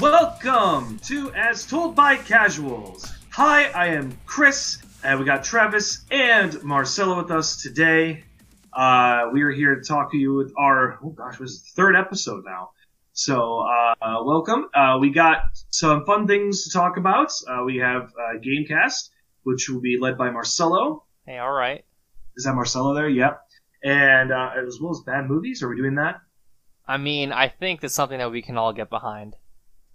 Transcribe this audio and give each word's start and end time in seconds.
Welcome 0.00 0.98
to 1.00 1.30
As 1.34 1.66
Told 1.66 1.94
by 1.94 2.16
Casuals. 2.16 3.12
Hi, 3.32 3.64
I 3.68 3.88
am 3.88 4.16
Chris, 4.24 4.78
and 5.04 5.20
we 5.20 5.26
got 5.26 5.44
Travis 5.44 6.06
and 6.10 6.62
Marcelo 6.62 7.18
with 7.20 7.30
us 7.30 7.60
today. 7.60 8.24
Uh, 8.72 9.28
we 9.30 9.42
are 9.42 9.50
here 9.50 9.74
to 9.74 9.82
talk 9.82 10.10
to 10.12 10.16
you 10.16 10.32
with 10.32 10.54
our, 10.56 10.98
oh 11.04 11.10
gosh, 11.10 11.36
this 11.36 11.50
is 11.50 11.62
the 11.64 11.82
third 11.82 11.96
episode 11.96 12.44
now. 12.46 12.70
So, 13.12 13.60
uh, 13.60 14.22
welcome. 14.24 14.70
Uh, 14.72 14.96
we 14.98 15.10
got 15.10 15.42
some 15.68 16.06
fun 16.06 16.26
things 16.26 16.64
to 16.64 16.70
talk 16.70 16.96
about. 16.96 17.30
Uh, 17.46 17.64
we 17.66 17.76
have 17.76 18.04
uh, 18.04 18.38
Gamecast, 18.38 19.10
which 19.42 19.68
will 19.68 19.82
be 19.82 19.98
led 20.00 20.16
by 20.16 20.30
Marcelo. 20.30 21.04
Hey, 21.26 21.36
all 21.36 21.52
right. 21.52 21.84
Is 22.38 22.44
that 22.44 22.54
Marcelo 22.54 22.94
there? 22.94 23.10
Yep. 23.10 23.38
And 23.84 24.32
uh, 24.32 24.52
as 24.66 24.78
well 24.80 24.92
as 24.92 25.00
bad 25.04 25.28
movies. 25.28 25.62
Are 25.62 25.68
we 25.68 25.76
doing 25.76 25.96
that? 25.96 26.22
I 26.88 26.96
mean, 26.96 27.32
I 27.32 27.48
think 27.48 27.82
that's 27.82 27.92
something 27.92 28.18
that 28.18 28.30
we 28.30 28.40
can 28.40 28.56
all 28.56 28.72
get 28.72 28.88
behind. 28.88 29.36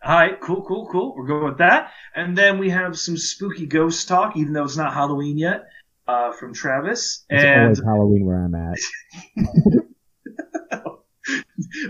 All 0.05 0.13
right, 0.13 0.39
cool, 0.39 0.61
cool, 0.61 0.87
cool. 0.91 1.15
We're 1.15 1.25
going 1.25 1.45
with 1.45 1.57
that. 1.57 1.91
And 2.13 2.37
then 2.37 2.59
we 2.59 2.69
have 2.69 2.95
some 2.95 3.17
spooky 3.17 3.65
ghost 3.65 4.07
talk, 4.07 4.37
even 4.37 4.53
though 4.53 4.63
it's 4.63 4.77
not 4.77 4.93
Halloween 4.93 5.35
yet, 5.35 5.63
uh, 6.07 6.31
from 6.33 6.53
Travis. 6.53 7.25
It's 7.27 7.43
and 7.43 7.61
always 7.63 7.81
Halloween 7.83 8.23
where 8.23 8.45
I'm 8.45 8.53
at. 8.53 8.77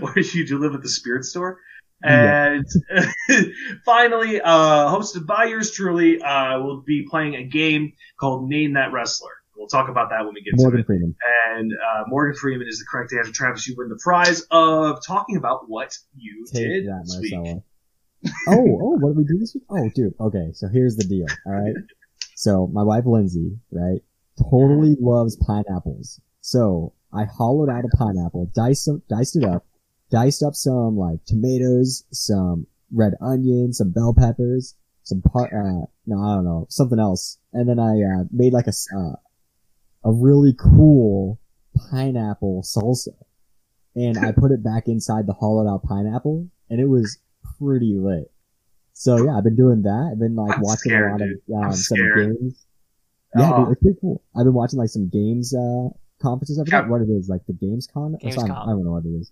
or 0.00 0.18
you 0.18 0.58
live 0.58 0.74
at 0.74 0.80
the 0.80 0.88
spirit 0.88 1.26
store? 1.26 1.60
Yeah. 2.02 2.58
And 2.58 3.52
finally, 3.84 4.40
uh, 4.40 4.96
hosted 4.96 5.26
by 5.26 5.44
yours 5.44 5.72
truly, 5.72 6.18
uh, 6.22 6.62
we'll 6.62 6.80
be 6.80 7.06
playing 7.10 7.34
a 7.34 7.44
game 7.44 7.92
called 8.18 8.48
Name 8.48 8.72
That 8.74 8.92
Wrestler. 8.92 9.32
We'll 9.54 9.68
talk 9.68 9.90
about 9.90 10.08
that 10.08 10.24
when 10.24 10.32
we 10.32 10.40
get 10.40 10.54
Morgan 10.56 10.78
to 10.78 10.82
it. 10.84 10.86
Freeman. 10.86 11.14
And 11.54 11.70
uh, 11.72 12.04
Morgan 12.06 12.34
Freeman 12.34 12.66
is 12.66 12.78
the 12.78 12.86
correct 12.90 13.12
answer. 13.12 13.32
Travis, 13.32 13.68
you 13.68 13.74
win 13.76 13.90
the 13.90 14.00
prize 14.02 14.40
of 14.50 15.04
talking 15.04 15.36
about 15.36 15.68
what 15.68 15.98
you 16.16 16.46
Take 16.50 16.62
did 16.62 16.86
that, 16.86 17.02
this 17.04 17.18
week. 17.20 17.34
Marcella. 17.34 17.62
oh, 18.48 18.78
oh, 18.82 18.96
what 19.00 19.10
did 19.10 19.16
we 19.16 19.24
do 19.24 19.38
this 19.38 19.54
week? 19.54 19.64
Oh, 19.70 19.90
dude. 19.94 20.14
Okay, 20.20 20.50
so 20.52 20.68
here's 20.68 20.96
the 20.96 21.04
deal. 21.04 21.26
All 21.46 21.52
right. 21.52 21.74
So 22.34 22.66
my 22.66 22.82
wife 22.82 23.04
Lindsay, 23.06 23.58
right, 23.70 24.00
totally 24.38 24.96
loves 25.00 25.36
pineapples. 25.36 26.20
So 26.42 26.92
I 27.12 27.24
hollowed 27.24 27.70
out 27.70 27.84
a 27.84 27.96
pineapple, 27.96 28.50
diced 28.54 28.84
some, 28.84 29.02
diced 29.08 29.36
it 29.36 29.44
up, 29.44 29.64
diced 30.10 30.42
up 30.42 30.54
some 30.54 30.96
like 30.98 31.24
tomatoes, 31.24 32.04
some 32.12 32.66
red 32.92 33.14
onions, 33.22 33.78
some 33.78 33.90
bell 33.90 34.14
peppers, 34.16 34.74
some 35.02 35.22
par, 35.22 35.46
uh, 35.46 35.86
no, 36.06 36.20
I 36.20 36.34
don't 36.34 36.44
know, 36.44 36.66
something 36.68 36.98
else, 36.98 37.38
and 37.52 37.68
then 37.68 37.78
I 37.78 37.92
uh, 38.02 38.24
made 38.30 38.52
like 38.52 38.66
a 38.66 38.96
uh, 38.96 39.16
a 40.04 40.12
really 40.12 40.54
cool 40.58 41.40
pineapple 41.90 42.62
salsa, 42.62 43.14
and 43.94 44.18
I 44.18 44.32
put 44.32 44.52
it 44.52 44.62
back 44.62 44.88
inside 44.88 45.26
the 45.26 45.32
hollowed 45.32 45.68
out 45.68 45.84
pineapple, 45.84 46.48
and 46.68 46.80
it 46.80 46.88
was 46.88 47.18
pretty 47.58 47.94
lit. 47.98 48.30
So 48.92 49.24
yeah, 49.24 49.36
I've 49.36 49.44
been 49.44 49.56
doing 49.56 49.82
that. 49.82 50.10
I've 50.12 50.18
been 50.18 50.34
like 50.36 50.56
I'm 50.56 50.62
watching 50.62 50.90
scared, 50.90 51.08
a 51.08 51.12
lot 51.12 51.18
dude. 51.18 51.42
of 51.54 51.64
um, 51.64 51.72
some 51.72 51.96
scared. 51.96 52.36
games. 52.40 52.66
Yeah, 53.36 53.52
Oh. 53.52 53.64
dude, 53.64 53.72
it's 53.72 53.82
pretty 53.82 53.98
cool. 54.00 54.22
I've 54.34 54.44
been 54.44 54.54
watching 54.54 54.78
like 54.78 54.88
some 54.88 55.08
games 55.08 55.54
uh 55.54 55.88
conferences. 56.22 56.58
I 56.58 56.64
forgot 56.64 56.84
Yeah. 56.84 56.90
what 56.90 57.02
it 57.02 57.10
is, 57.10 57.28
like 57.28 57.42
the 57.46 57.52
Gamescom. 57.52 58.14
or 58.14 58.30
something. 58.32 58.50
Gamescom. 58.52 58.62
I 58.62 58.70
don't 58.70 58.84
know 58.84 58.92
what 58.92 59.04
it 59.04 59.10
is. 59.10 59.30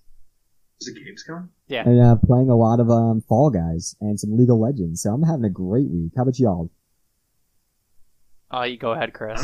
Is 0.81 0.89
it 0.89 0.97
Gamescom? 0.97 1.48
Yeah. 1.69 1.89
And 1.89 2.01
uh, 2.01 2.17
playing 2.17 2.50
a 2.50 2.56
lot 2.56 2.81
of 2.81 2.91
um 2.91 3.22
Fall 3.28 3.49
Guys 3.50 3.97
and 4.00 4.19
some 4.21 4.37
League 4.37 4.50
of 4.50 4.59
Legends. 4.59 5.00
So 5.03 5.12
I'm 5.15 5.22
having 5.22 5.44
a 5.44 5.50
great 5.50 5.88
week. 5.88 6.12
How 6.17 6.22
about 6.22 6.38
y'all? 6.38 6.71
Uh, 8.53 8.62
you 8.65 8.77
go 8.77 8.93
ahead, 8.93 9.12
Chris. 9.15 9.43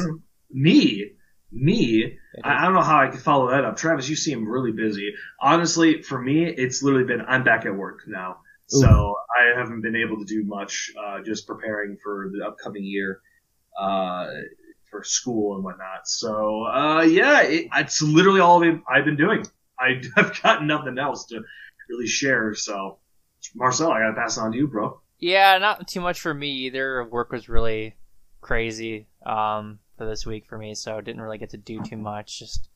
Me, 0.51 1.13
me. 1.51 2.19
I, 2.45 2.59
I 2.63 2.65
don't 2.65 2.75
know 2.75 2.83
how 2.83 3.01
I 3.01 3.09
can 3.09 3.19
follow 3.19 3.51
that 3.51 3.65
up. 3.65 3.77
Travis, 3.77 4.09
you 4.09 4.17
seem 4.17 4.47
really 4.47 4.73
busy. 4.73 5.15
Honestly, 5.41 6.03
for 6.03 6.21
me, 6.21 6.45
it's 6.45 6.83
literally 6.83 7.07
been 7.07 7.23
I'm 7.27 7.43
back 7.45 7.67
at 7.67 7.75
work 7.75 8.01
now, 8.07 8.39
so 8.71 9.17
I 9.39 9.59
haven't 9.59 9.83
been 9.83 9.97
able 9.97 10.19
to 10.19 10.25
do 10.25 10.45
much. 10.45 10.91
Uh, 10.99 11.23
just 11.23 11.47
preparing 11.47 11.97
for 12.03 12.31
the 12.33 12.47
upcoming 12.47 12.85
year, 12.85 13.21
uh, 13.79 14.29
for 14.91 15.05
school 15.05 15.55
and 15.55 15.65
whatnot. 15.65 16.07
So 16.07 16.65
uh, 16.67 17.03
yeah, 17.03 17.43
it, 17.43 17.69
it's 17.75 18.03
literally 18.03 18.41
all 18.41 18.63
I've 18.65 18.81
I've 18.89 19.05
been 19.05 19.17
doing. 19.17 19.45
I, 19.81 20.03
I've 20.17 20.43
got 20.43 20.65
nothing 20.65 20.99
else 20.99 21.25
to 21.27 21.41
really 21.89 22.07
share. 22.07 22.55
So, 22.55 22.99
Marcel, 23.55 23.91
I 23.91 24.01
gotta 24.01 24.15
pass 24.15 24.37
it 24.37 24.41
on 24.41 24.53
to 24.53 24.59
you, 24.59 24.69
bro. 24.69 25.01
Yeah, 25.19 25.59
not 25.59 25.89
too 25.89 26.01
much 26.01 26.21
for 26.21 26.35
me 26.35 26.51
either. 26.67 27.05
Work 27.05 27.33
was 27.33 27.49
really 27.49 27.97
crazy 28.41 29.07
um, 29.25 29.79
for 29.97 30.07
this 30.07 30.27
week 30.27 30.47
for 30.47 30.59
me, 30.59 30.75
so 30.75 30.97
I 30.97 31.01
didn't 31.01 31.21
really 31.23 31.39
get 31.39 31.51
to 31.51 31.57
do 31.57 31.83
too 31.83 31.97
much. 31.97 32.39
Just 32.39 32.69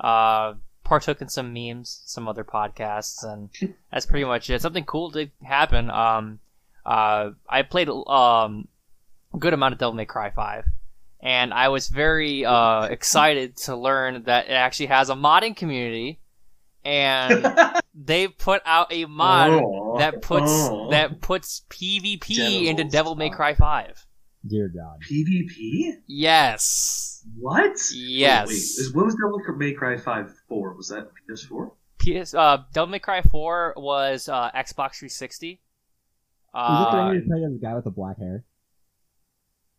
uh, 0.00 0.54
partook 0.84 1.20
in 1.20 1.28
some 1.28 1.52
memes, 1.52 2.02
some 2.04 2.28
other 2.28 2.44
podcasts, 2.44 3.24
and 3.24 3.50
that's 3.90 4.06
pretty 4.06 4.24
much 4.24 4.48
it. 4.50 4.62
Something 4.62 4.84
cool 4.84 5.10
did 5.10 5.30
happen. 5.42 5.90
Um, 5.90 6.38
uh, 6.86 7.30
I 7.48 7.62
played 7.62 7.88
um, 7.88 8.68
a 9.32 9.38
good 9.38 9.54
amount 9.54 9.72
of 9.72 9.78
Devil 9.78 9.94
May 9.94 10.04
Cry 10.04 10.30
5, 10.30 10.64
and 11.20 11.52
I 11.54 11.68
was 11.68 11.88
very 11.88 12.44
uh, 12.44 12.84
excited 12.84 13.56
to 13.58 13.74
learn 13.76 14.24
that 14.24 14.46
it 14.46 14.52
actually 14.52 14.86
has 14.86 15.08
a 15.10 15.14
modding 15.14 15.56
community, 15.56 16.20
and 16.84 17.46
they 17.94 18.28
put 18.28 18.60
out 18.66 18.92
a 18.92 19.06
mod 19.06 19.50
Oh, 19.50 19.98
that 19.98 20.20
puts 20.20 20.50
oh. 20.50 20.90
that 20.90 21.20
puts 21.20 21.62
PvP 21.70 22.36
Devils. 22.36 22.68
into 22.68 22.84
Devil 22.84 23.14
May 23.16 23.30
Cry 23.30 23.54
5. 23.54 24.06
Dear 24.46 24.68
God. 24.68 25.00
PvP. 25.10 25.94
Yes. 26.06 27.13
What? 27.38 27.76
Yes. 27.94 28.46
Wait, 28.48 28.52
wait. 28.52 28.56
Is, 28.56 28.92
what 28.94 29.06
was 29.06 29.14
Devil 29.14 29.40
May 29.56 29.72
Cry 29.72 29.96
Five 29.96 30.32
four? 30.48 30.74
Was 30.74 30.88
that 30.88 31.08
PS4? 31.28 31.70
PS 31.98 32.34
uh 32.34 32.58
Devil 32.72 32.88
May 32.88 32.98
Cry 32.98 33.22
4 33.22 33.74
was 33.76 34.28
uh 34.28 34.50
Xbox 34.50 34.96
360. 34.98 35.48
Is 35.50 35.50
it 35.52 35.60
the 36.52 36.58
Uh, 36.58 37.04
one 37.06 37.14
you 37.14 37.22
play 37.22 37.44
as 37.44 37.52
the 37.52 37.58
guy 37.62 37.74
with 37.74 37.84
the 37.84 37.90
black 37.90 38.18
hair? 38.18 38.44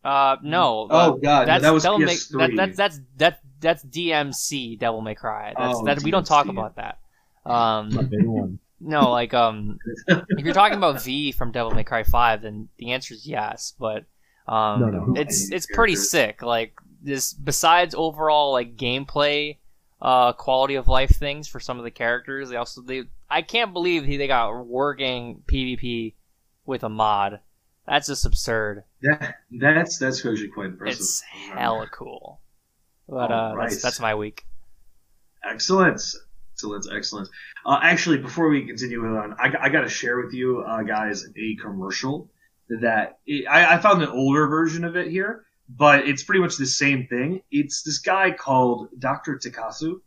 uh 0.04 0.36
no. 0.42 0.86
Oh, 0.90 0.96
uh, 0.96 1.10
God, 1.16 1.48
That's 1.48 1.62
that 1.62 1.70
was 1.72 1.82
Devil 1.82 1.98
May, 2.00 2.14
PS3. 2.14 2.56
that, 2.56 2.56
that's 2.56 2.76
that's 2.76 3.00
that 3.18 3.40
that's 3.60 3.84
DMC 3.84 4.78
Devil 4.78 5.00
May 5.02 5.14
Cry. 5.14 5.54
That's 5.56 5.78
Oh, 5.78 5.84
that 5.84 6.02
we 6.02 6.10
don't 6.10 6.26
talk 6.26 6.46
about 6.48 6.76
that. 6.76 6.98
My 7.44 7.80
Um 7.82 7.90
favorite 7.90 8.24
one. 8.28 8.58
no, 8.80 9.10
like 9.10 9.32
um 9.34 9.78
if 10.08 10.44
you're 10.44 10.54
talking 10.54 10.78
about 10.78 11.02
V 11.02 11.32
from 11.32 11.52
Devil 11.52 11.72
May 11.72 11.84
Cry 11.84 12.02
5 12.02 12.42
then 12.42 12.68
the 12.78 12.92
answer 12.92 13.14
is 13.14 13.26
yes, 13.26 13.74
but 13.78 14.04
um 14.48 14.80
No, 14.80 14.86
no. 14.90 15.14
it's 15.20 15.50
it's 15.52 15.66
pretty 15.66 15.96
sick. 15.96 16.42
Like 16.42 16.74
this, 17.06 17.32
besides 17.32 17.94
overall 17.94 18.52
like 18.52 18.76
gameplay, 18.76 19.56
uh, 20.02 20.32
quality 20.32 20.74
of 20.74 20.88
life 20.88 21.10
things 21.10 21.48
for 21.48 21.60
some 21.60 21.78
of 21.78 21.84
the 21.84 21.90
characters, 21.90 22.50
they 22.50 22.56
also 22.56 22.82
they 22.82 23.04
I 23.30 23.42
can't 23.42 23.72
believe 23.72 24.06
they 24.06 24.26
got 24.26 24.66
working 24.66 25.42
PvP 25.46 26.14
with 26.66 26.82
a 26.82 26.88
mod. 26.88 27.40
That's 27.86 28.08
just 28.08 28.26
absurd. 28.26 28.84
That, 29.02 29.36
that's 29.50 29.98
that's 29.98 30.18
actually 30.18 30.48
quite 30.48 30.66
impressive. 30.66 31.00
It's 31.00 31.20
hella 31.20 31.88
cool. 31.92 32.40
But 33.08 33.30
uh, 33.30 33.34
Alright. 33.34 33.70
that's 33.70 33.82
that's 33.82 34.00
my 34.00 34.14
week. 34.14 34.44
Excellent. 35.48 36.02
Excellent, 36.52 36.86
excellent. 36.90 37.28
Uh, 37.66 37.78
actually, 37.82 38.16
before 38.16 38.48
we 38.48 38.66
continue 38.66 39.04
on, 39.04 39.36
I, 39.38 39.52
I 39.60 39.68
got 39.68 39.82
to 39.82 39.90
share 39.90 40.18
with 40.18 40.32
you 40.32 40.64
uh, 40.66 40.82
guys 40.82 41.26
a 41.36 41.56
commercial 41.56 42.30
that 42.80 43.18
I, 43.48 43.74
I 43.74 43.78
found 43.78 44.02
an 44.02 44.08
older 44.08 44.46
version 44.48 44.84
of 44.84 44.96
it 44.96 45.08
here, 45.08 45.44
but 45.68 46.06
it's 46.06 46.22
pretty 46.22 46.40
much 46.40 46.56
the 46.56 46.66
same 46.66 47.06
thing. 47.06 47.42
It's 47.50 47.82
this 47.82 47.98
guy 47.98 48.30
called 48.30 48.88
Dr. 48.98 49.38
Takasu, 49.38 50.00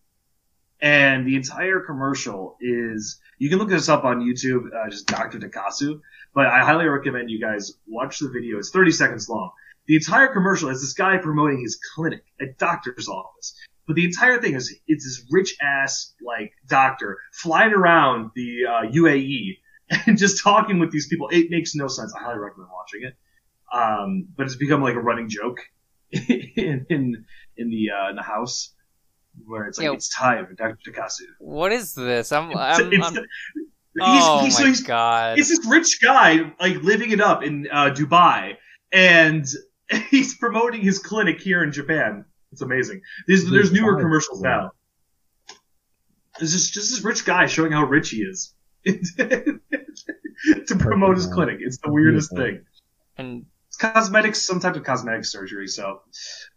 and 0.81 1.27
the 1.27 1.35
entire 1.35 1.81
commercial 1.81 2.57
is 2.61 3.19
you 3.37 3.49
can 3.49 3.59
look 3.59 3.69
this 3.69 3.89
up 3.89 4.03
on 4.05 4.21
YouTube, 4.21 4.73
uh, 4.73 4.89
just 4.89 5.07
Dr. 5.07 5.39
Takasu, 5.39 6.01
but 6.33 6.45
I 6.45 6.63
highly 6.63 6.85
recommend 6.85 7.29
you 7.29 7.39
guys 7.39 7.73
watch 7.87 8.19
the 8.19 8.29
video. 8.29 8.57
It's 8.57 8.69
30 8.69 8.91
seconds 8.91 9.29
long. 9.29 9.51
The 9.87 9.95
entire 9.95 10.27
commercial 10.27 10.69
is 10.69 10.81
this 10.81 10.93
guy 10.93 11.17
promoting 11.17 11.61
his 11.61 11.79
clinic, 11.95 12.23
a 12.39 12.45
doctor's 12.57 13.07
office. 13.07 13.55
But 13.87 13.95
the 13.95 14.05
entire 14.05 14.39
thing 14.39 14.53
is 14.53 14.79
it's 14.87 15.03
this 15.03 15.25
rich 15.31 15.57
ass 15.63 16.13
like 16.23 16.53
doctor 16.67 17.17
flying 17.33 17.73
around 17.73 18.29
the 18.35 18.65
uh, 18.67 18.81
UAE 18.91 19.57
and 20.05 20.15
just 20.15 20.43
talking 20.43 20.77
with 20.77 20.91
these 20.91 21.07
people. 21.07 21.27
It 21.29 21.49
makes 21.49 21.73
no 21.73 21.87
sense. 21.87 22.13
I 22.13 22.23
highly 22.23 22.37
recommend 22.37 22.69
watching 22.71 23.01
it. 23.03 23.15
Um, 23.73 24.27
but 24.35 24.45
it's 24.45 24.55
become 24.55 24.81
like 24.81 24.95
a 24.95 24.99
running 24.99 25.29
joke 25.29 25.59
in 26.11 26.85
in, 26.89 27.25
in 27.57 27.69
the 27.69 27.91
uh, 27.91 28.09
in 28.09 28.15
the 28.15 28.23
house 28.23 28.73
where 29.45 29.65
it's 29.65 29.77
like 29.77 29.85
Yeah. 29.85 29.93
it's 29.93 30.09
time 30.09 30.45
for 30.47 30.53
Dr. 30.53 30.91
Takasu. 30.91 31.21
What 31.39 31.71
is 31.71 31.93
this? 31.93 32.31
I'm 32.31 32.51
It's- 32.51 32.79
I'm, 32.79 32.93
it's- 32.93 33.07
I'm 33.07 33.13
he's- 33.15 33.25
oh 34.01 34.39
he's- 34.41 34.59
my 34.59 34.65
he's- 34.67 34.83
god. 34.83 35.39
it's 35.39 35.49
this 35.49 35.65
rich 35.67 35.99
guy 36.01 36.51
like 36.59 36.77
living 36.83 37.11
it 37.11 37.21
up 37.21 37.43
in 37.43 37.67
uh, 37.71 37.89
Dubai, 37.91 38.55
and 38.91 39.45
he's 40.09 40.35
promoting 40.37 40.81
his 40.81 40.99
clinic 40.99 41.39
here 41.41 41.63
in 41.63 41.71
Japan. 41.71 42.25
It's 42.51 42.61
amazing. 42.61 43.01
There's 43.27 43.49
there's 43.49 43.71
newer 43.71 43.99
commercials 43.99 44.41
now. 44.41 44.71
There's 46.39 46.53
just 46.53 46.73
just 46.73 46.89
this 46.91 47.03
rich 47.03 47.25
guy 47.25 47.45
showing 47.47 47.71
how 47.73 47.83
rich 47.85 48.09
he 48.09 48.17
is 48.23 48.53
to 48.85 49.59
promote 50.79 51.17
his 51.17 51.27
clinic. 51.27 51.57
It's 51.59 51.77
the 51.79 51.91
weirdest 51.91 52.35
thing. 52.35 52.65
And 53.17 53.41
It's 53.41 53.48
cosmetics, 53.79 54.41
some 54.41 54.59
type 54.59 54.75
of 54.75 54.83
cosmetic 54.83 55.25
surgery. 55.25 55.67
So, 55.67 56.01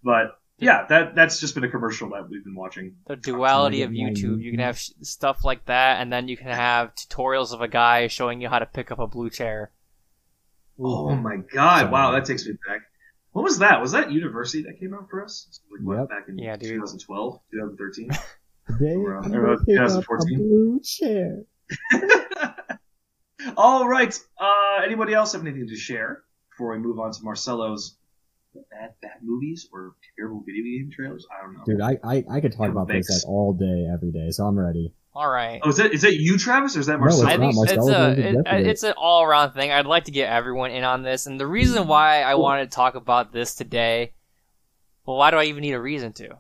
but 0.03 0.39
yeah, 0.59 0.85
that 0.89 1.15
that's 1.15 1.41
just 1.41 1.55
been 1.55 1.65
a 1.65 1.71
commercial 1.71 2.11
that 2.11 2.29
we've 2.29 2.45
been 2.45 2.55
watching. 2.55 2.97
the 3.07 3.17
duality 3.17 3.83
of 3.83 3.91
YouTube. 3.91 4.43
You 4.43 4.51
can 4.51 4.61
have 4.61 4.79
sh- 4.79 4.91
stuff 5.01 5.45
like 5.45 5.65
that, 5.67 6.01
and 6.01 6.13
then 6.13 6.29
you 6.29 6.37
can 6.37 6.49
have 6.49 6.95
tutorials 6.95 7.53
of 7.53 7.61
a 7.61 7.69
guy 7.69 8.07
showing 8.09 8.41
you 8.41 8.49
how 8.49 8.59
to 8.59 8.67
pick 8.67 8.91
up 8.91 8.99
a 8.99 9.07
blue 9.07 9.31
chair. 9.31 9.71
Oh 10.79 11.15
my 11.15 11.37
god! 11.53 11.91
Wow, 11.91 12.13
that 12.13 12.25
takes 12.25 12.47
me 12.47 12.53
back. 12.69 12.81
What 13.33 13.43
was 13.43 13.59
that? 13.61 13.81
Was 13.81 13.93
that 13.93 14.13
University 14.13 14.63
that 14.65 14.79
came 14.79 14.93
out 14.95 15.09
for 15.09 15.25
us? 15.25 15.61
Like 15.71 15.81
what, 15.87 15.99
Yep. 16.01 16.09
back 16.11 16.29
in 16.29 16.39
Yeah, 16.39 16.57
2012, 16.57 17.41
2013. 17.51 18.11
Today, 18.79 18.95
Around- 18.95 19.25
I'm 19.25 19.35
around 19.35 19.57
gonna 19.57 19.65
pick 19.65 19.79
up 19.79 19.87
a 19.87 20.03
2014. 20.03 20.39
blue 20.39 20.81
chair. 20.85 21.43
All 23.57 23.89
right. 23.89 24.19
Uh, 24.39 24.83
anybody 24.85 25.15
else 25.15 25.33
have 25.33 25.43
anything 25.43 25.67
to 25.69 25.77
share 25.77 26.23
before 26.53 26.73
we 26.73 26.79
move 26.79 26.99
on 26.99 27.13
to 27.13 27.23
Marcelo's 27.23 27.97
bad 28.71 28.95
bad 29.01 29.19
movies 29.23 29.69
or 29.73 29.95
terrible 30.17 30.43
video 30.47 30.63
game 30.63 30.91
trailers? 30.95 31.27
I 31.31 31.43
don't 31.45 31.55
know. 31.55 31.63
Dude, 31.65 31.81
I, 31.81 31.99
I, 32.05 32.25
I 32.37 32.41
could 32.41 32.53
talk 32.53 32.71
about 32.71 32.89
this 32.89 33.09
Mix. 33.09 33.25
like 33.25 33.29
all 33.29 33.53
day, 33.55 33.89
every 33.93 34.11
day, 34.13 34.31
so 34.31 34.45
I'm 34.45 34.59
ready. 34.59 34.93
All 35.15 35.29
right. 35.31 35.61
Oh, 35.63 35.69
is 35.69 35.77
that 35.77 35.93
is 35.93 36.03
that 36.03 36.15
you, 36.17 36.39
Travis, 36.39 36.77
or 36.77 36.81
is 36.81 36.87
that 36.87 36.99
No, 36.99 37.07
it's 37.07 37.23
Marcelo? 37.23 37.33
I 37.33 38.15
think 38.15 38.19
it's 38.19 38.49
a 38.49 38.59
it, 38.59 38.67
it's 38.67 38.83
an 38.83 38.95
all 38.97 39.23
around 39.23 39.53
thing. 39.53 39.71
I'd 39.71 39.87
like 39.87 40.05
to 40.05 40.11
get 40.11 40.31
everyone 40.31 40.71
in 40.71 40.85
on 40.85 41.03
this, 41.03 41.27
and 41.27 41.39
the 41.39 41.47
reason 41.47 41.87
why 41.87 42.23
I 42.25 42.33
Cool. 42.33 42.43
wanted 42.43 42.71
to 42.71 42.75
talk 42.75 42.95
about 42.95 43.33
this 43.33 43.55
today. 43.55 44.13
Well, 45.05 45.17
why 45.17 45.31
do 45.31 45.37
I 45.37 45.45
even 45.45 45.63
need 45.63 45.73
a 45.73 45.81
reason 45.81 46.13
to? 46.15 46.39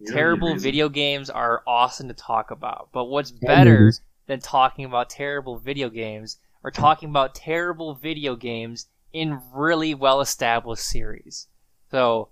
You 0.00 0.12
Terrible 0.12 0.54
reason. 0.54 0.62
video 0.62 0.88
games 0.88 1.28
are 1.30 1.62
awesome 1.66 2.08
to 2.08 2.14
talk 2.14 2.50
about, 2.50 2.88
but 2.92 3.04
what's 3.04 3.30
better 3.30 3.92
than 4.26 4.40
talking 4.40 4.86
about 4.86 5.10
terrible 5.10 5.58
video 5.58 5.90
games 5.90 6.38
or 6.64 6.70
talking 6.70 7.10
about 7.10 7.34
terrible 7.34 7.94
video 7.94 8.34
games 8.34 8.86
in 9.12 9.40
really 9.52 9.94
well 9.94 10.20
established 10.20 10.84
series. 10.84 11.48
So, 11.90 12.28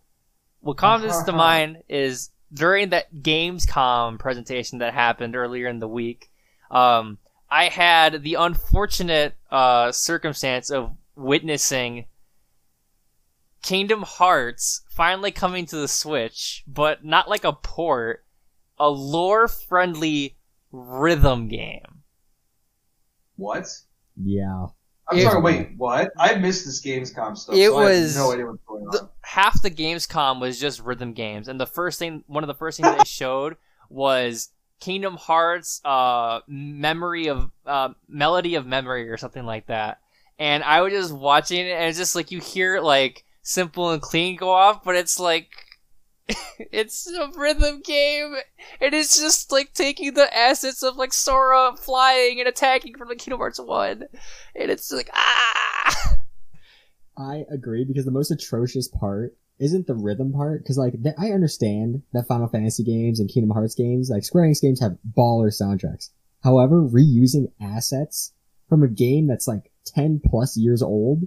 what 0.60 0.76
comes 0.76 1.22
to 1.24 1.32
mind 1.32 1.82
is 1.88 2.30
during 2.52 2.90
that 2.90 3.14
Gamescom 3.14 4.18
presentation 4.18 4.78
that 4.78 4.94
happened 4.94 5.36
earlier 5.36 5.68
in 5.68 5.78
the 5.78 5.88
week, 5.88 6.30
um, 6.70 7.18
I 7.50 7.64
had 7.64 8.22
the 8.22 8.34
unfortunate 8.34 9.34
uh, 9.50 9.92
circumstance 9.92 10.70
of 10.70 10.92
witnessing 11.16 12.06
Kingdom 13.62 14.02
Hearts 14.02 14.82
finally 14.88 15.30
coming 15.30 15.66
to 15.66 15.76
the 15.76 15.88
Switch, 15.88 16.62
but 16.66 17.04
not 17.04 17.28
like 17.28 17.44
a 17.44 17.52
port, 17.52 18.24
a 18.78 18.88
lore 18.88 19.48
friendly 19.48 20.36
rhythm 20.70 21.48
game. 21.48 22.02
What? 23.36 23.68
Yeah. 24.16 24.66
I'm 25.10 25.18
It- 25.18 25.22
sorry. 25.22 25.40
Wait, 25.40 25.70
what? 25.76 26.10
I 26.18 26.34
missed 26.36 26.64
this 26.66 26.82
Gamescom 26.84 27.36
stuff. 27.36 27.54
It 27.54 27.68
so 27.70 27.78
I 27.78 27.84
have 27.90 28.02
was 28.02 28.16
no 28.16 28.32
idea 28.32 28.46
what's 28.46 28.62
going 28.66 28.84
on. 28.84 28.90
The, 28.92 29.08
half 29.22 29.62
the 29.62 29.70
Gamescom 29.70 30.40
was 30.40 30.60
just 30.60 30.80
rhythm 30.80 31.12
games, 31.12 31.48
and 31.48 31.58
the 31.60 31.66
first 31.66 31.98
thing, 31.98 32.24
one 32.26 32.44
of 32.44 32.48
the 32.48 32.54
first 32.54 32.78
things 32.80 32.96
they 32.96 33.04
showed 33.06 33.56
was 33.88 34.50
Kingdom 34.80 35.16
Hearts, 35.16 35.80
uh, 35.84 36.40
memory 36.46 37.28
of, 37.28 37.50
uh, 37.66 37.90
melody 38.08 38.54
of 38.54 38.66
memory 38.66 39.08
or 39.10 39.16
something 39.16 39.44
like 39.44 39.66
that. 39.66 39.98
And 40.38 40.62
I 40.62 40.82
was 40.82 40.92
just 40.92 41.12
watching 41.12 41.66
it, 41.66 41.70
and 41.72 41.84
it's 41.88 41.98
just 41.98 42.14
like 42.14 42.30
you 42.30 42.40
hear 42.40 42.80
like 42.80 43.24
simple 43.42 43.90
and 43.90 44.00
clean 44.02 44.36
go 44.36 44.50
off, 44.50 44.84
but 44.84 44.94
it's 44.94 45.18
like 45.18 45.48
it's 46.72 47.10
a 47.10 47.30
rhythm 47.38 47.80
game. 47.84 48.34
and 48.34 48.42
It 48.80 48.94
is 48.94 49.16
just 49.16 49.50
like 49.52 49.72
taking 49.72 50.14
the 50.14 50.34
assets 50.36 50.82
of 50.82 50.96
like 50.96 51.12
Sora 51.12 51.74
flying 51.76 52.38
and 52.40 52.48
attacking 52.48 52.96
from 52.96 53.08
the 53.08 53.16
Kingdom 53.16 53.38
Hearts 53.40 53.60
one, 53.60 54.04
and 54.54 54.70
it's 54.70 54.92
like 54.92 55.10
ah. 55.14 56.14
I 57.16 57.44
agree 57.50 57.84
because 57.84 58.04
the 58.04 58.10
most 58.12 58.30
atrocious 58.30 58.88
part 58.88 59.36
isn't 59.58 59.86
the 59.88 59.94
rhythm 59.94 60.32
part 60.32 60.62
because 60.62 60.78
like 60.78 61.02
th- 61.02 61.16
I 61.18 61.30
understand 61.32 62.02
that 62.12 62.28
Final 62.28 62.46
Fantasy 62.46 62.84
games 62.84 63.18
and 63.18 63.28
Kingdom 63.28 63.50
Hearts 63.50 63.74
games 63.74 64.08
like 64.10 64.22
Square 64.24 64.44
Enix 64.48 64.62
games 64.62 64.80
have 64.80 64.98
baller 65.16 65.48
soundtracks. 65.50 66.10
However, 66.44 66.82
reusing 66.86 67.50
assets 67.60 68.32
from 68.68 68.84
a 68.84 68.88
game 68.88 69.26
that's 69.26 69.48
like 69.48 69.72
10 69.86 70.20
plus 70.24 70.56
years 70.56 70.82
old 70.82 71.22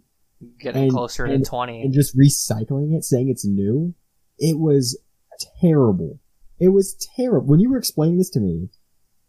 Getting 0.59 0.83
And- 0.83 0.91
closer 0.91 1.27
to 1.27 1.39
twenty. 1.39 1.81
and 1.81 1.93
just 1.93 2.17
recycling 2.17 2.95
it 2.95 3.03
saying 3.03 3.29
it's 3.29 3.45
new, 3.45 3.93
it 4.41 4.59
was 4.59 4.99
terrible. 5.61 6.19
It 6.59 6.69
was 6.69 6.95
terrible. 7.15 7.47
When 7.47 7.59
you 7.59 7.69
were 7.69 7.77
explaining 7.77 8.17
this 8.17 8.31
to 8.31 8.39
me, 8.39 8.69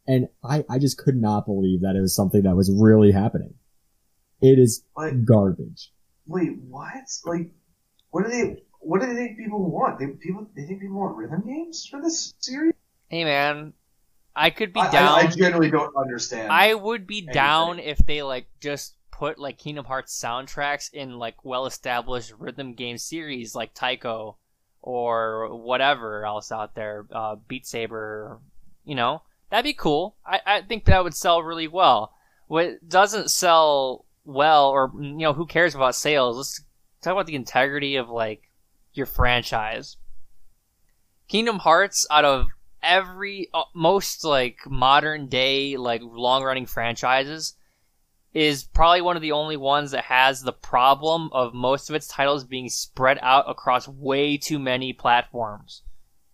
and 0.08 0.28
I, 0.42 0.64
I 0.68 0.78
just 0.78 0.98
could 0.98 1.16
not 1.16 1.46
believe 1.46 1.82
that 1.82 1.94
it 1.94 2.00
was 2.00 2.16
something 2.16 2.42
that 2.42 2.56
was 2.56 2.70
really 2.72 3.12
happening. 3.12 3.54
It 4.40 4.58
is 4.58 4.82
What? 4.94 5.24
garbage. 5.24 5.92
Wait, 6.26 6.58
what? 6.68 6.92
Like, 7.24 7.52
what 8.10 8.24
do 8.24 8.30
they? 8.30 8.62
What 8.80 9.00
do 9.00 9.06
they 9.06 9.14
think 9.14 9.38
people 9.38 9.70
want? 9.70 10.00
They 10.00 10.06
people 10.06 10.46
they 10.56 10.64
think 10.64 10.80
people 10.80 10.98
want 10.98 11.16
rhythm 11.16 11.42
games 11.46 11.86
for 11.86 12.02
this 12.02 12.34
series? 12.40 12.74
Hey 13.08 13.24
man, 13.24 13.74
I 14.34 14.50
could 14.50 14.72
be 14.72 14.80
I, 14.80 14.90
down. 14.90 15.08
I, 15.08 15.12
I 15.12 15.24
I, 15.24 15.26
generally 15.26 15.70
don't 15.70 15.94
understand. 15.96 16.50
I 16.50 16.74
would 16.74 17.06
be 17.06 17.20
down 17.20 17.78
if 17.78 17.98
they 17.98 18.22
like 18.22 18.48
just 18.60 18.96
put 19.12 19.38
like 19.38 19.58
Kingdom 19.58 19.84
Hearts 19.84 20.20
soundtracks 20.20 20.92
in 20.92 21.18
like 21.18 21.44
well 21.44 21.66
established 21.66 22.32
rhythm 22.38 22.74
game 22.74 22.98
series 22.98 23.54
like 23.54 23.72
Taiko 23.72 24.38
or 24.82 25.54
whatever 25.56 26.26
else 26.26 26.50
out 26.52 26.74
there, 26.74 27.06
uh, 27.12 27.36
Beat 27.48 27.66
Saber, 27.66 28.38
you 28.84 28.94
know, 28.94 29.22
that'd 29.50 29.64
be 29.64 29.72
cool. 29.72 30.16
I, 30.26 30.40
I 30.44 30.62
think 30.62 30.84
that 30.84 31.04
would 31.04 31.14
sell 31.14 31.42
really 31.42 31.68
well. 31.68 32.12
What 32.48 32.86
doesn't 32.86 33.30
sell 33.30 34.04
well, 34.24 34.68
or 34.68 34.90
you 34.94 35.18
know, 35.18 35.32
who 35.32 35.46
cares 35.46 35.74
about 35.74 35.94
sales? 35.94 36.36
Let's 36.36 36.60
talk 37.00 37.12
about 37.12 37.26
the 37.26 37.36
integrity 37.36 37.96
of 37.96 38.08
like 38.08 38.50
your 38.92 39.06
franchise. 39.06 39.96
Kingdom 41.28 41.60
Hearts, 41.60 42.06
out 42.10 42.24
of 42.24 42.46
every 42.82 43.48
uh, 43.54 43.62
most 43.74 44.24
like 44.24 44.58
modern 44.66 45.28
day 45.28 45.76
like 45.76 46.02
long 46.02 46.42
running 46.42 46.66
franchises, 46.66 47.54
is 48.34 48.64
probably 48.64 49.00
one 49.02 49.16
of 49.16 49.22
the 49.22 49.32
only 49.32 49.56
ones 49.56 49.90
that 49.90 50.04
has 50.04 50.40
the 50.42 50.52
problem 50.52 51.28
of 51.32 51.52
most 51.54 51.90
of 51.90 51.96
its 51.96 52.06
titles 52.08 52.44
being 52.44 52.68
spread 52.70 53.18
out 53.22 53.44
across 53.48 53.86
way 53.88 54.36
too 54.38 54.58
many 54.58 54.92
platforms. 54.92 55.82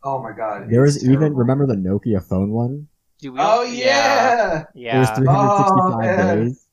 oh 0.04 0.22
my 0.22 0.32
god. 0.32 0.68
There 0.70 0.84
it's 0.84 0.94
was 1.02 1.08
even, 1.08 1.34
remember 1.34 1.67
the 1.67 1.74
Nokia 1.74 2.22
phone 2.22 2.50
one? 2.50 2.88
Do 3.20 3.32
we? 3.32 3.40
Oh 3.43 3.62
yeah, 3.62 4.64
yeah. 4.74 4.96
It 4.96 5.00
was 5.00 5.10
365 5.10 6.19
Oh, 6.20 6.44
days. 6.44 6.67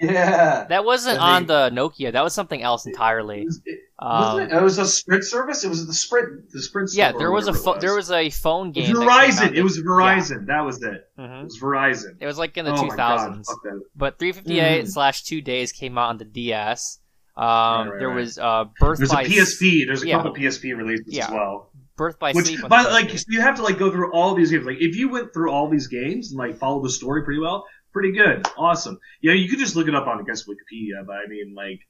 yeah. 0.00 0.64
That 0.68 0.84
wasn't 0.84 1.14
And 1.20 1.22
on 1.22 1.42
they- 1.46 1.46
the 1.46 1.70
Nokia. 1.80 2.12
That 2.12 2.22
was 2.22 2.32
something 2.34 2.62
else 2.62 2.86
entirely. 2.86 3.40
It 3.42 3.46
was, 3.46 3.60
it, 3.64 3.80
Um, 4.00 4.20
wasn't 4.36 4.52
it? 4.52 4.56
it 4.56 4.62
was 4.62 4.78
a 4.78 4.86
Sprint 4.86 5.24
service. 5.24 5.64
It 5.64 5.68
was 5.68 5.86
the 5.86 5.92
Sprint. 5.92 6.50
The 6.52 6.62
Sprint. 6.62 6.90
yeah, 6.94 7.10
there 7.12 7.32
was 7.32 7.48
a 7.48 7.52
pho- 7.52 7.72
it 7.74 7.80
there 7.80 7.94
was 7.96 8.10
a 8.12 8.30
phone 8.30 8.68
It 8.68 8.74
game. 8.74 8.92
was 8.92 9.00
out 9.00 9.08
Verizon. 9.08 9.54
It 9.56 9.62
was 9.62 9.78
Verizon. 9.82 10.46
That 10.46 10.60
was 10.64 10.80
it. 10.82 11.08
Yeah. 11.18 11.24
Mhm. 11.26 11.40
It 11.40 11.44
was 11.44 11.58
Verizon. 11.60 12.16
It 12.20 12.26
was 12.26 12.38
like 12.38 12.56
in 12.56 12.64
the 12.64 12.72
oh 12.72 12.82
two 12.82 12.88
god. 12.90 12.96
thousands. 12.96 13.48
Fuck 13.48 13.62
that. 13.64 13.82
But 13.96 14.18
358 14.20 14.84
Mhm. 14.84 14.88
slash 14.92 15.24
two 15.24 15.40
days 15.40 15.72
came 15.72 15.98
out 15.98 16.10
on 16.10 16.18
the 16.18 16.24
DS. 16.24 17.00
Um, 17.36 17.44
Right, 17.46 17.88
right, 17.90 17.98
there 17.98 18.08
right. 18.08 18.14
was 18.16 18.38
uh, 18.38 18.64
Birth 18.78 18.98
There's 18.98 19.12
a 19.12 19.16
PSP. 19.16 19.84
There's 19.86 20.02
a 20.02 20.06
yeah. 20.08 20.16
couple 20.16 20.34
PSP 20.34 20.76
releases 20.76 21.18
as 21.18 21.30
well. 21.30 21.70
Birth 21.96 22.18
by 22.20 22.30
Which, 22.32 22.46
Sleep. 22.46 22.60
but 22.68 22.92
like, 22.92 23.10
so 23.10 23.24
you 23.28 23.40
have 23.40 23.56
to 23.56 23.62
like 23.62 23.78
go 23.78 23.90
through 23.90 24.12
all 24.12 24.34
these 24.36 24.52
games. 24.52 24.64
Like, 24.64 24.76
if 24.80 24.94
you 24.94 25.08
went 25.08 25.32
through 25.34 25.50
all 25.50 25.68
these 25.68 25.88
games 25.88 26.30
and 26.30 26.38
like 26.38 26.56
followed 26.56 26.84
the 26.84 26.90
story 26.90 27.24
pretty 27.24 27.40
well, 27.40 27.64
pretty 27.92 28.12
good, 28.12 28.46
awesome. 28.56 28.98
Yeah, 29.22 29.32
you 29.32 29.48
could 29.48 29.58
just 29.58 29.74
look 29.74 29.88
it 29.88 29.94
up 29.96 30.06
on 30.06 30.20
I 30.20 30.22
guess 30.22 30.44
Wikipedia, 30.44 31.04
but 31.04 31.16
I 31.16 31.26
mean, 31.28 31.54
like, 31.56 31.80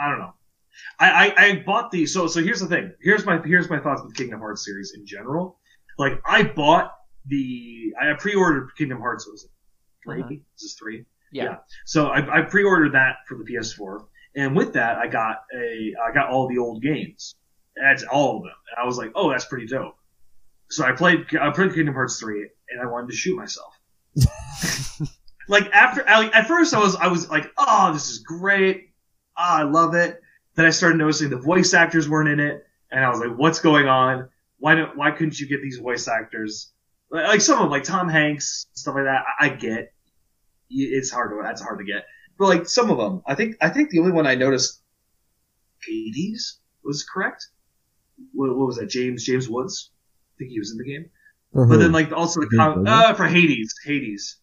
I 0.00 0.10
don't 0.10 0.18
know. 0.18 0.32
I, 1.00 1.10
I, 1.36 1.44
I 1.46 1.62
bought 1.64 1.90
the 1.90 2.06
so 2.06 2.26
so 2.26 2.42
here's 2.42 2.60
the 2.60 2.66
thing. 2.66 2.92
Here's 3.00 3.24
my 3.26 3.40
here's 3.44 3.68
my 3.70 3.78
thoughts 3.78 4.02
with 4.04 4.14
Kingdom 4.14 4.40
Hearts 4.40 4.64
series 4.64 4.92
in 4.96 5.06
general. 5.06 5.58
Like, 5.98 6.20
I 6.26 6.42
bought 6.44 6.92
the 7.26 7.92
I 8.00 8.12
pre-ordered 8.18 8.70
Kingdom 8.76 9.00
Hearts. 9.00 9.26
What 9.26 9.32
was 9.32 9.44
it 9.44 9.50
3 10.04 10.22
Mhm. 10.22 10.40
This 10.54 10.62
is 10.62 10.74
three. 10.74 11.04
yeah. 11.32 11.44
yeah. 11.44 11.56
So 11.84 12.06
I, 12.06 12.38
I 12.38 12.42
pre-ordered 12.42 12.92
that 12.94 13.16
for 13.28 13.36
the 13.36 13.44
PS4, 13.44 14.06
and 14.36 14.56
with 14.56 14.72
that, 14.74 14.96
I 14.98 15.06
got 15.08 15.42
a 15.54 15.94
I 16.08 16.12
got 16.14 16.30
all 16.30 16.48
the 16.48 16.58
old 16.58 16.82
games. 16.82 17.34
That's 17.76 18.02
all 18.04 18.38
of 18.38 18.42
them. 18.44 18.52
And 18.70 18.82
I 18.82 18.86
was 18.86 18.96
like, 18.98 19.12
oh, 19.14 19.30
that's 19.30 19.44
pretty 19.44 19.66
dope. 19.66 19.96
So 20.70 20.84
I 20.84 20.92
played 20.92 21.26
I 21.40 21.50
played 21.50 21.74
Kingdom 21.74 21.94
Hearts 21.94 22.18
three, 22.18 22.48
and 22.70 22.80
I 22.80 22.86
wanted 22.86 23.10
to 23.10 23.16
shoot 23.16 23.36
myself. 23.36 23.72
like 25.48 25.70
after 25.72 26.06
I, 26.08 26.26
at 26.28 26.46
first 26.46 26.74
I 26.74 26.78
was 26.78 26.96
I 26.96 27.08
was 27.08 27.28
like, 27.30 27.50
oh, 27.56 27.92
this 27.92 28.08
is 28.10 28.18
great. 28.18 28.90
Ah, 29.36 29.58
I 29.58 29.62
love 29.62 29.94
it. 29.94 30.20
Then 30.58 30.66
I 30.66 30.70
started 30.70 30.98
noticing 30.98 31.30
the 31.30 31.38
voice 31.38 31.72
actors 31.72 32.08
weren't 32.08 32.28
in 32.28 32.40
it, 32.40 32.66
and 32.90 33.04
I 33.04 33.10
was 33.10 33.20
like, 33.20 33.38
what's 33.38 33.60
going 33.60 33.86
on? 33.86 34.28
Why 34.58 34.74
don't 34.74 34.96
why 34.96 35.12
couldn't 35.12 35.38
you 35.38 35.46
get 35.46 35.62
these 35.62 35.78
voice 35.78 36.08
actors? 36.08 36.72
Like 37.12 37.28
like 37.28 37.40
some 37.40 37.58
of 37.58 37.62
them, 37.62 37.70
like 37.70 37.84
Tom 37.84 38.08
Hanks, 38.08 38.66
stuff 38.72 38.96
like 38.96 39.04
that. 39.04 39.22
I, 39.38 39.46
I 39.46 39.48
get 39.50 39.92
it's 40.68 41.12
hard 41.12 41.30
to 41.30 41.40
that's 41.44 41.62
hard 41.62 41.78
to 41.78 41.84
get. 41.84 42.06
But 42.40 42.48
like 42.48 42.68
some 42.68 42.90
of 42.90 42.98
them, 42.98 43.22
I 43.24 43.36
think 43.36 43.54
I 43.60 43.68
think 43.68 43.90
the 43.90 44.00
only 44.00 44.10
one 44.10 44.26
I 44.26 44.34
noticed, 44.34 44.82
Hades 45.86 46.58
was 46.82 47.04
correct. 47.04 47.46
What, 48.32 48.48
what 48.56 48.66
was 48.66 48.78
that? 48.78 48.88
James 48.88 49.22
James 49.22 49.48
Woods. 49.48 49.92
I 50.34 50.34
think 50.38 50.50
he 50.50 50.58
was 50.58 50.72
in 50.72 50.78
the 50.78 50.84
game. 50.84 51.08
For 51.52 51.66
But 51.66 51.74
who? 51.74 51.82
then 51.82 51.92
like 51.92 52.10
also 52.10 52.40
the 52.40 52.48
com- 52.56 52.84
uh, 52.84 53.14
for 53.14 53.28
Hades 53.28 53.76
Hades. 53.84 54.38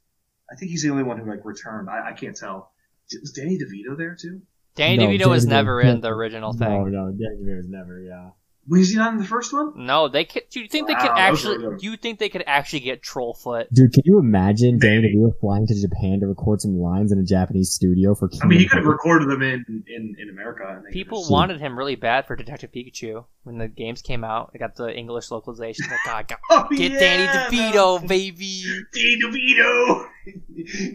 I 0.50 0.56
think 0.56 0.72
he's 0.72 0.82
the 0.82 0.92
only 0.92 1.04
one 1.04 1.18
who 1.18 1.30
like 1.30 1.44
returned. 1.44 1.90
I, 1.90 2.12
I 2.12 2.14
can't 2.14 2.38
tell. 2.38 2.72
Was 3.20 3.34
Danny 3.34 3.58
DeVito 3.58 3.98
there 3.98 4.16
too? 4.16 4.42
Danny 4.76 4.98
No, 4.98 5.08
DeVito 5.08 5.30
was 5.30 5.46
Danny 5.46 5.56
never 5.56 5.82
in 5.82 6.02
the 6.02 6.10
original 6.10 6.54
no, 6.54 6.60
thing. 6.60 6.92
no, 6.92 7.12
Danny 7.12 7.36
DeVito 7.44 7.58
was 7.58 7.68
never, 7.70 8.00
yeah. 8.00 8.30
Was 8.68 8.90
he 8.90 8.96
not 8.96 9.14
in 9.14 9.20
the 9.20 9.26
first 9.28 9.54
one? 9.54 9.74
No, 9.76 10.08
they 10.08 10.26
could. 10.26 10.42
Do 10.50 10.60
you 10.60 10.68
think 10.68 10.88
they 10.88 10.96
could 10.96 11.12
actually? 11.12 11.60
Do 11.78 11.86
you 11.86 11.98
think 11.98 12.18
they 12.18 12.30
could 12.30 12.44
actually 12.48 12.80
get 12.80 13.04
Trollfoot? 13.04 13.68
Dude, 13.72 13.94
can 13.94 14.02
you 14.06 14.18
imagine 14.18 14.80
Danny 14.80 15.02
Maybe. 15.04 15.18
DeVito 15.18 15.40
flying 15.40 15.68
to 15.68 15.80
Japan 15.80 16.20
to 16.22 16.26
record 16.26 16.62
some 16.62 16.80
lines 16.80 17.12
in 17.12 17.20
a 17.20 17.24
Japanese 17.24 17.70
studio 17.70 18.16
for? 18.16 18.28
I 18.42 18.48
mean, 18.48 18.58
he 18.58 18.68
could 18.68 18.78
have 18.80 18.88
recorded 18.88 19.30
them 19.30 19.44
in 19.44 19.84
in, 19.88 20.16
in 20.18 20.30
America. 20.32 20.64
I 20.68 20.82
think. 20.82 20.94
People 20.94 21.22
Shit. 21.22 21.32
wanted 21.32 21.60
him 21.60 21.78
really 21.78 21.94
bad 21.96 22.26
for 22.26 22.36
Detective 22.36 22.72
Pikachu 22.72 23.26
when 23.44 23.60
the 23.60 23.68
games 23.68 24.02
came 24.02 24.24
out. 24.24 24.52
They 24.52 24.58
got 24.58 24.76
the 24.76 24.92
English 24.92 25.30
localization. 25.30 25.86
Like, 25.88 26.00
God, 26.04 26.28
got- 26.28 26.40
Oh, 26.50 26.68
get 26.76 26.94
yeah, 26.94 27.00
Danny 27.00 27.26
man. 27.26 27.52
DeVito, 27.52 28.08
baby. 28.08 28.64
Danny 28.96 29.20
DeVito. 29.22 30.08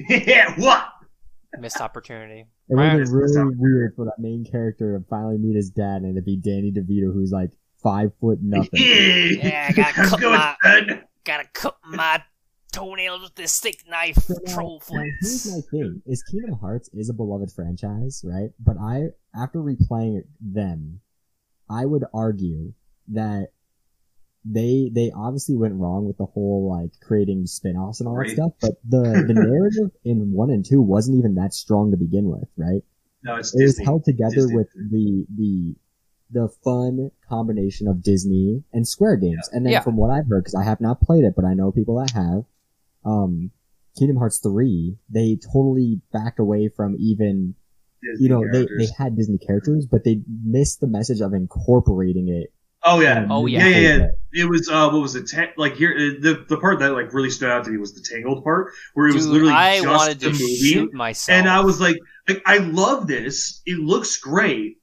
yeah, 0.26 0.54
what? 0.58 0.88
Missed 1.58 1.80
opportunity. 1.80 2.46
It 2.68 2.74
would 2.76 2.84
have 2.84 2.98
been 3.04 3.12
really 3.12 3.54
weird 3.56 3.94
for 3.96 4.04
that 4.04 4.18
main 4.18 4.44
character 4.44 4.96
to 4.98 5.04
finally 5.08 5.36
meet 5.38 5.56
his 5.56 5.70
dad 5.70 6.02
and 6.02 6.12
it'd 6.12 6.24
be 6.24 6.36
Danny 6.36 6.70
DeVito, 6.70 7.12
who's 7.12 7.32
like 7.32 7.50
five 7.82 8.12
foot 8.20 8.38
nothing. 8.42 8.68
Yeah, 8.80 9.66
I 9.68 9.72
gotta 9.72 9.92
cut 9.92 10.20
going, 10.20 10.34
my- 10.38 10.56
son? 10.62 11.02
Gotta 11.24 11.48
cut 11.52 11.76
my 11.84 12.22
toenails 12.72 13.22
with 13.22 13.34
this 13.34 13.58
thick 13.58 13.82
knife. 13.88 14.16
So 14.22 14.34
now- 14.46 14.52
now 14.54 14.62
here's 14.92 15.46
my 15.46 15.52
Trollfoot. 15.60 15.70
thing: 15.70 16.02
is 16.06 16.22
Kingdom 16.30 16.58
Hearts 16.60 16.88
is 16.94 17.08
a 17.10 17.14
beloved 17.14 17.50
franchise, 17.52 18.22
right? 18.24 18.50
But 18.60 18.76
I, 18.80 19.08
after 19.34 19.58
replaying 19.58 20.22
them, 20.40 21.00
I 21.68 21.84
would 21.84 22.04
argue 22.14 22.74
that 23.08 23.48
they 24.44 24.90
they 24.92 25.12
obviously 25.14 25.56
went 25.56 25.74
wrong 25.74 26.06
with 26.06 26.16
the 26.16 26.24
whole 26.26 26.68
like 26.70 26.92
creating 27.00 27.46
spin-offs 27.46 28.00
and 28.00 28.08
all 28.08 28.16
that 28.16 28.30
stuff. 28.30 28.52
But 28.60 28.72
the 28.88 29.24
the 29.26 29.34
narrative 29.34 29.90
in 30.04 30.32
one 30.32 30.50
and 30.50 30.64
two 30.64 30.80
wasn't 30.80 31.18
even 31.18 31.34
that 31.34 31.52
strong 31.52 31.90
to 31.90 31.96
begin 31.96 32.28
with, 32.28 32.48
right? 32.56 32.82
No, 33.22 33.36
it's 33.36 33.54
It 33.54 33.62
was 33.64 33.78
held 33.78 34.04
together 34.04 34.36
Disney. 34.36 34.54
with 34.56 34.68
the 34.74 35.26
the 35.36 35.74
the 36.32 36.48
fun 36.64 37.10
combination 37.28 37.88
of 37.88 38.02
Disney 38.02 38.62
and 38.72 38.86
Square 38.86 39.16
games. 39.16 39.48
And 39.52 39.66
then 39.66 39.72
Yeah. 39.72 39.80
from 39.80 39.96
what 39.96 40.10
I've 40.10 40.28
heard, 40.28 40.44
because 40.44 40.54
I 40.54 40.62
have 40.62 40.80
not 40.80 41.00
played 41.00 41.24
it, 41.24 41.34
but 41.34 41.44
I 41.44 41.54
know 41.54 41.72
people 41.72 41.96
that 41.96 42.12
have, 42.12 42.44
um, 43.04 43.50
Kingdom 43.98 44.16
Hearts 44.16 44.38
three, 44.38 44.96
they 45.10 45.36
totally 45.52 46.00
backed 46.12 46.38
away 46.38 46.68
from 46.68 46.96
even 46.98 47.56
Disney 48.02 48.24
you 48.24 48.28
know 48.30 48.44
they, 48.50 48.64
they 48.78 48.88
had 48.96 49.16
Disney 49.16 49.38
characters, 49.38 49.86
but 49.86 50.04
they 50.04 50.22
missed 50.44 50.80
the 50.80 50.86
message 50.86 51.20
of 51.20 51.34
incorporating 51.34 52.28
it. 52.28 52.52
Oh 52.84 53.00
yeah, 53.00 53.26
Oh, 53.30 53.46
yeah. 53.46 53.66
yeah, 53.66 53.76
yeah, 53.78 53.96
yeah. 53.98 54.42
It 54.42 54.48
was 54.48 54.68
uh, 54.68 54.88
what 54.90 55.02
was 55.02 55.16
it? 55.16 55.28
Ta- 55.30 55.52
like 55.56 55.74
here, 55.74 55.92
uh, 55.92 56.20
the 56.22 56.44
the 56.48 56.56
part 56.56 56.78
that 56.80 56.92
like 56.92 57.12
really 57.12 57.30
stood 57.30 57.50
out 57.50 57.64
to 57.64 57.70
me 57.70 57.78
was 57.78 57.94
the 57.94 58.00
Tangled 58.00 58.44
part, 58.44 58.72
where 58.94 59.08
it 59.08 59.14
was 59.14 59.26
literally 59.26 59.52
I 59.52 59.76
just 59.80 59.88
wanted 59.88 60.20
the 60.20 60.26
to 60.26 60.32
movie, 60.32 60.56
shoot 60.56 60.94
myself. 60.94 61.36
and 61.36 61.48
I 61.48 61.60
was 61.60 61.80
like, 61.80 61.96
like, 62.28 62.40
I 62.46 62.58
love 62.58 63.06
this. 63.08 63.60
It 63.66 63.78
looks 63.78 64.18
great. 64.18 64.76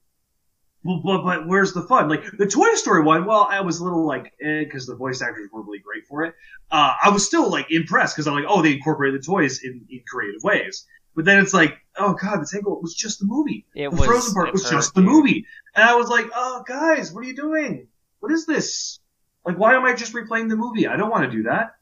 But, 0.84 1.01
but, 1.04 1.24
but 1.24 1.48
where's 1.48 1.74
the 1.74 1.82
fun? 1.84 2.08
Like 2.08 2.24
the 2.38 2.46
Toy 2.48 2.74
Story 2.75 3.04
one, 3.04 3.25
well, 3.25 3.48
I 3.50 3.62
was 3.62 3.80
a 3.80 3.84
little 3.84 4.06
like, 4.06 4.32
eh, 4.42 4.63
because 4.63 4.86
the 4.86 4.96
voice 4.96 5.22
actors 5.22 5.50
weren't 5.51 5.66
really 5.68 5.80
great 5.80 6.06
for 6.08 6.24
it. 6.24 6.34
Uh, 6.72 6.94
I 7.04 7.10
was 7.10 7.25
still 7.25 7.50
like 7.50 7.68
impressed 7.72 8.16
because 8.16 8.27
I'm 8.27 8.36
like, 8.36 8.46
oh, 8.48 8.62
they 8.62 8.74
incorporated 8.74 9.22
the 9.22 9.25
toys 9.25 9.62
in, 9.63 9.86
in 9.89 10.01
creative 10.10 10.44
ways. 10.44 10.86
But 11.16 11.25
then 11.25 11.39
it's 11.39 11.54
like, 11.54 11.77
oh 11.98 12.13
god, 12.13 12.42
the 12.42 12.48
Tangled 12.51 12.82
was 12.84 12.94
just 12.94 13.20
the 13.20 13.25
movie. 13.25 13.66
it 13.75 13.89
The 13.89 13.96
was 13.98 14.06
Frozen 14.06 14.34
part 14.36 14.54
was 14.54 14.63
hurt, 14.63 14.72
just 14.72 14.94
the 14.94 15.01
dude. 15.01 15.10
movie, 15.10 15.46
and 15.78 15.90
I 15.90 15.96
was 15.96 16.10
like, 16.10 16.26
oh 16.36 16.64
guys, 16.68 17.14
what 17.14 17.24
are 17.24 17.28
you 17.28 17.36
doing? 17.36 17.88
What 18.20 18.34
is 18.34 18.46
this? 18.46 19.00
Like, 19.46 19.58
why 19.58 19.76
am 19.76 19.86
I 19.86 19.96
just 19.96 20.12
replaying 20.14 20.50
the 20.50 20.58
movie? 20.58 20.88
I 20.88 20.98
don't 20.98 21.10
want 21.10 21.32
to 21.32 21.38
do 21.38 21.44
that. 21.44 21.76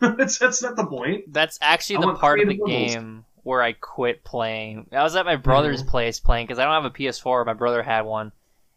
that's 0.16 0.38
that's 0.38 0.62
not 0.62 0.76
the 0.76 0.86
point. 0.86 1.32
That's 1.32 1.58
actually 1.60 1.96
I 1.96 2.00
the 2.02 2.14
part 2.14 2.38
of 2.40 2.46
the 2.48 2.54
levels. 2.54 2.68
game 2.68 3.24
where 3.42 3.62
I 3.62 3.72
quit 3.72 4.22
playing. 4.22 4.86
I 4.92 5.02
was 5.02 5.16
at 5.16 5.24
my 5.26 5.36
brother's 5.36 5.80
Mm-hmm. 5.80 5.90
place 5.90 6.20
playing 6.20 6.46
because 6.46 6.58
I 6.58 6.64
don't 6.64 6.74
have 6.74 6.84
a 6.84 6.90
PS4. 6.94 7.46
My 7.46 7.54
brother 7.54 7.82
had 7.82 8.02
one, 8.02 8.32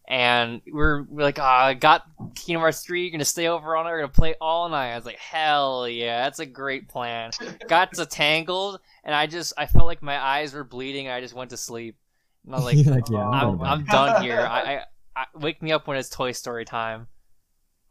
and 0.08 0.62
we're, 0.72 1.04
we're 1.04 1.24
like, 1.24 1.40
"Ah, 1.40 1.66
I 1.66 1.74
got 1.74 2.04
Kingdom 2.36 2.62
Hearts 2.62 2.80
three. 2.86 3.02
You're 3.04 3.12
gonna 3.12 3.26
stay 3.26 3.48
over 3.48 3.76
on 3.76 3.86
it. 3.86 3.90
We're 3.90 3.98
gonna 4.00 4.14
play 4.14 4.36
all 4.40 4.70
night." 4.70 4.94
I 4.94 4.96
was 4.96 5.06
like, 5.06 5.18
"Hell 5.20 5.88
yeah, 5.90 6.24
that's 6.24 6.40
a 6.40 6.46
great 6.46 6.88
plan." 6.88 7.32
got 7.68 7.92
to 7.96 8.06
Tangled, 8.06 8.80
and 9.04 9.14
I 9.14 9.28
just 9.28 9.52
I 9.58 9.66
felt 9.66 9.86
like 9.86 10.02
my 10.02 10.18
eyes 10.18 10.54
were 10.54 10.64
bleeding. 10.64 11.08
and 11.08 11.14
I 11.14 11.20
just 11.20 11.34
went 11.36 11.50
to 11.50 11.58
sleep. 11.58 11.98
And 12.46 12.56
I'm 12.56 12.64
like, 12.64 12.78
like 12.86 13.10
yeah, 13.10 13.28
I'm, 13.28 13.62
I'm, 13.62 13.62
I'm 13.62 13.86
done 13.86 14.22
here. 14.24 14.40
I, 14.50 14.76
I, 14.76 14.82
I 15.16 15.26
wake 15.36 15.62
me 15.62 15.72
up 15.72 15.88
when 15.88 15.98
it's 15.98 16.10
Toy 16.10 16.32
Story 16.32 16.66
time. 16.66 17.08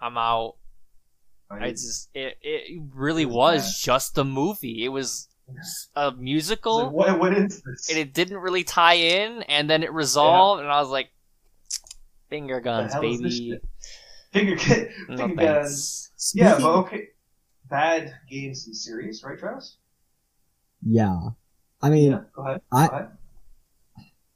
I'm 0.00 0.18
out. 0.18 0.56
I 1.50 1.70
just 1.70 2.08
it 2.14 2.38
it 2.40 2.82
really 2.94 3.22
It 3.24 3.28
was 3.30 3.62
was 3.64 3.80
just 3.80 4.16
a 4.16 4.24
movie. 4.24 4.84
It 4.84 4.88
was 4.88 5.28
a 5.94 6.06
Like, 6.06 6.18
musical, 6.18 6.88
what, 6.90 7.18
what 7.20 7.34
is 7.36 7.60
this? 7.62 7.90
and 7.90 7.98
it 7.98 8.14
didn't 8.14 8.38
really 8.38 8.64
tie 8.64 8.94
in, 8.94 9.42
and 9.42 9.68
then 9.68 9.82
it 9.82 9.92
resolved, 9.92 10.62
and 10.62 10.70
I 10.70 10.80
was 10.80 10.88
like, 10.88 11.10
finger 12.30 12.58
guns, 12.60 12.94
hell 12.94 13.04
is 13.04 13.20
this 13.20 13.38
baby. 13.38 13.50
shit? 13.50 13.64
Finger, 14.32 14.56
finger 14.58 14.90
No 15.10 15.28
guns. 15.28 15.36
thanks. 15.36 16.32
Yeah, 16.34 16.56
but 16.58 16.70
okay. 16.80 17.08
Bad 17.68 18.14
games 18.30 18.66
in 18.66 18.72
series, 18.74 19.22
right, 19.22 19.38
Travis? 19.38 19.76
yeah. 20.86 21.18
I 21.82 21.90
mean, 21.90 22.12
Yeah. 22.12 22.20
Go 22.34 22.42
ahead. 22.46 22.62
I- 22.72 22.86
Go 22.88 22.94
ahead. 22.96 23.08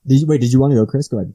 Did 0.06 0.20
you 0.20 0.26
wait? 0.26 0.40
Did 0.40 0.52
you 0.52 0.60
want 0.60 0.72
to 0.72 0.76
go, 0.76 0.86
Chris? 0.86 1.08
Go 1.08 1.18
ahead. 1.18 1.34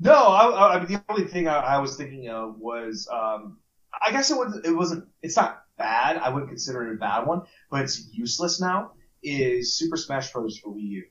No, 0.00 0.12
I, 0.12 0.46
I, 0.48 0.74
I 0.74 0.78
mean 0.80 0.88
the 0.92 1.02
only 1.08 1.24
thing 1.24 1.48
I, 1.48 1.58
I 1.58 1.78
was 1.78 1.96
thinking 1.96 2.28
of 2.28 2.58
was, 2.58 3.08
um, 3.12 3.58
I 4.06 4.10
guess 4.12 4.30
it 4.30 4.36
was 4.36 4.60
it 4.64 4.70
wasn't. 4.72 5.06
It's 5.22 5.36
not 5.36 5.62
bad. 5.78 6.18
I 6.18 6.28
wouldn't 6.28 6.50
consider 6.50 6.86
it 6.90 6.94
a 6.94 6.98
bad 6.98 7.26
one, 7.26 7.42
but 7.70 7.80
it's 7.82 8.08
useless 8.12 8.60
now. 8.60 8.92
Is 9.22 9.76
Super 9.76 9.96
Smash 9.96 10.32
Bros. 10.32 10.58
for 10.58 10.70
Wii 10.74 10.82
U? 10.82 11.04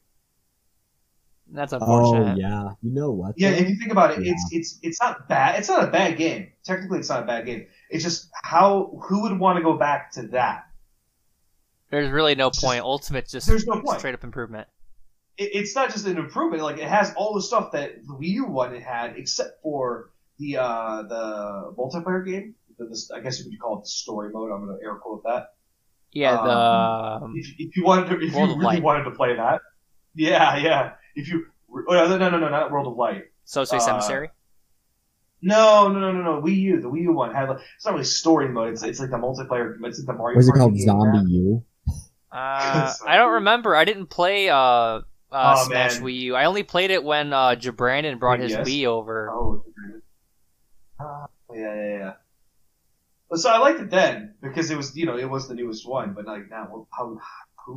That's 1.51 1.73
unfortunate. 1.73 2.35
Oh 2.37 2.39
yeah. 2.39 2.69
You 2.81 2.91
know 2.93 3.11
what? 3.11 3.35
Yeah, 3.37 3.51
though? 3.51 3.57
if 3.57 3.69
you 3.69 3.75
think 3.75 3.91
about 3.91 4.11
it, 4.17 4.23
Yeah. 4.25 4.31
it's 4.33 4.49
it's 4.51 4.79
it's 4.81 5.01
not 5.01 5.27
bad. 5.27 5.59
It's 5.59 5.67
not 5.69 5.83
a 5.83 5.87
bad 5.91 6.17
game. 6.17 6.47
Technically, 6.63 6.99
it's 6.99 7.09
not 7.09 7.23
a 7.23 7.25
bad 7.25 7.45
game. 7.45 7.67
It's 7.89 8.03
just 8.03 8.29
how 8.43 8.99
who 9.03 9.21
would 9.23 9.37
want 9.39 9.57
to 9.57 9.63
go 9.63 9.77
back 9.77 10.11
to 10.13 10.23
that? 10.29 10.63
There's 11.91 12.09
really 12.09 12.35
no 12.35 12.49
Just- 12.49 12.63
point. 12.63 12.81
Ultimate 12.81 13.27
just 13.27 13.47
there's 13.47 13.65
no 13.67 13.81
point. 13.81 13.99
straight 13.99 14.15
up 14.15 14.23
improvement. 14.23 14.67
It, 15.37 15.49
it's 15.53 15.75
not 15.75 15.91
just 15.91 16.05
an 16.07 16.17
improvement. 16.17 16.63
Like 16.63 16.77
it 16.77 16.87
has 16.87 17.13
all 17.15 17.33
the 17.33 17.41
stuff 17.41 17.71
that 17.73 17.95
the 18.05 18.13
Wii 18.13 18.27
U 18.35 18.45
one 18.45 18.75
had, 18.79 19.15
except 19.17 19.61
for 19.61 20.11
the 20.39 20.57
uh 20.57 21.03
the 21.03 21.73
multiplayer 21.77 22.25
game. 22.25 22.55
The, 22.77 22.85
the, 22.85 23.15
I 23.15 23.19
guess 23.21 23.39
you 23.39 23.49
could 23.49 23.59
call 23.59 23.79
it 23.79 23.83
the 23.83 23.89
story 23.89 24.31
mode. 24.33 24.51
I'm 24.51 24.65
gonna 24.65 24.77
air 24.83 24.95
quote 24.95 25.23
that. 25.23 25.53
Yeah, 26.11 26.37
Um, 26.39 26.47
the 26.47 27.25
um, 27.25 27.33
If, 27.35 27.47
if 27.57 27.75
you 27.75 27.83
wanted 27.83 28.09
to, 28.09 28.25
if 28.25 28.33
World 28.33 28.49
you 28.51 28.55
really 28.55 28.75
Light. 28.75 28.83
wanted 28.83 29.03
to 29.03 29.11
play 29.11 29.35
that, 29.35 29.61
yeah, 30.13 30.55
yeah. 30.57 30.93
If 31.13 31.27
you, 31.27 31.45
oh, 31.69 31.83
no, 31.89 32.17
no, 32.17 32.29
no, 32.29 32.39
no, 32.39 32.49
not 32.49 32.71
World 32.71 32.87
of 32.87 32.95
Light. 32.95 33.25
So 33.43 33.65
Space 33.65 33.87
uh, 33.87 33.93
Emissary. 33.93 34.29
No, 35.41 35.89
no, 35.89 35.99
no, 35.99 36.11
no, 36.13 36.21
no. 36.21 36.41
Wii 36.41 36.55
U, 36.55 36.81
the 36.81 36.89
Wii 36.89 37.01
U 37.03 37.13
one 37.13 37.33
had 37.35 37.49
like 37.49 37.59
it's 37.75 37.85
not 37.85 37.91
really 37.93 38.05
story 38.05 38.47
mode. 38.47 38.73
It's 38.73 38.83
it's 38.83 38.99
like 38.99 39.09
the 39.09 39.17
multiplayer. 39.17 39.75
It's 39.83 39.99
like 39.99 40.07
the 40.07 40.13
Mario. 40.13 40.37
Was 40.37 40.47
it 40.47 40.53
called 40.53 40.73
game, 40.73 40.85
Zombie 40.85 41.17
man. 41.17 41.27
U? 41.27 41.63
Uh, 42.31 42.93
I 43.05 43.17
don't 43.17 43.33
remember. 43.33 43.75
I 43.75 43.85
didn't 43.85 44.07
play 44.07 44.49
uh, 44.49 45.01
uh 45.35 45.55
Oh, 45.57 45.65
Smash 45.65 45.95
man. 45.99 46.03
Wii 46.03 46.15
U. 46.31 46.35
I 46.35 46.45
only 46.45 46.63
played 46.63 46.91
it 46.91 47.03
when 47.03 47.33
uh, 47.33 47.49
Jabrandon 47.55 48.19
brought 48.19 48.39
his 48.39 48.53
3DS? 48.53 48.65
Wii 48.65 48.85
over. 48.85 49.29
Oh, 49.31 49.63
uh, 50.99 51.27
yeah, 51.53 51.75
yeah, 51.75 51.97
yeah. 51.99 52.13
But 53.29 53.39
so 53.39 53.49
I 53.49 53.57
liked 53.57 53.79
it 53.81 53.89
then 53.89 54.35
because 54.41 54.71
it 54.71 54.77
was, 54.77 54.95
you 54.95 55.05
know, 55.05 55.17
it 55.17 55.29
was 55.29 55.47
the 55.47 55.55
newest 55.55 55.87
one. 55.87 56.13
But 56.13 56.25
like 56.25 56.49
now, 56.49 56.87
how? 56.91 57.19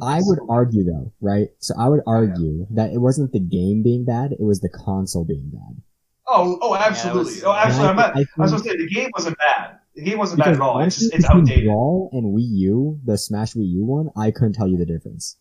I 0.02 0.20
would 0.22 0.38
argue 0.48 0.84
though, 0.84 1.12
right? 1.20 1.48
So 1.58 1.74
I 1.78 1.86
Oh, 1.86 1.90
would 1.92 2.02
argue 2.06 2.66
that 2.70 2.92
it 2.92 2.98
wasn't 2.98 3.32
the 3.32 3.40
game 3.40 3.82
being 3.82 4.04
bad; 4.04 4.32
it 4.32 4.40
was 4.40 4.60
the 4.60 4.68
console 4.68 5.24
being 5.24 5.48
bad. 5.50 5.82
Oh, 6.26 6.58
oh, 6.60 6.74
absolutely. 6.76 7.24
was- 7.36 7.44
oh, 7.44 7.52
actually, 7.54 7.88
And 7.88 7.88
I'm 7.88 7.98
I 7.98 8.02
not. 8.08 8.16
I 8.16 8.20
I 8.20 8.42
was 8.42 8.50
gonna 8.52 8.62
say 8.64 8.76
the 8.76 8.86
game 8.88 9.08
wasn't 9.14 9.38
bad. 9.38 9.78
The 9.94 10.02
game 10.02 10.18
wasn't 10.18 10.40
bad 10.40 10.52
at 10.54 10.60
all. 10.60 10.78
It's 10.78 10.82
honestly, 10.98 11.04
just 11.08 11.14
it's 11.14 11.24
outdated. 11.24 11.64
Brawl 11.64 12.10
and 12.12 12.36
Wii 12.36 12.46
U, 12.68 13.00
the 13.04 13.16
Smash 13.16 13.54
Wii 13.54 13.66
U 13.70 13.84
one, 13.86 14.10
I 14.16 14.30
couldn't 14.30 14.52
tell 14.52 14.68
you 14.68 14.76
the 14.76 14.84
difference. 14.86 15.38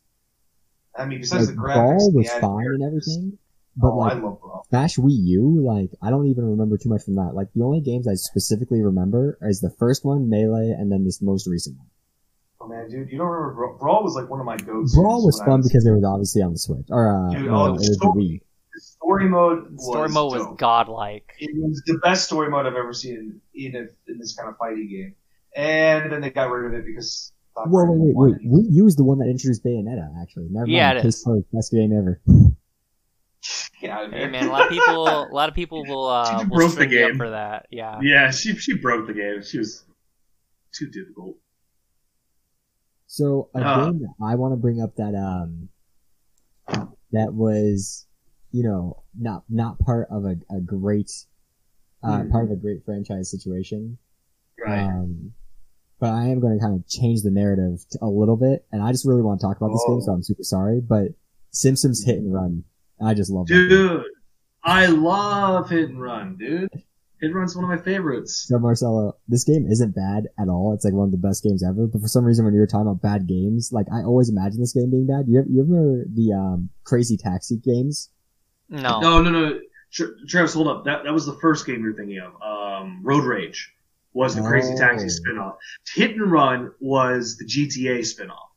I 0.97 1.05
mean, 1.05 1.19
besides 1.19 1.47
Like 1.47 1.55
the 1.55 1.61
graphics, 1.61 1.75
Brawl 1.75 2.11
was 2.13 2.29
added 2.29 2.41
fine 2.41 2.65
and 2.65 2.83
everything, 2.83 3.37
but 3.75 3.89
oh, 3.91 3.97
like 3.97 4.13
I 4.13 4.15
love 4.15 4.39
Brawl. 4.41 4.65
Smash 4.69 4.95
Wii 4.97 5.15
U, 5.25 5.61
like 5.65 5.91
I 6.01 6.09
don't 6.09 6.27
even 6.27 6.45
remember 6.51 6.77
too 6.77 6.89
much 6.89 7.03
from 7.03 7.15
that. 7.15 7.31
Like 7.33 7.47
the 7.55 7.63
only 7.63 7.81
games 7.81 8.07
I 8.07 8.15
specifically 8.15 8.81
remember 8.81 9.37
is 9.41 9.59
the 9.61 9.69
first 9.79 10.03
one, 10.05 10.29
Melee, 10.29 10.71
and 10.71 10.91
then 10.91 11.03
this 11.05 11.21
most 11.21 11.47
recent 11.47 11.77
one. 11.77 11.87
Oh 12.59 12.67
man, 12.67 12.89
dude, 12.89 13.11
you 13.11 13.17
don't 13.17 13.27
remember 13.27 13.53
Brawl? 13.53 13.77
Brawl 13.77 14.03
was 14.03 14.15
like 14.15 14.29
one 14.29 14.39
of 14.39 14.45
my 14.45 14.57
go-tos. 14.57 14.95
Brawl 14.95 15.23
was 15.25 15.39
when 15.39 15.49
I 15.49 15.51
fun 15.51 15.61
because 15.61 15.85
it 15.85 15.91
was 15.91 16.03
obviously 16.03 16.41
on 16.41 16.51
the 16.53 16.57
Switch, 16.57 16.87
or 16.89 17.07
uh, 17.07 17.29
Dude, 17.33 17.45
no, 17.45 17.55
oh, 17.55 17.65
it 17.65 17.67
the 17.67 17.73
was 17.73 17.87
the 17.87 17.93
story- 17.93 18.23
Wii. 18.23 18.41
the 18.73 18.81
story 18.81 19.29
mode 19.29 19.71
was 19.73 19.85
Story 19.85 20.09
mode 20.09 20.33
was 20.33 20.43
dope. 20.43 20.57
godlike. 20.57 21.33
It 21.39 21.51
was 21.55 21.81
the 21.85 21.99
best 22.03 22.25
story 22.25 22.49
mode 22.49 22.65
I've 22.65 22.73
ever 22.75 22.93
seen 22.93 23.41
in 23.53 23.75
a, 23.75 24.11
in 24.11 24.17
this 24.17 24.35
kind 24.35 24.49
of 24.49 24.57
fighting 24.57 24.89
game. 24.89 25.15
And 25.55 26.11
then 26.11 26.21
they 26.21 26.29
got 26.31 26.49
rid 26.49 26.73
of 26.73 26.79
it 26.79 26.85
because. 26.85 27.31
Whoa, 27.65 27.85
wait, 27.91 28.15
wait, 28.15 28.37
wait. 28.43 28.65
Wii 28.65 28.65
U 28.71 28.85
is 28.85 28.95
the 28.95 29.03
one 29.03 29.17
that 29.19 29.25
introduced 29.27 29.63
Bayonetta, 29.63 30.21
actually. 30.21 30.47
Never 30.49 30.67
Yeah, 30.67 30.87
mind. 30.93 30.99
it 30.99 31.01
Case 31.03 31.25
Best 31.53 31.71
game 31.71 31.91
ever. 31.91 32.21
Get 33.81 33.89
out 33.91 34.05
of 34.05 34.11
Hey 34.11 34.27
man, 34.27 34.47
a 34.47 34.51
lot 34.51 34.63
of 34.63 34.69
people, 34.69 35.07
a 35.31 35.33
lot 35.33 35.49
of 35.49 35.55
people 35.55 35.85
will 35.85 36.07
uh, 36.07 36.29
She 36.29 36.35
will 36.45 36.57
broke 36.57 36.69
the 36.69 36.71
string 36.71 36.91
you 36.91 37.05
up 37.05 37.11
game. 37.11 37.17
for 37.17 37.29
that. 37.31 37.67
Yeah. 37.69 37.99
Yeah, 38.01 38.31
she 38.31 38.55
she 38.55 38.77
broke 38.77 39.07
the 39.07 39.13
game. 39.13 39.41
She 39.43 39.57
was 39.59 39.85
too 40.73 40.87
difficult. 40.89 41.37
So 43.07 43.49
a 43.55 43.61
Uh. 43.61 43.85
game 43.85 43.99
that 44.01 44.13
I 44.21 44.35
want 44.35 44.53
to 44.53 44.57
bring 44.57 44.81
up 44.81 44.95
that 44.97 45.15
um 45.15 45.69
that 47.11 47.33
was 47.33 48.05
you 48.51 48.63
know 48.63 49.03
not 49.17 49.43
not 49.49 49.79
part 49.79 50.07
of 50.11 50.25
a, 50.25 50.35
a 50.51 50.59
great 50.59 51.11
uh, 52.03 52.23
Mhm. 52.23 52.31
part 52.31 52.45
of 52.45 52.51
a 52.51 52.55
great 52.55 52.83
franchise 52.85 53.31
situation. 53.31 53.97
Right. 54.59 54.79
Um, 54.83 55.33
but 55.99 56.09
I 56.11 56.27
am 56.27 56.39
going 56.39 56.57
to 56.57 56.63
kind 56.63 56.75
of 56.75 56.87
change 56.87 57.21
the 57.23 57.31
narrative 57.31 57.85
to 57.91 57.99
a 58.01 58.07
little 58.07 58.37
bit, 58.37 58.65
and 58.71 58.81
I 58.81 58.91
just 58.91 59.05
really 59.05 59.21
want 59.21 59.39
to 59.39 59.45
talk 59.47 59.57
about 59.57 59.69
this 59.71 59.83
Oh. 59.87 59.93
game, 59.95 60.01
so 60.01 60.11
I'm 60.13 60.23
super 60.23 60.43
sorry. 60.43 60.79
But 60.81 61.09
Simpsons 61.51 62.03
Hit 62.05 62.17
and 62.19 62.33
Run, 62.33 62.63
I 63.01 63.13
just 63.13 63.31
love 63.31 63.47
that. 63.47 63.53
game. 63.53 63.69
dude, 63.69 64.03
I 64.63 64.87
love 64.87 65.69
Hit 65.69 65.89
and 65.89 66.01
Run, 66.01 66.37
dude. 66.37 66.69
Hit 67.19 67.29
and 67.31 67.35
Run's 67.35 67.55
one 67.55 67.63
of 67.65 67.69
my 67.69 67.83
favorites. 67.83 68.45
So 68.47 68.59
Marcelo, 68.59 69.13
this 69.27 69.43
game 69.43 69.65
isn't 69.67 69.95
bad 69.95 70.27
at 70.39 70.49
all. 70.49 70.73
It's 70.73 70.85
like 70.85 70.93
one 70.93 71.05
of 71.05 71.11
the 71.11 71.17
best 71.17 71.43
games 71.43 71.63
ever. 71.63 71.87
But 71.87 72.01
for 72.01 72.07
some 72.07 72.23
reason, 72.23 72.45
when 72.45 72.53
you 72.53 72.59
were 72.59 72.67
talking 72.67 72.87
about 72.87 73.01
bad 73.01 73.27
games, 73.27 73.71
like 73.73 73.87
I 73.91 74.03
always 74.03 74.29
imagine 74.29 74.59
this 74.59 74.73
game 74.73 74.91
being 74.91 75.07
bad. 75.07 75.25
You 75.27 75.39
ever, 75.39 75.47
you 75.49 75.61
ever 75.63 76.05
the 76.13 76.33
um, 76.33 76.69
Crazy 76.83 77.17
Taxi 77.17 77.57
games? 77.57 78.11
No. 78.69 78.99
No, 78.99 79.21
no, 79.21 79.31
no. 79.31 79.59
Tra- 79.91 80.09
Travis, 80.27 80.53
hold 80.53 80.67
up. 80.67 80.85
That 80.85 81.05
that 81.05 81.13
was 81.13 81.25
the 81.25 81.33
first 81.41 81.65
game 81.65 81.81
you're 81.81 81.93
thinking 81.95 82.19
of. 82.19 82.33
Um, 82.41 82.99
Road 83.03 83.23
Rage 83.23 83.73
was 84.17 84.35
the 84.35 84.41
Crazy 84.41 84.73
Taxi 84.75 85.05
Oh. 85.05 85.15
spinoff. 85.31 85.55
Hit 85.95 86.11
and 86.11 86.31
Run 86.31 86.71
was 86.79 87.37
the 87.37 87.45
GTA 87.45 87.99
spinoff. 88.01 88.49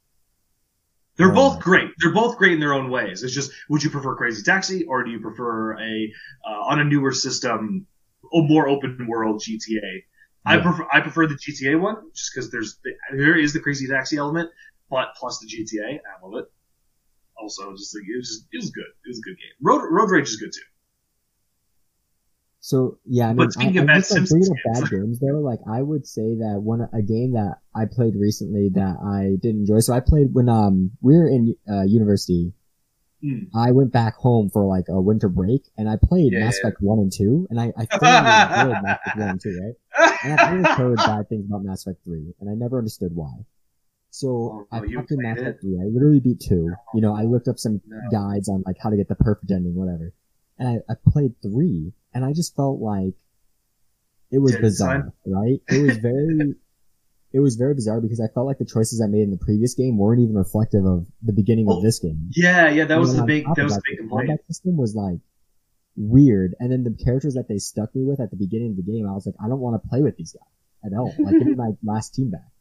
They're 1.17 1.31
Oh. 1.33 1.35
both 1.35 1.61
great. 1.61 1.91
They're 1.99 2.15
both 2.15 2.39
great 2.39 2.53
in 2.53 2.61
their 2.61 2.73
own 2.73 2.91
ways. 2.91 3.23
It's 3.23 3.35
just, 3.35 3.53
would 3.69 3.83
you 3.83 3.91
prefer 3.91 4.17
Crazy 4.17 4.43
Taxi 4.43 4.85
or 4.85 5.05
do 5.05 5.11
you 5.11 5.21
prefer 5.21 5.79
a 5.79 6.13
uh, 6.49 6.61
on 6.71 6.81
a 6.81 6.85
newer 6.85 7.13
system, 7.13 7.87
a 8.33 8.41
more 8.41 8.69
open 8.69 9.07
world 9.07 9.43
GTA? 9.43 10.05
I 10.47 10.57
prefer 10.59 10.87
I 10.91 11.01
prefer 11.01 11.27
the 11.27 11.35
GTA 11.35 11.79
one 11.79 11.97
just 12.15 12.31
because 12.33 12.51
there's 12.51 12.79
the, 12.83 12.93
there 13.15 13.37
is 13.39 13.53
the 13.53 13.61
Crazy 13.61 13.87
Taxi 13.87 14.17
element, 14.17 14.49
but 14.89 15.09
plus 15.17 15.39
the 15.41 15.47
GTA, 15.47 15.99
I 16.01 16.25
love 16.27 16.35
it. 16.43 16.47
Also, 17.37 17.71
just 17.77 17.95
like 17.95 18.05
it 18.09 18.17
was 18.17 18.29
just 18.29 18.47
it 18.53 18.57
was 18.57 18.71
good. 18.71 18.91
It 19.05 19.09
was 19.09 19.19
a 19.19 19.23
good 19.23 19.37
game. 19.37 19.53
Road 19.61 19.83
Road 19.91 20.11
Rage 20.11 20.29
is 20.29 20.37
good 20.37 20.53
too. 20.53 20.70
So 22.71 22.99
yeah, 23.05 23.29
I 23.29 23.33
mean, 23.35 23.51
speaking 23.51 23.79
I, 23.79 23.83
of 23.83 23.85
I 23.85 23.93
bad 23.95 23.97
just, 23.99 24.11
like, 24.13 24.29
bringing 24.29 24.51
up 24.51 24.57
games. 24.65 24.81
bad 24.81 24.91
games 24.91 25.19
though, 25.21 25.41
like 25.41 25.61
I 25.69 25.83
would 25.83 26.07
say 26.07 26.37
that 26.37 26.61
one 26.63 26.89
a 26.93 27.03
game 27.03 27.33
that 27.33 27.57
I 27.75 27.85
played 27.87 28.15
recently 28.17 28.69
that 28.75 28.97
I 29.03 29.37
did 29.43 29.57
enjoy. 29.57 29.81
So 29.81 29.93
I 29.93 30.01
played 30.01 30.35
when 30.35 30.49
um 30.49 30.93
we 31.01 31.15
were 31.17 31.29
in 31.29 31.57
uh, 31.69 31.83
university. 31.83 32.53
Hmm. 33.23 33.45
I 33.55 33.73
went 33.73 33.93
back 33.93 34.15
home 34.17 34.49
for 34.51 34.65
like 34.65 34.87
a 34.89 35.01
winter 35.01 35.29
break, 35.29 35.63
and 35.77 35.89
I 35.89 35.97
played 35.97 36.33
Yeah, 36.33 36.41
Mass 36.41 36.55
yeah. 36.63 36.69
Effect 36.69 36.81
one 36.81 36.99
and 37.01 37.13
two, 37.13 37.47
and 37.51 37.61
I 37.61 37.73
I 37.77 37.85
thoroughly 37.99 38.43
enjoyed 38.45 38.81
Mass 38.83 38.99
Effect 39.05 39.17
one 39.17 39.31
and 39.31 39.41
two, 39.41 39.59
right? 39.61 39.75
And 40.23 40.33
I've 40.33 40.49
always 40.53 40.67
heard 40.77 40.97
bad 41.05 41.29
things 41.29 41.47
about 41.47 41.65
Mass 41.65 41.87
Effect 41.87 42.05
3, 42.05 42.35
and 42.41 42.49
I 42.51 42.55
never 42.55 42.79
understood 42.79 43.13
why. 43.15 43.33
So 44.11 44.29
Oh, 44.29 44.67
I 44.73 44.81
no, 44.81 44.97
popped 44.97 45.11
in 45.13 45.23
Mass 45.23 45.39
Effect 45.41 45.61
3. 45.63 45.81
I 45.81 45.85
literally 45.87 46.21
beat 46.21 46.41
2. 46.41 46.71
You 46.95 47.01
know, 47.01 47.15
I 47.15 47.25
looked 47.25 47.49
up 47.49 47.59
some 47.59 47.81
No. 47.87 48.01
guides 48.11 48.49
on 48.49 48.63
like 48.67 48.77
how 48.83 48.91
to 48.91 48.97
get 48.97 49.09
the 49.09 49.15
perfect 49.17 49.51
ending, 49.51 49.75
whatever. 49.75 50.13
And 50.61 50.69
I, 50.89 50.93
I 50.93 50.95
played 51.11 51.33
3, 51.43 51.93
and 52.15 52.25
I 52.25 52.33
just 52.35 52.55
felt 52.55 52.81
like 52.81 53.15
it 54.31 54.39
was 54.39 54.53
Dead 54.53 54.61
bizarre, 54.61 55.13
right? 55.27 55.59
It 55.69 55.83
was 55.83 55.97
very, 56.03 56.55
it 57.33 57.41
was 57.41 57.57
very 57.57 57.75
bizarre 57.75 58.01
because 58.01 58.21
I 58.21 58.29
felt 58.33 58.47
like 58.47 58.59
the 58.59 58.67
choices 58.67 59.01
I 59.01 59.07
made 59.09 59.23
in 59.23 59.31
the 59.31 59.39
previous 59.39 59.75
game 59.75 59.97
weren't 59.97 60.21
even 60.21 60.37
reflective 60.37 60.85
of 60.85 61.07
the 61.23 61.33
beginning 61.33 61.67
Well, 61.67 61.79
of 61.79 61.83
oh, 61.83 61.87
this 61.87 61.99
game. 61.99 62.29
Yeah, 62.37 62.69
yeah, 62.69 62.85
that 62.85 62.93
And 62.93 63.01
was 63.01 63.17
the 63.17 63.25
big 63.25 63.47
that 63.57 63.65
was 63.65 63.75
the 63.75 63.83
big 63.89 63.99
complaint. 63.99 64.29
combat 64.29 64.47
system 64.49 64.77
was 64.77 64.95
like 64.95 65.19
weird, 65.97 66.55
and 66.61 66.71
then 66.71 66.85
the 66.85 66.97
characters 67.05 67.35
that 67.35 67.49
they 67.49 67.59
stuck 67.59 67.95
me 67.97 68.05
with 68.05 68.21
at 68.21 68.31
the 68.31 68.37
beginning 68.37 68.73
of 68.73 68.77
the 68.77 68.83
game, 68.93 69.09
I 69.09 69.13
was 69.15 69.25
like, 69.27 69.37
I 69.43 69.49
don't 69.49 69.61
want 69.61 69.83
to 69.83 69.89
play 69.89 70.03
with 70.03 70.17
these 70.17 70.33
guys 70.37 70.93
at 70.93 70.97
all. 70.97 71.15
Like, 71.19 71.39
give 71.39 71.47
me 71.49 71.55
my 71.55 71.71
last 71.83 72.15
team 72.15 72.31
back. 72.31 72.53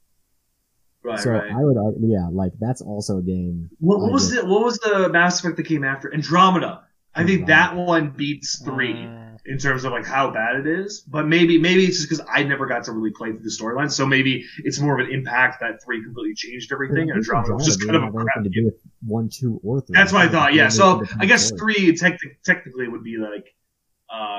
Right, 1.04 1.20
so 1.20 1.32
right. 1.32 1.52
I 1.52 1.64
would, 1.64 1.78
argue, 1.78 2.08
yeah, 2.08 2.28
like 2.32 2.54
that's 2.60 2.82
also 2.82 3.20
a 3.20 3.22
game. 3.22 3.70
What, 3.80 4.00
what 4.00 4.12
was 4.12 4.32
the 4.32 4.46
what 4.46 4.64
was 4.64 4.80
the 4.80 5.10
Mass 5.10 5.40
Effect 5.40 5.58
that 5.58 5.64
came 5.64 5.84
after 5.84 6.14
Andromeda? 6.14 6.84
I 7.20 7.26
think 7.26 7.48
that 7.48 7.76
one 7.76 8.12
beats 8.12 8.62
three 8.64 9.10
Mm, 9.40 9.54
in 9.54 9.58
terms 9.58 9.84
of 9.84 9.92
like 9.92 10.06
how 10.06 10.32
bad 10.32 10.56
it 10.58 10.68
is. 10.68 11.02
But 11.02 11.28
maybe 11.28 11.60
maybe 11.60 11.86
it's 11.86 11.98
just 11.98 12.10
because 12.10 12.26
I 12.32 12.44
never 12.44 12.68
got 12.68 12.86
to 12.86 12.92
really 12.92 13.12
play 13.12 13.32
through 13.32 13.42
the 13.42 13.50
storyline, 13.50 13.92
so 13.92 14.06
maybe 14.06 14.46
it's 14.60 14.80
more 14.80 15.00
of 15.00 15.08
an 15.08 15.14
impact 15.14 15.62
that 15.62 15.84
three 15.84 16.04
completely 16.04 16.36
changed 16.36 16.72
everything, 16.72 17.10
and 17.10 17.12
I 17.12 17.16
think 17.16 17.28
Andromeda 17.28 17.54
was 17.54 17.66
just 17.66 17.84
kind 17.84 17.96
of 17.96 18.04
a 18.04 18.12
crap. 18.12 18.44
to 18.44 18.50
do 18.50 18.66
with 18.66 18.76
one, 19.06 19.30
two, 19.32 19.60
or 19.64 19.82
three. 19.82 19.96
That's 19.96 20.14
what 20.14 20.22
I 20.22 20.30
thought. 20.30 20.54
Yeah, 20.54 20.70
so 20.70 21.04
I 21.20 21.26
guess 21.26 21.52
three 21.52 21.96
tech 21.96 22.20
technically 22.44 22.88
would 22.88 23.04
be 23.04 23.18
like 23.18 23.56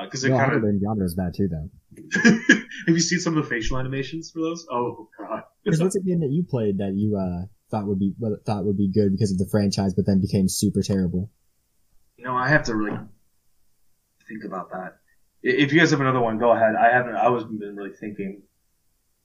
because 0.05 0.23
it 0.23 0.29
No, 0.29 0.37
I 0.37 0.45
kind 0.45 0.53
of. 0.53 0.63
Andromeda 0.63 1.03
was 1.03 1.15
bad 1.15 1.33
too, 1.35 1.47
though. 1.47 1.69
Have 2.87 2.95
you 2.95 2.99
seen 2.99 3.19
some 3.19 3.37
of 3.37 3.43
the 3.43 3.49
facial 3.49 3.77
animations 3.77 4.31
for 4.31 4.39
those? 4.39 4.65
Oh 4.71 5.09
god. 5.17 5.43
Because 5.63 5.79
what's 5.79 5.95
a 5.95 6.01
game 6.01 6.21
that 6.21 6.31
you 6.31 6.43
played 6.43 6.79
that 6.79 6.95
you 6.95 7.15
uh 7.15 7.45
thought 7.69 7.85
would 7.85 7.99
be 7.99 8.15
well, 8.19 8.35
thought 8.45 8.65
would 8.65 8.77
be 8.77 8.91
good 8.91 9.11
because 9.11 9.31
of 9.31 9.37
the 9.37 9.45
franchise, 9.45 9.93
but 9.93 10.07
then 10.07 10.19
became 10.19 10.47
super 10.47 10.81
terrible? 10.81 11.29
No, 12.21 12.35
I 12.35 12.47
have 12.49 12.63
to 12.63 12.75
really 12.75 12.97
think 14.27 14.43
about 14.45 14.71
that. 14.71 14.97
If 15.43 15.73
you 15.73 15.79
guys 15.79 15.91
have 15.91 16.01
another 16.01 16.19
one, 16.19 16.37
go 16.37 16.51
ahead. 16.51 16.75
I 16.75 16.89
haven't. 16.93 17.15
I 17.15 17.29
was 17.29 17.43
been 17.43 17.75
really 17.75 17.93
thinking 17.99 18.43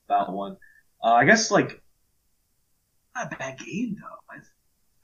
about 0.09 0.33
one. 0.33 0.57
Uh, 1.05 1.13
I 1.13 1.25
guess 1.27 1.51
like 1.51 1.81
not 3.15 3.33
a 3.33 3.37
bad 3.37 3.59
game 3.59 3.97
though. 4.01 4.35
I, 4.35 4.39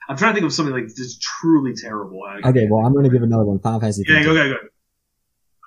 I'm 0.08 0.16
trying 0.16 0.32
to 0.32 0.40
think 0.40 0.46
of 0.46 0.52
something 0.54 0.74
like 0.74 0.86
just 0.96 1.20
truly 1.20 1.74
terrible. 1.74 2.22
Okay, 2.44 2.66
well, 2.70 2.84
I'm 2.86 2.94
gonna 2.94 3.10
give 3.10 3.22
another 3.22 3.44
one. 3.44 3.58
Final 3.58 3.80
Fantasy. 3.80 4.04
Yeah, 4.08 4.22
13. 4.22 4.24
go, 4.24 4.34
go, 4.34 4.54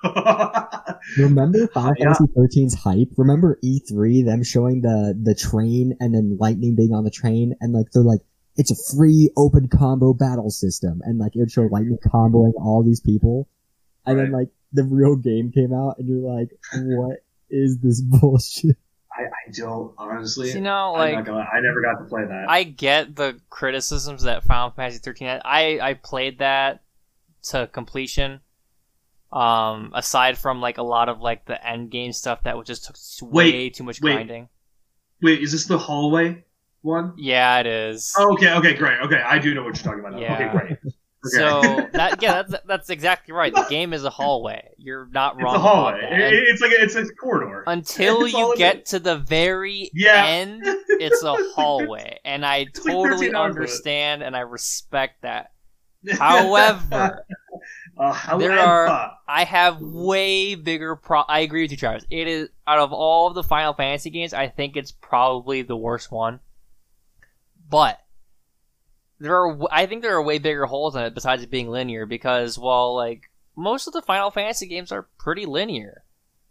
go. 0.04 0.94
Remember 1.18 1.68
Final 1.68 1.94
Yeah. 1.98 2.14
Fantasy 2.14 2.26
13's 2.36 2.76
hype? 2.76 3.10
Remember 3.18 3.60
E3, 3.64 4.26
them 4.26 4.44
showing 4.44 4.82
the, 4.82 5.18
the 5.22 5.36
train 5.36 5.96
and 6.00 6.14
then 6.14 6.38
lightning 6.40 6.76
being 6.76 6.94
on 6.94 7.04
the 7.04 7.12
train 7.12 7.56
and 7.62 7.74
like, 7.74 7.88
they're 7.92 8.04
like, 8.04 8.22
it's 8.58 8.72
a 8.72 8.96
free 8.96 9.30
open 9.36 9.68
combo 9.68 10.14
battle 10.14 10.50
system 10.50 11.02
and 11.04 11.20
like 11.20 11.36
it 11.36 11.40
would 11.40 11.52
show 11.52 11.64
lightning 11.64 11.98
comboing 12.06 12.54
all 12.58 12.84
these 12.84 13.02
people. 13.02 13.50
And 14.06 14.20
then 14.20 14.32
like 14.32 14.50
the 14.72 14.84
real 14.84 15.16
game 15.16 15.52
came 15.52 15.74
out 15.74 15.98
and 15.98 16.08
you're 16.08 16.32
like, 16.32 16.50
what 16.74 17.18
is 17.50 17.80
this 17.80 18.02
bullshit? 18.06 18.78
I, 19.12 19.24
I 19.24 19.52
don't 19.52 19.94
honestly. 19.98 20.52
you 20.52 20.62
know, 20.62 20.94
like 20.94 21.26
gonna, 21.26 21.40
I 21.40 21.60
never 21.62 21.82
got 21.82 22.00
to 22.00 22.06
play 22.06 22.26
that. 22.26 22.46
I 22.50 22.64
get 22.64 23.16
the 23.16 23.40
criticisms 23.50 24.24
that 24.24 24.44
Final 24.44 24.72
Fantasy 24.72 25.00
13 25.00 25.28
had. 25.28 25.42
I 25.46 25.80
I 25.80 25.94
played 25.94 26.40
that 26.40 26.82
to 27.50 27.68
completion. 27.68 28.42
Um, 29.32 29.92
aside 29.94 30.38
from 30.38 30.62
like 30.62 30.78
a 30.78 30.84
lot 30.84 31.10
of 31.10 31.20
like 31.20 31.46
the 31.46 31.66
end 31.68 31.92
game 31.92 32.14
stuff 32.14 32.44
that 32.44 32.58
was 32.58 32.68
just 32.68 32.86
took 32.86 32.96
s- 32.96 33.22
Wait, 33.22 33.54
way 33.54 33.70
too 33.70 33.84
much 33.84 34.00
wait. 34.02 34.14
grinding. 34.14 34.50
Wait, 35.22 35.42
is 35.42 35.52
this 35.52 35.66
the 35.66 35.78
hallway 35.78 36.45
one? 36.86 37.14
Yeah, 37.18 37.60
it 37.60 37.68
is. 37.68 38.14
Oh, 38.18 38.34
okay, 38.34 38.54
okay, 38.54 38.74
great. 38.74 39.00
Okay, 39.02 39.22
I 39.22 39.40
do 39.40 39.54
know 39.54 39.64
what 39.64 39.76
you're 39.76 39.84
talking 39.84 40.00
about. 40.06 40.20
Yeah. 40.20 40.36
Okay, 40.36 40.50
great. 40.52 40.78
Okay. 41.28 41.38
So 41.38 41.88
that 41.94 42.22
yeah, 42.22 42.44
that's 42.44 42.54
that's 42.68 42.90
exactly 42.92 43.34
right. 43.34 43.52
The 43.52 43.66
game 43.68 43.94
is 43.94 44.04
a 44.04 44.12
hallway. 44.12 44.70
You're 44.78 45.08
not 45.12 45.42
wrong. 45.42 45.56
it's 45.56 45.56
a 45.56 45.60
hallway. 45.60 46.00
It's 46.12 46.62
like 46.62 46.72
a, 46.72 46.84
it's 46.84 46.96
a 46.96 47.06
corridor. 47.16 47.64
Until 47.66 48.28
you 48.28 48.54
get 48.58 48.84
is. 48.84 48.90
to 48.92 49.00
the 49.00 49.18
very 49.18 49.90
Yeah. 49.92 50.24
end, 50.24 50.62
it's 50.88 51.24
a 51.24 51.32
like 51.32 51.44
hallway, 51.56 52.20
and 52.26 52.46
I 52.46 52.60
like 52.60 52.74
totally 52.76 53.26
13 53.32 53.36
hours 53.36 53.50
of 53.50 53.56
it. 53.56 53.60
understand 53.62 54.22
and 54.22 54.38
I 54.38 54.42
respect 54.42 55.24
that. 55.24 55.50
However, 56.12 57.26
uh, 57.98 58.38
there 58.38 58.60
are- 58.60 59.14
I 59.28 59.46
have 59.46 59.82
way 59.82 60.54
bigger 60.54 60.96
pro. 60.96 61.22
I 61.22 61.40
agree 61.40 61.64
with 61.64 61.72
you, 61.72 61.78
Travis. 61.78 62.06
It 62.12 62.28
is 62.28 62.50
out 62.68 62.78
of 62.78 62.94
all 62.94 63.28
of 63.28 63.34
the 63.34 63.42
Final 63.44 63.74
Fantasy 63.74 64.12
games, 64.12 64.34
I 64.34 64.48
think 64.48 64.78
it's 64.78 64.92
probably 64.92 65.64
the 65.64 65.76
worst 65.76 66.12
one. 66.12 66.40
But 67.70 68.00
there 69.20 69.36
are, 69.36 69.58
I 69.72 69.86
think 69.86 70.02
there 70.02 70.16
are 70.16 70.24
way 70.24 70.40
bigger 70.40 70.66
holes 70.66 70.96
in 70.96 71.04
it 71.04 71.16
besides 71.16 71.44
it 71.44 71.50
being 71.50 71.70
linear 71.70 72.06
because, 72.06 72.58
while 72.58 72.96
like 72.96 73.30
most 73.56 73.88
of 73.88 73.94
the 73.94 74.02
Final 74.02 74.32
Fantasy 74.32 74.68
games 74.68 74.92
are 74.92 75.08
pretty 75.18 75.46
linear. 75.46 76.04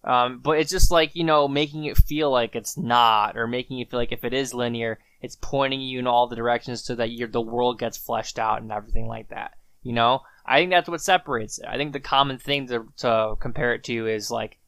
Um, 0.03 0.41
but 0.41 0.59
it's 0.59 0.71
just 0.71 0.91
like 0.91 1.15
you 1.15 1.25
know, 1.25 1.49
making 1.49 1.85
it 1.85 1.97
feel 1.97 2.31
like 2.31 2.55
it's 2.55 2.77
not, 2.77 3.37
or 3.37 3.47
making 3.47 3.79
it 3.79 3.91
feel 3.91 4.01
like 4.01 4.13
if 4.13 4.25
it 4.25 4.35
is 4.35 4.53
linear, 4.53 4.99
it's 5.23 5.39
pointing 5.41 5.81
you 5.81 5.99
in 5.99 6.07
all 6.07 6.27
the 6.27 6.37
directions 6.37 6.85
so 6.85 6.95
that 6.95 7.11
your 7.11 7.29
the 7.29 7.41
world 7.41 7.79
gets 7.79 7.97
fleshed 7.97 8.39
out 8.39 8.61
and 8.61 8.71
everything 8.71 9.07
like 9.07 9.29
that. 9.29 9.53
You 9.83 9.93
know, 9.93 10.23
I 10.45 10.59
think 10.59 10.71
that's 10.71 10.89
what 10.89 11.01
separates 11.01 11.59
it. 11.59 11.67
I 11.67 11.77
think 11.77 11.93
the 11.93 12.01
common 12.01 12.39
thing 12.39 12.67
to, 12.69 12.89
to 12.99 13.37
compare 13.41 13.75
it 13.75 13.85
to 13.85 14.07
is 14.07 14.31
like 14.31 14.59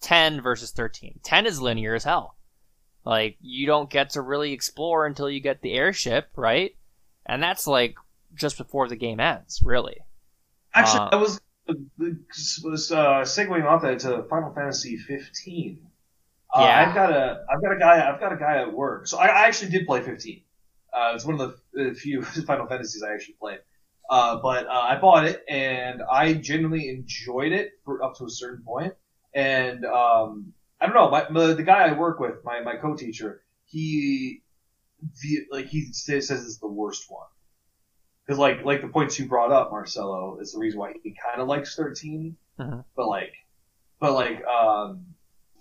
10 0.00 0.40
versus 0.40 0.72
13. 0.72 1.20
10 1.22 1.46
is 1.46 1.60
linear 1.60 1.94
as 1.94 2.04
hell. 2.04 2.36
Like, 3.04 3.36
you 3.40 3.66
don't 3.66 3.90
get 3.90 4.10
to 4.10 4.22
really 4.22 4.52
explore 4.52 5.06
until 5.06 5.28
you 5.28 5.40
get 5.40 5.60
the 5.60 5.74
airship, 5.74 6.28
right? 6.36 6.74
And 7.26 7.42
that's 7.42 7.66
like 7.66 7.96
just 8.34 8.58
before 8.58 8.88
the 8.88 8.96
game 8.96 9.20
ends, 9.20 9.60
really. 9.64 9.98
Actually, 10.74 11.00
uh, 11.00 11.08
I 11.12 11.16
was 11.16 11.40
was 12.62 12.92
uh, 12.92 13.22
segueing 13.22 13.64
off 13.64 13.82
that 13.82 14.00
to 14.00 14.24
Final 14.24 14.52
Fantasy 14.54 14.96
15. 14.96 15.78
Uh, 16.54 16.60
Yeah. 16.60 16.86
I've 16.86 16.94
got 16.94 17.12
a 17.12 17.44
I've 17.52 17.62
got 17.62 17.72
a 17.72 17.78
guy 17.78 18.12
I've 18.12 18.20
got 18.20 18.32
a 18.32 18.36
guy 18.36 18.58
at 18.58 18.72
work. 18.72 19.06
So 19.06 19.18
I, 19.18 19.26
I 19.26 19.46
actually 19.46 19.70
did 19.70 19.86
play 19.86 20.02
15. 20.02 20.42
Uh, 20.92 21.12
it's 21.14 21.24
one 21.24 21.40
of 21.40 21.54
the 21.72 21.90
uh, 21.90 21.94
few 21.94 22.22
Final 22.46 22.66
Fantasies 22.66 23.02
I 23.02 23.12
actually 23.14 23.34
played. 23.34 23.60
Uh, 24.10 24.36
but 24.42 24.66
uh, 24.66 24.70
I 24.70 24.96
bought 24.96 25.24
it 25.24 25.42
and 25.48 26.02
I 26.02 26.34
genuinely 26.34 26.88
enjoyed 26.90 27.52
it 27.52 27.72
for 27.84 28.02
up 28.02 28.16
to 28.18 28.24
a 28.26 28.30
certain 28.30 28.62
point. 28.64 28.94
And 29.34 29.86
um, 29.86 30.52
I 30.82 30.86
don't 30.86 30.94
know, 30.96 31.10
my, 31.10 31.28
my, 31.30 31.54
the 31.54 31.62
guy 31.62 31.86
I 31.88 31.92
work 31.92 32.18
with, 32.18 32.44
my 32.44 32.60
my 32.60 32.74
co-teacher, 32.76 33.42
he 33.66 34.42
the- 35.22 35.46
like 35.50 35.66
he 35.66 35.84
says 35.92 36.28
it's 36.30 36.58
the 36.58 36.66
worst 36.66 37.04
one. 37.08 37.28
Because 38.26 38.38
like 38.38 38.64
like 38.64 38.80
the 38.82 38.88
points 38.88 39.18
you 39.18 39.26
brought 39.28 39.52
up, 39.52 39.70
Marcelo, 39.70 40.38
is 40.40 40.52
the 40.52 40.58
reason 40.58 40.80
why 40.80 40.92
he 41.02 41.14
kind 41.24 41.40
of 41.40 41.46
likes 41.46 41.76
13. 41.76 42.36
Mhm. 42.58 42.84
But 42.96 43.06
like, 43.06 43.32
but 44.00 44.12
like 44.12 44.44
um, 44.44 45.06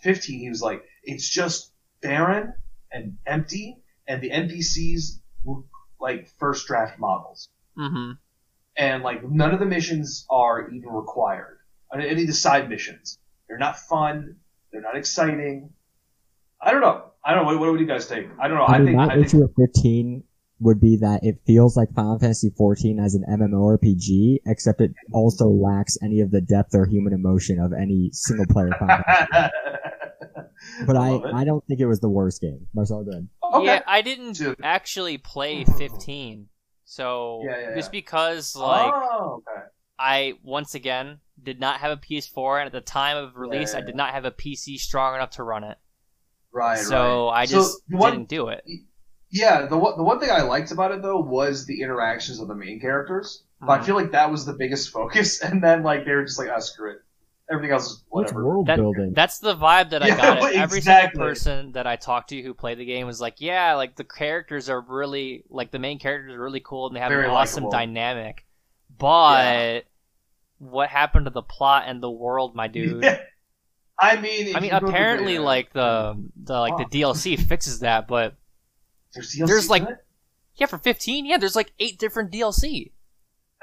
15, 0.01 0.39
he 0.39 0.49
was 0.49 0.62
like, 0.63 0.84
it's 1.03 1.29
just 1.29 1.71
barren 2.01 2.53
and 2.91 3.17
empty, 3.27 3.77
and 4.07 4.21
the 4.23 4.31
NPCs 4.31 5.19
were 5.43 5.62
like 5.99 6.27
first 6.39 6.65
draft 6.67 6.97
models, 6.99 7.47
Mm-hmm. 7.77 8.13
and 8.75 9.03
like 9.03 9.23
none 9.23 9.53
of 9.53 9.60
the 9.60 9.65
missions 9.67 10.25
are 10.31 10.69
even 10.71 10.89
required. 10.89 11.60
I 11.91 11.97
mean, 11.97 12.07
Any 12.07 12.21
of 12.21 12.27
the 12.27 12.34
side 12.34 12.69
missions, 12.69 13.19
they're 13.47 13.57
not 13.57 13.77
fun, 13.79 14.38
they're 14.71 14.81
not 14.81 14.95
exciting. 14.97 15.71
I 16.62 16.71
don't 16.71 16.81
know. 16.81 17.05
I 17.23 17.34
don't 17.34 17.45
know. 17.45 17.57
What, 17.57 17.71
what 17.71 17.77
do 17.77 17.84
you 17.84 17.88
guys 17.88 18.05
think? 18.05 18.31
I 18.39 18.47
don't 18.47 18.57
know. 18.57 18.63
I 18.63 18.73
I, 18.75 18.77
mean, 18.79 18.88
think. 18.88 18.97
my 18.97 19.05
I 19.05 19.13
think 19.15 19.25
issue 19.27 19.41
with 19.41 19.55
15 19.55 20.23
would 20.60 20.79
be 20.79 20.97
that 20.97 21.23
it 21.23 21.39
feels 21.47 21.75
like 21.75 21.91
Final 21.95 22.19
Fantasy 22.19 22.51
14 22.55 22.99
as 22.99 23.15
an 23.15 23.25
MMORPG, 23.27 24.41
except 24.45 24.79
it 24.81 24.91
also 25.12 25.47
lacks 25.47 25.97
any 26.03 26.21
of 26.21 26.29
the 26.31 26.41
depth 26.41 26.75
or 26.75 26.86
human 26.86 27.13
emotion 27.13 27.60
of 27.60 27.73
any 27.73 28.10
single 28.13 28.45
player 28.45 28.69
Final 28.79 29.03
Fantasy. 29.03 29.51
But 30.86 30.95
I, 30.95 31.10
love 31.10 31.25
it. 31.25 31.34
I 31.34 31.43
don't 31.43 31.65
think 31.65 31.79
it 31.79 31.88
was 31.88 32.01
the 32.01 32.10
worst 32.10 32.39
game. 32.39 32.67
Marcel, 32.75 33.03
good. 33.03 33.27
okay. 33.43 33.65
Yeah, 33.65 33.81
I 33.88 34.01
didn't 34.01 34.34
Dude. 34.34 34.60
actually 34.62 35.17
play 35.17 35.63
15. 35.77 36.47
So 36.86 37.41
Yeah, 37.43 37.60
yeah, 37.69 37.75
just 37.75 37.91
because 37.91 38.55
like 38.55 38.93
oh, 38.93 39.41
okay. 39.47 39.65
I 39.97 40.34
once 40.43 40.75
again 40.75 41.19
did 41.43 41.60
not 41.60 41.80
have 41.80 41.91
a 41.91 41.97
PS4 41.97 42.60
and 42.60 42.67
at 42.67 42.71
the 42.71 42.82
time 42.82 43.17
of 43.17 43.36
release 43.36 43.73
I 43.75 43.82
did 43.82 43.95
not 43.95 44.13
have 44.13 44.25
a 44.25 44.32
PC 44.32 44.77
strong 44.80 45.15
enough 45.15 45.32
to 45.32 45.43
run 45.43 45.63
it. 45.63 45.77
Right. 46.54 46.71
Right. 46.75 46.80
So 46.80 47.27
right. 47.27 47.41
I 47.41 47.45
just 47.45 47.82
the 47.88 47.97
one- 47.97 48.12
didn't 48.13 48.30
do 48.30 48.47
it. 48.49 48.63
Yeah, 49.34 49.65
the 49.67 49.77
one, 49.77 49.95
the 49.97 50.04
one 50.04 50.19
thing 50.19 50.30
I 50.30 50.41
liked 50.41 50.71
about 50.71 50.91
it 50.91 51.01
though 51.01 51.19
was 51.21 51.65
the 51.65 51.82
interactions 51.82 52.39
of 52.41 52.47
the 52.49 52.56
main 52.56 52.80
characters. 52.82 53.43
But 53.62 53.80
I 53.80 53.84
feel 53.84 53.95
like 53.95 54.12
that 54.12 54.30
was 54.32 54.45
the 54.45 54.54
biggest 54.54 54.89
focus, 54.93 55.39
and 55.41 55.63
then 55.63 55.84
like 55.84 56.04
they 56.04 56.12
were 56.12 56.23
just 56.25 56.38
like, 56.39 56.49
ah, 56.54 56.60
screw 56.60 56.91
it. 56.91 56.97
Everything 57.49 57.71
else 57.73 57.86
is 57.91 58.04
What's 58.10 58.32
whatever. 58.32 58.45
world 58.47 58.67
That- 58.67 58.77
building? 58.77 59.13
That's 59.13 59.39
the 59.39 59.56
vibe 59.56 59.91
that 59.91 60.01
I 60.04 60.08
Yeah, 60.08 60.17
got. 60.17 60.39
well, 60.41 60.51
Every 60.56 60.82
single 60.82 61.12
person 61.19 61.71
that 61.73 61.86
I 61.88 61.95
talked 61.95 62.30
to 62.30 62.41
who 62.41 62.54
played 62.54 62.77
the 62.80 62.86
game 62.86 63.08
was 63.08 63.21
like, 63.21 63.36
"Yeah, 63.39 63.75
like 63.75 63.95
the 63.95 64.04
characters 64.04 64.69
are 64.69 64.82
really 64.82 65.43
like 65.49 65.71
the 65.71 65.80
main 65.80 65.99
characters 65.99 66.34
are 66.34 66.41
really 66.41 66.60
cool 66.62 66.88
and 66.88 66.95
they 66.95 66.99
have 67.01 67.10
Very 67.10 67.25
an 67.25 67.32
awesome 67.32 67.63
likable. 67.65 67.71
dynamic." 67.71 68.45
But 68.97 69.84
what 70.62 70.89
happened 70.89 71.26
to 71.26 71.32
the 71.32 71.41
plot 71.41 71.86
and 71.88 72.02
the 72.02 72.12
world, 72.12 72.56
my 72.56 72.67
dude? 72.67 73.04
Yeah. 73.04 73.19
I 74.00 74.19
mean, 74.19 74.56
I 74.56 74.60
mean, 74.60 74.71
you 74.71 74.71
go 74.71 74.80
to 74.80 74.86
apparently, 74.88 75.36
the- 75.38 75.43
like 75.43 75.74
the 75.74 76.15
the 76.43 76.60
like 76.60 76.78
the 76.78 76.86
DLC 76.86 77.39
fixes 77.47 77.80
that, 77.82 78.08
but 78.08 78.36
there's, 79.13 79.36
DLC 79.36 79.47
there's, 79.47 79.69
like, 79.69 79.84
it? 79.84 79.97
yeah, 80.56 80.67
for 80.67 80.78
15, 80.78 81.26
yeah, 81.26 81.38
there's 81.38 81.56
like 81.56 81.71
eight 81.80 82.00
different 82.00 82.32
DLC. 82.32 82.91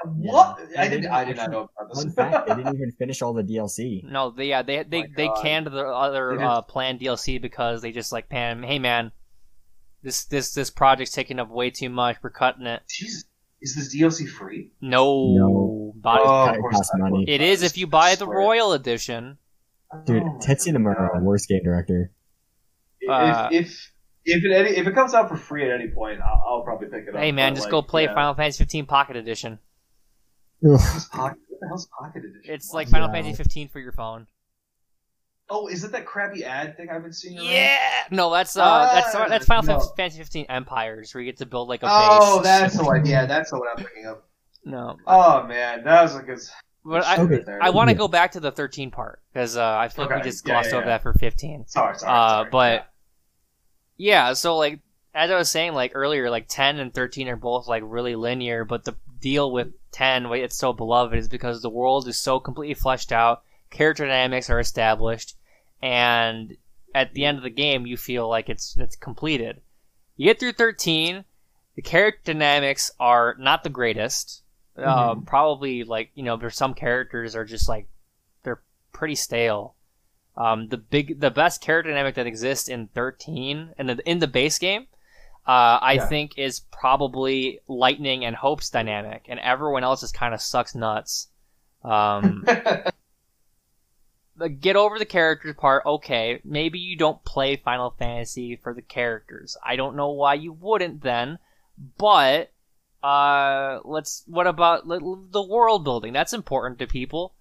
what? 0.05 0.59
Yeah. 0.71 0.81
I 0.81 0.87
didn't. 0.87 1.11
I 1.11 1.25
did 1.25 1.35
not 1.37 1.51
know 1.51 1.69
about 1.77 1.93
this. 1.93 2.03
Fun 2.03 2.11
fact, 2.13 2.47
they 2.47 2.55
didn't 2.55 2.75
even 2.75 2.91
finish 2.99 3.21
all 3.21 3.33
the 3.33 3.43
DLC. 3.43 4.03
No, 4.03 4.31
they 4.31 4.45
yeah 4.45 4.61
they 4.61 4.83
they 4.83 5.01
my 5.01 5.07
they 5.15 5.29
canned 5.41 5.67
the 5.67 5.85
other 5.87 6.39
uh, 6.39 6.61
planned 6.61 6.99
DLC 7.01 7.41
because 7.41 7.81
they 7.81 7.91
just 7.91 8.11
like, 8.13 8.31
man, 8.31 8.63
hey 8.63 8.79
man, 8.79 9.11
this 10.03 10.23
this 10.25 10.53
this 10.53 10.69
project's 10.69 11.13
taking 11.13 11.39
up 11.39 11.49
way 11.49 11.69
too 11.69 11.89
much. 11.89 12.17
We're 12.21 12.29
cutting 12.29 12.65
it. 12.65 12.81
Jesus, 12.89 13.25
is 13.61 13.75
this 13.75 13.95
DLC 13.95 14.27
free? 14.27 14.71
No, 14.81 15.33
No. 15.35 15.93
Buy- 15.95 16.19
oh, 16.19 16.49
of 16.49 16.57
course 16.59 16.75
cost 16.77 16.91
money. 16.97 17.25
it 17.27 17.41
is 17.41 17.61
if 17.63 17.77
you 17.77 17.87
buy 17.87 18.15
the 18.15 18.27
Royal 18.27 18.73
Edition. 18.73 19.37
Dude, 20.05 20.21
Oh 20.21 20.25
my 20.25 20.39
Tetsuya 20.45 20.73
Nomura, 20.75 21.21
worst 21.21 21.49
game 21.49 21.61
director. 21.63 22.11
Uh, 23.09 23.49
if 23.51 23.65
if 23.65 23.91
if 24.25 24.45
it 24.45 24.51
any, 24.51 24.69
if 24.77 24.85
it 24.87 24.93
comes 24.93 25.13
out 25.13 25.29
for 25.29 25.35
free 25.35 25.63
at 25.69 25.71
any 25.71 25.89
point, 25.89 26.19
I'll, 26.21 26.43
I'll 26.47 26.61
probably 26.63 26.87
pick 26.89 27.07
it 27.07 27.15
up. 27.15 27.19
Hey 27.21 27.31
man, 27.31 27.53
but, 27.53 27.55
just 27.55 27.65
like, 27.65 27.71
go 27.71 27.81
play 27.81 28.03
yeah. 28.03 28.13
Final 28.13 28.33
Fantasy 28.35 28.59
15 28.63 28.85
Pocket 28.85 29.15
Edition. 29.15 29.57
Pocket- 30.61 31.39
What 31.47 31.59
the 31.61 31.67
hell's 31.67 31.87
Pocket 31.99 32.23
Edition? 32.25 32.53
It's 32.53 32.71
like 32.73 32.87
Final 32.89 33.07
Yeah. 33.07 33.13
Fantasy 33.13 33.35
15 33.35 33.69
for 33.69 33.79
your 33.79 33.91
phone. 33.93 34.27
Oh, 35.51 35.67
is 35.67 35.83
it 35.83 35.91
that 35.93 36.05
crappy 36.05 36.43
ad 36.43 36.77
thing 36.77 36.89
I've 36.89 37.01
been 37.03 37.11
seeing? 37.13 37.37
around? 37.37 37.47
Yeah, 37.49 37.77
no, 38.11 38.31
that's 38.31 38.55
uh, 38.55 38.61
Ah, 38.63 38.91
that's 38.93 39.13
that's 39.29 39.45
Final 39.45 39.79
no. 39.79 39.85
Fantasy 39.97 40.19
15 40.19 40.45
Empires, 40.49 41.13
where 41.13 41.21
you 41.23 41.31
get 41.31 41.37
to 41.39 41.45
build 41.45 41.69
like 41.69 41.81
a 41.81 41.87
base. 41.87 41.91
Oh, 41.95 42.37
base. 42.39 42.43
that's 42.45 42.77
the 42.77 42.83
one. 42.83 43.05
Yeah, 43.05 43.25
that's 43.25 43.49
the 43.51 43.57
one 43.59 43.67
I'm 43.75 43.83
thinking 43.83 44.05
of. 44.05 44.19
no, 44.65 44.97
Oh 45.07 45.43
man, 45.47 45.83
that 45.85 46.03
was 46.03 46.15
a 46.15 46.21
good. 46.21 46.39
but 46.85 47.03
I 47.05 47.17
Okay. 47.21 47.43
I 47.61 47.71
want 47.71 47.89
to 47.89 47.93
Yeah. 47.93 47.97
go 47.97 48.07
back 48.07 48.33
to 48.33 48.39
the 48.39 48.51
13 48.51 48.91
part 48.91 49.21
because 49.33 49.57
uh, 49.57 49.65
I 49.77 49.87
feel 49.87 50.05
like 50.05 50.15
we 50.17 50.21
just 50.21 50.43
glossed 50.45 50.69
yeah, 50.71 50.75
over 50.77 50.85
yeah. 50.85 50.93
that 50.97 51.01
for 51.03 51.13
15. 51.13 51.65
Sorry, 51.67 51.97
sorry. 51.97 52.11
Uh, 52.11 52.27
sorry. 52.41 52.49
but 52.51 52.87
yeah, 53.97 54.33
so 54.33 54.57
like 54.57 54.79
as 55.15 55.31
I 55.31 55.35
was 55.35 55.49
saying 55.49 55.73
like 55.73 55.91
earlier, 55.95 56.29
like 56.29 56.47
10 56.47 56.79
and 56.79 56.93
13 56.93 57.27
are 57.27 57.35
both 57.35 57.67
like 57.67 57.83
really 57.85 58.15
linear, 58.15 58.65
but 58.65 58.85
the 58.85 58.95
deal 59.19 59.51
with 59.51 59.69
10, 59.91 60.29
why 60.29 60.37
it's 60.37 60.55
so 60.55 60.71
beloved, 60.73 61.17
is 61.17 61.27
because 61.27 61.61
the 61.61 61.69
world 61.69 62.07
is 62.07 62.17
so 62.17 62.39
completely 62.39 62.75
fleshed 62.75 63.11
out, 63.11 63.41
character 63.71 64.05
dynamics 64.05 64.49
are 64.49 64.59
established, 64.59 65.35
and 65.81 66.55
at 66.93 67.13
the 67.13 67.25
end 67.25 67.37
of 67.37 67.43
the 67.43 67.49
game, 67.49 67.85
you 67.85 67.97
feel 67.97 68.27
like 68.27 68.49
it's 68.49 68.75
it's 68.77 68.95
completed. 68.95 69.61
You 70.17 70.25
get 70.25 70.39
through 70.39 70.53
13, 70.53 71.23
the 71.75 71.81
character 71.81 72.33
dynamics 72.33 72.91
are 72.99 73.35
not 73.39 73.63
the 73.63 73.69
greatest. 73.69 74.43
Uh, 74.77 75.15
probably 75.15 75.83
like 75.83 76.09
you 76.15 76.23
know, 76.23 76.37
there's 76.37 76.55
some 76.55 76.73
characters 76.73 77.35
are 77.35 77.45
just 77.45 77.67
like 77.67 77.87
they're 78.43 78.61
pretty 78.93 79.15
stale. 79.15 79.75
Um, 80.37 80.69
the 80.69 80.77
big, 80.77 81.19
the 81.19 81.31
best 81.31 81.59
character 81.61 81.91
dynamic 81.91 82.15
that 82.15 82.25
exists 82.27 82.69
in 82.69 82.87
13 82.87 83.73
and 83.77 83.89
in, 83.89 83.99
in 84.05 84.19
the 84.19 84.27
base 84.27 84.57
game, 84.57 84.87
uh, 85.45 85.79
I 85.81 85.93
Yeah. 85.93 86.05
think 86.07 86.37
is 86.37 86.61
probably 86.71 87.59
Lightning 87.67 88.23
and 88.23 88.37
Hope's 88.37 88.69
dynamic, 88.69 89.25
and 89.27 89.37
everyone 89.41 89.83
else 89.83 89.99
just 89.99 90.13
kind 90.13 90.33
of 90.33 90.41
sucks 90.41 90.75
nuts. 90.75 91.27
Um, 91.83 92.45
get 94.47 94.75
over 94.75 94.97
the 94.97 95.05
characters 95.05 95.55
part, 95.55 95.85
okay. 95.85 96.39
Maybe 96.43 96.79
you 96.79 96.95
don't 96.95 97.23
play 97.23 97.57
Final 97.57 97.93
Fantasy 97.99 98.55
for 98.55 98.73
the 98.73 98.81
characters. 98.81 99.57
I 99.63 99.75
don't 99.75 99.95
know 99.95 100.11
why 100.11 100.35
you 100.35 100.53
wouldn't 100.53 101.01
then, 101.01 101.39
but 101.97 102.51
uh, 103.03 103.79
let's. 103.83 104.23
What 104.27 104.47
about 104.47 104.87
the 104.87 105.41
world 105.41 105.83
building? 105.83 106.13
That's 106.13 106.33
important 106.33 106.79
to 106.79 106.87
people. 106.87 107.33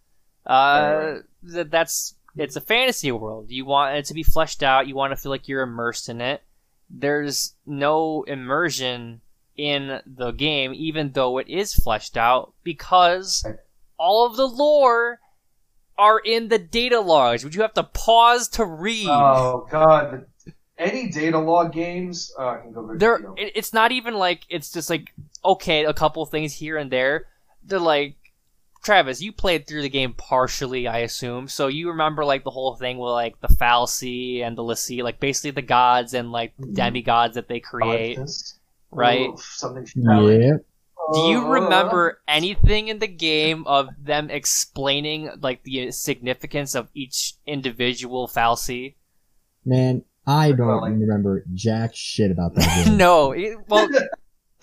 Uh, 0.47 1.19
that 1.43 1.71
that's 1.71 2.15
it's 2.37 2.57
a 2.57 2.61
fantasy 2.61 3.13
world. 3.13 3.51
You 3.51 3.65
want 3.65 3.97
it 3.97 4.05
to 4.07 4.15
be 4.15 4.23
fleshed 4.23 4.63
out. 4.63 4.87
You 4.87 4.95
want 4.95 5.13
to 5.13 5.17
feel 5.17 5.31
like 5.31 5.49
you're 5.49 5.63
immersed 5.63 6.09
in 6.09 6.21
it. 6.21 6.43
There's 6.91 7.55
no 7.67 8.23
immersion 8.23 9.21
in 9.57 10.01
the 10.07 10.31
game, 10.31 10.73
even 10.75 11.13
though 11.13 11.39
it 11.39 11.49
is 11.49 11.75
fleshed 11.75 12.17
out, 12.17 12.55
because 12.63 13.45
all 13.99 14.25
of 14.25 14.37
the 14.37 14.47
lore 14.47 15.21
are 15.99 16.19
in 16.21 16.49
the 16.49 16.59
data 16.59 17.01
logs, 17.01 17.45
which 17.45 17.55
you 17.57 17.63
have 17.63 17.75
to 17.75 17.83
pause 17.83 18.49
to 18.51 18.65
read. 18.65 19.07
oh 19.09 19.67
god, 19.71 20.27
any 20.79 21.09
data 21.11 21.39
log 21.39 21.73
games 21.73 22.33
uh, 22.39 22.57
can 22.59 22.73
go 22.73 22.87
very. 22.87 22.99
They're 22.99 23.19
you 23.19 23.25
know, 23.25 23.35
it's 23.37 23.73
not 23.73 23.93
even 23.93 24.15
like 24.15 24.43
it's 24.49 24.71
just 24.73 24.89
like 24.89 25.13
okay, 25.45 25.85
a 25.85 25.93
couple 25.93 26.25
things 26.27 26.55
here 26.55 26.77
and 26.77 26.91
there. 26.91 27.27
They're 27.65 27.79
like 27.81 28.15
Travis, 28.85 29.21
you 29.21 29.33
played 29.33 29.67
through 29.67 29.83
the 29.83 29.89
game 29.89 30.15
partially, 30.15 30.87
I 30.87 30.99
assume, 30.99 31.49
so 31.49 31.67
you 31.67 31.89
remember 31.91 32.25
like 32.25 32.45
the 32.45 32.51
whole 32.51 32.77
thing 32.77 32.97
with 32.99 33.11
like 33.11 33.41
the 33.41 33.49
fal'Cie 33.49 34.41
and 34.43 34.57
the 34.57 34.63
l'Cie, 34.63 35.03
like 35.03 35.19
basically 35.19 35.51
the 35.51 35.63
gods 35.63 36.15
and 36.15 36.31
like 36.31 36.57
Mhm. 36.59 36.75
demigods 36.75 37.35
that 37.35 37.49
they 37.49 37.59
create, 37.59 38.17
Fist. 38.19 38.59
right? 38.93 39.29
Oof, 39.31 39.41
something. 39.43 39.85
Yeah. 39.97 40.59
Do 41.15 41.21
you 41.21 41.39
Uh, 41.39 41.49
remember 41.49 42.21
anything 42.29 42.89
in 42.89 42.99
the 42.99 43.07
game 43.07 43.67
of 43.67 43.89
them 43.99 44.29
explaining 44.31 45.31
like 45.41 45.63
the 45.63 45.91
significance 45.91 46.75
of 46.75 46.89
each 46.95 47.35
individual 47.47 48.29
fal'Cie? 48.29 48.97
Man, 49.65 50.05
I 50.27 50.53
don't 50.53 50.81
like- 50.83 50.93
remember 50.93 51.45
jack 51.55 51.95
shit 51.95 52.31
about 52.31 52.55
that 52.57 52.85
game. 52.87 52.97
no, 52.99 53.33
it, 53.33 53.57
well, 53.69 53.89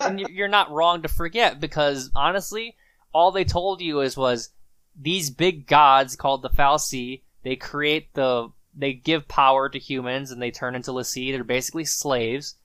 and 0.00 0.20
you- 0.20 0.28
you're 0.30 0.46
not 0.48 0.70
wrong 0.70 1.02
to 1.02 1.08
forget 1.08 1.58
because 1.60 2.10
honestly, 2.14 2.76
all 3.12 3.32
they 3.32 3.44
told 3.44 3.80
you 3.80 4.00
is 4.00 4.16
was 4.16 4.50
these 4.98 5.30
big 5.30 5.66
gods 5.66 6.14
called 6.16 6.42
the 6.42 6.50
fal'Cie. 6.50 7.22
They 7.42 7.56
create 7.56 8.14
the 8.14 8.50
they 8.78 8.92
give 8.92 9.26
power 9.26 9.68
to 9.70 9.78
humans 9.78 10.30
and 10.30 10.40
they 10.40 10.50
turn 10.50 10.74
into 10.74 10.92
l'Cie. 10.92 11.32
They're 11.32 11.42
basically 11.44 11.86
slaves, 11.86 12.56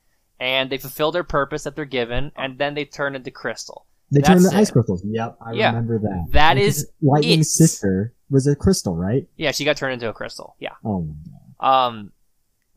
and 0.41 0.69
they 0.69 0.77
fulfill 0.80 1.12
their 1.12 1.23
purpose 1.23 1.63
that 1.63 1.75
they're 1.77 1.86
given, 1.86 2.32
and 2.36 2.58
then 2.58 2.73
they 2.73 2.84
turn 2.84 3.15
into 3.15 3.30
crystal. 3.32 3.86
They 4.12 4.19
turn 4.21 4.38
That's 4.38 4.47
into 4.47 4.58
ice 4.58 4.71
crystals. 4.71 5.04
Yep, 5.06 5.38
I 5.39 5.54
Yeah. 5.54 5.67
remember 5.67 5.99
that. 5.99 6.27
That 6.32 6.56
Because 6.56 6.77
is 6.80 6.91
Lightning's 7.01 7.47
it. 7.47 7.51
sister 7.51 8.13
was 8.30 8.47
a 8.47 8.56
crystal, 8.56 8.95
right? 8.95 9.27
Yeah, 9.38 9.51
she 9.51 9.63
got 9.63 9.77
turned 9.77 9.93
into 9.93 10.10
a 10.10 10.13
crystal. 10.13 10.56
Yeah. 10.60 10.71
Oh 10.84 11.01
my 11.04 11.13
god. 11.60 11.88
Um, 11.88 12.12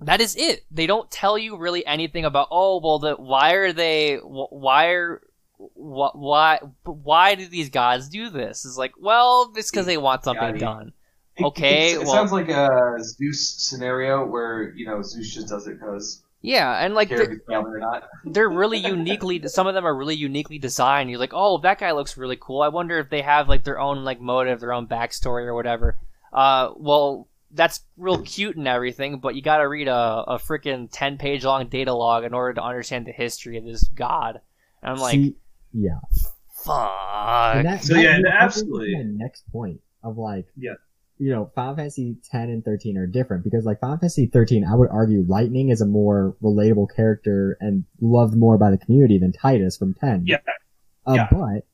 that 0.01 0.21
is 0.21 0.37
it. 0.37 0.65
They 0.71 0.87
don't 0.87 1.11
tell 1.11 1.39
you 1.39 1.57
really 1.57 1.85
anything 1.87 2.25
about. 2.25 2.49
Oh, 2.51 2.81
well, 2.81 2.99
the 2.99 3.15
why 3.15 3.53
are 3.55 3.73
they? 3.73 4.17
Why 4.19 4.87
are 4.89 5.23
wh- 5.57 6.15
why 6.15 6.61
why 6.85 7.35
do 7.35 7.47
these 7.47 7.71
gods 7.71 8.09
do 8.11 8.29
this? 8.29 8.65
It's 8.67 8.77
like, 8.77 8.93
well, 9.01 9.51
it's 9.57 9.71
because 9.71 9.87
they 9.87 9.97
want 9.97 10.23
something 10.25 10.55
Yeah, 10.57 10.61
done. 10.61 10.93
It- 11.37 11.45
Okay, 11.45 11.93
it, 11.93 11.95
it 11.95 11.99
well- 12.05 12.13
sounds 12.13 12.31
like 12.33 12.49
a 12.51 12.97
Zeus 13.03 13.57
scenario 13.59 14.25
where 14.27 14.73
you 14.77 14.87
know 14.87 15.03
Zeus 15.03 15.33
just 15.35 15.49
does 15.49 15.67
it 15.67 15.81
because 15.81 16.23
Yeah, 16.45 16.75
and 16.85 16.95
like 16.95 17.09
care 17.09 17.19
they're, 17.19 17.31
he's 17.31 17.41
family 17.49 17.71
or 17.71 17.79
not. 17.79 18.03
they're 18.27 18.51
really 18.51 18.77
uniquely. 18.77 19.49
Some 19.49 19.67
of 19.67 19.73
them 19.73 19.87
are 19.87 19.97
really 19.97 20.15
uniquely 20.15 20.59
designed. 20.59 21.09
You're 21.09 21.19
like, 21.19 21.33
oh, 21.33 21.57
that 21.63 21.79
guy 21.79 21.93
looks 21.93 22.19
really 22.19 22.37
cool. 22.39 22.61
I 22.61 22.69
wonder 22.69 22.99
if 22.99 23.09
they 23.09 23.23
have 23.23 23.49
like 23.49 23.65
their 23.65 23.81
own 23.81 24.05
like 24.05 24.21
motive, 24.21 24.61
their 24.61 24.75
own 24.75 24.87
backstory 24.87 25.47
or 25.47 25.55
whatever. 25.55 25.97
Uh, 26.35 26.73
well, 26.77 27.29
that's 27.51 27.81
real 27.97 28.19
cute 28.21 28.57
and 28.57 28.69
everything, 28.69 29.21
but 29.21 29.35
you 29.35 29.41
got 29.41 29.59
to 29.59 29.69
read 29.69 29.89
a 29.89 30.25
a 30.27 30.39
freaking 30.39 30.91
ten 30.93 31.17
page 31.17 31.47
long 31.47 31.69
data 31.69 31.95
log 31.95 32.25
in 32.25 32.35
order 32.35 32.53
to 32.53 32.63
understand 32.63 33.07
the 33.07 33.13
history 33.13 33.57
of 33.57 33.65
this 33.65 33.89
god. 33.89 34.43
And 34.83 34.93
I'm 34.93 34.99
like, 34.99 35.15
See, 35.15 35.37
yeah. 35.73 36.01
fuck. 36.63 37.57
And 37.57 37.67
that, 37.67 37.85
So, 37.85 37.95
that 37.95 38.03
yeah, 38.03 38.11
leads 38.17 38.25
me 38.25 38.31
to 38.31 38.37
absolutely. 38.37 38.95
My 38.97 39.03
next 39.05 39.51
point 39.51 39.81
of 40.03 40.19
like, 40.19 40.47
Yeah. 40.59 40.75
You 41.19 41.31
know, 41.31 41.51
Final 41.55 41.77
Fantasy 41.77 42.17
10 42.33 42.49
and 42.51 42.65
13 42.65 42.97
are 42.99 43.07
different 43.07 43.45
because 43.45 43.65
like 43.65 43.79
Final 43.81 43.99
Fantasy 43.99 44.27
13, 44.27 44.65
I 44.65 44.75
would 44.75 44.89
argue 44.91 45.25
Lightning 45.29 45.69
is 45.71 45.81
a 45.81 45.87
more 45.87 46.37
relatable 46.43 46.89
character 46.95 47.57
and 47.61 47.85
loved 48.01 48.37
more 48.37 48.59
by 48.59 48.71
the 48.73 48.79
community 48.79 49.19
than 49.19 49.31
Tidus 49.33 49.79
from 49.79 49.95
10. 49.95 50.25
Yeah. 50.27 50.39
Uh, 51.07 51.15
Yeah. 51.15 51.29
But, 51.31 51.67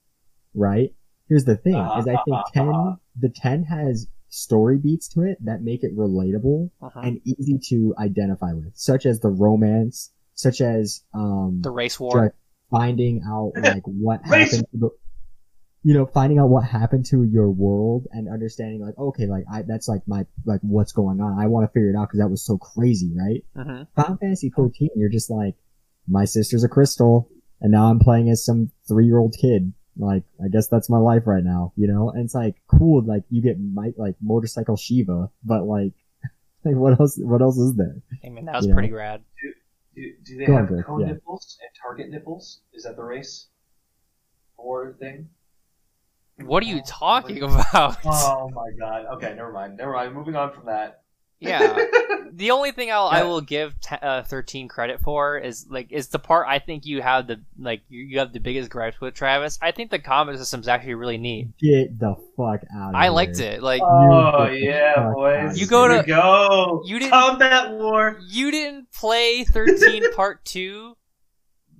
right? 0.54 0.94
Here's 1.28 1.44
the 1.46 1.56
thing, 1.56 1.74
is 1.74 2.06
I 2.06 2.16
think 2.24 2.36
Uh, 2.36 2.42
10, 2.52 2.96
the 3.18 3.28
10 3.30 3.64
has 3.64 4.08
story 4.28 4.76
beats 4.78 5.08
to 5.08 5.22
it 5.22 5.38
that 5.44 5.62
make 5.62 5.82
it 5.84 5.96
relatable 5.96 6.70
Uh-huh. 6.82 7.00
and 7.02 7.20
easy 7.24 7.58
to 7.70 7.94
identify 7.98 8.52
with, 8.52 8.76
such 8.76 9.06
as 9.06 9.20
the 9.20 9.30
romance, 9.30 10.12
such 10.34 10.60
as, 10.60 11.02
um, 11.14 11.60
The 11.62 11.70
race 11.70 11.98
war. 11.98 12.34
finding 12.70 13.22
out 13.26 13.52
like 13.62 13.82
what 13.86 14.20
Race- 14.28 14.50
happened 14.52 14.68
to 14.72 14.78
the, 14.78 14.90
you 15.82 15.94
know, 15.94 16.04
finding 16.06 16.38
out 16.38 16.48
what 16.50 16.62
happened 16.64 17.06
to 17.06 17.22
your 17.24 17.50
world 17.50 18.06
and 18.12 18.28
understanding 18.28 18.80
like, 18.84 18.96
okay, 18.98 19.26
like 19.26 19.44
I, 19.50 19.62
that's 19.62 19.88
like 19.88 20.02
my, 20.06 20.26
like 20.44 20.60
what's 20.62 20.92
going 20.92 21.20
on. 21.20 21.38
I 21.38 21.46
want 21.46 21.64
to 21.66 21.72
figure 21.72 21.90
it 21.90 21.96
out 21.96 22.08
because 22.08 22.20
that 22.20 22.28
was 22.28 22.44
so 22.44 22.58
crazy, 22.58 23.12
right? 23.16 23.44
hmm 23.56 23.82
Final 23.96 24.16
Fantasy 24.18 24.50
14, 24.50 24.90
you're 24.96 25.08
just 25.08 25.30
like, 25.30 25.54
my 26.06 26.24
sister's 26.26 26.64
a 26.64 26.68
crystal 26.68 27.30
and 27.60 27.72
now 27.72 27.86
I'm 27.90 27.98
playing 27.98 28.28
as 28.30 28.44
some 28.44 28.70
three 28.88 29.06
year 29.06 29.18
old 29.18 29.34
kid. 29.40 29.72
Like, 29.96 30.22
I 30.42 30.48
guess 30.48 30.68
that's 30.68 30.88
my 30.90 30.98
life 30.98 31.26
right 31.26 31.42
now, 31.44 31.72
you 31.76 31.86
know? 31.86 32.10
And 32.10 32.24
it's 32.24 32.34
like, 32.34 32.56
cool, 32.66 33.02
like 33.02 33.24
you 33.30 33.42
get 33.42 33.58
my, 33.58 33.92
like 33.96 34.16
motorcycle 34.20 34.76
Shiva, 34.76 35.30
but 35.44 35.64
like, 35.64 35.92
like 36.64 36.76
what 36.76 36.98
else, 37.00 37.18
what 37.18 37.40
else 37.42 37.56
is 37.58 37.74
there? 37.76 37.96
I 38.24 38.28
mean, 38.28 38.44
that 38.46 38.56
was 38.56 38.66
Yeah. 38.66 38.74
pretty 38.74 38.92
rad. 38.92 39.22
Do, 39.94 40.02
do 40.24 40.38
they 40.38 40.44
Go 40.46 40.56
have 40.56 40.68
Greg, 40.68 40.84
cone 40.84 41.00
yeah. 41.00 41.06
nipples 41.12 41.58
and 41.60 41.70
target 41.82 42.10
nipples? 42.10 42.60
Is 42.74 42.84
that 42.84 42.96
the 42.96 43.02
race? 43.02 43.48
Or 44.56 44.94
thing? 45.00 45.28
What 46.44 46.62
are 46.62 46.66
you 46.66 46.82
talking 46.86 47.42
about? 47.42 47.98
Oh 48.04 48.50
my 48.54 48.70
god. 48.78 49.06
Okay, 49.14 49.34
never 49.34 49.52
mind. 49.52 49.76
Never 49.76 49.92
mind. 49.92 50.14
Moving 50.14 50.36
on 50.36 50.52
from 50.52 50.66
that. 50.66 51.02
yeah. 51.40 51.76
The 52.32 52.52
only 52.52 52.70
thing 52.70 52.92
I'll, 52.92 53.08
I 53.08 53.24
will 53.24 53.40
give 53.40 53.74
t- 53.80 53.96
uh, 54.00 54.22
13 54.22 54.68
credit 54.68 55.00
for 55.00 55.36
is 55.36 55.66
like 55.68 55.90
is 55.90 56.08
the 56.08 56.20
part 56.20 56.46
I 56.48 56.60
think 56.60 56.86
you 56.86 57.02
have 57.02 57.26
the 57.26 57.40
like 57.58 57.82
you, 57.88 58.02
you 58.04 58.18
have 58.20 58.32
the 58.32 58.38
biggest 58.38 58.70
gripes 58.70 59.00
with 59.00 59.14
Travis. 59.14 59.58
I 59.60 59.72
think 59.72 59.90
the 59.90 59.98
combat 59.98 60.38
system's 60.38 60.68
actually 60.68 60.94
really 60.94 61.18
neat. 61.18 61.48
Get 61.58 61.98
the 61.98 62.14
fuck 62.36 62.60
out 62.72 62.90
of 62.90 62.94
I 62.94 63.04
here. 63.06 63.10
liked 63.10 63.40
it. 63.40 63.62
Like 63.64 63.82
Oh 63.84 64.46
yeah, 64.46 65.10
boys. 65.12 65.60
You 65.60 65.66
go 65.66 65.88
Here 65.90 66.02
to- 66.02 66.06
go. 66.08 66.82
you 66.86 67.00
didn't- 67.00 67.10
combat 67.10 67.72
war. 67.72 68.20
you 68.28 68.52
didn't 68.52 68.92
play 68.92 69.42
13 69.42 70.12
Part 70.14 70.44
Two. 70.44 70.96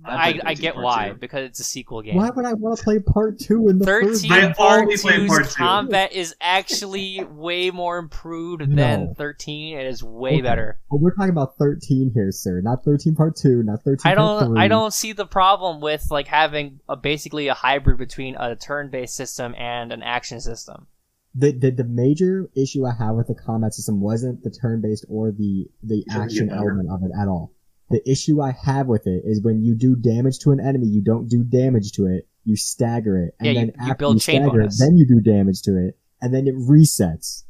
I 0.03 0.15
I, 0.15 0.31
played 0.31 0.41
I 0.41 0.47
13 0.55 0.61
get 0.61 0.75
why 0.77 1.09
Two. 1.09 1.17
because 1.19 1.45
it's 1.45 1.59
a 1.59 1.63
sequel 1.63 2.01
game. 2.01 2.15
Why 2.15 2.29
would 2.29 2.45
I 2.45 2.53
want 2.53 2.77
to 2.77 2.83
play 2.83 2.99
part 2.99 3.39
two 3.39 3.67
in 3.69 3.77
the 3.79 3.85
first 3.85 4.21
13 4.23 4.31
I? 4.31 4.53
Part 4.53 4.81
only 4.81 4.97
played 4.97 5.19
2's 5.21 5.27
Part 5.29 5.45
Two. 5.49 5.55
combat 5.55 6.13
is 6.13 6.35
actually 6.41 7.23
way 7.23 7.71
more 7.71 7.97
improved 7.97 8.67
No. 8.67 8.75
than 8.75 9.15
13. 9.15 9.77
It 9.77 9.85
is 9.85 10.03
way 10.03 10.33
Okay. 10.33 10.41
better. 10.41 10.79
Well, 10.89 10.99
we're 11.01 11.13
talking 11.13 11.29
about 11.29 11.57
13 11.57 12.11
here, 12.13 12.31
sir. 12.31 12.61
Not 12.61 12.83
13 12.83 13.15
part 13.15 13.35
two, 13.35 13.63
not 13.63 13.83
13 13.83 14.11
I 14.11 14.15
don't 14.15 14.47
three. 14.47 14.59
I 14.59 14.67
don't 14.67 14.93
see 14.93 15.13
the 15.13 15.25
problem 15.25 15.81
with 15.81 16.07
like 16.09 16.27
having 16.27 16.79
a 16.89 16.95
basically 16.95 17.47
a 17.47 17.53
hybrid 17.53 17.97
between 17.97 18.35
a 18.35 18.55
turn-based 18.55 19.15
system 19.15 19.53
and 19.57 19.91
an 19.91 20.01
action 20.03 20.39
system. 20.41 20.87
The, 21.33 21.53
the 21.53 21.71
the 21.71 21.83
major 21.85 22.49
issue 22.57 22.85
I 22.85 22.91
have 22.93 23.15
with 23.15 23.27
the 23.27 23.35
combat 23.35 23.73
system 23.73 24.01
wasn't 24.01 24.43
the 24.43 24.49
turn-based 24.49 25.05
or 25.07 25.31
the 25.31 25.67
the 25.81 26.03
action 26.11 26.49
element 26.49 26.89
of 26.89 27.03
it 27.03 27.11
at 27.17 27.27
all. 27.29 27.53
The 27.91 28.09
issue 28.09 28.41
I 28.41 28.51
have 28.65 28.87
with 28.87 29.07
it 29.07 29.23
is 29.25 29.41
when 29.43 29.61
you 29.63 29.75
do 29.75 29.95
damage 29.95 30.39
to 30.39 30.51
an 30.51 30.59
enemy, 30.59 30.87
you 30.87 31.01
don't 31.01 31.27
do 31.29 31.43
damage 31.43 31.91
to 31.93 32.07
it. 32.07 32.27
You 32.43 32.55
stagger 32.55 33.17
it, 33.17 33.35
and 33.39 33.47
Yeah, 33.47 33.53
then 33.53 33.67
you 33.67 33.73
after 33.81 33.95
build 33.95 34.15
you 34.15 34.19
chain 34.21 34.41
stagger 34.43 34.59
bonus. 34.59 34.81
it, 34.81 34.85
then 34.85 34.97
you 34.97 35.05
do 35.07 35.19
damage 35.21 35.61
to 35.63 35.77
it, 35.87 35.97
and 36.21 36.33
then 36.33 36.47
it 36.47 36.55
resets. 36.55 37.43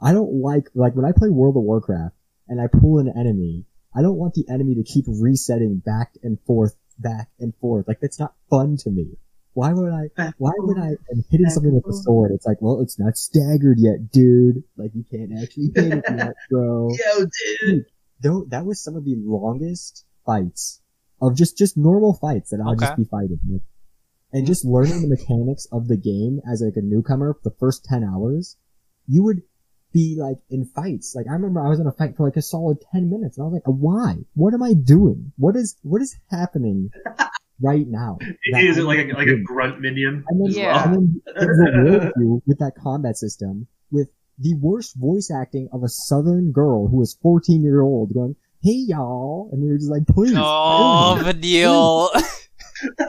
I 0.00 0.12
don't 0.12 0.42
like 0.42 0.68
like 0.74 0.94
when 0.94 1.06
I 1.06 1.12
play 1.16 1.30
World 1.30 1.56
of 1.56 1.62
Warcraft 1.62 2.14
and 2.48 2.60
I 2.60 2.66
pull 2.66 2.98
an 2.98 3.08
enemy. 3.16 3.64
I 3.94 4.02
don't 4.02 4.16
want 4.16 4.34
the 4.34 4.44
enemy 4.50 4.74
to 4.74 4.82
keep 4.82 5.06
resetting 5.08 5.78
back 5.78 6.12
and 6.22 6.38
forth, 6.46 6.76
back 6.98 7.30
and 7.40 7.54
forth. 7.62 7.88
Like 7.88 8.00
that's 8.00 8.18
not 8.20 8.34
fun 8.50 8.76
to 8.78 8.90
me. 8.90 9.16
Why 9.54 9.72
would 9.72 9.90
I? 9.90 10.32
Why 10.36 10.52
would 10.58 10.78
I? 10.78 10.88
I'm 11.10 11.24
hitting 11.30 11.48
something 11.48 11.72
with 11.72 11.86
a 11.86 11.96
sword. 11.96 12.32
It's 12.32 12.44
like, 12.44 12.58
well, 12.60 12.82
it's 12.82 12.98
not 12.98 13.16
staggered 13.16 13.78
yet, 13.78 14.12
dude. 14.12 14.64
Like 14.76 14.90
you 14.94 15.02
can't 15.10 15.32
actually 15.42 15.70
hit 15.74 15.94
it 15.94 16.04
yet, 16.14 16.34
bro. 16.50 16.90
Yo, 17.16 17.24
dude. 17.62 17.86
Though 18.26 18.44
that 18.48 18.66
was 18.66 18.82
some 18.82 18.96
of 18.96 19.04
the 19.04 19.14
longest 19.16 20.04
fights 20.24 20.80
of 21.22 21.36
just 21.36 21.56
just 21.56 21.76
normal 21.76 22.14
fights 22.14 22.50
that 22.50 22.60
I'll 22.60 22.72
Okay. 22.72 22.86
just 22.86 22.96
be 22.96 23.04
fighting. 23.04 23.38
Like, 23.48 23.62
and 24.32 24.42
hmm. 24.42 24.46
just 24.46 24.64
learning 24.64 25.02
the 25.02 25.08
mechanics 25.08 25.66
of 25.70 25.86
the 25.88 25.96
game 25.96 26.40
as 26.50 26.60
like 26.60 26.76
a 26.76 26.82
newcomer 26.82 27.34
for 27.34 27.40
the 27.48 27.56
first 27.56 27.84
ten 27.84 28.02
hours, 28.02 28.56
you 29.06 29.22
would 29.22 29.42
be 29.92 30.16
like 30.18 30.38
in 30.50 30.64
fights. 30.64 31.14
Like 31.14 31.26
I 31.28 31.32
remember 31.32 31.64
I 31.64 31.68
was 31.68 31.80
in 31.80 31.86
a 31.86 31.92
fight 31.92 32.16
for 32.16 32.26
like 32.26 32.36
a 32.36 32.42
solid 32.42 32.78
ten 32.92 33.08
minutes, 33.08 33.38
and 33.38 33.44
I 33.44 33.48
was 33.48 33.54
like, 33.54 33.66
why? 33.66 34.16
What 34.34 34.54
am 34.54 34.62
I 34.62 34.74
doing? 34.74 35.32
What 35.36 35.56
is 35.56 35.76
what 35.82 36.02
is 36.02 36.16
happening 36.30 36.90
right 37.60 37.86
now? 37.86 38.18
Is 38.44 38.76
it 38.76 38.80
I'm 38.80 38.86
like 38.86 38.98
a, 38.98 39.12
like 39.14 39.28
a 39.28 39.40
grunt 39.42 39.80
minion? 39.80 40.24
And 40.28 40.44
then, 40.44 40.52
Yeah. 40.52 40.84
and 40.92 41.18
then 41.26 42.42
with 42.44 42.58
that 42.58 42.72
combat 42.76 43.16
system 43.16 43.68
with 43.90 44.08
the 44.38 44.54
worst 44.54 44.96
voice 44.96 45.30
acting 45.30 45.68
of 45.72 45.82
a 45.82 45.88
southern 45.88 46.52
girl 46.52 46.88
who 46.88 46.96
was 46.98 47.14
14 47.22 47.62
year 47.62 47.80
old 47.82 48.12
going, 48.14 48.36
hey 48.62 48.72
y'all, 48.88 49.48
and 49.52 49.64
you're 49.64 49.76
just 49.78 49.90
like, 49.90 50.06
please. 50.06 50.34
Oh. 50.36 51.18
Vanille. 51.22 52.10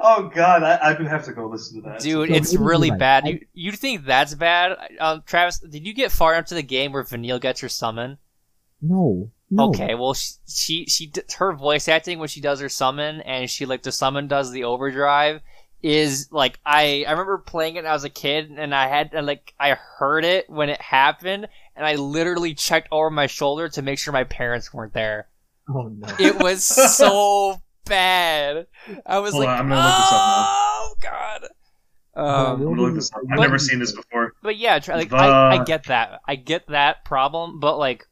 oh 0.00 0.30
god, 0.34 0.62
I, 0.62 0.74
I 0.76 0.92
would 0.98 1.06
have 1.06 1.24
to 1.24 1.32
go 1.32 1.46
listen 1.48 1.82
to 1.82 1.88
that. 1.88 2.00
Dude, 2.00 2.28
So 2.28 2.34
it's 2.34 2.52
maybe 2.52 2.64
really 2.64 2.90
like- 2.90 2.98
bad. 2.98 3.24
I- 3.24 3.28
You 3.28 3.40
you 3.54 3.72
think 3.72 4.04
that's 4.04 4.34
bad? 4.34 4.76
Um, 5.00 5.22
Travis, 5.26 5.58
did 5.58 5.86
you 5.86 5.92
get 5.94 6.12
far 6.12 6.34
enough 6.34 6.46
to 6.46 6.54
the 6.54 6.62
game 6.62 6.92
where 6.92 7.02
Vanille 7.02 7.38
gets 7.40 7.60
her 7.60 7.68
summon? 7.68 8.18
No. 8.82 9.30
No. 9.48 9.68
Okay, 9.68 9.94
well 9.94 10.12
she, 10.14 10.34
she 10.48 10.86
she 10.86 11.12
her 11.38 11.52
voice 11.52 11.86
acting 11.88 12.18
when 12.18 12.28
she 12.28 12.40
does 12.40 12.60
her 12.60 12.68
summon 12.68 13.20
and 13.20 13.48
she 13.48 13.64
like 13.64 13.82
the 13.84 13.92
summon 13.92 14.26
does 14.26 14.50
the 14.50 14.64
overdrive 14.64 15.40
is 15.88 16.28
like 16.32 16.58
I 16.66 17.04
I 17.06 17.12
remember 17.12 17.38
playing 17.38 17.76
it 17.76 17.84
when 17.84 17.90
I 17.90 17.92
was 17.92 18.02
a 18.02 18.10
kid 18.10 18.50
and 18.50 18.74
I 18.74 18.88
had 18.88 19.10
and, 19.14 19.24
like 19.24 19.54
I 19.60 19.70
heard 19.74 20.24
it 20.24 20.50
when 20.50 20.68
it 20.68 20.80
happened 20.80 21.46
and 21.76 21.86
I 21.86 21.94
literally 21.94 22.54
checked 22.54 22.88
over 22.90 23.08
my 23.08 23.28
shoulder 23.28 23.68
to 23.68 23.82
make 23.82 24.00
sure 24.00 24.12
my 24.12 24.24
parents 24.24 24.74
weren't 24.74 24.94
there. 24.94 25.28
Oh 25.68 25.82
no. 25.82 26.08
It 26.18 26.42
was 26.42 26.64
so 26.96 27.62
bad. 27.84 28.66
I 29.06 29.20
was 29.20 29.30
Hold 29.32 29.44
like, 29.44 29.60
on, 29.60 29.60
I'm 29.60 29.68
gonna 29.68 29.80
look 29.80 29.96
this 29.96 30.12
up 30.12 30.18
oh 30.18 30.94
god. 31.00 31.42
Um, 32.16 32.26
I'm 32.62 32.64
gonna 32.64 32.82
look 32.82 32.94
this 32.96 33.12
up. 33.12 33.20
I've 33.30 33.36
But- 33.36 33.42
never 33.42 33.58
seen 33.58 33.78
this 33.78 33.92
before. 33.92 34.32
but 34.42 34.56
yeah, 34.56 34.80
try, 34.80 34.96
like 34.96 35.12
I, 35.12 35.58
I 35.58 35.64
get 35.64 35.84
that. 35.84 36.20
I 36.26 36.34
get 36.34 36.66
that 36.66 37.04
problem, 37.04 37.60
but 37.60 37.78
like 37.78 38.06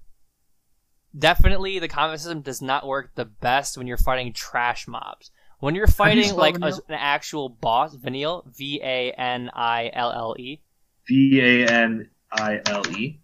definitely 1.19 1.79
the 1.81 1.89
combat 1.89 2.21
system 2.21 2.41
does 2.41 2.63
not 2.63 2.87
work 2.87 3.13
the 3.15 3.25
best 3.25 3.77
when 3.77 3.87
you're 3.89 3.97
fighting 3.97 4.33
trash 4.33 4.87
mobs. 4.87 5.31
When 5.65 5.75
you're 5.75 5.87
fighting 5.87 6.25
spelled 6.25 6.39
like 6.39 6.57
a, 6.61 6.67
an 6.89 6.99
actual 6.99 7.49
boss, 7.49 7.95
Vanille, 7.95 8.45
V 8.55 8.81
A 8.83 9.13
N 9.13 9.51
I 9.55 9.91
L 9.95 10.13
L 10.13 10.37
E, 10.39 10.61
V 11.09 11.41
A 11.41 11.67
N 11.67 12.11
I 12.31 12.61
L 12.67 12.83
E. 12.95 13.19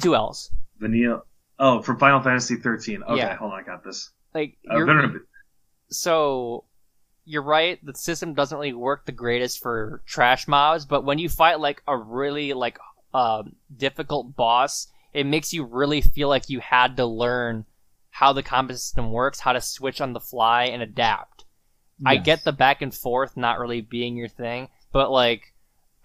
two 0.00 0.14
L's. 0.14 0.52
Vanilla. 0.78 1.22
Oh, 1.58 1.82
from 1.82 1.98
Final 1.98 2.20
Fantasy 2.22 2.54
13. 2.54 3.02
Okay, 3.02 3.16
Yeah. 3.16 3.34
hold 3.34 3.52
on, 3.52 3.58
I 3.58 3.62
got 3.64 3.82
this. 3.82 4.10
Like 4.32 4.58
Uh, 4.70 4.76
you're, 4.76 4.86
veteran- 4.86 5.26
so 5.90 6.64
you're 7.24 7.42
right 7.42 7.84
the 7.84 7.94
system 7.94 8.34
doesn't 8.34 8.56
really 8.58 8.72
work 8.72 9.04
the 9.04 9.10
greatest 9.12 9.60
for 9.60 10.02
trash 10.06 10.46
mobs 10.46 10.86
but 10.86 11.04
when 11.04 11.18
you 11.18 11.28
fight 11.28 11.58
like 11.60 11.82
a 11.88 11.96
really 11.96 12.52
like 12.52 12.78
um, 13.12 13.54
difficult 13.76 14.34
boss 14.36 14.86
it 15.12 15.24
makes 15.26 15.52
you 15.52 15.64
really 15.64 16.00
feel 16.00 16.28
like 16.28 16.48
you 16.48 16.60
had 16.60 16.96
to 16.96 17.04
learn 17.06 17.64
how 18.10 18.32
the 18.32 18.42
combat 18.42 18.76
system 18.78 19.10
works 19.12 19.40
how 19.40 19.52
to 19.52 19.60
switch 19.60 20.00
on 20.00 20.12
the 20.14 20.20
fly 20.20 20.64
and 20.64 20.82
adapt 20.82 21.44
i 22.06 22.16
get 22.16 22.44
the 22.44 22.52
back 22.52 22.82
and 22.82 22.94
forth 22.94 23.36
not 23.36 23.58
really 23.58 23.80
being 23.80 24.16
your 24.16 24.28
thing 24.28 24.68
but 24.92 25.10
like 25.10 25.52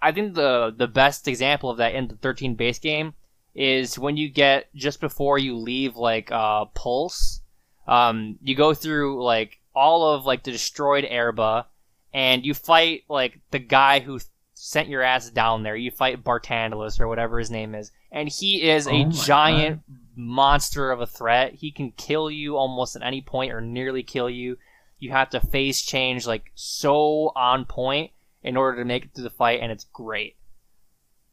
i 0.00 0.12
think 0.12 0.34
the 0.34 0.74
the 0.76 0.88
best 0.88 1.28
example 1.28 1.70
of 1.70 1.78
that 1.78 1.94
in 1.94 2.08
the 2.08 2.16
13 2.16 2.54
base 2.54 2.78
game 2.78 3.14
is 3.54 3.98
when 3.98 4.16
you 4.16 4.28
get 4.28 4.72
just 4.74 5.00
before 5.00 5.38
you 5.38 5.56
leave 5.56 5.96
like 5.96 6.30
uh 6.30 6.64
pulse 6.66 7.40
um, 7.88 8.38
you 8.42 8.54
go 8.54 8.74
through 8.74 9.24
like 9.24 9.58
all 9.74 10.12
of 10.12 10.26
like 10.26 10.44
the 10.44 10.52
destroyed 10.52 11.04
Oerba, 11.04 11.64
and 12.12 12.44
you 12.44 12.52
fight 12.52 13.04
like 13.08 13.40
the 13.50 13.58
guy 13.58 14.00
who 14.00 14.20
sent 14.54 14.88
your 14.88 15.02
ass 15.02 15.30
down 15.30 15.62
there. 15.62 15.74
You 15.74 15.90
fight 15.90 16.22
Barthandelus 16.22 17.00
or 17.00 17.08
whatever 17.08 17.38
his 17.38 17.50
name 17.50 17.74
is, 17.74 17.90
and 18.12 18.28
he 18.28 18.68
is 18.68 18.86
Oh 18.86 18.90
a 18.90 19.04
my 19.06 19.10
giant 19.10 19.82
monster 20.14 20.90
of 20.90 21.00
a 21.00 21.06
threat. 21.06 21.54
He 21.54 21.70
can 21.70 21.92
kill 21.92 22.30
you 22.30 22.58
almost 22.58 22.94
at 22.94 23.02
any 23.02 23.22
point 23.22 23.52
or 23.52 23.62
nearly 23.62 24.02
kill 24.02 24.28
you. 24.28 24.58
You 24.98 25.10
have 25.12 25.30
to 25.30 25.40
face 25.40 25.82
change 25.82 26.26
like 26.26 26.50
so 26.54 27.32
on 27.36 27.64
point 27.64 28.10
in 28.42 28.56
order 28.56 28.78
to 28.78 28.84
make 28.84 29.04
it 29.04 29.10
through 29.14 29.24
the 29.24 29.30
fight, 29.30 29.60
and 29.60 29.70
it's 29.70 29.84
great. 29.84 30.36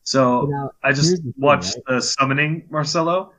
So 0.03 0.47
Now, 0.49 0.71
I 0.83 0.91
just 0.91 1.07
here's 1.07 1.19
the 1.21 1.31
thing, 1.31 1.33
watched 1.37 1.75
right? 1.75 1.95
the 1.95 2.01
summoning 2.01 2.67
Marcelo, 2.69 3.31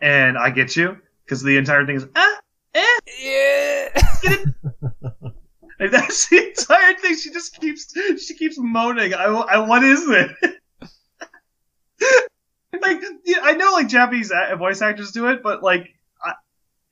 and 0.00 0.38
I 0.38 0.50
get 0.50 0.76
you 0.76 0.96
because 1.24 1.42
the 1.42 1.56
entire 1.56 1.84
thing 1.86 1.96
is 1.96 2.06
ah 2.14 2.40
eh. 2.74 2.84
Yeah. 3.20 3.88
Like, 5.80 5.90
that's 5.90 6.28
the 6.28 6.48
entire 6.48 6.94
thing. 6.94 7.16
She 7.16 7.30
just 7.32 7.60
keeps 7.60 7.92
she 8.24 8.34
keeps 8.34 8.56
moaning. 8.58 9.12
I, 9.12 9.24
I 9.24 9.58
what 9.58 9.82
is 9.82 10.04
it? 10.08 10.30
like 12.80 13.02
yeah, 13.24 13.38
I 13.42 13.54
know 13.54 13.72
like 13.72 13.88
Japanese 13.88 14.32
voice 14.56 14.80
actors 14.82 15.10
do 15.10 15.28
it, 15.28 15.42
but 15.42 15.62
like 15.62 15.88
I, 16.24 16.34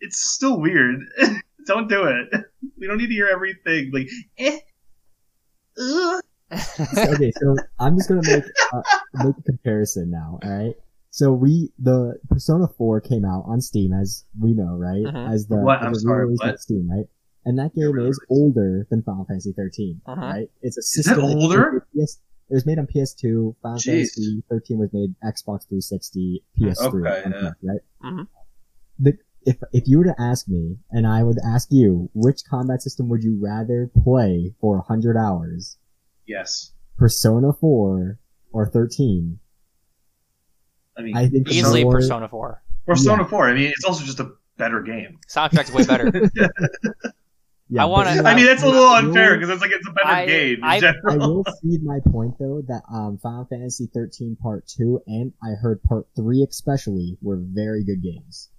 it's 0.00 0.18
still 0.32 0.60
weird. 0.60 1.00
don't 1.66 1.88
do 1.88 2.04
it. 2.04 2.28
We 2.78 2.86
don't 2.88 2.96
need 2.98 3.08
to 3.08 3.14
hear 3.14 3.28
everything. 3.28 3.90
Like 3.92 4.08
eh. 4.38 4.58
Ugh. 5.80 6.22
okay, 6.52 7.32
so 7.40 7.56
I'm 7.78 7.96
just 7.96 8.08
gonna 8.08 8.22
make 8.24 8.44
uh, 8.72 8.82
make 9.14 9.34
a 9.38 9.42
comparison 9.42 10.10
now. 10.10 10.38
All 10.42 10.50
right. 10.50 10.74
So 11.10 11.32
we 11.32 11.70
the 11.78 12.18
Persona 12.28 12.66
4 12.76 13.00
came 13.02 13.24
out 13.24 13.44
on 13.46 13.60
Steam, 13.60 13.92
as 13.92 14.24
we 14.40 14.52
know, 14.54 14.76
right? 14.76 15.04
Mhm. 15.04 15.32
As 15.32 15.46
the 15.46 15.56
What? 15.56 15.80
as 15.80 15.86
I'm 15.86 15.94
sorry, 15.94 16.18
re-release 16.24 16.40
on 16.42 16.48
what? 16.50 16.60
Steam, 16.60 16.90
right? 16.90 17.06
And 17.44 17.58
that 17.58 17.74
game 17.74 17.98
is 17.98 18.20
older 18.30 18.86
than 18.90 19.02
Final 19.02 19.24
Fantasy 19.26 19.52
13, 19.52 20.00
Mhm. 20.06 20.16
right? 20.16 20.50
It's 20.62 20.76
a 20.76 20.80
that 20.80 20.84
system. 20.84 21.16
that- 21.20 21.36
older? 21.36 21.86
Yes, 21.92 22.18
it 22.50 22.54
was 22.54 22.66
made 22.66 22.78
on 22.78 22.86
PS2. 22.86 23.56
Final 23.62 23.78
Jeez. 23.78 23.84
Fantasy 24.14 24.42
13 24.48 24.78
was 24.78 24.92
made 24.92 25.14
Xbox 25.24 25.66
360, 25.68 26.44
PS3, 26.58 26.86
Okay, 26.86 27.22
yeah. 27.30 27.30
correct, 27.30 27.56
right? 27.62 27.80
Mhm. 28.04 28.26
The, 28.98 29.12
if 29.46 29.56
if 29.72 29.84
you 29.86 29.98
were 29.98 30.04
to 30.04 30.14
ask 30.20 30.48
me, 30.48 30.76
and 30.90 31.06
I 31.06 31.22
would 31.22 31.38
ask 31.46 31.68
you, 31.70 32.10
which 32.14 32.40
combat 32.48 32.82
system 32.82 33.08
would 33.08 33.22
you 33.22 33.38
rather 33.40 33.90
play 34.04 34.54
for 34.60 34.76
100 34.78 35.16
hours? 35.16 35.76
Yes. 36.26 36.72
Persona 36.98 37.52
4 37.52 38.18
or 38.52 38.66
13? 38.70 39.38
I 40.96 41.02
mean, 41.02 41.16
I 41.16 41.28
think 41.28 41.50
Easily 41.50 41.84
Persona- 41.84 42.26
Persona 42.26 42.28
4. 42.28 42.62
Persona 42.86 43.24
4. 43.24 43.48
I 43.48 43.54
mean, 43.54 43.68
it's 43.74 43.84
also 43.84 44.04
just 44.04 44.20
a 44.20 44.32
better 44.58 44.82
game. 44.82 45.18
Soundtrack's 45.28 45.72
way 45.72 45.84
better. 45.84 46.12
Yeah, 47.68 47.84
I 47.84 47.86
wanna- 47.86 48.10
I 48.22 48.34
mean, 48.34 48.44
that's 48.44 48.62
a 48.62 48.66
little 48.66 48.84
unfair 48.92 49.34
because 49.34 49.48
it's 49.48 49.62
like 49.62 49.70
it's 49.70 49.88
a 49.88 49.92
better 49.92 50.06
I- 50.08 50.26
game 50.26 50.56
in 50.58 50.64
I- 50.64 50.92
I 51.08 51.16
will 51.16 51.42
cede 51.62 51.82
my 51.82 52.00
point 52.06 52.34
though 52.38 52.60
that 52.68 52.82
um, 52.92 53.16
Final 53.16 53.46
Fantasy 53.46 53.86
13 53.94 54.36
Part 54.36 54.66
2 54.66 55.00
and 55.06 55.32
I 55.42 55.52
heard 55.52 55.82
Part 55.82 56.06
3 56.14 56.42
especially 56.50 57.16
were 57.22 57.38
very 57.40 57.82
good 57.82 58.02
games. 58.02 58.50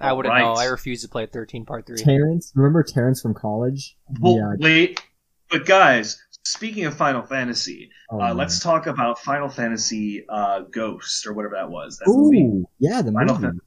I 0.00 0.12
wouldn't 0.12 0.32
Right. 0.32 0.42
know. 0.42 0.52
I 0.54 0.66
refuse 0.66 1.02
to 1.02 1.08
play 1.08 1.26
13 1.26 1.64
Part 1.66 1.86
3. 1.86 1.96
Terrence, 1.98 2.52
remember 2.54 2.82
Terrence 2.82 3.20
from 3.20 3.34
college? 3.34 3.96
Well, 4.20 4.36
Yeah. 4.36 4.54
wait, 4.58 5.02
but 5.50 5.66
guys, 5.66 6.22
speaking 6.44 6.84
of 6.86 6.94
Final 6.94 7.22
Fantasy, 7.22 7.90
Oh, 8.10 8.20
uh, 8.20 8.34
let's 8.34 8.60
talk 8.60 8.86
about 8.86 9.18
Final 9.18 9.48
Fantasy 9.48 10.24
uh, 10.28 10.60
Ghost 10.70 11.26
or 11.26 11.32
whatever 11.34 11.54
that 11.56 11.70
was. 11.70 11.98
That 11.98 12.08
movie. 12.08 12.64
Yeah, 12.78 13.02
the 13.02 13.10
Final 13.12 13.34
movie. 13.34 13.46
Fan- 13.48 13.60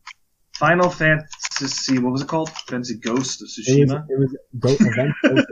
Final 0.58 0.90
Fantasy, 0.90 2.00
what 2.00 2.12
was 2.14 2.22
it 2.22 2.28
called? 2.28 2.50
Fantasy 2.68 2.98
Ghost 2.98 3.42
of 3.42 3.48
It 3.68 3.80
was, 3.82 3.90
Tsushima. 3.90 4.06
it 4.10 4.20
was 4.20 4.38
Go- 4.60 4.76
Event 4.80 5.14
Ghost. 5.24 5.48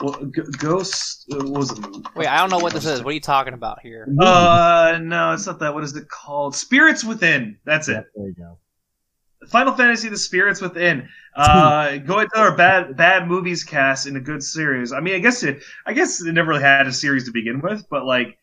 Well, 0.00 0.24
G- 0.26 0.42
Ghost 0.58 1.26
uh, 1.32 1.36
what 1.44 1.48
was 1.60 1.78
it? 1.78 1.84
Wait, 2.14 2.26
I 2.26 2.38
don't 2.38 2.50
know 2.50 2.58
what 2.58 2.72
this 2.74 2.84
is. 2.84 3.02
What 3.02 3.10
are 3.10 3.14
you 3.14 3.20
talking 3.20 3.54
about 3.54 3.80
here? 3.80 4.06
Uh, 4.20 4.98
no, 5.02 5.32
it's 5.32 5.46
not 5.46 5.58
that. 5.60 5.72
What 5.74 5.84
is 5.84 5.96
it 5.96 6.08
called? 6.08 6.54
Spirits 6.54 7.02
Within. 7.04 7.58
That's 7.64 7.88
it. 7.88 8.04
there 8.14 8.26
you 8.28 8.34
go. 8.34 8.58
Final 9.48 9.74
Fantasy: 9.74 10.08
The 10.08 10.16
Spirits 10.18 10.60
Within. 10.60 11.08
Uh, 11.36 11.98
go 11.98 12.24
to 12.24 12.38
our 12.38 12.56
bad 12.56 12.96
bad 12.96 13.28
movies 13.28 13.62
cast 13.62 14.06
in 14.06 14.16
a 14.16 14.20
good 14.20 14.42
series. 14.42 14.90
I 14.90 15.00
mean, 15.00 15.16
I 15.16 15.18
guess 15.18 15.42
it, 15.42 15.62
I 15.84 15.92
guess 15.92 16.22
it 16.22 16.32
never 16.32 16.48
really 16.48 16.62
had 16.62 16.86
a 16.86 16.92
series 16.92 17.24
to 17.26 17.30
begin 17.30 17.60
with, 17.60 17.84
but 17.90 18.06
like, 18.06 18.38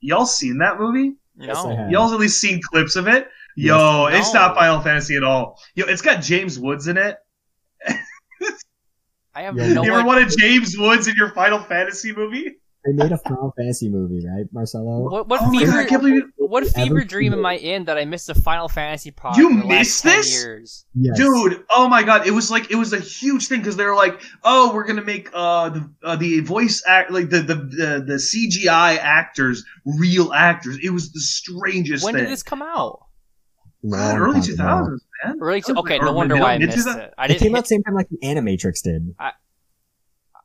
y'all 0.00 0.24
seen 0.24 0.56
that 0.60 0.80
movie? 0.80 1.12
Yes, 1.36 1.58
I 1.58 1.62
No. 1.68 1.76
have. 1.76 1.90
Y'all 1.90 2.10
at 2.14 2.18
least 2.18 2.40
seen 2.40 2.62
clips 2.70 2.96
of 2.96 3.06
it? 3.06 3.28
Yo, 3.54 4.08
Yes. 4.08 4.24
it's 4.28 4.32
not 4.34 4.54
Final 4.56 4.80
Fantasy 4.80 5.14
at 5.14 5.22
all. 5.22 5.60
Yo, 5.74 5.84
it's 5.84 6.00
got 6.00 6.22
James 6.22 6.58
Woods 6.58 6.86
in 6.88 6.96
it. 6.96 7.18
I 9.34 9.42
have 9.42 9.56
Yeah, 9.56 9.72
no 9.72 9.82
you 9.84 9.90
ever 9.92 10.00
idea. 10.00 10.06
wanted 10.06 10.38
James 10.38 10.76
Woods 10.78 11.08
in 11.08 11.14
your 11.16 11.30
Final 11.34 11.60
Fantasy 11.60 12.12
movie? 12.12 12.56
They 12.84 12.92
made 12.92 13.12
a 13.12 13.18
Final 13.18 13.54
Fantasy 13.56 13.88
movie, 13.88 14.26
right, 14.26 14.44
Marcelo? 14.52 15.08
What, 15.08 15.28
what 15.28 15.40
Oh 15.42 15.50
fever? 15.52 15.66
God, 15.70 15.76
I 15.78 15.84
can't 15.84 16.02
believe 16.02 16.16
you- 16.16 16.32
what 16.36 16.66
fever 16.66 17.02
dream 17.04 17.32
am? 17.32 17.46
I 17.46 17.54
in 17.54 17.84
that 17.84 17.96
I 17.96 18.04
missed 18.04 18.28
a 18.28 18.34
Final 18.34 18.68
Fantasy 18.68 19.10
product? 19.12 19.38
You 19.38 19.48
in 19.50 19.60
the 19.60 19.66
last 19.66 19.78
missed 19.78 20.02
10 20.02 20.16
this? 20.18 20.42
Years? 20.42 20.84
Yes. 20.94 21.16
Dude, 21.16 21.64
oh 21.70 21.88
my 21.88 22.02
god, 22.02 22.26
it 22.26 22.32
was 22.32 22.50
like 22.50 22.70
it 22.72 22.74
was 22.74 22.92
a 22.92 22.98
huge 22.98 23.46
thing 23.46 23.60
because 23.60 23.76
they 23.76 23.84
were 23.86 23.94
like, 23.94 24.20
oh, 24.42 24.74
we're 24.74 24.84
gonna 24.84 25.00
make 25.04 25.30
uh 25.32 25.70
the 25.70 25.90
uh, 26.02 26.16
the 26.16 26.40
voice 26.40 26.82
act 26.86 27.10
like 27.12 27.30
the, 27.30 27.40
the 27.40 27.54
the 27.54 28.04
the 28.06 28.14
CGI 28.14 28.98
actors 28.98 29.64
real 29.86 30.32
actors. 30.34 30.76
It 30.82 30.90
was 30.90 31.12
the 31.12 31.20
strangest 31.20 32.04
When 32.04 32.14
thing. 32.14 32.24
did 32.24 32.32
this 32.32 32.42
come 32.42 32.60
out? 32.62 33.06
Long 33.84 34.16
early 34.18 34.34
time 34.34 34.42
two 34.42 34.52
ago. 34.54 34.62
thousands, 34.64 35.04
man. 35.24 35.38
Early. 35.40 35.60
That 35.60 35.68
was 35.74 35.76
okay, 35.84 35.98
no 35.98 36.12
wonder 36.12 36.36
why 36.36 36.54
I 36.54 36.58
missed 36.58 36.76
2000 36.78 37.00
it. 37.00 37.14
I 37.18 37.24
It 37.24 37.28
didn't. 37.28 37.40
came 37.40 37.54
out 37.54 37.58
hit, 37.58 37.64
the 37.64 37.68
same 37.68 37.82
time 37.82 37.94
like 37.94 38.08
the 38.08 38.18
Animatrix 38.18 38.82
did. 38.82 39.14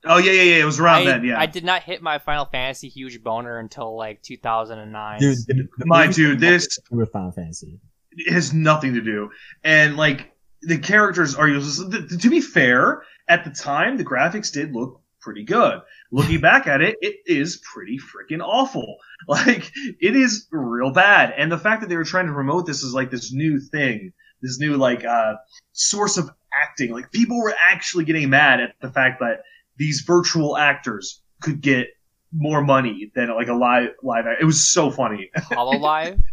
Oh 0.05 0.17
yeah, 0.19 0.31
yeah, 0.31 0.41
yeah. 0.43 0.61
It 0.61 0.65
was 0.65 0.79
around 0.79 1.01
I, 1.01 1.05
then. 1.05 1.25
Yeah, 1.25 1.39
I 1.39 1.47
did 1.47 1.63
not 1.65 1.83
hit 1.83 2.01
my 2.01 2.19
Final 2.19 2.45
Fantasy 2.45 2.87
huge 2.87 3.21
boner 3.23 3.57
until 3.59 3.97
like 3.97 4.21
2009. 4.21 5.19
Dude, 5.19 5.37
the, 5.47 5.67
the 5.77 5.85
My 5.85 6.07
dude, 6.07 6.39
this- 6.39 6.79
with 6.91 7.11
Final 7.11 7.31
Fantasy. 7.31 7.79
it 8.11 8.31
has 8.31 8.53
nothing 8.53 8.93
to 8.93 9.01
do. 9.01 9.29
And 9.63 9.97
like 9.97 10.31
the 10.61 10.77
characters 10.77 11.35
are 11.35 11.47
useless. 11.47 12.17
To 12.21 12.29
be 12.29 12.41
fair, 12.41 13.03
at 13.27 13.43
the 13.43 13.49
time 13.51 13.97
the 13.97 14.05
graphics 14.05 14.51
did 14.51 14.73
look 14.73 15.01
pretty 15.19 15.43
good. 15.43 15.81
Looking 16.11 16.39
back 16.39 16.67
at 16.67 16.79
it, 16.81 16.95
it 17.01 17.17
is 17.25 17.57
pretty 17.73 17.97
freaking 17.99 18.41
awful. 18.41 18.97
Like 19.27 19.71
it 19.99 20.15
is 20.15 20.47
real 20.51 20.91
bad. 20.93 21.33
And 21.35 21.51
the 21.51 21.57
fact 21.57 21.81
that 21.81 21.89
they 21.89 21.97
were 21.97 22.03
trying 22.05 22.27
to 22.27 22.33
promote 22.33 22.65
this 22.67 22.85
as 22.85 22.93
like 22.93 23.09
this 23.11 23.33
new 23.33 23.59
thing, 23.59 24.13
this 24.41 24.59
new 24.59 24.75
like 24.77 25.03
uh 25.05 25.35
source 25.73 26.17
of 26.17 26.29
acting, 26.59 26.91
like 26.91 27.11
people 27.11 27.37
were 27.41 27.53
actually 27.59 28.05
getting 28.05 28.29
mad 28.29 28.59
at 28.59 28.73
the 28.81 28.89
fact 28.91 29.19
that 29.19 29.41
these 29.77 30.01
virtual 30.01 30.57
actors 30.57 31.21
could 31.41 31.61
get 31.61 31.87
more 32.33 32.61
money 32.61 33.11
than 33.15 33.33
like 33.35 33.47
a 33.47 33.53
live 33.53 33.89
live 34.03 34.25
act. 34.27 34.41
It 34.41 34.45
was 34.45 34.67
so 34.69 34.91
funny. 34.91 35.29
Hololive. 35.51 36.19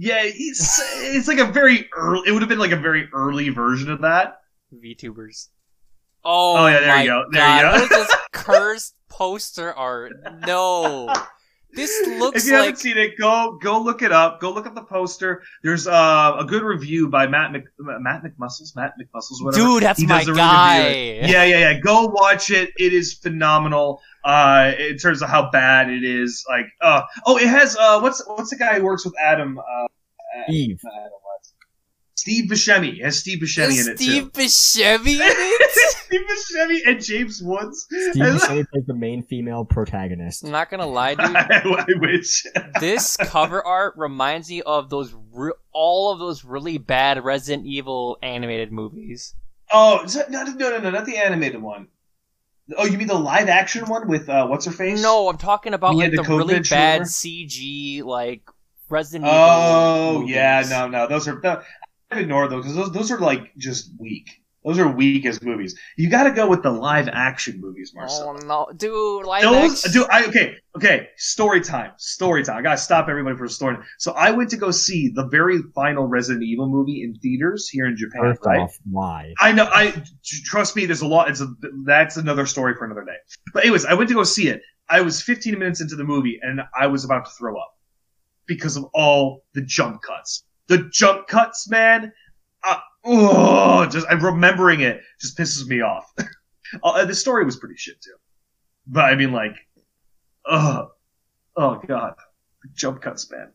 Yeah, 0.00 0.20
it's, 0.22 0.80
it's 0.94 1.26
like 1.26 1.38
a 1.40 1.44
very 1.44 1.88
early. 1.96 2.28
It 2.28 2.32
would 2.32 2.40
have 2.42 2.48
been 2.48 2.60
like 2.60 2.70
a 2.70 2.76
very 2.76 3.08
early 3.12 3.48
version 3.48 3.90
of 3.90 4.02
that. 4.02 4.42
VTubers. 4.72 5.48
Oh, 6.24 6.56
Oh, 6.56 6.66
yeah, 6.68 6.78
there 6.78 6.88
my 6.94 7.02
you 7.02 7.08
go. 7.08 7.24
There 7.32 7.40
God. 7.42 7.56
you 7.56 7.62
go. 7.62 7.72
What 7.72 7.82
is 8.02 8.06
this 8.06 8.16
cursed 8.32 8.94
poster 9.08 9.74
art? 9.74 10.12
No. 10.46 11.12
This 11.74 12.06
looks 12.18 12.42
if 12.44 12.46
you 12.46 12.52
like 12.56 12.60
haven't 12.64 12.78
seen 12.78 12.96
it, 12.98 13.18
go 13.18 13.58
go 13.62 13.80
look 13.80 14.02
it 14.02 14.12
up. 14.12 14.40
Go 14.40 14.52
look 14.52 14.66
up 14.66 14.74
the 14.74 14.82
poster. 14.82 15.42
There's 15.62 15.86
uh, 15.86 16.36
a 16.38 16.44
good 16.44 16.62
review 16.62 17.08
by 17.08 17.26
Matt 17.26 17.52
Mc, 17.52 17.64
Matt 17.78 18.22
McMuscles. 18.22 18.74
Matt 18.74 18.94
McMuscles, 19.00 19.42
whatever. 19.44 19.64
dude, 19.64 19.82
that's 19.82 20.00
He 20.00 20.06
my 20.06 20.22
a 20.22 20.24
good 20.24 20.36
guy. 20.36 20.82
video. 20.82 21.28
Yeah, 21.28 21.44
yeah, 21.44 21.58
yeah. 21.70 21.80
Go 21.80 22.06
watch 22.06 22.50
it. 22.50 22.70
It 22.78 22.92
is 22.92 23.14
phenomenal. 23.14 24.00
Uh, 24.24 24.72
in 24.78 24.98
terms 24.98 25.22
of 25.22 25.28
how 25.30 25.50
bad 25.50 25.88
it 25.88 26.04
is. 26.04 26.44
Like, 26.50 26.66
uh, 26.82 27.02
oh, 27.24 27.38
it 27.38 27.46
has 27.46 27.76
uh, 27.76 28.00
what's 28.00 28.22
what's 28.26 28.50
the 28.50 28.56
guy 28.56 28.78
who 28.78 28.84
works 28.84 29.04
with 29.04 29.14
Adam? 29.22 29.58
Uh, 29.58 29.86
Eve. 30.50 30.80
Adam. 30.84 31.12
Steve 32.18 32.50
Buscemi. 32.50 33.00
Has 33.00 33.20
Steve 33.20 33.38
Buscemi 33.38 33.68
Is 33.68 33.86
in 33.86 33.92
it 33.92 33.98
Steve 33.98 34.32
too. 34.32 34.40
Buscemi 34.40 35.06
in 35.06 35.20
it? 35.22 35.70
Steve 36.04 36.20
Buscemi 36.28 36.80
and 36.84 37.00
James 37.04 37.40
Woods. 37.40 37.86
Steve 37.88 38.14
Buscemi 38.16 38.68
plays 38.68 38.86
the 38.88 38.94
main 38.94 39.22
female 39.22 39.64
protagonist. 39.64 40.42
I'm 40.42 40.50
not 40.50 40.68
gonna 40.68 40.84
lie, 40.88 41.14
dude. 41.14 41.26
I, 41.36 41.60
I 41.64 41.84
wish. 42.00 42.44
this 42.80 43.16
cover 43.18 43.64
art 43.64 43.94
reminds 43.96 44.50
me 44.50 44.62
of 44.62 44.90
those 44.90 45.14
re- 45.32 45.52
all 45.72 46.10
of 46.10 46.18
those 46.18 46.44
really 46.44 46.76
bad 46.76 47.22
Resident 47.22 47.66
Evil 47.66 48.18
animated 48.20 48.72
movies. 48.72 49.36
Oh, 49.70 50.02
is 50.02 50.14
that, 50.14 50.28
no, 50.28 50.42
no, 50.42 50.52
no, 50.54 50.78
no, 50.78 50.90
not 50.90 51.06
the 51.06 51.18
animated 51.18 51.62
one. 51.62 51.86
Oh, 52.76 52.84
you 52.84 52.98
mean 52.98 53.06
the 53.06 53.14
live 53.14 53.48
action 53.48 53.86
one 53.86 54.08
with 54.08 54.28
uh, 54.28 54.48
what's 54.48 54.66
her 54.66 54.72
face? 54.72 55.00
No, 55.00 55.28
I'm 55.28 55.38
talking 55.38 55.72
about 55.72 55.94
Yeah, 55.94 56.06
like 56.06 56.16
the 56.16 56.22
the, 56.22 56.36
really 56.36 56.54
COVID 56.56 56.68
bad? 56.70 57.02
CG 57.02 58.02
like 58.02 58.42
Resident 58.88 59.28
Evil. 59.28 59.38
Oh, 59.40 60.24
yeah, 60.26 60.64
no, 60.68 60.88
no, 60.88 61.06
those 61.06 61.28
are. 61.28 61.40
No, 61.44 61.62
I've 62.10 62.18
ignored 62.18 62.50
those 62.50 62.64
because 62.64 62.76
those 62.76 62.92
those 62.92 63.10
are 63.10 63.18
like 63.18 63.54
just 63.56 63.90
weak. 63.98 64.42
Those 64.64 64.80
are 64.80 64.88
weak 64.88 65.24
as 65.24 65.40
movies. 65.40 65.78
You 65.96 66.10
got 66.10 66.24
to 66.24 66.32
go 66.32 66.48
with 66.48 66.62
the 66.62 66.70
live 66.70 67.08
action 67.08 67.60
movies, 67.60 67.92
Marcel. 67.94 68.28
Oh 68.28 68.46
no, 68.46 68.66
dude! 68.76 69.24
Live 69.24 69.42
Those, 69.42 69.84
action. 69.84 70.00
dude, 70.02 70.10
I, 70.10 70.24
okay, 70.26 70.56
okay, 70.76 71.08
story 71.16 71.60
time, 71.60 71.92
story 71.96 72.42
time. 72.42 72.58
I 72.58 72.62
gotta 72.62 72.76
stop 72.76 73.08
everybody 73.08 73.36
for 73.36 73.44
a 73.44 73.48
story. 73.48 73.76
So 73.98 74.12
I 74.12 74.32
went 74.32 74.50
to 74.50 74.56
go 74.56 74.70
see 74.70 75.08
the 75.14 75.26
very 75.28 75.60
final 75.74 76.06
Resident 76.06 76.44
Evil 76.44 76.68
movie 76.68 77.02
in 77.02 77.14
theaters 77.14 77.68
here 77.68 77.86
in 77.86 77.96
Japan, 77.96 78.20
First 78.22 78.44
right? 78.44 78.60
off, 78.60 78.76
why? 78.90 79.32
I 79.38 79.52
know. 79.52 79.68
I 79.72 80.02
trust 80.44 80.76
me. 80.76 80.86
There's 80.86 81.02
a 81.02 81.06
lot. 81.06 81.30
It's 81.30 81.40
a, 81.40 81.48
that's 81.84 82.16
another 82.16 82.44
story 82.44 82.74
for 82.74 82.84
another 82.84 83.04
day. 83.04 83.16
But 83.54 83.62
anyways, 83.62 83.86
I 83.86 83.94
went 83.94 84.08
to 84.08 84.14
go 84.14 84.24
see 84.24 84.48
it. 84.48 84.60
I 84.90 85.02
was 85.02 85.22
15 85.22 85.58
minutes 85.58 85.80
into 85.80 85.96
the 85.96 86.04
movie 86.04 86.40
and 86.42 86.60
I 86.78 86.86
was 86.88 87.04
about 87.04 87.26
to 87.26 87.30
throw 87.38 87.56
up 87.56 87.74
because 88.46 88.76
of 88.76 88.84
all 88.94 89.44
the 89.54 89.62
jump 89.62 90.02
cuts. 90.02 90.44
The 90.68 90.88
jump 90.92 91.26
cuts, 91.26 91.68
man. 91.68 92.12
Uh, 92.62 92.78
oh, 93.04 93.86
just 93.86 94.06
I'm 94.08 94.24
remembering 94.24 94.80
it 94.80 95.00
just 95.20 95.36
pisses 95.36 95.66
me 95.66 95.80
off. 95.80 96.12
uh, 96.82 97.04
the 97.04 97.14
story 97.14 97.44
was 97.44 97.56
pretty 97.56 97.76
shit 97.76 98.00
too. 98.00 98.14
But 98.86 99.04
I 99.04 99.14
mean, 99.14 99.32
like, 99.32 99.56
ugh. 100.46 100.88
Oh 101.56 101.80
god, 101.88 102.14
jump 102.74 103.02
cuts, 103.02 103.30
man. 103.30 103.52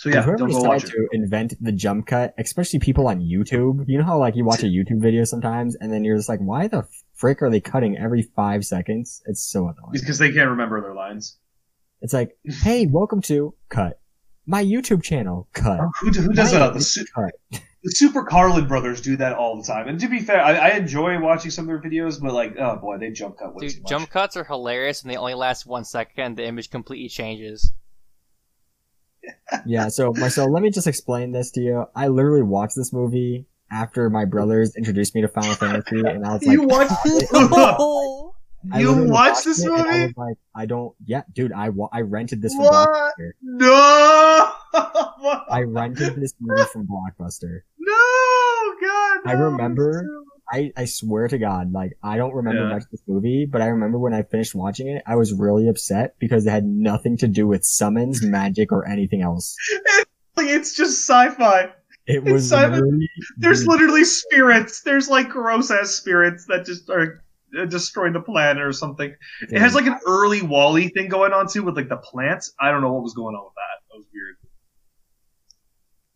So 0.00 0.08
yeah, 0.08 0.22
Whoever 0.22 0.36
don't 0.36 0.50
go 0.50 0.62
decided 0.62 0.90
to 0.92 1.08
invent 1.12 1.54
the 1.60 1.72
jump 1.72 2.06
cut, 2.06 2.32
especially 2.38 2.78
people 2.78 3.06
on 3.06 3.20
YouTube, 3.20 3.84
you 3.86 3.98
know 3.98 4.04
how 4.04 4.18
like 4.18 4.34
you 4.34 4.46
watch 4.46 4.62
a 4.62 4.66
YouTube 4.66 5.02
video 5.02 5.24
sometimes 5.24 5.76
and 5.76 5.92
then 5.92 6.04
you're 6.04 6.16
just 6.16 6.28
like, 6.28 6.40
why 6.40 6.68
the 6.68 6.88
frick 7.12 7.42
are 7.42 7.50
they 7.50 7.60
cutting 7.60 7.98
every 7.98 8.22
five 8.22 8.64
seconds? 8.64 9.22
It's 9.26 9.42
so 9.42 9.64
annoying. 9.64 9.92
Because 9.92 10.18
they 10.18 10.32
can't 10.32 10.48
remember 10.48 10.80
their 10.80 10.94
lines. 10.94 11.36
It's 12.00 12.14
like, 12.14 12.34
hey, 12.46 12.86
welcome 12.86 13.20
to 13.22 13.54
cut. 13.68 13.99
My 14.50 14.64
YouTube 14.64 15.02
channel, 15.04 15.46
cut. 15.52 15.78
Oh, 15.80 15.90
who, 16.00 16.10
who 16.10 16.32
does 16.32 16.52
My 16.52 16.58
that? 16.58 16.74
The, 16.74 16.80
su- 16.80 17.04
the 17.52 17.90
Super 17.92 18.24
Carlin 18.24 18.66
brothers 18.66 19.00
do 19.00 19.16
that 19.16 19.34
all 19.34 19.56
the 19.56 19.62
time. 19.62 19.86
And 19.86 20.00
to 20.00 20.08
be 20.08 20.18
fair, 20.18 20.40
I, 20.40 20.54
I 20.54 20.68
enjoy 20.70 21.20
watching 21.20 21.52
some 21.52 21.68
of 21.68 21.80
their 21.80 21.90
videos, 21.90 22.20
but 22.20 22.32
like, 22.34 22.56
oh 22.58 22.74
boy, 22.76 22.98
they 22.98 23.10
jump 23.10 23.38
cut 23.38 23.54
way 23.54 23.68
too 23.68 23.74
Dude, 23.74 23.82
much. 23.84 23.90
jump 23.90 24.10
cuts 24.10 24.36
are 24.36 24.42
hilarious 24.42 25.02
and 25.02 25.10
they 25.10 25.16
only 25.16 25.34
last 25.34 25.66
one 25.66 25.84
second 25.84 26.36
the 26.36 26.44
image 26.44 26.68
completely 26.68 27.08
changes. 27.08 27.72
Yeah, 29.66 29.86
so 29.86 30.12
Marcel, 30.16 30.50
let 30.50 30.64
me 30.64 30.70
just 30.70 30.88
explain 30.88 31.30
this 31.30 31.52
to 31.52 31.60
you. 31.60 31.86
I 31.94 32.08
literally 32.08 32.42
watched 32.42 32.74
this 32.74 32.92
movie 32.92 33.46
after 33.70 34.10
my 34.10 34.24
brothers 34.24 34.74
introduced 34.74 35.14
me 35.14 35.20
to 35.20 35.28
Final 35.28 35.54
Fantasy, 35.54 36.00
and 36.00 36.26
I 36.26 36.32
was 36.32 36.42
like, 36.46 36.52
you 36.52 36.62
watched 36.62 36.92
Oh, 37.32 37.36
I 37.36 38.06
You 38.62 38.88
literally 38.90 39.10
watched 39.10 39.44
this 39.44 39.62
it, 39.64 39.70
and 39.70 39.80
I 39.80 39.84
movie? 39.84 40.06
was 40.06 40.16
like, 40.16 40.36
I 40.54 40.66
don't. 40.66 40.94
Yeah, 41.06 41.22
dude, 41.32 41.52
I 41.52 41.70
wa- 41.70 41.88
I 41.92 42.00
rented 42.02 42.42
this 42.42 42.52
from 42.54 42.64
What? 42.64 42.88
Blockbuster. 43.18 43.30
No! 43.42 44.52
I 45.50 45.62
rented 45.66 46.16
this 46.16 46.34
movie 46.40 46.62
from 46.72 46.86
Blockbuster. 46.86 47.60
No, 47.78 48.74
God. 48.82 49.18
I 49.26 49.32
remember- 49.32 50.02
this. 50.02 50.10
I, 50.52 50.72
I 50.76 50.84
swear 50.86 51.28
to 51.28 51.38
God, 51.38 51.72
like 51.72 51.92
I 52.02 52.16
don't 52.16 52.34
remember 52.34 52.62
Yeah. 52.62 52.74
much 52.74 52.82
of 52.82 52.90
this 52.90 53.02
movie, 53.06 53.46
but 53.46 53.62
I 53.62 53.66
remember 53.66 54.00
when 54.00 54.12
I 54.12 54.22
finished 54.24 54.52
watching 54.52 54.88
it, 54.88 55.00
I 55.06 55.14
was 55.14 55.32
really 55.32 55.68
upset 55.68 56.16
because 56.18 56.44
it 56.44 56.50
had 56.50 56.64
nothing 56.64 57.16
to 57.18 57.28
do 57.28 57.46
with 57.46 57.64
summons, 57.64 58.20
magic, 58.20 58.72
or 58.72 58.86
anything 58.86 59.22
else. 59.22 59.54
Like, 60.36 60.48
it's 60.48 60.74
just 60.74 61.06
sci-fi. 61.06 61.64
It 62.06 62.22
It's 62.22 62.24
was 62.30 62.48
Simon- 62.48 62.80
really, 62.82 63.10
There's 63.36 63.66
really- 63.66 63.78
literally 63.80 64.04
spirits. 64.04 64.80
There's 64.82 65.08
like 65.08 65.28
gross 65.28 65.70
ass 65.70 65.90
spirits 65.90 66.46
that 66.46 66.64
just 66.64 66.88
are 66.88 67.22
destroying 67.68 68.12
the 68.12 68.20
planet 68.20 68.62
or 68.62 68.72
something. 68.72 69.14
It 69.42 69.58
has 69.60 69.74
like 69.74 69.86
an 69.86 69.98
early 70.06 70.42
WALL-E 70.42 70.88
thing 70.88 71.08
going 71.08 71.32
on 71.32 71.48
too 71.48 71.62
with 71.62 71.76
like 71.76 71.88
the 71.88 71.96
plants. 71.98 72.52
I 72.60 72.70
don't 72.70 72.80
know 72.80 72.92
what 72.92 73.02
was 73.02 73.14
going 73.14 73.34
on 73.34 73.44
with 73.44 73.54
that. 73.54 73.90
That 73.90 73.96
was 73.98 74.06
weird. 74.14 74.36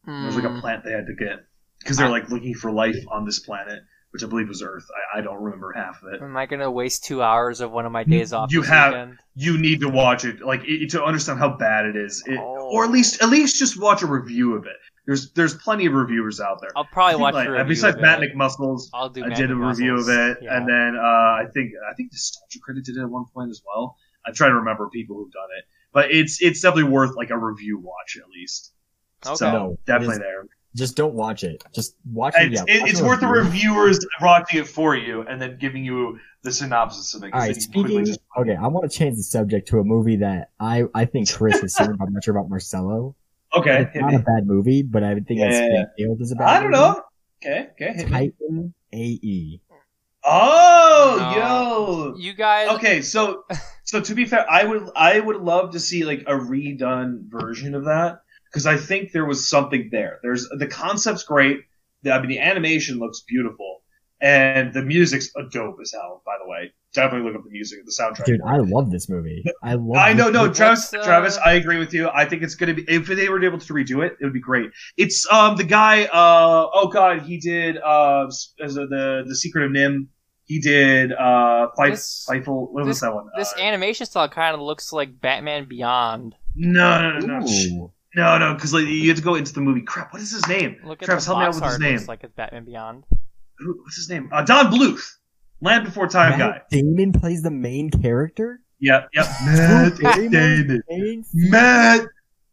There 0.06 0.26
was 0.26 0.36
like 0.36 0.44
a 0.44 0.48
Hmm. 0.54 0.60
plant 0.60 0.84
they 0.84 0.92
had 0.92 1.06
to 1.06 1.14
get 1.14 1.40
because 1.80 1.96
they're 1.96 2.08
like 2.10 2.28
looking 2.30 2.54
for 2.54 2.70
life 2.70 3.02
on 3.10 3.24
this 3.24 3.40
planet, 3.40 3.82
which 4.10 4.22
I 4.22 4.26
believe 4.26 4.48
was 4.48 4.62
Earth. 4.62 4.84
I, 5.14 5.18
I 5.18 5.20
don't 5.22 5.42
remember 5.42 5.72
half 5.74 6.02
of 6.02 6.12
it. 6.12 6.22
Am 6.22 6.36
I 6.36 6.46
gonna 6.46 6.70
waste 6.70 7.04
two 7.04 7.22
hours 7.22 7.60
of 7.60 7.70
one 7.72 7.86
of 7.86 7.92
my 7.92 8.04
days 8.04 8.32
off? 8.32 8.52
You 8.52 8.60
this 8.60 8.70
have- 8.70 8.92
weekend? 8.92 9.18
You 9.34 9.58
need 9.58 9.80
to 9.80 9.88
watch 9.88 10.24
it, 10.24 10.40
like 10.42 10.62
it, 10.64 10.90
to 10.90 11.02
understand 11.02 11.38
how 11.38 11.56
bad 11.56 11.86
it 11.86 11.96
is, 11.96 12.22
it, 12.26 12.38
Oh. 12.38 12.70
or 12.72 12.84
at 12.84 12.90
least 12.90 13.22
at 13.22 13.30
least 13.30 13.58
just 13.58 13.80
watch 13.80 14.02
a 14.02 14.06
review 14.06 14.54
of 14.54 14.66
it. 14.66 14.76
There's 15.06 15.32
there's 15.32 15.54
plenty 15.54 15.86
of 15.86 15.92
reviewers 15.92 16.40
out 16.40 16.60
there. 16.62 16.70
I'll 16.76 16.84
probably 16.86 17.20
watch 17.20 17.34
like, 17.34 17.48
a 17.48 17.52
review 17.52 17.64
besides 17.68 17.98
Matt 18.00 18.22
it. 18.22 18.34
McMuscles, 18.34 18.88
I'll 18.94 19.10
do. 19.10 19.22
I 19.24 19.28
Matt 19.28 19.36
did 19.38 19.50
a 19.50 19.54
review 19.56 19.96
of 19.98 20.08
it, 20.08 20.38
Yeah. 20.40 20.56
and 20.56 20.66
then 20.68 20.96
uh, 20.96 21.00
I 21.02 21.44
think 21.52 21.72
I 21.90 21.94
think 21.94 22.10
the 22.10 22.14
Nostalgia 22.16 22.58
Critic 22.62 22.84
did 22.84 22.96
it 22.96 23.02
at 23.02 23.10
one 23.10 23.26
point 23.34 23.50
as 23.50 23.60
well. 23.66 23.96
I'm 24.26 24.32
trying 24.32 24.50
to 24.52 24.56
remember 24.56 24.88
people 24.88 25.16
who've 25.16 25.30
done 25.32 25.48
it, 25.58 25.64
but 25.92 26.10
it's 26.10 26.40
it's 26.40 26.62
definitely 26.62 26.90
worth 26.90 27.16
like 27.16 27.28
a 27.30 27.36
review 27.36 27.78
watch 27.78 28.16
at 28.16 28.28
least. 28.30 28.72
Okay. 29.26 29.36
So 29.36 29.52
No, 29.52 29.78
definitely 29.86 30.14
it 30.14 30.16
is- 30.16 30.18
there. 30.20 30.44
Just 30.76 30.96
don't 30.96 31.14
watch 31.14 31.44
it. 31.44 31.62
Just 31.72 31.94
watch 32.10 32.34
it. 32.36 32.50
It's, 32.52 32.64
Yeah, 32.66 32.80
watch 32.80 32.90
it's 32.90 33.00
a 33.00 33.04
worth 33.04 33.20
the 33.20 33.28
reviewers 33.28 34.04
watching 34.20 34.58
it 34.60 34.66
for 34.66 34.96
you 34.96 35.20
and 35.22 35.40
then 35.40 35.56
giving 35.60 35.84
you 35.84 36.18
the 36.42 36.50
synopsis 36.50 37.14
of 37.14 37.22
it. 37.22 37.32
All 37.32 37.38
then 37.38 37.48
right, 37.50 37.56
you 37.56 37.62
can 37.62 37.72
quickly 37.72 37.88
speaking. 37.90 38.06
just- 38.06 38.20
Okay, 38.36 38.56
I 38.56 38.66
want 38.66 38.90
to 38.90 38.98
change 38.98 39.16
the 39.16 39.22
subject 39.22 39.68
to 39.68 39.78
a 39.78 39.84
movie 39.84 40.16
that 40.16 40.50
I 40.58 40.84
I 40.92 41.04
think 41.04 41.30
Chris 41.32 41.60
has 41.60 41.74
seen. 41.76 41.94
but 41.96 42.06
I'm 42.08 42.12
not 42.14 42.24
sure 42.24 42.36
about 42.36 42.48
Marcelo. 42.50 43.14
Okay, 43.56 43.82
It's 43.82 43.96
not 43.96 44.14
a 44.14 44.18
bad 44.18 44.46
movie, 44.46 44.82
but 44.82 45.02
I 45.02 45.14
think 45.14 45.40
Yeah, 45.40 45.46
it's 45.46 45.58
yeah, 45.58 45.68
yeah. 45.72 45.84
failed 46.06 46.20
as 46.20 46.32
a 46.32 46.36
bad. 46.36 46.48
I 46.48 46.60
don't 46.60 46.70
movie. 46.70 46.82
know. 46.82 47.02
Okay, 47.44 47.68
okay, 47.72 47.92
hit. 47.92 48.08
Titan 48.08 48.74
AE. 48.92 49.60
Oh, 50.26 51.16
No. 51.20 51.36
yo. 51.36 52.14
You 52.16 52.32
guys. 52.32 52.68
Okay, 52.76 53.02
so 53.02 53.44
so 53.84 54.00
to 54.00 54.14
be 54.14 54.24
fair, 54.24 54.50
I 54.50 54.64
would 54.64 54.88
I 54.96 55.20
would 55.20 55.36
love 55.36 55.72
to 55.72 55.80
see 55.80 56.04
like 56.04 56.20
a 56.26 56.32
redone 56.34 57.24
version 57.28 57.74
of 57.74 57.84
that 57.84 58.20
because 58.46 58.66
I 58.66 58.76
think 58.76 59.12
there 59.12 59.26
was 59.26 59.48
something 59.48 59.88
there. 59.92 60.18
There's 60.22 60.48
the 60.48 60.66
concept's 60.66 61.24
great. 61.24 61.60
The, 62.02 62.12
I 62.12 62.20
mean, 62.20 62.30
the 62.30 62.40
animation 62.40 62.98
looks 62.98 63.20
beautiful, 63.26 63.82
and 64.20 64.72
the 64.72 64.82
music's 64.82 65.30
a 65.36 65.42
dope 65.50 65.76
as 65.82 65.92
hell. 65.92 66.22
By 66.24 66.36
the 66.42 66.48
way, 66.48 66.72
definitely 66.94 67.28
look 67.28 67.36
up 67.38 67.44
the 67.44 67.50
music, 67.50 67.80
the 67.84 67.92
soundtrack. 67.92 68.24
Dude, 68.24 68.40
I 68.46 68.56
love 68.58 68.90
this 68.90 69.08
movie. 69.10 69.44
I 69.62 69.74
love. 69.74 69.96
I 69.96 70.12
know, 70.14 70.30
no, 70.30 70.44
movie. 70.44 70.54
Travis. 70.54 70.94
Uh, 70.94 71.04
Travis, 71.04 71.36
I 71.44 71.52
agree 71.54 71.78
with 71.78 71.92
you. 71.92 72.08
I 72.08 72.24
think 72.24 72.42
it's 72.42 72.54
gonna 72.54 72.74
be 72.74 72.84
if 72.88 73.06
they 73.06 73.28
were 73.28 73.44
able 73.44 73.58
to 73.58 73.72
redo 73.74 74.04
it, 74.06 74.16
it 74.20 74.24
would 74.24 74.32
be 74.32 74.40
great. 74.40 74.70
It's 74.96 75.26
um 75.30 75.56
the 75.56 75.64
guy. 75.64 76.04
Uh 76.04 76.68
oh 76.72 76.88
god, 76.88 77.22
he 77.22 77.38
did 77.38 77.76
uh 77.78 78.26
as 78.26 78.76
a, 78.76 78.86
the 78.86 79.24
the 79.26 79.36
Secret 79.36 79.64
of 79.66 79.70
NIMH. 79.72 80.06
He 80.46 80.60
did 80.60 81.12
uh 81.12 81.68
Fife, 81.76 81.92
This- 81.92 82.26
Fievel. 82.30 82.70
What 82.72 82.84
was 82.86 83.00
that 83.00 83.14
one? 83.14 83.26
This 83.36 83.52
Uh, 83.56 83.60
animation 83.62 84.06
style 84.06 84.28
kind 84.28 84.54
of 84.54 84.60
looks 84.60 84.92
like 84.92 85.20
Batman 85.20 85.66
Beyond. 85.68 86.34
no, 86.54 87.00
no, 87.12 87.18
no, 87.18 87.38
no, 87.40 87.46
Ooh. 87.46 87.92
no, 88.14 88.38
no, 88.38 88.54
because 88.54 88.72
like 88.74 88.84
you 88.86 89.08
have 89.08 89.16
to 89.16 89.22
go 89.24 89.34
into 89.36 89.52
the 89.54 89.60
movie. 89.62 89.80
Crap, 89.82 90.12
what 90.12 90.20
is 90.22 90.30
his 90.32 90.46
name? 90.46 90.76
Look 90.84 91.02
at 91.02 91.06
Travis, 91.06 91.24
help 91.26 91.38
me 91.38 91.44
out 91.46 91.54
with 91.54 91.64
his 91.64 91.78
name. 91.78 91.94
Looks 91.96 92.08
like 92.08 92.24
it's 92.24 92.34
Batman 92.34 92.64
Beyond. 92.66 93.04
Who, 93.58 93.80
what's 93.82 93.96
his 93.96 94.10
name? 94.10 94.28
Uh, 94.32 94.42
Don 94.42 94.66
Bluth, 94.66 95.00
Land 95.60 95.84
Before 95.84 96.06
Time 96.08 96.38
guy. 96.38 96.48
Matt 96.50 96.68
Damon 96.70 97.12
plays 97.12 97.42
the 97.42 97.50
main 97.50 97.90
character. 97.90 98.60
Yep, 98.80 99.08
yep. 99.14 99.26
Matt 99.44 99.96
Damon? 99.96 100.30
Damon. 100.30 100.82
Main- 100.88 101.24
Matt 101.32 102.06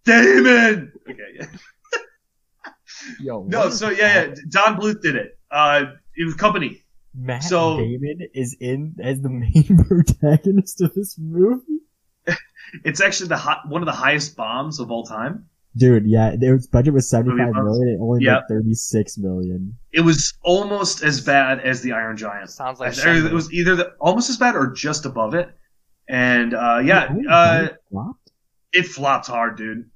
Damon. 0.05 0.93
Okay, 1.09 1.19
yeah. 1.39 1.45
Yo, 3.19 3.43
No, 3.47 3.59
what 3.59 3.67
is 3.69 3.79
so 3.79 3.89
yeah, 3.89 4.25
yeah. 4.27 4.35
Don 4.49 4.79
Bluth 4.79 5.01
did 5.01 5.15
it. 5.15 5.37
Uh, 5.49 5.85
it 6.15 6.25
was 6.25 6.35
company. 6.35 6.83
Matt 7.13 7.43
so- 7.43 7.77
Damon 7.77 8.19
is 8.33 8.55
in 8.59 8.95
as 9.03 9.21
the 9.21 9.29
main 9.29 9.77
protagonist 9.87 10.81
of 10.81 10.93
this 10.93 11.17
movie. 11.19 11.63
It's 12.85 13.01
actually 13.01 13.27
the 13.27 13.35
hot, 13.37 13.67
one 13.67 13.81
of 13.81 13.85
the 13.85 13.91
highest 13.91 14.37
bombs 14.37 14.79
of 14.79 14.91
all 14.91 15.03
time. 15.03 15.47
Dude, 15.77 16.05
yeah, 16.05 16.35
its 16.39 16.67
budget 16.67 16.93
was 16.93 17.09
seventy 17.09 17.37
five 17.37 17.53
million. 17.53 17.87
It 17.87 17.97
only 18.01 18.25
Yeah. 18.25 18.33
made 18.35 18.41
thirty 18.49 18.73
six 18.73 19.17
million. 19.17 19.77
It 19.93 20.01
was 20.01 20.33
almost 20.43 21.01
as 21.01 21.21
bad 21.21 21.59
as 21.61 21.81
the 21.81 21.93
Iron 21.93 22.17
Giant. 22.17 22.49
Sounds 22.49 22.79
like 22.79 22.97
I- 22.99 23.17
it 23.25 23.31
was 23.31 23.51
either 23.53 23.75
the, 23.77 23.91
almost 23.99 24.29
as 24.29 24.37
bad 24.37 24.55
or 24.55 24.67
just 24.67 25.05
above 25.05 25.33
it. 25.33 25.49
And 26.09 26.53
uh, 26.53 26.81
yeah, 26.83 27.07
Oh, 27.09 27.31
uh, 27.33 27.61
it 27.71 27.77
flopped? 27.89 28.31
it 28.73 28.85
flopped 28.87 29.27
hard, 29.27 29.55
dude. 29.57 29.89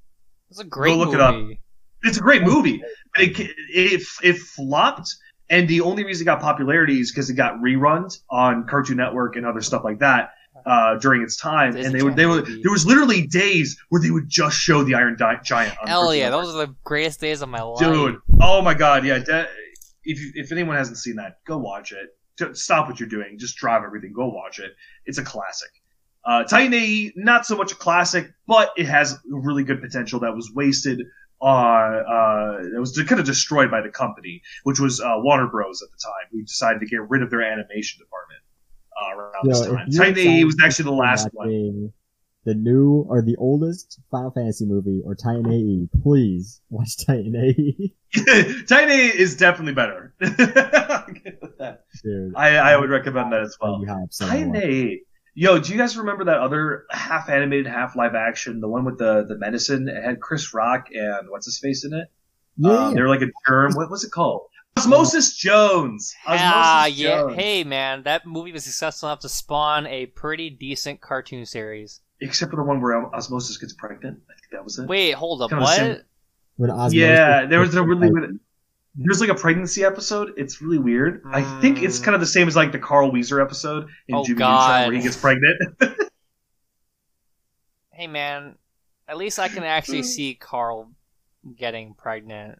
It's 0.50 0.60
a 0.60 0.64
great 0.64 0.96
look 0.96 1.08
movie. 1.08 1.18
it 1.18 1.20
up. 1.20 1.58
It's 2.04 2.16
a 2.18 2.20
great 2.22 2.42
movie, 2.42 2.82
it 3.18 3.38
it, 3.68 4.02
it 4.22 4.38
flopped. 4.38 5.14
And 5.50 5.68
the 5.68 5.82
only 5.82 6.04
reason 6.04 6.24
it 6.24 6.26
got 6.26 6.40
popularity 6.40 7.00
is 7.00 7.12
because 7.12 7.28
it 7.30 7.34
got 7.34 7.54
reruns 7.56 8.20
on 8.30 8.66
Cartoon 8.66 8.96
Network 8.96 9.36
and 9.36 9.44
other 9.44 9.60
stuff 9.60 9.84
like 9.84 9.98
that 10.00 10.30
uh, 10.66 10.96
during 10.98 11.22
its 11.22 11.36
time. 11.36 11.72
Disney 11.72 11.86
and 11.86 11.94
they 11.94 12.02
were 12.02 12.10
they 12.14 12.26
were 12.26 12.42
Channel. 12.42 12.60
there 12.62 12.72
was 12.72 12.84
literally 12.86 13.26
days 13.26 13.78
where 13.88 14.02
they 14.02 14.10
would 14.10 14.28
just 14.28 14.58
show 14.58 14.82
the 14.82 14.94
Iron 14.94 15.16
Di- 15.16 15.40
Giant. 15.44 15.78
On 15.80 15.86
Hell 15.86 16.14
yeah, 16.14 16.30
those 16.30 16.54
are 16.54 16.66
the 16.66 16.74
greatest 16.84 17.20
days 17.20 17.40
of 17.42 17.48
my 17.48 17.62
life. 17.62 17.78
dude. 17.78 18.18
Oh 18.40 18.60
my 18.62 18.74
god, 18.74 19.04
yeah. 19.04 19.18
De- 19.18 19.48
if 20.04 20.20
you, 20.20 20.32
if 20.34 20.52
anyone 20.52 20.76
hasn't 20.76 20.98
seen 20.98 21.16
that, 21.16 21.38
go 21.46 21.58
watch 21.58 21.92
it. 21.92 22.56
Stop 22.56 22.88
what 22.88 23.00
you're 23.00 23.08
doing. 23.08 23.38
Just 23.38 23.56
drive 23.56 23.82
everything. 23.84 24.12
Go 24.12 24.28
watch 24.28 24.58
it. 24.58 24.72
It's 25.06 25.18
a 25.18 25.24
classic. 25.24 25.70
Uh, 26.24 26.42
Titan 26.44 26.74
AE, 26.74 27.12
not 27.16 27.46
so 27.46 27.56
much 27.56 27.72
a 27.72 27.76
classic, 27.76 28.32
but 28.48 28.72
it 28.76 28.86
has 28.86 29.18
really 29.28 29.62
good 29.64 29.80
potential 29.80 30.20
that 30.20 30.34
was 30.34 30.50
wasted 30.52 31.00
on, 31.40 31.94
uh, 31.94 32.62
that 32.72 32.80
was 32.80 33.00
kind 33.06 33.20
of 33.20 33.26
destroyed 33.26 33.70
by 33.70 33.80
the 33.80 33.88
company, 33.90 34.42
which 34.64 34.80
was, 34.80 35.00
uh, 35.00 35.14
Warner 35.18 35.46
Bros. 35.46 35.82
at 35.82 35.90
the 35.90 35.98
time, 36.02 36.26
who 36.32 36.42
decided 36.42 36.80
to 36.80 36.86
get 36.86 37.08
rid 37.08 37.22
of 37.22 37.30
their 37.30 37.42
animation 37.42 38.00
department, 38.00 38.25
uh, 39.00 39.16
around 39.16 39.32
Yo, 39.44 39.48
this 39.50 39.66
time. 39.66 39.86
you 39.88 39.98
Titan 39.98 40.18
AE 40.18 40.44
was 40.44 40.56
actually 40.62 40.84
the 40.84 40.92
last 40.92 41.28
one. 41.32 41.92
The 42.44 42.54
new 42.54 43.04
or 43.08 43.22
the 43.22 43.34
oldest 43.38 43.98
Final 44.10 44.30
Fantasy 44.30 44.66
movie 44.66 45.02
or 45.04 45.16
Titan 45.16 45.50
AE, 45.52 45.88
please 46.00 46.60
watch 46.70 46.96
Titan 47.06 47.34
AE. 47.34 47.92
Titan 48.68 48.90
AE 48.90 49.18
is 49.18 49.36
definitely 49.36 49.74
better. 49.74 50.14
I'll 50.20 51.06
get 51.12 51.38
with 51.42 51.58
that. 51.58 51.84
Dude, 52.04 52.34
I, 52.36 52.56
I 52.56 52.76
would 52.76 52.88
recommend 52.90 53.32
that 53.32 53.40
as 53.42 53.56
well. 53.60 53.82
Titan. 54.18 54.54
AE. 54.54 55.00
Yo, 55.34 55.58
do 55.58 55.72
you 55.72 55.76
guys 55.76 55.96
remember 55.98 56.24
that 56.26 56.38
other 56.38 56.84
half 56.90 57.28
animated, 57.28 57.66
half 57.66 57.94
live 57.96 58.14
action, 58.14 58.60
the 58.60 58.68
one 58.68 58.84
with 58.84 58.96
the 58.98 59.26
the 59.28 59.36
medicine? 59.36 59.88
It 59.88 60.02
had 60.02 60.20
Chris 60.20 60.54
Rock 60.54 60.86
and 60.92 61.28
what's 61.28 61.46
his 61.46 61.58
face 61.58 61.84
in 61.84 61.92
it. 61.92 62.06
Yeah, 62.58 62.86
Um, 62.86 62.94
they're 62.94 63.08
like 63.08 63.20
a 63.22 63.30
germ. 63.46 63.72
What 63.74 63.90
was 63.90 64.04
it 64.04 64.12
called? 64.12 64.42
Osmosis 64.78 65.34
Jones. 65.36 66.14
Osmosis 66.26 66.46
Ah, 66.54 66.86
yeah. 66.86 67.08
Jones. 67.20 67.34
Hey, 67.36 67.64
man, 67.64 68.02
that 68.04 68.26
movie 68.26 68.52
was 68.52 68.64
successful 68.64 69.08
enough 69.08 69.20
to 69.20 69.28
spawn 69.28 69.86
a 69.86 70.06
pretty 70.06 70.50
decent 70.50 71.00
cartoon 71.00 71.46
series. 71.46 72.00
Except 72.20 72.50
for 72.50 72.56
the 72.56 72.62
one 72.62 72.80
where 72.80 72.94
Osmosis 73.14 73.56
gets 73.58 73.72
pregnant. 73.74 74.20
I 74.28 74.32
think 74.34 74.50
that 74.52 74.64
was 74.64 74.78
it. 74.78 74.86
Wait, 74.88 75.12
hold 75.12 75.42
up. 75.42 75.50
Kinda 75.50 75.64
What? 75.64 75.76
sim- 75.76 76.00
when 76.56 76.70
Osmosis 76.70 76.94
yeah, 76.94 77.46
there 77.46 77.60
was 77.60 77.74
a 77.74 77.82
really 77.82 78.08
like, 78.08 78.12
weird. 78.12 78.40
There's 78.98 79.20
like 79.20 79.28
a 79.28 79.34
pregnancy 79.34 79.84
episode. 79.84 80.32
It's 80.38 80.62
really 80.62 80.78
weird. 80.78 81.22
I 81.30 81.42
think 81.60 81.82
it's 81.82 81.98
Mm. 82.00 82.04
kind 82.04 82.14
of 82.14 82.20
the 82.22 82.26
same 82.26 82.48
as 82.48 82.56
like 82.56 82.72
the 82.72 82.78
Carl 82.78 83.10
Wheezer 83.10 83.40
episode 83.42 83.88
in 84.08 84.14
Oh, 84.14 84.24
Jimmy 84.24 84.38
God. 84.38 84.68
Neutron 84.68 84.88
where 84.88 84.96
he 84.96 85.02
gets 85.02 85.16
pregnant. 85.18 85.60
hey 87.92 88.06
man, 88.06 88.56
at 89.06 89.18
least 89.18 89.38
I 89.38 89.48
can 89.48 89.64
actually 89.64 90.02
see 90.02 90.34
Carl 90.34 90.90
getting 91.54 91.92
pregnant. 91.94 92.58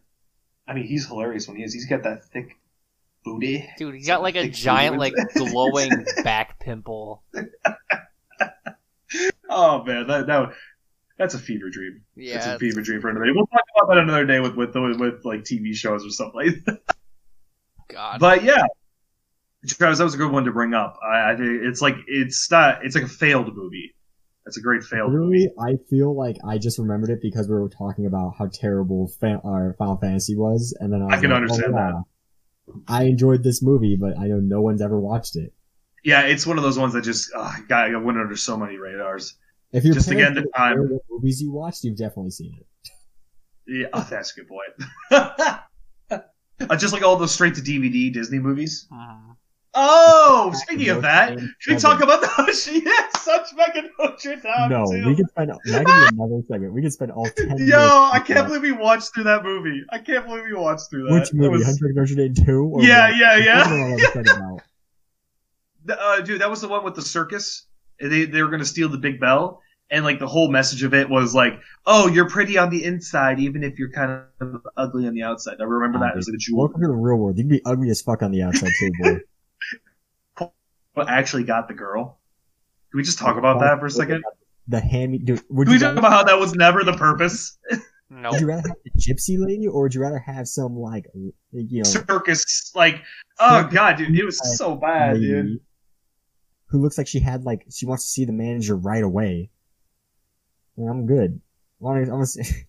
I 0.67 0.73
mean, 0.73 0.85
he's 0.85 1.07
hilarious 1.07 1.47
when 1.47 1.57
he 1.57 1.63
is. 1.63 1.73
He's 1.73 1.87
got 1.87 2.03
that 2.03 2.25
thick 2.25 2.57
booty. 3.23 3.69
Dude, 3.77 3.95
he's 3.95 4.07
got 4.07 4.21
like 4.21 4.35
a 4.35 4.49
giant, 4.49 4.97
like 4.97 5.13
glowing 5.35 6.05
back 6.23 6.59
pimple. 6.59 7.23
Oh 9.49 9.83
man, 9.83 10.07
that 10.07 10.27
that 10.27 10.53
that's 11.17 11.33
a 11.33 11.39
fever 11.39 11.69
dream. 11.69 12.01
That's 12.15 12.45
Yeah, 12.45 12.55
a 12.55 12.59
fever 12.59 12.81
dream 12.81 13.01
for 13.01 13.09
another 13.09 13.25
day. 13.25 13.31
We'll 13.33 13.47
talk 13.47 13.61
about 13.77 13.93
that 13.93 13.97
another 13.99 14.25
day 14.25 14.39
with 14.39 14.55
with 14.55 14.75
with, 14.75 14.99
with 14.99 15.25
like 15.25 15.41
TV 15.41 15.73
shows 15.73 16.05
or 16.05 16.09
something 16.09 16.35
like 16.35 16.65
that. 16.65 16.95
God. 17.87 18.19
But 18.19 18.43
yeah, 18.43 18.63
Travis, 19.65 19.99
that 19.99 20.03
was 20.03 20.13
a 20.13 20.17
good 20.17 20.31
one 20.31 20.45
to 20.45 20.51
bring 20.51 20.73
up. 20.73 20.99
I, 21.03 21.31
I 21.31 21.35
think 21.35 21.61
it's 21.63 21.81
like 21.81 21.95
it's 22.07 22.49
not. 22.51 22.85
It's 22.85 22.95
like 22.95 23.05
a 23.05 23.09
failed 23.09 23.55
movie. 23.55 23.95
That's 24.47 24.55
a 24.55 24.61
great 24.61 24.81
failed 24.81 25.11
movie. 25.11 25.49
Literally, 25.57 25.75
I 25.75 25.75
feel 25.89 26.15
like 26.15 26.37
I 26.47 26.57
just 26.57 26.79
remembered 26.79 27.09
it 27.09 27.21
because 27.21 27.49
we 27.49 27.55
were 27.55 27.67
talking 27.67 28.05
about 28.05 28.35
how 28.39 28.47
terrible 28.47 29.09
fan- 29.19 29.41
our 29.43 29.75
Final 29.77 29.97
Fantasy 29.97 30.37
was, 30.37 30.73
and 30.79 30.93
then 30.93 31.01
I, 31.01 31.05
was 31.07 31.13
I 31.15 31.19
can 31.19 31.31
like, 31.31 31.41
understand 31.41 31.75
oh, 31.75 32.03
yeah. 32.67 32.73
I 32.87 33.03
enjoyed 33.03 33.43
this 33.43 33.61
movie, 33.61 33.97
but 33.99 34.17
I 34.17 34.27
know 34.27 34.39
no 34.39 34.61
one's 34.61 34.81
ever 34.81 34.97
watched 34.97 35.35
it. 35.35 35.51
Yeah, 36.05 36.21
it's 36.21 36.47
one 36.47 36.57
of 36.57 36.63
those 36.63 36.79
ones 36.79 36.93
that 36.93 37.03
just 37.03 37.29
uh, 37.35 37.51
got 37.67 37.91
got 37.91 38.01
went 38.05 38.17
under 38.17 38.37
so 38.37 38.55
many 38.55 38.77
radars. 38.77 39.35
If 39.73 39.83
you're 39.83 39.95
Just 39.95 40.09
again, 40.09 40.33
the 40.33 40.45
time. 40.55 40.79
what 40.79 41.01
movies 41.09 41.41
you 41.41 41.51
watched, 41.51 41.83
you've 41.83 41.97
definitely 41.97 42.31
seen 42.31 42.57
it. 42.57 42.89
Yeah, 43.67 43.87
oh, 43.91 44.07
that's 44.09 44.31
a 44.31 44.41
good 44.41 44.47
point. 44.47 45.59
Uh, 46.59 46.75
just 46.75 46.91
like 46.91 47.03
all 47.03 47.17
those 47.17 47.31
straight 47.31 47.53
to 47.53 47.61
DVD 47.61 48.11
Disney 48.11 48.39
movies. 48.39 48.87
Mhm. 48.91 49.35
Oh, 49.79 50.51
speaking 50.55 50.89
of 50.89 51.03
that, 51.03 51.37
should 51.59 51.75
we 51.75 51.79
talk 51.79 52.01
about 52.01 52.21
those? 52.37 52.67
yes, 52.67 53.21
such 53.23 53.49
mega 53.55 53.83
Notre 53.99 54.35
Dame. 54.37 54.69
No, 54.69 54.85
too. 54.91 55.05
we 55.05 55.15
could 55.15 55.29
spend 55.29 55.51
that 55.51 55.59
could 55.63 55.85
be 55.85 56.15
another 56.15 56.41
segment. 56.49 56.73
We 56.73 56.81
could 56.81 56.93
spend 56.93 57.11
all 57.11 57.27
ten. 57.29 57.55
Yo, 57.59 57.77
I 58.11 58.19
can't 58.25 58.47
believe 58.47 58.63
we 58.63 58.71
watched 58.71 59.13
through 59.13 59.25
that 59.25 59.43
movie. 59.43 59.83
I 59.91 59.99
can't 59.99 60.25
believe 60.25 60.45
we 60.45 60.53
watched 60.55 60.89
through 60.89 61.07
that. 61.07 61.13
which 61.13 61.33
movie, 61.33 61.57
was- 61.57 61.65
Hunter 61.65 61.93
Notre 61.93 62.15
Dame 62.15 62.33
two. 62.33 62.63
Or 62.73 62.81
Yeah, 62.81 63.09
what? 63.09 63.17
yeah, 63.17 63.37
yeah. 63.37 63.69
one 63.69 63.79
am 63.79 63.99
I 63.99 64.03
upset 64.03 64.29
about? 64.35 64.61
The- 65.85 66.01
uh, 66.01 66.19
dude, 66.21 66.41
that 66.41 66.49
was 66.49 66.61
the 66.61 66.67
one 66.67 66.83
with 66.83 66.95
the 66.95 67.03
circus. 67.03 67.67
They 67.99 68.25
they 68.25 68.41
were 68.41 68.49
gonna 68.49 68.65
steal 68.65 68.89
the 68.89 68.97
big 68.97 69.19
bell, 69.19 69.61
and 69.91 70.03
like 70.03 70.17
the 70.17 70.27
whole 70.27 70.49
message 70.49 70.81
of 70.81 70.95
it 70.95 71.07
was 71.07 71.35
like, 71.35 71.59
"Oh, 71.85 72.07
you're 72.07 72.29
pretty 72.29 72.57
on 72.57 72.71
the 72.71 72.83
inside, 72.83 73.39
even 73.39 73.63
if 73.63 73.77
you're 73.77 73.91
kind 73.91 74.23
of 74.41 74.65
ugly 74.75 75.05
on 75.07 75.13
the 75.13 75.21
outside." 75.21 75.57
I 75.59 75.65
remember 75.65 75.99
that. 75.99 76.13
It 76.13 76.15
was 76.17 76.27
like 76.27 76.35
a 76.35 76.39
jewel. 76.39 76.59
Welcome 76.61 76.81
to 76.81 76.87
the 76.87 76.93
real 76.95 77.17
world. 77.17 77.37
You 77.37 77.43
can 77.43 77.49
be 77.49 77.61
ugly 77.63 77.89
as 77.91 78.01
fuck 78.01 78.23
on 78.23 78.31
the 78.31 78.41
outside 78.41 78.71
too, 78.79 78.91
boy. 79.01 79.19
But 80.97 81.09
actually 81.09 81.43
got 81.43 81.67
the 81.67 81.73
girl. 81.75 82.19
Can 82.91 82.97
we 82.97 83.03
just 83.03 83.19
talk 83.19 83.37
about 83.37 83.59
that 83.59 83.79
for 83.79 83.85
a 83.85 83.91
second? 83.91 84.23
The 84.67 84.79
hand 84.81 85.11
me, 85.11 85.19
dude. 85.19 85.41
Would 85.49 85.67
Can 85.67 85.71
we 85.71 85.73
you, 85.75 85.79
talk 85.79 85.89
rather, 85.89 85.99
about 85.99 86.11
how 86.11 86.23
that 86.23 86.39
was 86.39 86.55
never 86.55 86.83
the 86.83 86.93
purpose? 86.97 87.57
Nope. 88.09 88.31
would 88.31 88.41
you 88.41 88.47
rather 88.47 88.67
have 88.67 88.77
the 88.83 88.91
gypsy 88.99 89.37
lady, 89.39 89.67
or 89.67 89.83
would 89.83 89.93
you 89.93 90.01
rather 90.01 90.17
have 90.19 90.47
some 90.47 90.75
like 90.75 91.05
you 91.13 91.33
know 91.53 91.83
Circus, 91.83 92.71
like, 92.75 93.01
oh 93.39 93.61
Circus 93.61 93.73
god, 93.75 93.97
dude, 93.97 94.17
it 94.17 94.25
was 94.25 94.57
so 94.57 94.75
bad, 94.75 95.17
dude. 95.19 95.59
who 96.65 96.81
looks 96.81 96.97
like 96.97 97.07
she 97.07 97.19
had 97.19 97.45
like 97.45 97.65
she 97.69 97.85
wants 97.85 98.05
to 98.05 98.09
see 98.09 98.25
the 98.25 98.33
manager 98.33 98.75
right 98.75 99.03
away? 99.03 99.51
Yeah, 100.77 100.89
I'm 100.89 101.05
good. 101.05 101.39
I 101.79 101.83
wanna- 101.83 102.09
I 102.09 102.13
wanna 102.13 102.25
see- 102.25 102.65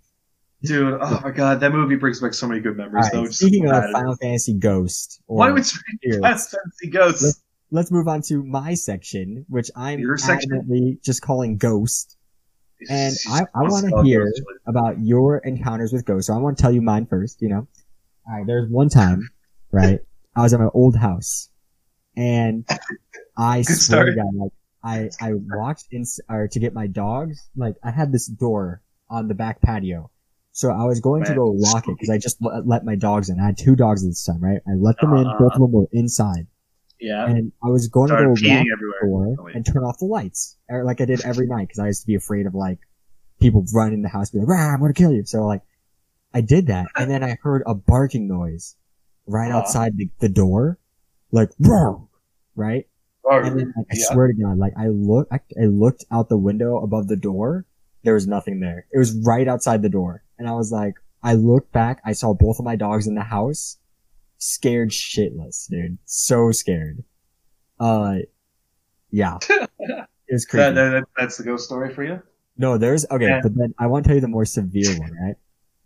Dude, 0.63 0.99
oh 1.01 1.21
my 1.23 1.31
god, 1.31 1.61
that 1.61 1.73
movie 1.73 1.97
brings 1.97 2.21
back 2.21 2.35
so 2.35 2.47
many 2.49 2.61
good 2.61 2.77
memories. 2.77 3.07
Alright, 3.07 3.13
though. 3.13 3.31
Speaking 3.31 3.69
so 3.69 3.75
of. 3.77 3.91
Final 3.93 4.17
Fantasy 4.17 4.55
Ghost, 4.55 5.23
or 5.29 5.39
why 5.39 5.51
would 5.53 5.65
Here, 6.03 6.15
Final 6.21 6.37
Fantasy 6.39 6.91
Ghosts? 6.91 7.23
let's- 7.23 7.43
let's 7.71 7.91
move 7.91 8.09
on 8.09 8.23
to 8.23 8.43
my 8.43 8.75
section, 8.75 9.45
which 9.49 9.71
I'm 9.77 9.99
Your 10.01 10.17
section? 10.17 10.99
just 11.05 11.23
calling 11.23 11.57
Ghost. 11.57 12.17
And 12.89 13.15
I, 13.29 13.41
I 13.55 13.63
want 13.63 13.89
to 13.89 14.03
hear 14.03 14.33
about 14.67 15.01
your 15.01 15.39
encounters 15.39 15.93
with 15.93 16.05
ghosts. 16.05 16.29
So 16.29 16.35
I 16.35 16.39
want 16.39 16.59
to 16.59 16.63
tell 16.63 16.71
you 16.71 16.81
mine 16.81 17.07
first, 17.07 17.43
you 17.43 17.49
know. 17.49 17.67
Alright, 18.29 18.47
there's 18.47 18.71
one 18.71 18.89
time, 18.89 19.29
right? 19.73 19.99
I 20.37 20.43
was 20.43 20.55
at 20.55 20.61
my 20.61 20.69
old 20.73 20.95
house 20.95 21.51
and 22.17 22.65
I 23.37 23.63
swear. 23.63 24.15
God, 24.15 24.35
like 24.35 24.53
I, 24.85 25.11
I 25.21 25.33
walked 25.35 25.87
in, 25.91 26.05
or 26.29 26.47
to 26.49 26.61
get 26.61 26.73
my 26.73 26.87
dogs. 26.87 27.49
Like 27.57 27.75
I 27.83 27.91
had 27.91 28.13
this 28.13 28.27
door 28.27 28.81
on 29.11 29.27
the 29.27 29.35
back 29.35 29.61
patio. 29.61 30.11
So 30.53 30.71
I 30.71 30.85
was 30.85 31.01
going 31.01 31.25
to 31.25 31.35
go 31.35 31.53
lock 31.57 31.87
it 31.89 31.97
because 31.97 32.11
I 32.11 32.19
just 32.19 32.39
let, 32.41 32.67
let 32.67 32.85
my 32.85 32.97
dogs 32.97 33.29
in. 33.29 33.39
I 33.41 33.47
had 33.47 33.59
two 33.59 33.77
dogs 33.77 34.05
at 34.05 34.09
this 34.09 34.25
time, 34.25 34.41
right? 34.41 34.61
I 34.67 34.75
let 34.77 35.01
them 35.01 35.15
in. 35.15 35.27
Uh-huh. 35.27 35.39
Both 35.39 35.53
of 35.55 35.61
them 35.61 35.73
were 35.73 35.89
inside. 35.93 36.47
Yeah. 37.01 37.27
And 37.27 37.53
I 37.63 37.69
was 37.69 37.89
going 37.89 38.09
to 38.09 38.17
go 38.17 38.23
lock 38.31 38.67
everywhere. 38.73 39.35
door 39.35 39.37
Oh, 39.41 39.47
and 39.47 39.65
turn 39.65 39.85
off 39.85 39.99
the 39.99 40.07
lights, 40.07 40.57
like 40.71 41.01
I 41.01 41.05
did 41.05 41.25
every 41.25 41.47
night 41.47 41.69
because 41.69 41.79
I 41.79 41.87
used 41.87 42.01
to 42.03 42.07
be 42.07 42.15
afraid 42.17 42.47
of 42.47 42.55
like 42.55 42.79
people 43.41 43.65
running 43.73 43.95
in 43.95 44.03
the 44.03 44.09
house, 44.09 44.31
be 44.31 44.39
like, 44.41 44.49
"Rah, 44.49 44.75
I'm 44.75 44.81
gonna 44.81 44.93
kill 44.95 45.13
you." 45.13 45.25
So 45.25 45.45
like, 45.47 45.63
I 46.35 46.41
did 46.41 46.67
that, 46.69 46.87
and 46.97 47.11
then 47.11 47.23
I 47.23 47.39
heard 47.43 47.63
a 47.67 47.75
barking 47.75 48.27
noise 48.29 48.75
right 49.27 49.49
Uh-huh. 49.51 49.59
outside 49.61 49.97
the, 49.97 50.09
the 50.19 50.29
door, 50.29 50.79
like 51.31 51.51
"Roar," 51.61 52.09
right? 52.57 52.89
And 53.31 53.59
then 53.61 53.75
like, 53.77 53.87
I 53.93 53.95
yeah. 53.97 54.05
swear 54.13 54.27
to 54.29 54.33
God, 54.35 54.59
like 54.59 54.73
I 54.77 54.89
look, 54.89 55.29
I, 55.31 55.41
I 55.61 55.67
looked 55.67 56.05
out 56.11 56.29
the 56.29 56.39
window 56.39 56.79
above 56.79 57.09
the 57.09 57.17
door. 57.17 57.65
There 58.03 58.15
was 58.15 58.27
nothing 58.27 58.61
there. 58.61 58.87
It 58.93 58.99
was 58.99 59.15
right 59.25 59.47
outside 59.47 59.83
the 59.83 59.89
door, 59.89 60.25
and 60.39 60.49
I 60.49 60.53
was 60.53 60.73
like, 60.73 60.95
I 61.23 61.35
looked 61.35 61.71
back. 61.73 62.01
I 62.05 62.13
saw 62.13 62.33
both 62.35 62.59
of 62.59 62.65
my 62.65 62.75
dogs 62.77 63.07
in 63.07 63.15
the 63.15 63.23
house, 63.23 63.77
scared 64.39 64.91
shitless, 64.91 65.69
dude. 65.69 65.99
So 66.05 66.51
scared. 66.53 67.05
Uh, 67.79 68.17
yeah, 69.11 69.39
it 69.49 70.09
was 70.31 70.45
creepy. 70.47 70.65
That, 70.65 70.75
that, 70.75 70.91
that- 70.91 71.05
that's 71.17 71.37
the 71.37 71.45
ghost 71.45 71.65
story 71.67 71.93
for 71.95 72.05
you? 72.05 72.23
no, 72.57 72.77
there's 72.77 73.07
okay, 73.11 73.25
Yeah. 73.27 73.41
but 73.43 73.55
then 73.55 73.73
I 73.79 73.87
want 73.87 74.05
to 74.05 74.09
tell 74.09 74.17
you 74.17 74.21
the 74.21 74.27
more 74.29 74.45
severe 74.45 74.99
one, 74.99 75.13
right? 75.13 75.37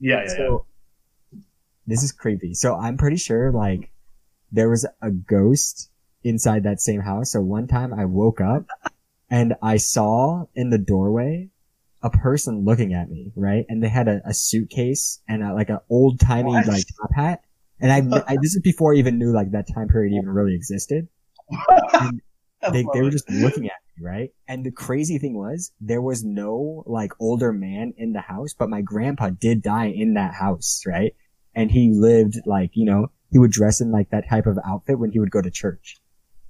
Yeah, 0.00 0.16
yeah, 0.16 0.22
yeah. 0.22 0.28
So 0.36 0.66
this 1.86 2.02
is 2.02 2.12
creepy. 2.12 2.54
So 2.54 2.74
I'm 2.76 2.96
pretty 2.96 3.16
sure 3.18 3.50
like 3.52 3.90
there 4.50 4.68
was 4.70 4.86
a 5.02 5.10
ghost 5.10 5.90
inside 6.24 6.62
that 6.62 6.80
same 6.80 7.00
house. 7.00 7.32
So 7.32 7.40
one 7.40 7.66
time 7.66 7.92
I 7.92 8.04
woke 8.06 8.40
up 8.40 8.64
and 9.30 9.54
I 9.62 9.76
saw 9.78 10.46
in 10.54 10.70
the 10.70 10.78
doorway 10.78 11.50
a 12.02 12.10
person 12.10 12.64
looking 12.64 12.94
at 12.94 13.10
me, 13.10 13.32
right? 13.36 13.64
And 13.68 13.82
they 13.82 13.88
had 13.88 14.08
a, 14.08 14.22
a 14.24 14.32
suitcase 14.34 15.20
and 15.28 15.42
a, 15.42 15.52
like 15.54 15.68
an 15.68 15.78
old 15.90 16.20
timey 16.20 16.52
like 16.52 16.84
top 17.00 17.12
hat. 17.14 17.42
And 17.82 17.92
I, 17.92 18.24
I, 18.28 18.36
this 18.40 18.54
is 18.54 18.62
before 18.62 18.94
I 18.94 18.98
even 18.98 19.18
knew 19.18 19.32
like 19.32 19.50
that 19.52 19.66
time 19.74 19.88
period 19.88 20.14
even 20.14 20.30
really 20.30 20.54
existed. 20.54 21.08
I 21.68 22.10
They, 22.70 22.84
they 22.92 23.02
were 23.02 23.10
just 23.10 23.28
looking 23.28 23.66
at 23.66 23.80
me, 23.96 24.06
right? 24.06 24.30
And 24.46 24.64
the 24.64 24.70
crazy 24.70 25.18
thing 25.18 25.36
was 25.36 25.72
there 25.80 26.00
was 26.00 26.22
no 26.22 26.84
like 26.86 27.12
older 27.18 27.52
man 27.52 27.92
in 27.96 28.12
the 28.12 28.20
house, 28.20 28.54
but 28.54 28.70
my 28.70 28.82
grandpa 28.82 29.30
did 29.30 29.62
die 29.62 29.86
in 29.86 30.14
that 30.14 30.32
house, 30.34 30.82
right? 30.86 31.14
And 31.54 31.70
he 31.70 31.90
lived 31.92 32.36
like, 32.46 32.70
you 32.74 32.84
know, 32.84 33.10
he 33.30 33.38
would 33.38 33.50
dress 33.50 33.80
in 33.80 33.90
like 33.90 34.10
that 34.10 34.28
type 34.28 34.46
of 34.46 34.58
outfit 34.64 34.98
when 34.98 35.10
he 35.10 35.18
would 35.18 35.30
go 35.30 35.42
to 35.42 35.50
church. 35.50 36.00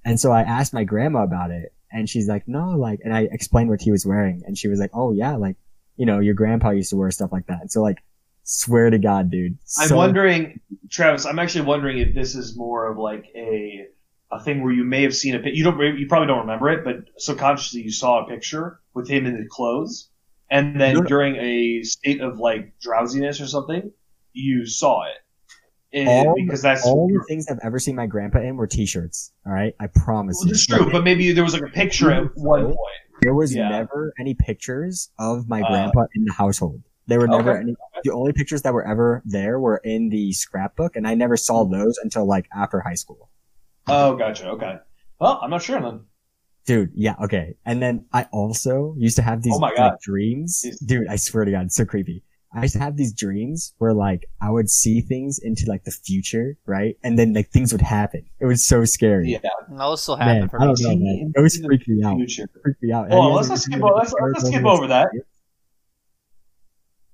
And 0.05 0.19
so 0.19 0.31
I 0.31 0.41
asked 0.41 0.73
my 0.73 0.83
grandma 0.83 1.23
about 1.23 1.49
it 1.49 1.73
and 1.91 2.07
she's 2.07 2.27
like, 2.27 2.47
no, 2.47 2.69
like, 2.77 2.99
and 3.03 3.13
I 3.13 3.21
explained 3.31 3.69
what 3.69 3.81
he 3.81 3.91
was 3.91 4.05
wearing 4.05 4.43
and 4.45 4.57
she 4.57 4.67
was 4.67 4.79
like, 4.79 4.91
oh 4.93 5.13
yeah, 5.13 5.35
like, 5.35 5.57
you 5.95 6.05
know, 6.05 6.19
your 6.19 6.33
grandpa 6.33 6.71
used 6.71 6.91
to 6.91 6.97
wear 6.97 7.09
stuff 7.11 7.31
like 7.31 7.47
that. 7.47 7.61
And 7.61 7.71
so 7.71 7.81
like, 7.81 7.97
swear 8.43 8.89
to 8.89 8.97
God, 8.99 9.29
dude. 9.31 9.57
I'm 9.79 9.87
so- 9.89 9.97
wondering, 9.97 10.59
Travis. 10.89 11.25
I'm 11.25 11.39
actually 11.39 11.65
wondering 11.65 11.97
if 11.99 12.13
this 12.13 12.35
is 12.35 12.55
more 12.57 12.89
of 12.91 12.97
like 12.97 13.25
a 13.35 13.87
a 14.31 14.41
thing 14.43 14.63
where 14.63 14.73
you 14.73 14.83
may 14.83 15.03
have 15.03 15.15
seen 15.15 15.35
a 15.35 15.39
pic. 15.39 15.55
You 15.55 15.63
don't. 15.63 15.79
You 15.97 16.07
probably 16.07 16.27
don't 16.27 16.39
remember 16.39 16.69
it, 16.69 16.83
but 16.83 17.05
subconsciously 17.17 17.81
you 17.81 17.91
saw 17.91 18.25
a 18.25 18.29
picture 18.29 18.79
with 18.93 19.07
him 19.09 19.25
in 19.25 19.37
the 19.41 19.47
clothes, 19.49 20.09
and 20.49 20.79
then 20.79 21.03
during 21.05 21.35
a 21.35 21.83
state 21.83 22.21
of 22.21 22.39
like 22.39 22.73
drowsiness 22.79 23.39
or 23.41 23.47
something, 23.47 23.91
you 24.33 24.65
saw 24.65 25.03
it. 25.03 25.17
And- 25.95 26.09
All- 26.09 26.33
because 26.35 26.63
that's 26.63 26.83
all 26.85 27.07
the 27.07 27.23
things 27.27 27.47
I've 27.47 27.59
ever 27.63 27.77
seen 27.77 27.95
my 27.95 28.07
grandpa 28.07 28.39
in 28.39 28.55
were 28.57 28.65
t-shirts. 28.65 29.31
All 29.45 29.53
right. 29.53 29.75
I 29.79 29.85
promise 29.85 30.37
well, 30.41 30.49
it's 30.51 30.65
true, 30.65 30.91
but 30.91 31.03
maybe 31.03 31.31
there 31.33 31.43
was 31.43 31.53
like 31.53 31.61
a 31.61 31.67
picture 31.71 32.11
at 32.11 32.35
one 32.35 32.65
point. 32.65 32.77
There 33.21 33.35
was 33.35 33.53
Yeah. 33.55 33.69
never 33.69 34.11
any 34.19 34.33
pictures 34.33 35.11
of 35.19 35.47
my 35.47 35.61
Uh, 35.61 35.67
grandpa 35.69 36.05
in 36.15 36.25
the 36.25 36.33
household. 36.33 36.81
There 37.07 37.19
were 37.19 37.27
never 37.27 37.51
Okay. 37.51 37.61
any. 37.61 37.75
The 38.03 38.11
only 38.11 38.33
pictures 38.33 38.61
that 38.63 38.73
were 38.73 38.85
ever 38.85 39.21
there 39.25 39.59
were 39.59 39.77
in 39.77 40.09
the 40.09 40.31
scrapbook, 40.33 40.95
and 40.95 41.07
I 41.07 41.15
never 41.15 41.37
saw 41.37 41.65
hmm. 41.65 41.73
those 41.73 41.97
until 41.97 42.25
like 42.25 42.47
after 42.55 42.79
high 42.79 42.95
school. 42.95 43.29
Oh, 43.87 44.15
gotcha. 44.15 44.47
Okay. 44.49 44.77
Well, 45.19 45.39
I'm 45.41 45.49
not 45.49 45.61
sure 45.61 45.81
then. 45.81 46.01
Dude, 46.65 46.91
yeah, 46.95 47.15
okay. 47.21 47.55
And 47.65 47.81
then 47.81 48.05
I 48.13 48.27
also 48.31 48.95
used 48.97 49.17
to 49.17 49.21
have 49.21 49.41
these 49.41 49.53
Oh 49.55 49.59
my 49.59 49.73
like, 49.77 49.99
dreams. 49.99 50.61
Yes. 50.63 50.79
Dude, 50.79 51.07
I 51.07 51.17
swear 51.17 51.43
to 51.43 51.51
God, 51.51 51.65
it's 51.65 51.75
so 51.75 51.85
creepy. 51.85 52.23
I 52.55 52.61
used 52.61 52.73
to 52.75 52.79
have 52.79 52.97
these 52.97 53.13
dreams 53.13 53.73
where 53.79 53.93
like 53.93 54.25
I 54.39 54.51
would 54.51 54.69
see 54.69 55.01
things 55.01 55.39
into 55.41 55.65
like 55.67 55.83
the 55.85 55.91
future, 55.91 56.55
right? 56.65 56.95
And 57.03 57.17
then 57.17 57.33
like 57.33 57.49
things 57.49 57.71
would 57.71 57.81
happen. 57.81 58.25
It 58.39 58.45
was 58.45 58.63
so 58.65 58.85
scary. 58.85 59.31
Yeah. 59.31 59.39
No, 59.69 59.91
this 59.91 60.07
will 60.07 60.17
happen 60.17 60.41
Man, 60.41 60.49
for 60.49 60.61
I 60.61 60.67
me. 60.67 60.73
don't 60.75 60.81
know, 60.81 60.95
man. 61.03 61.33
It 61.35 61.41
was 61.41 61.59
freaking 61.59 61.87
me 61.87 62.03
out. 62.03 62.15
Future. 62.17 62.47
Freaked 62.61 62.83
me 62.83 62.91
out. 62.93 63.09
Hold 63.09 63.25
on, 63.25 63.41
Have 63.41 63.49
let's 63.49 63.63
skip 63.63 63.83
over. 63.83 63.95
Let's, 63.95 64.13
let's 64.13 64.47
skip 64.47 64.65
over 64.65 64.87
that. 64.87 65.05
experience? 65.05 65.27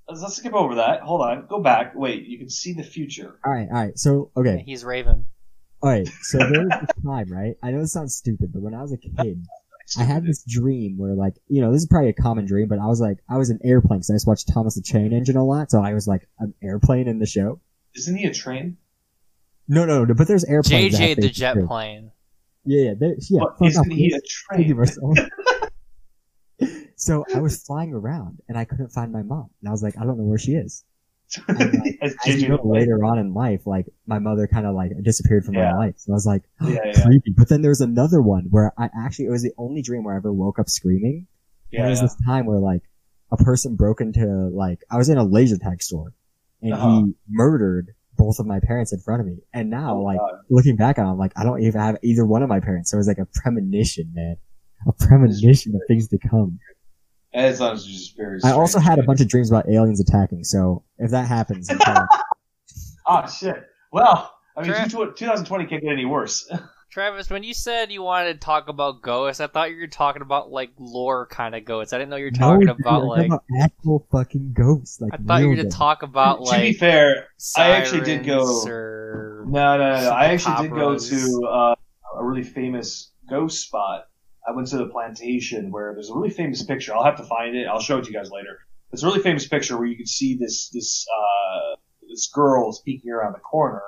Let's, 0.09 0.21
let's 0.21 0.35
skip 0.37 0.53
over 0.53 0.75
that. 0.75 1.01
Hold 1.01 1.21
on. 1.21 1.45
Go 1.47 1.61
back. 1.61 1.93
Wait. 1.95 2.25
You 2.25 2.37
can 2.37 2.49
see 2.49 2.73
the 2.73 2.83
future. 2.83 3.39
All 3.45 3.51
right, 3.51 3.67
all 3.69 3.75
right. 3.75 3.97
So 3.97 4.31
okay, 4.35 4.63
He's 4.65 4.83
Raven. 4.83 5.25
Alright, 5.81 6.09
so 6.23 6.39
there 6.39 6.65
was 6.65 6.79
this 6.81 7.03
time, 7.05 7.31
right? 7.31 7.55
I 7.63 7.71
know 7.71 7.79
it 7.79 7.87
sounds 7.87 8.15
stupid, 8.15 8.51
but 8.51 8.61
when 8.61 8.73
I 8.73 8.81
was 8.81 8.91
a 8.91 8.97
kid, 8.97 9.45
I 9.97 10.03
had 10.03 10.25
this 10.25 10.43
dream 10.43 10.97
where 10.97 11.13
like, 11.13 11.35
you 11.47 11.61
know, 11.61 11.71
this 11.71 11.83
is 11.83 11.87
probably 11.87 12.09
a 12.09 12.13
common 12.13 12.45
dream, 12.45 12.67
but 12.67 12.79
I 12.79 12.87
was 12.87 12.99
like, 12.99 13.19
I 13.29 13.37
was 13.37 13.49
an 13.49 13.59
airplane 13.63 13.99
because 13.99 14.09
I 14.09 14.15
just 14.15 14.27
watched 14.27 14.51
Thomas 14.53 14.75
the 14.75 14.81
Train 14.81 15.13
Engine 15.13 15.37
a 15.37 15.45
lot, 15.45 15.71
so 15.71 15.81
I 15.81 15.93
was 15.93 16.05
like 16.05 16.27
an 16.39 16.53
airplane 16.61 17.07
in 17.07 17.19
the 17.19 17.25
show. 17.25 17.61
Isn't 17.95 18.17
he 18.17 18.25
a 18.25 18.33
train? 18.33 18.77
No, 19.67 19.85
no, 19.85 20.03
no, 20.03 20.13
but 20.13 20.27
there's 20.27 20.43
airplanes. 20.43 20.99
JJ 20.99 21.15
the 21.15 21.29
jet 21.29 21.53
too. 21.53 21.65
plane. 21.65 22.11
Yeah, 22.65 22.89
yeah, 22.89 22.93
there, 22.99 23.15
yeah. 23.29 23.39
But 23.57 23.67
isn't 23.67 23.91
he 23.91 24.07
a 24.13 24.19
Thank 24.53 24.67
you, 24.67 24.75
train? 24.75 25.29
So 26.99 27.23
I 27.33 27.39
was 27.39 27.63
flying 27.63 27.93
around 27.93 28.39
and 28.49 28.57
I 28.57 28.65
couldn't 28.65 28.89
find 28.89 29.11
my 29.11 29.23
mom, 29.23 29.49
and 29.61 29.69
I 29.69 29.71
was 29.71 29.81
like, 29.81 29.97
I 29.97 30.03
don't 30.03 30.17
know 30.17 30.25
where 30.25 30.37
she 30.37 30.51
is. 30.51 30.83
As 32.01 32.15
As 32.27 32.41
you 32.41 32.49
know, 32.49 32.59
later 32.63 33.03
on 33.05 33.19
in 33.19 33.33
life, 33.33 33.61
like 33.65 33.85
my 34.05 34.19
mother 34.19 34.47
kind 34.47 34.65
of 34.65 34.75
like 34.75 34.91
disappeared 35.03 35.45
from 35.45 35.55
Yeah. 35.55 35.71
my 35.71 35.77
life, 35.77 35.95
so 35.97 36.11
I 36.11 36.15
was 36.15 36.25
like, 36.25 36.43
Yeah, 36.61 36.77
yeah, 36.85 37.03
creepy. 37.05 37.31
But 37.37 37.47
then 37.49 37.61
there 37.61 37.71
was 37.71 37.81
another 37.81 38.21
one 38.21 38.47
where 38.49 38.73
I 38.77 38.89
actually 38.97 39.25
it 39.25 39.29
was 39.31 39.43
the 39.43 39.53
only 39.57 39.81
dream 39.81 40.03
where 40.03 40.13
I 40.13 40.17
ever 40.17 40.33
woke 40.33 40.59
up 40.59 40.69
screaming. 40.69 41.27
And 41.71 41.71
yeah. 41.71 41.81
there 41.83 41.91
was 41.91 42.01
this 42.01 42.15
time 42.25 42.45
where 42.47 42.59
like 42.59 42.81
a 43.31 43.37
person 43.37 43.75
broke 43.75 44.01
into 44.01 44.25
like 44.53 44.79
I 44.91 44.97
was 44.97 45.07
in 45.07 45.17
a 45.17 45.23
laser 45.23 45.57
tag 45.57 45.81
store, 45.81 46.13
and 46.61 46.73
Uh-huh. 46.73 46.89
he 47.05 47.13
murdered 47.29 47.93
both 48.17 48.39
of 48.39 48.45
my 48.45 48.59
parents 48.59 48.91
in 48.91 48.99
front 48.99 49.21
of 49.21 49.27
me. 49.27 49.37
And 49.53 49.69
now, 49.69 49.95
Oh, 49.95 50.01
like 50.01 50.17
God. 50.19 50.39
looking 50.49 50.75
back 50.75 50.99
on, 50.99 51.05
it, 51.05 51.11
I'm 51.11 51.17
like 51.17 51.31
I 51.37 51.43
don't 51.45 51.61
even 51.61 51.79
have 51.79 51.97
either 52.03 52.25
one 52.25 52.43
of 52.43 52.49
my 52.49 52.59
parents. 52.59 52.89
So 52.91 52.97
it 52.97 52.99
was 52.99 53.07
like 53.07 53.19
a 53.19 53.27
premonition, 53.41 54.11
man, 54.13 54.35
a 54.87 54.91
premonition 54.93 55.75
of 55.75 55.81
things 55.87 56.07
to 56.09 56.17
come. 56.17 56.59
That 57.33 57.55
sounds 57.57 57.85
just 57.85 58.17
very. 58.17 58.39
I 58.43 58.51
also 58.51 58.79
had 58.79 58.99
a 58.99 59.03
bunch 59.03 59.21
of 59.21 59.27
dreams 59.27 59.51
about 59.51 59.69
aliens 59.69 59.99
attacking. 59.99 60.43
So 60.43 60.83
if 60.97 61.11
that 61.11 61.27
happens, 61.27 61.69
Oh 63.07 63.27
shit. 63.39 63.63
Well, 63.91 64.33
I 64.57 64.61
mean, 64.61 64.71
Tra- 64.71 64.89
2020 64.89 65.65
can't 65.65 65.83
get 65.83 65.91
any 65.91 66.05
worse. 66.05 66.49
Travis, 66.91 67.29
when 67.29 67.43
you 67.43 67.53
said 67.53 67.91
you 67.91 68.01
wanted 68.01 68.33
to 68.33 68.39
talk 68.39 68.67
about 68.67 69.03
ghosts, 69.03 69.39
I 69.39 69.45
thought 69.45 69.69
you 69.69 69.77
were 69.77 69.87
talking 69.87 70.23
about 70.23 70.49
like 70.49 70.71
lore 70.79 71.27
kind 71.27 71.53
of 71.53 71.63
ghosts. 71.63 71.93
I 71.93 71.99
didn't 71.99 72.09
know 72.09 72.15
you 72.15 72.25
were 72.25 72.31
talking 72.31 72.61
dude, 72.61 72.69
about 72.69 73.03
I'm 73.03 73.07
talking 73.07 73.07
like. 73.09 73.27
about 73.27 73.43
actual 73.61 74.07
fucking 74.11 74.53
ghosts. 74.53 74.99
Like 74.99 75.13
I 75.13 75.17
thought 75.17 75.41
you 75.41 75.49
were 75.49 75.55
to 75.57 75.69
talk 75.69 76.01
about 76.01 76.47
to 76.47 76.59
be 76.59 76.73
fair, 76.73 77.27
I 77.55 77.69
actually 77.71 78.01
did 78.01 78.25
go- 78.25 78.63
no, 78.65 79.43
no, 79.45 79.77
no, 79.77 80.01
no. 80.01 80.09
I 80.09 80.25
actually 80.25 80.63
did 80.63 80.71
go 80.71 80.97
to 80.97 81.45
uh, 81.47 81.75
a 82.17 82.25
really 82.25 82.43
famous 82.43 83.11
ghost 83.29 83.65
spot. 83.67 84.05
I 84.47 84.51
went 84.51 84.67
to 84.69 84.77
the 84.77 84.87
plantation 84.87 85.71
where 85.71 85.93
there's 85.93 86.09
a 86.09 86.15
really 86.15 86.29
famous 86.29 86.63
picture. 86.63 86.95
I'll 86.95 87.03
have 87.03 87.17
to 87.17 87.25
find 87.25 87.55
it. 87.55 87.67
I'll 87.67 87.81
show 87.81 87.97
it 87.97 88.05
to 88.05 88.11
you 88.11 88.17
guys 88.17 88.31
later. 88.31 88.59
It's 88.91 89.03
a 89.03 89.05
really 89.05 89.21
famous 89.21 89.47
picture 89.47 89.77
where 89.77 89.87
you 89.87 89.97
can 89.97 90.07
see 90.07 90.35
this 90.35 90.69
this 90.69 91.05
uh, 91.07 91.75
this 92.09 92.29
girl 92.33 92.77
peeking 92.83 93.11
around 93.11 93.33
the 93.33 93.39
corner. 93.39 93.83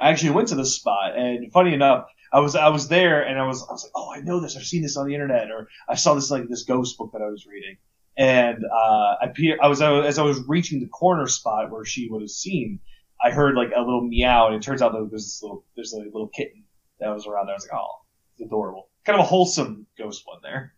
I 0.00 0.10
actually 0.10 0.30
went 0.30 0.48
to 0.48 0.54
this 0.54 0.76
spot, 0.76 1.18
and 1.18 1.52
funny 1.52 1.74
enough, 1.74 2.06
I 2.32 2.40
was 2.40 2.54
I 2.54 2.68
was 2.68 2.88
there, 2.88 3.22
and 3.22 3.38
I 3.38 3.46
was 3.46 3.62
I 3.68 3.72
was 3.72 3.84
like, 3.84 3.92
oh, 3.94 4.12
I 4.14 4.20
know 4.20 4.40
this. 4.40 4.56
I've 4.56 4.64
seen 4.64 4.82
this 4.82 4.96
on 4.96 5.06
the 5.06 5.14
internet, 5.14 5.50
or 5.50 5.68
I 5.88 5.96
saw 5.96 6.14
this 6.14 6.30
like 6.30 6.48
this 6.48 6.64
ghost 6.64 6.96
book 6.96 7.12
that 7.12 7.22
I 7.22 7.28
was 7.28 7.46
reading, 7.46 7.76
and 8.16 8.64
uh, 8.64 9.14
I 9.20 9.32
pe- 9.34 9.58
I 9.60 9.68
was 9.68 9.82
as 9.82 10.18
I 10.18 10.22
was 10.22 10.40
reaching 10.46 10.80
the 10.80 10.88
corner 10.88 11.26
spot 11.26 11.70
where 11.70 11.84
she 11.84 12.08
was 12.08 12.36
seen, 12.36 12.80
I 13.22 13.30
heard 13.30 13.56
like 13.56 13.70
a 13.74 13.80
little 13.80 14.06
meow, 14.06 14.46
and 14.46 14.56
it 14.56 14.62
turns 14.62 14.82
out 14.82 14.92
that 14.92 15.08
there's 15.10 15.24
this 15.24 15.42
little 15.42 15.64
there's 15.74 15.92
a 15.92 15.98
little 15.98 16.28
kitten 16.28 16.64
that 17.00 17.08
was 17.08 17.26
around 17.26 17.46
there. 17.46 17.54
I 17.54 17.56
was 17.56 17.68
like, 17.70 17.80
oh, 17.80 18.02
it's 18.34 18.46
adorable, 18.46 18.87
kind 19.08 19.18
of 19.18 19.24
a 19.24 19.28
wholesome 19.28 19.86
ghost 19.96 20.22
one 20.26 20.38
there. 20.42 20.74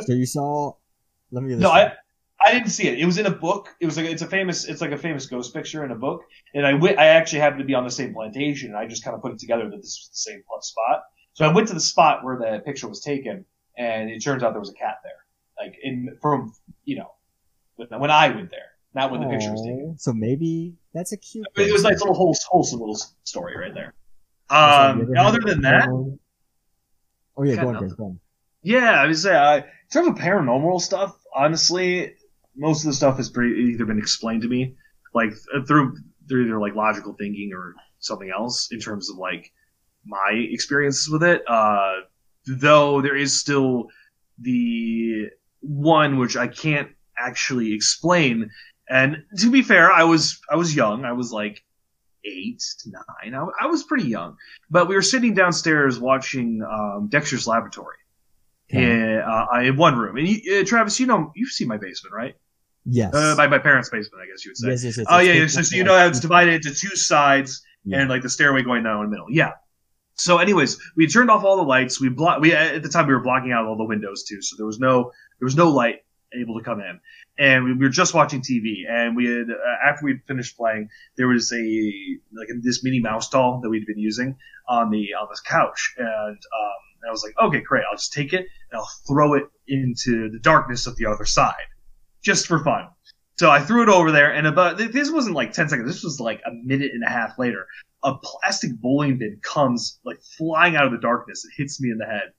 So 0.00 0.12
you 0.12 0.26
saw. 0.26 0.72
Let 1.30 1.44
me. 1.44 1.54
No. 1.54 1.70
I 1.70 1.92
I 2.44 2.52
didn't 2.52 2.68
see 2.68 2.88
it. 2.88 2.98
It 2.98 3.06
was 3.06 3.18
in 3.18 3.26
a 3.26 3.30
book. 3.30 3.68
It 3.80 3.86
was 3.86 3.96
like 3.96 4.06
it's 4.06 4.22
a 4.22 4.26
famous 4.26 4.66
it's 4.66 4.80
like 4.80 4.90
a 4.90 4.98
famous 4.98 5.26
ghost 5.26 5.54
picture 5.54 5.84
in 5.84 5.92
a 5.92 5.94
book. 5.94 6.22
And 6.54 6.66
I 6.66 6.74
went. 6.74 6.98
I 6.98 7.06
actually 7.06 7.38
happened 7.38 7.60
to 7.60 7.64
be 7.64 7.74
on 7.74 7.84
the 7.84 7.90
same 7.90 8.12
plantation. 8.12 8.70
And 8.70 8.76
I 8.76 8.86
just 8.86 9.04
kind 9.04 9.14
of 9.14 9.22
put 9.22 9.32
it 9.32 9.38
together 9.38 9.70
that 9.70 9.76
this 9.76 9.96
was 10.00 10.10
the 10.12 10.32
same 10.32 10.42
spot. 10.60 11.02
So 11.34 11.44
I 11.48 11.52
went 11.52 11.68
to 11.68 11.74
the 11.74 11.80
spot 11.80 12.24
where 12.24 12.36
the 12.38 12.62
picture 12.64 12.88
was 12.88 13.00
taken, 13.00 13.44
and 13.78 14.10
it 14.10 14.24
turns 14.24 14.42
out 14.42 14.52
there 14.52 14.60
was 14.60 14.70
a 14.70 14.74
cat 14.74 14.96
there. 15.04 15.64
Like 15.64 15.76
in 15.82 16.18
from 16.20 16.52
you 16.84 16.96
know 16.98 17.12
when, 17.76 18.10
I 18.10 18.28
went 18.28 18.50
there, 18.50 18.70
not 18.94 19.10
when 19.10 19.20
the 19.20 19.28
picture 19.28 19.52
was 19.52 19.62
taken. 19.62 19.96
So 19.98 20.12
maybe 20.12 20.74
that's 20.94 21.12
a 21.12 21.16
cute. 21.16 21.46
It 21.56 21.72
was 21.72 21.84
a 21.84 21.88
little 21.88 22.14
wholesome, 22.14 22.48
wholesome 22.50 22.80
little 22.80 22.98
story 23.24 23.56
right 23.56 23.74
there. 23.74 23.94
So 24.50 24.56
have 24.56 24.98
you 24.98 25.14
Um, 25.14 25.26
other 25.26 25.40
than 25.44 25.60
that, 25.62 25.88
Oh 27.36 27.42
yeah, 27.42 27.56
go 27.56 27.68
on. 27.68 27.88
Go 27.88 28.04
on. 28.04 28.20
Yeah, 28.62 28.90
I 28.90 29.06
would 29.06 29.18
say 29.18 29.34
uh, 29.34 29.56
in 29.56 29.64
terms 29.92 30.08
of 30.08 30.14
paranormal 30.16 30.80
stuff, 30.80 31.16
honestly, 31.34 32.14
most 32.56 32.84
of 32.84 32.86
the 32.88 32.94
stuff 32.94 33.16
has 33.18 33.30
pretty, 33.30 33.72
either 33.72 33.84
been 33.84 33.98
explained 33.98 34.42
to 34.42 34.48
me, 34.48 34.76
like 35.14 35.32
through 35.66 35.96
through 36.28 36.46
either 36.46 36.58
like 36.58 36.74
logical 36.74 37.14
thinking 37.14 37.52
or 37.54 37.74
something 38.00 38.30
else 38.30 38.68
in 38.72 38.80
terms 38.80 39.10
of 39.10 39.16
like 39.16 39.52
my 40.04 40.32
experiences 40.32 41.08
with 41.08 41.22
it. 41.22 41.42
Uh, 41.48 42.00
though 42.46 43.00
there 43.00 43.16
is 43.16 43.38
still 43.38 43.88
the 44.38 45.28
one 45.60 46.18
which 46.18 46.36
I 46.36 46.48
can't 46.48 46.90
actually 47.18 47.72
explain. 47.74 48.50
And 48.88 49.24
to 49.38 49.50
be 49.50 49.62
fair, 49.62 49.90
I 49.90 50.04
was 50.04 50.40
I 50.50 50.56
was 50.56 50.74
young. 50.74 51.04
I 51.04 51.12
was 51.12 51.32
like 51.32 51.62
eight 52.26 52.62
to 52.80 52.90
nine. 52.90 53.34
I, 53.34 53.64
I 53.64 53.66
was 53.66 53.84
pretty 53.84 54.08
young, 54.08 54.36
but 54.70 54.88
we 54.88 54.94
were 54.94 55.02
sitting 55.02 55.34
downstairs 55.34 55.98
watching 55.98 56.62
um, 56.62 57.08
Dexter's 57.10 57.46
Laboratory 57.46 57.96
in, 58.68 59.18
uh, 59.18 59.46
in 59.60 59.76
one 59.76 59.96
room. 59.96 60.16
And 60.16 60.28
you, 60.28 60.60
uh, 60.60 60.64
Travis, 60.64 60.98
you 60.98 61.06
know, 61.06 61.32
you've 61.34 61.50
seen 61.50 61.68
my 61.68 61.76
basement, 61.76 62.14
right? 62.14 62.34
Yes. 62.84 63.14
Uh, 63.14 63.34
my, 63.36 63.46
my 63.46 63.58
parents' 63.58 63.90
basement, 63.90 64.22
I 64.22 64.26
guess 64.30 64.44
you 64.44 64.50
would 64.50 64.56
say. 64.56 64.68
yes, 64.68 64.84
yes, 64.84 64.98
yes. 64.98 65.06
oh 65.08 65.18
yeah, 65.18 65.32
yeah. 65.32 65.46
So, 65.46 65.62
so 65.62 65.76
you 65.76 65.84
know 65.84 65.96
how 65.96 66.06
it's 66.06 66.20
divided 66.20 66.54
into 66.54 66.74
two 66.74 66.94
sides 66.96 67.62
Yeah. 67.84 68.00
and 68.00 68.08
like 68.10 68.22
the 68.22 68.28
stairway 68.30 68.62
going 68.62 68.84
down 68.84 68.98
in 68.98 69.04
the 69.04 69.10
middle. 69.10 69.26
Yeah. 69.30 69.52
So, 70.14 70.38
anyways, 70.38 70.78
we 70.96 71.06
turned 71.06 71.30
off 71.30 71.44
all 71.44 71.56
the 71.56 71.62
lights. 71.62 72.00
We 72.00 72.08
block. 72.08 72.40
We 72.40 72.54
at 72.54 72.82
the 72.82 72.88
time 72.88 73.06
we 73.06 73.12
were 73.12 73.20
blocking 73.20 73.52
out 73.52 73.66
all 73.66 73.76
the 73.76 73.84
windows 73.84 74.24
too, 74.24 74.40
so 74.40 74.56
there 74.56 74.64
was 74.64 74.78
no 74.78 75.10
there 75.40 75.46
was 75.46 75.56
no 75.56 75.68
light 75.68 75.96
able 76.34 76.58
to 76.58 76.64
come 76.64 76.80
in. 76.80 77.00
And 77.38 77.64
we, 77.64 77.72
we 77.72 77.86
were 77.86 77.90
just 77.90 78.14
watching 78.14 78.40
TV, 78.40 78.88
and 78.88 79.16
we 79.16 79.26
had 79.26 79.50
uh, 79.50 79.88
after 79.88 80.04
we'd 80.04 80.22
finished 80.26 80.56
playing, 80.56 80.88
there 81.16 81.28
was 81.28 81.52
a 81.52 81.56
like 82.32 82.48
this 82.62 82.82
mini 82.82 83.00
mouse 83.00 83.28
doll 83.28 83.60
that 83.62 83.70
we'd 83.70 83.86
been 83.86 83.98
using 83.98 84.36
on 84.68 84.90
the 84.90 85.14
on 85.20 85.28
this 85.30 85.40
couch, 85.40 85.94
and 85.98 86.08
um, 86.36 87.08
I 87.08 87.10
was 87.10 87.22
like, 87.22 87.34
okay, 87.40 87.60
great, 87.60 87.84
I'll 87.88 87.96
just 87.96 88.12
take 88.12 88.32
it 88.32 88.46
and 88.70 88.80
I'll 88.80 88.90
throw 89.06 89.34
it 89.34 89.44
into 89.68 90.30
the 90.30 90.38
darkness 90.38 90.86
of 90.86 90.96
the 90.96 91.06
other 91.06 91.24
side, 91.24 91.54
just 92.22 92.46
for 92.46 92.62
fun. 92.62 92.88
So 93.38 93.50
I 93.50 93.60
threw 93.60 93.82
it 93.82 93.88
over 93.90 94.12
there, 94.12 94.32
and 94.32 94.46
about 94.46 94.78
this 94.78 95.10
wasn't 95.10 95.36
like 95.36 95.52
ten 95.52 95.68
seconds. 95.68 95.88
This 95.88 96.02
was 96.02 96.20
like 96.20 96.40
a 96.46 96.52
minute 96.52 96.92
and 96.92 97.04
a 97.04 97.10
half 97.10 97.38
later. 97.38 97.66
A 98.02 98.14
plastic 98.14 98.72
bowling 98.80 99.18
bin 99.18 99.40
comes 99.42 99.98
like 100.04 100.20
flying 100.38 100.76
out 100.76 100.86
of 100.86 100.92
the 100.92 100.98
darkness. 100.98 101.44
It 101.44 101.52
hits 101.60 101.80
me 101.80 101.90
in 101.90 101.98
the 101.98 102.06
head, 102.06 102.32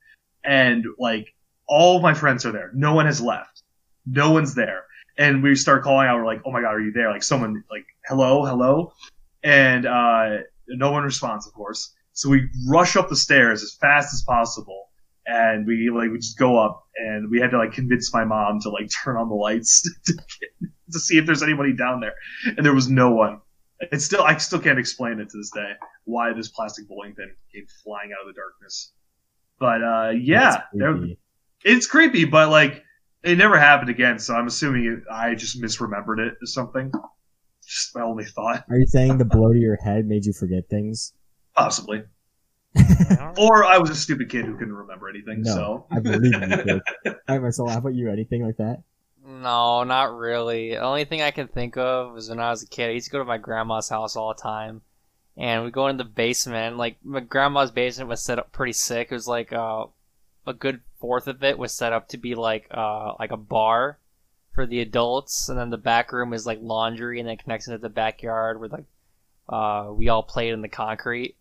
and 0.44 0.86
like 0.98 1.36
all 1.68 2.00
my 2.00 2.14
friends 2.14 2.46
are 2.46 2.52
there. 2.52 2.72
No 2.74 2.94
one 2.94 3.06
has 3.06 3.22
left. 3.22 3.62
No 4.10 4.32
one's 4.32 4.56
there, 4.56 4.84
and 5.18 5.44
we 5.44 5.56
start 5.56 5.84
calling 5.84 6.08
out. 6.08 6.18
We're 6.18 6.26
like, 6.26 6.42
"Oh 6.46 6.52
my 6.52 6.62
god, 6.62 6.74
are 6.76 6.82
you 6.82 6.92
there?" 6.92 7.12
Like 7.12 7.24
someone 7.24 7.64
like, 7.70 7.86
"Hello, 8.08 8.46
hello," 8.46 8.94
and 9.44 9.86
uh, 9.86 10.38
no 10.68 10.92
one 10.92 11.04
responds, 11.04 11.48
of 11.48 11.54
course. 11.54 11.94
So 12.14 12.30
we 12.30 12.50
rush 12.68 12.96
up 12.96 13.10
the 13.10 13.16
stairs 13.16 13.64
as 13.64 13.76
fast 13.80 14.14
as 14.14 14.24
possible, 14.24 14.90
and 15.26 15.68
we 15.68 15.90
like 15.90 16.12
we 16.12 16.18
just 16.18 16.38
go 16.38 16.58
up, 16.58 16.86
and 16.98 17.30
we 17.30 17.40
had 17.40 17.52
to 17.52 17.58
like 17.58 17.74
convince 17.74 18.14
my 18.14 18.26
mom 18.26 18.60
to 18.62 18.70
like 18.70 18.90
turn 19.04 19.18
on 19.18 19.30
the 19.30 19.36
lights 19.36 19.82
to, 20.06 20.14
get, 20.14 20.70
to 20.92 21.00
see 21.00 21.18
if 21.18 21.26
there's 21.26 21.44
anybody 21.44 21.74
down 21.74 22.00
there, 22.00 22.16
and 22.46 22.66
there 22.66 22.74
was 22.74 22.90
no 22.90 23.12
one. 23.12 23.42
It's 23.80 24.06
still 24.06 24.24
I 24.24 24.38
still 24.38 24.60
can't 24.60 24.80
explain 24.80 25.20
it 25.20 25.30
to 25.30 25.38
this 25.38 25.52
day 25.52 25.74
why 26.06 26.34
this 26.34 26.48
plastic 26.48 26.88
bowling 26.88 27.14
pin 27.14 27.32
came 27.54 27.66
flying 27.84 28.12
out 28.12 28.28
of 28.28 28.34
the 28.34 28.40
darkness. 28.40 28.94
But 29.60 29.84
uh, 29.84 30.12
yeah, 30.12 30.62
it's 31.64 31.88
creepy, 31.88 32.26
but 32.26 32.50
like 32.50 32.84
it 33.24 33.38
never 33.38 33.60
happened 33.60 33.90
again. 33.90 34.20
So 34.20 34.34
I'm 34.36 34.48
assuming 34.48 34.86
it, 34.86 35.00
I 35.12 35.36
just 35.36 35.62
misremembered 35.62 36.20
it 36.20 36.34
or 36.42 36.46
something. 36.46 36.92
Just 37.66 37.96
my 37.96 38.02
only 38.02 38.26
thought, 38.26 38.64
Are 38.70 38.78
you 38.78 38.88
saying 38.88 39.18
the 39.18 39.26
blow 39.26 39.52
to 39.52 39.60
your 39.60 39.76
head 39.84 40.06
made 40.06 40.26
you 40.26 40.34
forget 40.34 40.70
things? 40.70 41.14
possibly, 41.56 42.04
or 43.40 43.66
I 43.66 43.78
was 43.80 43.90
a 43.90 43.96
stupid 43.96 44.30
kid 44.30 44.46
who 44.46 44.56
couldn't 44.58 44.74
remember 44.76 45.10
anything. 45.10 45.42
No, 45.42 45.54
So 45.54 45.88
I 45.92 46.00
believe 46.00 46.34
you. 46.34 46.40
Kid. 46.40 46.82
All 47.06 47.14
right, 47.28 47.42
Marcel, 47.42 47.68
how 47.68 47.80
about 47.80 47.96
you? 47.96 48.12
Anything 48.12 48.46
like 48.46 48.58
that? 48.58 48.84
No, 49.26 49.84
not 49.84 50.16
really. 50.16 50.70
The 50.70 50.78
only 50.78 51.04
thing 51.06 51.22
I 51.22 51.32
can 51.32 51.48
think 51.48 51.76
of 51.78 52.14
was 52.14 52.30
when 52.30 52.40
I 52.40 52.50
was 52.52 52.64
a 52.64 52.68
kid. 52.68 52.90
I 52.90 52.94
used 52.94 53.08
to 53.08 53.12
go 53.12 53.18
to 53.20 53.26
my 53.26 53.38
grandma's 53.40 53.90
house 53.90 54.16
all 54.16 54.34
the 54.34 54.42
time, 54.42 54.82
and 55.36 55.64
we 55.66 55.72
go 55.72 55.88
in 55.88 55.98
the 55.98 56.04
basement. 56.06 56.78
Like 56.78 56.98
my 57.04 57.20
grandma's 57.20 57.72
basement 57.72 58.10
was 58.10 58.24
set 58.24 58.40
up 58.40 58.52
pretty 58.54 58.74
sick. 58.74 59.08
It 59.12 59.16
was 59.16 59.28
like 59.28 59.52
uh, 59.52 59.86
a 60.48 60.54
good 60.54 60.82
fourth 61.00 61.28
of 61.28 61.44
it 61.44 61.58
was 61.58 61.74
set 61.74 61.94
up 61.94 62.08
to 62.10 62.18
be 62.18 62.34
like 62.36 62.68
uh, 62.72 63.14
like 63.20 63.32
a 63.32 63.38
bar 63.38 64.00
for 64.54 64.66
the 64.66 64.80
adults, 64.80 65.50
and 65.50 65.60
then 65.60 65.70
the 65.70 65.78
back 65.78 66.12
room 66.12 66.34
is 66.34 66.46
like 66.46 66.60
laundry, 66.62 67.20
and 67.20 67.30
then 67.30 67.38
connects 67.38 67.68
into 67.68 67.78
the 67.78 67.90
backyard 67.90 68.60
where 68.60 68.70
like 68.70 68.86
uh, 69.50 69.92
we 69.94 70.10
all 70.10 70.24
played 70.24 70.54
in 70.54 70.62
the 70.62 70.68
concrete. 70.68 71.36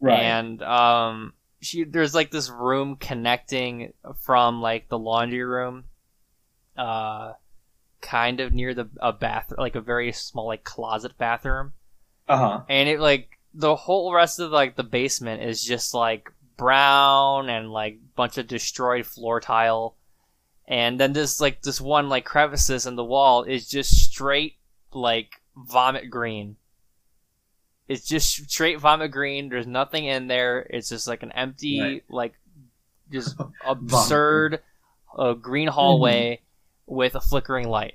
Right. 0.00 0.20
And 0.20 0.62
um, 0.62 1.34
she 1.60 1.84
there's 1.84 2.14
like 2.14 2.30
this 2.30 2.50
room 2.50 2.96
connecting 2.96 3.92
from 4.22 4.60
like 4.60 4.88
the 4.88 4.98
laundry 4.98 5.44
room, 5.44 5.84
uh, 6.76 7.34
kind 8.00 8.40
of 8.40 8.52
near 8.52 8.74
the 8.74 8.88
a 9.00 9.12
bath 9.12 9.52
like 9.56 9.74
a 9.74 9.80
very 9.80 10.12
small 10.12 10.46
like 10.46 10.64
closet 10.64 11.18
bathroom, 11.18 11.72
uh 12.28 12.36
huh. 12.36 12.60
and 12.68 12.88
it 12.88 13.00
like 13.00 13.38
the 13.54 13.74
whole 13.74 14.12
rest 14.12 14.38
of 14.38 14.52
like 14.52 14.76
the 14.76 14.84
basement 14.84 15.42
is 15.42 15.62
just 15.62 15.94
like 15.94 16.32
brown 16.58 17.48
and 17.48 17.72
like 17.72 17.98
bunch 18.14 18.36
of 18.36 18.46
destroyed 18.46 19.06
floor 19.06 19.40
tile. 19.40 19.96
And 20.66 21.00
then 21.00 21.14
this 21.14 21.40
like 21.40 21.62
this 21.62 21.80
one 21.80 22.10
like 22.10 22.26
crevices 22.26 22.84
in 22.86 22.96
the 22.96 23.04
wall 23.04 23.44
is 23.44 23.66
just 23.66 23.90
straight 23.94 24.56
like 24.92 25.40
vomit 25.56 26.10
green. 26.10 26.56
It's 27.88 28.04
just 28.06 28.50
straight 28.50 28.78
vomit 28.78 29.10
green. 29.10 29.48
There's 29.48 29.66
nothing 29.66 30.04
in 30.04 30.26
there. 30.26 30.60
It's 30.68 30.90
just 30.90 31.08
like 31.08 31.22
an 31.22 31.32
empty 31.32 31.80
Right. 31.80 32.04
like 32.10 32.34
just 33.10 33.34
absurd 33.66 34.60
uh, 35.16 35.32
green 35.32 35.68
hallway 35.68 36.42
with 36.86 37.14
a 37.14 37.20
flickering 37.20 37.68
light. 37.68 37.94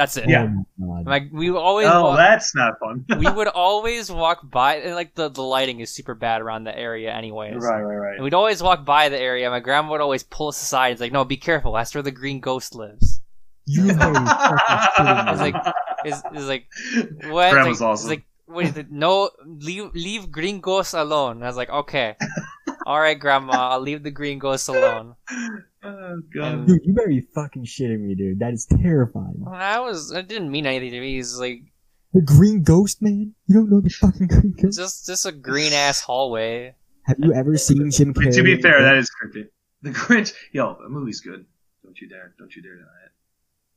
That's 0.00 0.16
it. 0.16 0.30
Yeah. 0.30 0.48
Oh. 0.82 1.02
Like 1.04 1.24
we 1.30 1.50
always 1.50 1.86
Oh, 1.86 2.04
walk- 2.04 2.16
that's 2.16 2.54
not 2.54 2.78
fun. 2.80 3.04
we 3.18 3.30
would 3.30 3.48
always 3.48 4.10
walk 4.10 4.40
by 4.50 4.76
and 4.76 4.94
like 4.94 5.14
the, 5.14 5.28
the 5.28 5.42
lighting 5.42 5.80
is 5.80 5.90
super 5.90 6.14
bad 6.14 6.40
around 6.40 6.64
the 6.64 6.74
area 6.74 7.12
anyways. 7.12 7.56
right, 7.56 7.82
right, 7.82 7.96
right. 7.96 8.14
And 8.14 8.24
we'd 8.24 8.32
always 8.32 8.62
walk 8.62 8.86
by 8.86 9.10
the 9.10 9.20
area. 9.20 9.50
My 9.50 9.60
grandma 9.60 9.90
would 9.90 10.00
always 10.00 10.22
pull 10.22 10.48
us 10.48 10.62
aside. 10.62 10.92
It's 10.92 11.02
like, 11.02 11.12
no, 11.12 11.26
be 11.26 11.36
careful. 11.36 11.74
That's 11.74 11.94
where 11.94 12.00
the 12.00 12.10
green 12.10 12.40
ghost 12.40 12.74
lives. 12.74 13.20
You 13.66 13.90
are 13.90 13.94
fucking 13.94 14.96
kidding 14.96 15.24
me. 15.26 15.32
It's 15.32 15.40
like, 15.42 15.74
it's, 16.06 16.22
it's 16.32 16.46
like, 16.46 16.66
what? 17.30 17.52
Grandma's 17.52 17.82
like, 17.82 17.90
awesome. 17.90 18.10
It's 18.10 18.16
like, 18.18 18.24
what 18.46 18.64
is 18.64 18.76
it? 18.78 18.90
No, 18.90 19.28
leave, 19.44 19.94
leave 19.94 20.32
green 20.32 20.60
ghosts 20.60 20.94
alone. 20.94 21.36
And 21.36 21.44
I 21.44 21.48
was 21.48 21.56
like, 21.58 21.68
okay. 21.68 22.16
All 22.86 22.98
right, 22.98 23.20
grandma, 23.20 23.52
I'll 23.72 23.80
leave 23.80 24.02
the 24.02 24.10
green 24.10 24.38
ghosts 24.38 24.68
alone. 24.68 25.14
God. 26.34 26.66
Dude, 26.66 26.80
you 26.84 26.92
better 26.94 27.08
be 27.08 27.20
fucking 27.34 27.64
shitting 27.64 28.00
me, 28.00 28.14
dude. 28.14 28.38
That 28.40 28.52
is 28.52 28.66
terrifying. 28.66 29.44
I 29.50 29.80
was, 29.80 30.10
it 30.10 30.28
didn't 30.28 30.50
mean 30.50 30.66
anything 30.66 30.90
to 30.92 31.00
me. 31.00 31.14
He's 31.16 31.38
like, 31.38 31.62
The 32.14 32.22
Green 32.22 32.62
Ghost, 32.62 33.02
man? 33.02 33.34
You 33.46 33.54
don't 33.54 33.70
know 33.70 33.80
the 33.80 33.90
fucking 33.90 34.26
Green 34.26 34.54
Ghost? 34.60 34.78
just, 34.78 35.06
just 35.06 35.26
a 35.26 35.32
green 35.32 35.72
ass 35.72 36.00
hallway. 36.00 36.74
Have 37.04 37.18
you 37.18 37.32
ever 37.32 37.56
seen 37.56 37.90
Jim 37.90 38.14
Carrey? 38.14 38.34
to 38.34 38.42
be 38.42 38.60
fair, 38.60 38.82
that 38.82 38.96
is 38.96 39.10
creepy. 39.10 39.48
The 39.82 39.90
Grinch, 39.90 40.34
yo, 40.52 40.76
the 40.82 40.90
movie's 40.90 41.20
good. 41.20 41.46
Don't 41.82 41.98
you 41.98 42.06
dare, 42.08 42.34
don't 42.38 42.54
you 42.54 42.60
dare 42.60 42.74
deny 42.76 42.84
it. 43.06 43.12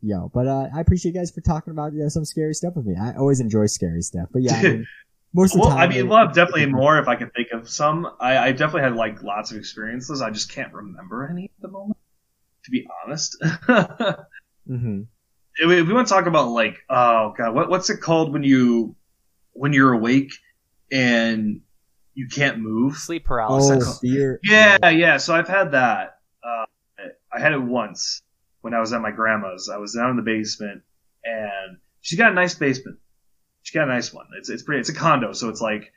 Yo, 0.01 0.29
but 0.33 0.47
uh, 0.47 0.67
I 0.75 0.81
appreciate 0.81 1.13
you 1.13 1.17
guys 1.21 1.31
for 1.31 1.39
talking 1.39 1.71
about 1.71 1.93
uh, 1.93 2.09
some 2.09 2.25
scary 2.25 2.53
stuff 2.53 2.73
with 2.75 2.85
me. 2.85 2.95
I 3.01 3.13
always 3.15 3.39
enjoy 3.39 3.67
scary 3.67 4.01
stuff, 4.01 4.27
but 4.33 4.41
yeah, 4.41 4.55
I 4.55 4.61
mean, 4.63 4.87
most 5.33 5.55
of 5.55 5.61
the 5.61 5.67
Well, 5.67 5.69
time. 5.77 5.89
I 5.89 5.93
mean, 5.93 6.09
we'll 6.09 6.17
have 6.17 6.33
definitely 6.33 6.65
more 6.65 6.99
if 6.99 7.07
I 7.07 7.15
can 7.15 7.29
think 7.29 7.47
of 7.53 7.69
some. 7.69 8.05
I, 8.19 8.37
I 8.37 8.51
definitely 8.51 8.81
had 8.81 8.95
like 8.97 9.23
lots 9.23 9.51
of 9.51 9.57
experiences. 9.57 10.21
I 10.21 10.29
just 10.29 10.51
can't 10.51 10.73
remember 10.73 11.25
any 11.25 11.45
at 11.45 11.61
the 11.61 11.69
moment, 11.69 11.97
to 12.65 12.71
be 12.71 12.85
honest. 13.05 13.37
hmm 14.67 15.01
if 15.55 15.87
we 15.87 15.93
want 15.93 16.07
to 16.07 16.13
talk 16.13 16.25
about 16.25 16.49
like, 16.49 16.77
oh 16.89 17.33
god, 17.37 17.53
what 17.53 17.69
what's 17.69 17.89
it 17.89 18.01
called 18.01 18.33
when 18.33 18.43
you 18.43 18.95
when 19.51 19.73
you're 19.73 19.93
awake 19.93 20.31
and 20.91 21.61
you 22.15 22.27
can't 22.27 22.59
move? 22.59 22.95
Sleep 22.97 23.23
Oh, 23.25 23.27
paralysis. 23.27 23.99
fear. 23.99 24.39
Yeah, 24.43 24.89
yeah. 24.89 25.17
So 25.17 25.35
I've 25.35 25.47
had 25.47 25.71
that. 25.73 26.17
Uh, 26.43 26.65
I 27.31 27.39
had 27.39 27.53
it 27.53 27.61
once 27.61 28.21
when 28.61 28.73
I 28.73 28.79
was 28.79 28.93
at 28.93 29.01
my 29.01 29.11
grandma's. 29.11 29.69
I 29.69 29.77
was 29.77 29.93
down 29.93 30.11
in 30.11 30.15
the 30.15 30.23
basement, 30.23 30.81
and 31.23 31.77
she's 32.01 32.17
got 32.17 32.31
a 32.31 32.35
nice 32.35 32.55
basement. 32.55 32.97
She 33.63 33.77
got 33.77 33.87
a 33.87 33.91
nice 33.91 34.11
one. 34.13 34.25
It's 34.37 34.49
it's 34.49 34.63
pretty. 34.63 34.79
It's 34.81 34.89
a 34.89 34.95
condo, 34.95 35.33
so 35.33 35.49
it's 35.49 35.61
like 35.61 35.91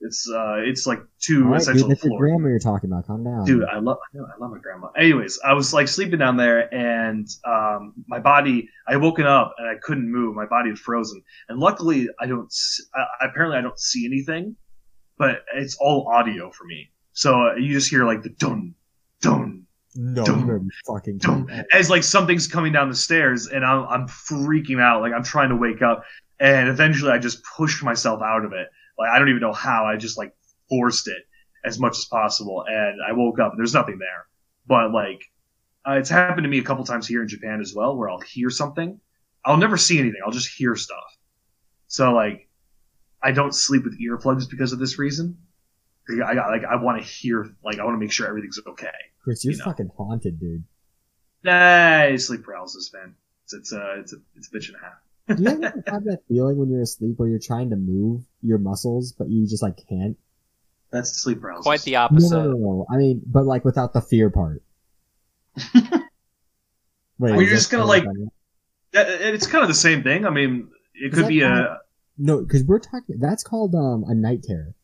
it's 0.00 0.30
uh 0.30 0.56
it's 0.58 0.86
like 0.86 1.00
two 1.20 1.44
All 1.44 1.50
right, 1.50 1.52
dude, 1.58 1.62
essential 1.62 1.88
that's 1.88 2.04
your 2.04 2.10
floors. 2.10 2.20
grandma 2.20 2.48
you're 2.48 2.58
talking 2.58 2.90
about. 2.90 3.06
Calm 3.06 3.24
down. 3.24 3.44
Dude, 3.44 3.64
I 3.64 3.78
love, 3.80 3.98
I 4.14 4.36
love 4.40 4.50
my 4.52 4.58
grandma. 4.58 4.88
Anyways, 4.96 5.38
I 5.44 5.52
was 5.54 5.72
like 5.74 5.88
sleeping 5.88 6.18
down 6.18 6.36
there, 6.36 6.72
and 6.72 7.28
um, 7.44 7.94
my 8.06 8.20
body, 8.20 8.68
I 8.86 8.92
had 8.92 9.02
woken 9.02 9.26
up 9.26 9.54
and 9.58 9.66
I 9.68 9.74
couldn't 9.82 10.10
move. 10.10 10.36
My 10.36 10.46
body 10.46 10.70
had 10.70 10.78
frozen, 10.78 11.22
and 11.48 11.58
luckily, 11.58 12.08
I 12.20 12.26
don't. 12.26 12.46
s- 12.46 12.80
Uh, 12.98 13.04
apparently, 13.28 13.58
I 13.58 13.60
don't 13.60 13.78
see 13.78 14.06
anything, 14.06 14.54
but 15.18 15.44
it's 15.54 15.76
all 15.80 16.06
audio 16.08 16.50
for 16.52 16.64
me. 16.64 16.90
So 17.12 17.48
uh, 17.48 17.54
you 17.56 17.72
just 17.72 17.90
hear 17.90 18.04
like 18.04 18.22
the 18.22 18.28
dun, 18.30 18.74
dun, 19.20 19.64
no, 19.96 20.24
Don't- 20.24 20.40
you 20.40 20.46
better 20.46 20.62
fucking 20.86 21.18
Don't- 21.18 21.46
kidding 21.48 21.58
me. 21.62 21.64
as 21.72 21.90
like 21.90 22.04
something's 22.04 22.46
coming 22.46 22.72
down 22.72 22.88
the 22.88 22.94
stairs, 22.94 23.48
and 23.48 23.64
I'm 23.64 23.84
I'm 23.88 24.06
freaking 24.06 24.80
out. 24.80 25.00
Like 25.02 25.12
I'm 25.12 25.24
trying 25.24 25.48
to 25.48 25.56
wake 25.56 25.82
up, 25.82 26.04
and 26.38 26.68
eventually, 26.68 27.10
I 27.10 27.18
just 27.18 27.42
pushed 27.56 27.82
myself 27.82 28.22
out 28.22 28.44
of 28.44 28.52
it. 28.52 28.68
Like 28.98 29.10
I 29.10 29.18
don't 29.18 29.28
even 29.28 29.40
know 29.40 29.52
how. 29.52 29.84
I 29.86 29.96
just 29.96 30.18
like 30.18 30.34
forced 30.68 31.08
it 31.08 31.22
as 31.64 31.78
much 31.78 31.98
as 31.98 32.04
possible, 32.04 32.64
and 32.66 33.00
I 33.06 33.12
woke 33.12 33.38
up. 33.38 33.52
and 33.52 33.58
There's 33.58 33.74
nothing 33.74 33.98
there, 33.98 34.26
but 34.66 34.92
like 34.92 35.22
uh, 35.88 35.92
it's 35.92 36.10
happened 36.10 36.44
to 36.44 36.48
me 36.48 36.58
a 36.58 36.62
couple 36.62 36.84
times 36.84 37.06
here 37.06 37.22
in 37.22 37.28
Japan 37.28 37.60
as 37.60 37.74
well, 37.74 37.96
where 37.96 38.10
I'll 38.10 38.20
hear 38.20 38.50
something. 38.50 39.00
I'll 39.44 39.56
never 39.56 39.76
see 39.76 39.98
anything. 39.98 40.20
I'll 40.24 40.32
just 40.32 40.54
hear 40.54 40.74
stuff. 40.76 41.16
So 41.86 42.12
like, 42.12 42.48
I 43.22 43.32
don't 43.32 43.54
sleep 43.54 43.84
with 43.84 44.00
earplugs 44.00 44.50
because 44.50 44.72
of 44.72 44.78
this 44.78 44.98
reason. 44.98 45.38
I 46.10 46.34
got 46.34 46.50
like 46.50 46.64
I 46.64 46.76
want 46.76 47.00
to 47.02 47.06
hear 47.06 47.54
like 47.62 47.78
I 47.78 47.84
want 47.84 47.94
to 47.94 47.98
make 47.98 48.12
sure 48.12 48.26
everything's 48.26 48.58
okay. 48.66 48.88
Chris, 49.22 49.44
you're 49.44 49.52
you 49.52 49.58
know. 49.58 49.64
fucking 49.64 49.90
haunted, 49.96 50.40
dude. 50.40 50.64
Nah, 51.44 52.16
sleep 52.16 52.44
paralysis, 52.44 52.90
man. 52.92 53.14
It's 53.44 53.54
it's 53.54 53.72
a 53.72 54.00
it's 54.00 54.12
a 54.12 54.16
it's 54.36 54.48
a 54.48 54.50
bitch 54.50 54.68
and 54.68 54.76
a 54.76 54.84
half. 54.84 54.98
Do 55.28 55.42
you 55.42 55.48
ever 55.48 55.82
have 55.86 56.04
that 56.04 56.20
feeling 56.28 56.56
when 56.58 56.70
you're 56.70 56.82
asleep 56.82 57.14
where 57.18 57.28
you're 57.28 57.38
trying 57.38 57.70
to 57.70 57.76
move 57.76 58.22
your 58.42 58.58
muscles, 58.58 59.12
but 59.12 59.28
you 59.28 59.46
just 59.46 59.62
like 59.62 59.76
can't? 59.88 60.16
That's 60.90 61.10
sleep 61.20 61.40
paralysis. 61.40 61.64
Quite 61.64 61.82
the 61.82 61.96
opposite. 61.96 62.34
no, 62.34 62.44
no, 62.44 62.56
no. 62.56 62.86
I 62.90 62.96
mean, 62.96 63.22
but 63.26 63.44
like 63.44 63.64
without 63.64 63.92
the 63.92 64.00
fear 64.00 64.30
part. 64.30 64.62
Wait, 65.74 67.32
well, 67.32 67.42
you're 67.42 67.50
just 67.50 67.70
gonna, 67.70 67.84
like- 67.84 68.04
funny? 68.04 68.28
Yeah, 68.94 69.02
It's 69.02 69.46
kind 69.46 69.62
of 69.62 69.68
the 69.68 69.74
same 69.74 70.02
thing. 70.02 70.24
I 70.24 70.30
mean, 70.30 70.68
it 70.94 71.12
Is 71.12 71.18
could 71.18 71.28
be 71.28 71.40
kind 71.40 71.58
a 71.60 71.78
No, 72.16 72.40
because 72.40 72.64
we're 72.64 72.78
talking. 72.78 73.18
That's 73.18 73.42
called 73.42 73.74
um 73.74 74.04
a 74.08 74.14
night 74.14 74.42
terror. 74.44 74.74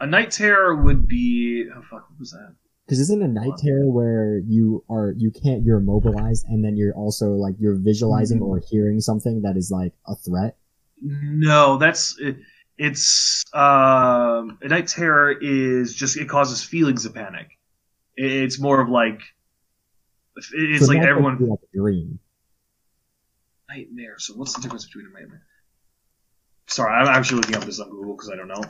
a 0.00 0.06
night 0.06 0.30
terror 0.32 0.74
would 0.74 1.06
be 1.06 1.68
oh 1.74 1.82
fuck 1.82 2.10
what 2.10 2.18
was 2.18 2.32
that? 2.32 2.54
Because 2.86 3.00
isn't 3.00 3.22
a 3.22 3.28
night 3.28 3.56
terror 3.58 3.88
where 3.90 4.38
you 4.38 4.84
are 4.90 5.14
you 5.16 5.30
can't 5.30 5.64
you're 5.64 5.78
immobilized 5.78 6.46
and 6.48 6.62
then 6.64 6.76
you're 6.76 6.94
also 6.94 7.30
like 7.32 7.54
you're 7.58 7.76
visualizing 7.76 8.40
Mhm. 8.40 8.46
or 8.46 8.58
hearing 8.70 9.00
something 9.00 9.42
that 9.42 9.56
is 9.56 9.70
like 9.70 9.94
a 10.06 10.14
threat. 10.16 10.58
No, 11.00 11.78
that's 11.78 12.18
it, 12.20 12.36
it's 12.76 13.42
um 13.54 14.58
a 14.62 14.68
night 14.68 14.88
terror 14.88 15.32
is 15.32 15.94
just 15.94 16.16
it 16.18 16.28
causes 16.28 16.62
feelings 16.62 17.06
of 17.06 17.14
panic. 17.14 17.48
It- 18.16 18.30
It's 18.32 18.60
more 18.60 18.80
of 18.80 18.88
like 18.90 19.20
it's 20.36 20.48
So 20.84 20.86
like 20.92 20.98
that's 20.98 21.08
everyone 21.08 21.38
like 21.38 21.58
a 21.62 21.76
dream. 21.78 22.18
nightmare. 23.68 24.16
So 24.18 24.34
what's 24.34 24.52
the 24.54 24.60
difference 24.60 24.84
between 24.84 25.06
a 25.06 25.10
nightmare? 25.18 25.42
Sorry, 26.66 26.92
I'm 26.92 27.06
actually 27.08 27.38
looking 27.40 27.56
up 27.56 27.64
this 27.64 27.80
on 27.80 27.88
Google 27.88 28.14
because 28.14 28.30
I 28.30 28.36
don't 28.36 28.48
know. 28.48 28.62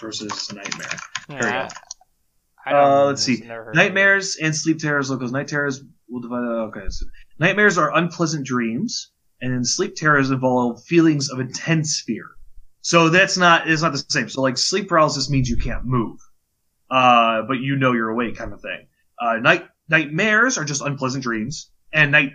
Versus 0.00 0.52
nightmare. 0.52 0.98
Yeah, 1.28 1.40
go. 1.40 1.46
I 1.48 1.52
don't 1.52 1.72
Uh, 2.66 3.06
let's 3.06 3.22
see. 3.22 3.40
I've 3.42 3.48
never 3.48 3.64
heard 3.64 3.70
of 3.70 3.76
Nightmares 3.76 4.36
and 4.36 4.54
sleep 4.54 4.78
terrors 4.78 5.10
locals. 5.10 5.32
Night 5.32 5.48
terrors 5.48 5.82
will 6.08 6.20
divide. 6.20 6.44
uh, 6.44 6.66
Okay, 6.68 6.88
so 6.88 7.06
nightmares 7.38 7.78
are 7.78 7.96
unpleasant 7.96 8.46
dreams, 8.46 9.12
and 9.40 9.52
then 9.52 9.64
sleep 9.64 9.94
terrors 9.96 10.30
involve 10.30 10.82
feelings 10.84 11.30
of 11.30 11.40
intense 11.40 12.00
fear. 12.06 12.24
So 12.82 13.08
that's 13.08 13.36
not 13.36 13.68
it's 13.68 13.82
not 13.82 13.92
the 13.92 14.04
same. 14.08 14.28
So 14.28 14.42
like 14.42 14.58
sleep 14.58 14.88
paralysis 14.88 15.30
means 15.30 15.48
you 15.48 15.56
can't 15.56 15.84
move, 15.84 16.18
uh, 16.90 17.42
but 17.42 17.54
you 17.60 17.76
know 17.76 17.92
you're 17.92 18.10
awake, 18.10 18.36
kind 18.36 18.52
of 18.52 18.60
thing. 18.60 18.86
Uh, 19.20 19.36
night 19.36 19.68
nightmares 19.88 20.56
are 20.58 20.64
just 20.64 20.82
unpleasant 20.82 21.22
dreams, 21.22 21.70
and 21.92 22.12
night 22.12 22.32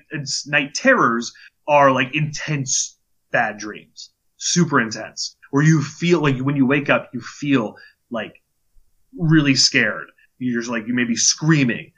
night 0.48 0.74
terrors 0.74 1.34
are 1.68 1.92
like 1.92 2.16
intense 2.16 2.98
bad 3.32 3.58
dreams, 3.58 4.12
super 4.38 4.80
intense, 4.80 5.36
where 5.52 5.64
you 5.64 5.82
feel 5.82 6.22
like 6.22 6.38
when 6.38 6.56
you 6.56 6.66
wake 6.66 6.90
up, 6.90 7.10
you 7.14 7.22
feel 7.22 7.76
like 8.12 8.36
really 9.18 9.56
scared. 9.56 10.08
You're 10.40 10.62
just 10.62 10.70
like 10.72 10.88
you 10.88 10.94
may 10.94 11.06
be 11.06 11.16
screaming, 11.16 11.92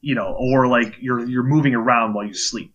you 0.00 0.14
know, 0.14 0.36
or 0.38 0.66
like 0.68 0.94
you're 1.00 1.24
you're 1.26 1.42
moving 1.42 1.74
around 1.74 2.14
while 2.14 2.26
you 2.26 2.34
sleep. 2.34 2.72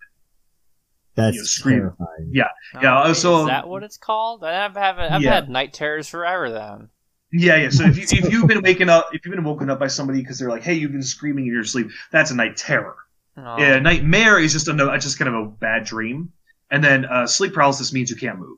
That's 1.15 1.35
You 1.35 1.45
scream. 1.45 1.79
terrifying. 1.79 2.29
Yeah, 2.31 2.43
it. 2.75 2.83
yeah, 2.83 3.03
Oh, 3.03 3.13
so- 3.13 3.41
is 3.41 3.47
that 3.47 3.67
what 3.67 3.83
it's 3.83 3.97
called? 3.97 4.43
I've 4.43 4.75
haven't. 4.75 5.11
I've 5.11 5.21
Yeah. 5.21 5.35
had 5.35 5.49
night 5.49 5.73
terrors 5.73 6.07
forever. 6.07 6.49
Then. 6.51 6.89
Yeah, 7.31 7.57
yeah. 7.57 7.69
So 7.69 7.83
if 7.85 7.97
you 7.97 8.03
if 8.09 8.31
you've 8.31 8.47
been 8.47 8.61
waking 8.63 8.89
up, 8.89 9.09
if 9.13 9.25
you've 9.25 9.35
been 9.35 9.43
woken 9.43 9.69
up 9.69 9.79
by 9.79 9.87
somebody 9.87 10.19
because 10.21 10.39
they're 10.39 10.49
like, 10.49 10.63
hey, 10.63 10.73
you've 10.75 10.91
been 10.91 11.01
screaming 11.03 11.45
in 11.47 11.53
your 11.53 11.63
sleep, 11.63 11.89
that's 12.11 12.31
a 12.31 12.35
night 12.35 12.55
terror. 12.57 12.95
Oh. 13.37 13.57
Yeah, 13.57 13.79
nightmare 13.79 14.39
is 14.39 14.53
just 14.53 14.67
a 14.67 14.73
no- 14.73 14.95
just 14.97 15.17
kind 15.19 15.33
of 15.33 15.35
a 15.35 15.45
bad 15.49 15.85
dream, 15.85 16.31
and 16.71 16.83
then 16.83 17.05
uh, 17.05 17.25
sleep 17.27 17.53
paralysis 17.53 17.91
means 17.93 18.09
you 18.09 18.15
can't 18.15 18.39
move. 18.39 18.57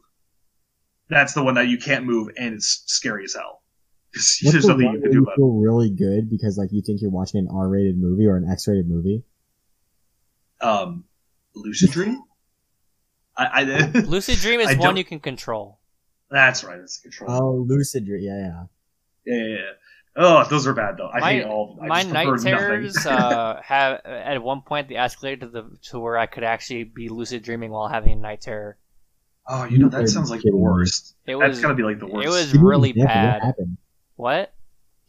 That's 1.10 1.34
the 1.34 1.44
one 1.44 1.56
that 1.56 1.68
you 1.68 1.78
can't 1.78 2.06
move, 2.06 2.30
and 2.38 2.54
it's 2.56 2.84
scary 2.88 3.26
as 3.26 3.34
hell. 3.34 3.61
'Cause 4.16 4.40
What's 4.44 4.52
There's 4.54 4.66
the 4.66 4.74
nothing 4.74 4.94
you 4.94 5.02
can 5.02 5.12
do 5.12 5.18
you 5.18 5.24
about 5.24 5.34
it. 5.34 5.36
feel 5.38 5.52
really 5.54 5.90
good 5.90 6.30
because 6.30 6.58
like 6.58 6.70
you 6.72 6.82
think 6.82 7.02
you're 7.02 7.12
watching 7.12 7.40
an 7.40 7.48
R-rated 7.54 7.98
movie 7.98 8.26
or 8.28 8.36
an 8.38 8.48
X-rated 8.50 8.88
movie? 8.90 9.24
Um, 10.62 11.06
lucid 11.56 11.92
dream. 11.92 12.22
I, 13.38 13.46
I 13.62 13.64
Lucid 14.06 14.40
dream 14.40 14.60
is 14.60 14.68
I 14.68 14.72
one 14.76 14.80
don't- 14.80 14.98
you 14.98 15.06
can 15.06 15.20
control. 15.20 15.80
that's 16.30 16.64
right. 16.64 16.78
That's 16.80 17.00
control. 17.00 17.32
Oh, 17.32 17.56
lucid 17.68 18.06
dream. 18.06 18.22
Yeah, 18.24 18.38
yeah. 18.38 18.64
Yeah, 19.26 19.44
yeah, 19.48 19.56
yeah. 19.56 19.62
Oh, 20.18 20.44
those 20.50 20.68
are 20.68 20.74
bad 20.74 20.98
though. 20.98 21.08
I 21.08 21.20
my 21.22 21.32
hate 21.34 21.44
all. 21.46 21.80
I 21.82 21.88
my 21.88 22.02
just 22.04 22.14
night 22.14 22.40
terrors 22.42 22.98
uh, 23.06 23.62
have 23.64 24.02
at 24.06 24.44
one 24.44 24.62
point 24.62 24.90
they 24.90 24.96
escalated 24.96 25.40
to 25.42 25.48
the 25.48 25.78
to 25.84 26.00
where 26.00 26.18
I 26.18 26.26
could 26.26 26.44
actually 26.44 26.84
be 26.84 27.08
lucid 27.08 27.44
dreaming 27.44 27.72
while 27.72 27.88
having 27.88 28.12
a 28.12 28.16
night 28.18 28.42
terror. 28.42 28.78
oh, 29.48 29.64
you 29.64 29.78
know 29.78 29.88
that 29.88 30.10
sounds 30.10 30.30
like 30.30 30.42
the 30.42 30.54
worst. 30.56 31.16
It 31.26 31.38
That's 31.40 31.52
was 31.52 31.62
gotta 31.62 31.76
be 31.76 31.84
like 31.84 32.00
the 32.00 32.08
worst. 32.08 32.28
it 32.28 32.30
was 32.30 32.46
Give 32.52 32.56
me 32.56 32.60
an 32.60 32.66
really 32.68 32.90
example. 32.90 33.48
What 33.48 33.58
bad. 33.58 33.78
Happened? 34.22 34.48
What? 34.48 34.54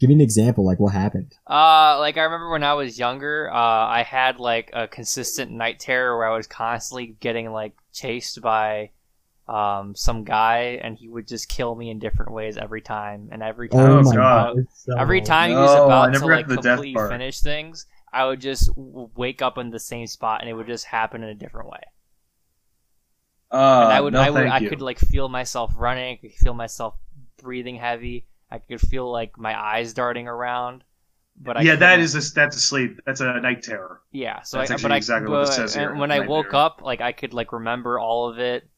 Give 0.01 0.09
me 0.09 0.15
an 0.15 0.21
example. 0.21 0.65
Like 0.65 0.81
what 0.81 0.93
happened? 0.93 1.35
Uh, 1.47 1.97
like 2.01 2.17
I 2.17 2.23
remember 2.23 2.51
when 2.51 2.65
I 2.65 2.75
was 2.75 2.99
younger, 2.99 3.49
uh, 3.53 3.57
I 3.57 4.03
had 4.03 4.41
like 4.41 4.71
a 4.73 4.89
consistent 4.89 5.53
night 5.53 5.79
terror 5.79 6.19
where 6.19 6.29
I 6.29 6.37
was 6.37 6.47
constantly 6.49 7.15
getting 7.21 7.53
like 7.53 7.75
chased 7.93 8.41
by 8.41 8.91
um 9.49 9.95
some 9.95 10.25
guy, 10.25 10.81
and 10.83 10.97
he 10.97 11.09
would 11.09 11.29
just 11.29 11.49
kill 11.49 11.75
me 11.75 11.91
in 11.91 11.99
different 12.01 12.33
ways 12.33 12.57
every 12.57 12.81
time. 12.81 13.29
And 13.31 13.43
every 13.43 13.69
time, 13.69 13.81
Oh, 13.81 13.91
he 13.91 13.97
was 13.99 14.13
God. 14.13 14.59
about, 14.59 15.01
every 15.01 15.21
time 15.21 15.51
he 15.51 15.57
was 15.57 15.75
about 15.75 16.15
to 16.15 16.27
like 16.27 16.49
to 16.49 16.57
completely 16.57 16.95
finish 17.09 17.41
things, 17.41 17.87
I 18.13 18.27
would 18.27 18.41
just 18.41 18.71
wake 18.77 19.41
up 19.41 19.59
in 19.59 19.71
the 19.71 19.79
same 19.81 20.07
spot, 20.09 20.41
and 20.41 20.51
it 20.51 20.55
would 20.55 20.67
just 20.67 20.85
happen 20.85 21.23
in 21.23 21.29
a 21.29 21.35
different 21.35 21.69
way. 21.71 21.83
Uh, 23.53 23.83
and 23.85 23.93
I 23.93 24.01
would, 24.01 24.15
no, 24.15 24.21
I 24.21 24.31
would, 24.31 24.49
thank 24.49 24.53
I 24.65 24.69
could 24.69 24.81
like 24.81 24.99
feel 24.99 25.29
myself 25.29 25.73
running. 25.77 26.15
I 26.15 26.17
could 26.17 26.33
feel 26.33 26.55
myself 26.55 26.95
breathing 27.37 27.77
heavy. 27.77 28.27
I 28.53 28.59
could 28.59 28.81
feel 28.81 29.11
like 29.11 29.39
my 29.39 29.59
eyes 29.59 29.95
darting 29.95 30.29
around. 30.29 30.85
But 31.41 31.57
I 31.57 31.63
yeah, 31.63 31.77
that 31.77 31.93
couldn't- 31.93 32.05
is 32.05 32.31
a, 32.31 32.35
that's 32.35 32.57
a 32.57 32.61
sleep. 32.61 33.01
That's 33.07 33.21
a 33.21 33.41
night 33.41 33.63
terror. 33.63 34.03
yeah. 34.13 34.43
So 34.43 34.59
that's 34.59 34.71
I, 34.71 34.75
actually 34.75 34.83
but 34.89 34.93
I, 34.93 34.97
exactly 34.99 35.31
what 35.33 35.49
it 35.49 35.53
says 35.53 35.75
here, 35.75 35.95
when 35.95 36.11
I 36.13 36.19
nightmare. 36.19 36.29
woke 36.29 36.53
up, 36.55 36.83
like 36.83 37.01
I 37.01 37.13
could 37.13 37.33
like 37.33 37.53
remember 37.53 37.99
all 37.99 38.29
of 38.29 38.39
it, 38.39 38.69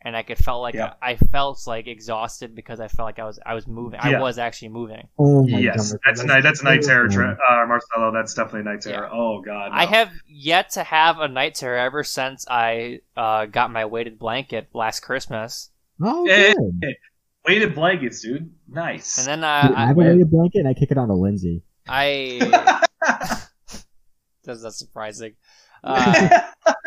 and 0.00 0.16
I 0.16 0.22
could 0.22 0.38
felt 0.38 0.62
like 0.62 0.74
Yeah. 0.74 0.94
I 1.02 1.16
felt 1.16 1.66
like 1.66 1.88
exhausted 1.88 2.54
because 2.54 2.78
I 2.78 2.86
felt 2.86 3.06
like 3.08 3.18
I 3.18 3.24
was 3.24 3.40
I 3.44 3.54
was 3.54 3.66
moving. 3.66 3.98
I 4.00 4.20
was 4.20 4.38
actually 4.38 4.68
moving. 4.68 5.08
Oh 5.18 5.42
my 5.48 5.58
yes, 5.58 5.90
god. 5.90 6.00
that's 6.06 6.20
a 6.22 6.26
night. 6.26 6.42
That's 6.44 6.60
a 6.60 6.64
night 6.64 6.82
terror, 6.82 7.08
terrifying. 7.08 7.36
tra- 7.36 7.62
uh, 7.64 7.66
Marcelo. 7.66 8.12
That's 8.12 8.32
definitely 8.32 8.60
a 8.60 8.74
night 8.74 8.82
terror. 8.82 9.08
Yeah. 9.12 9.18
Oh 9.18 9.42
god. 9.42 9.70
I 9.72 9.86
have 9.86 10.10
yet 10.28 10.70
to 10.78 10.84
have 10.84 11.18
a 11.18 11.26
night 11.26 11.56
terror 11.56 11.78
ever 11.78 12.04
since 12.04 12.46
I 12.48 13.00
uh, 13.16 13.46
got 13.46 13.72
my 13.72 13.86
weighted 13.86 14.20
blanket 14.20 14.68
last 14.72 15.00
Christmas, 15.00 15.70
Oh, 16.00 16.24
good. 16.26 16.56
Weighted 17.46 17.74
blankets, 17.74 18.20
dude. 18.22 18.50
Nice. 18.68 19.18
and 19.18 19.26
then 19.26 19.38
Dude, 19.40 19.76
uh, 19.76 19.78
I 19.78 19.84
I, 19.84 19.86
have 19.88 19.96
a 19.96 20.00
weighted 20.00 20.30
blanket 20.30 20.58
and 20.60 20.68
I 20.68 20.74
kick 20.74 20.90
it 20.90 20.98
onto 20.98 21.14
Lindsay. 21.14 21.62
I 21.88 22.38
That's 24.44 24.62
not 24.62 24.74
surprising. 24.74 25.34
Uh, 25.82 26.40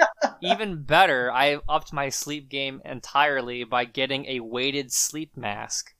even 0.41 0.83
better, 0.83 1.31
I 1.31 1.59
upped 1.69 1.93
my 1.93 2.09
sleep 2.09 2.49
game 2.49 2.81
entirely 2.85 3.63
by 3.63 3.85
getting 3.85 4.25
a 4.25 4.39
weighted 4.39 4.91
sleep 4.91 5.35
mask. 5.35 5.93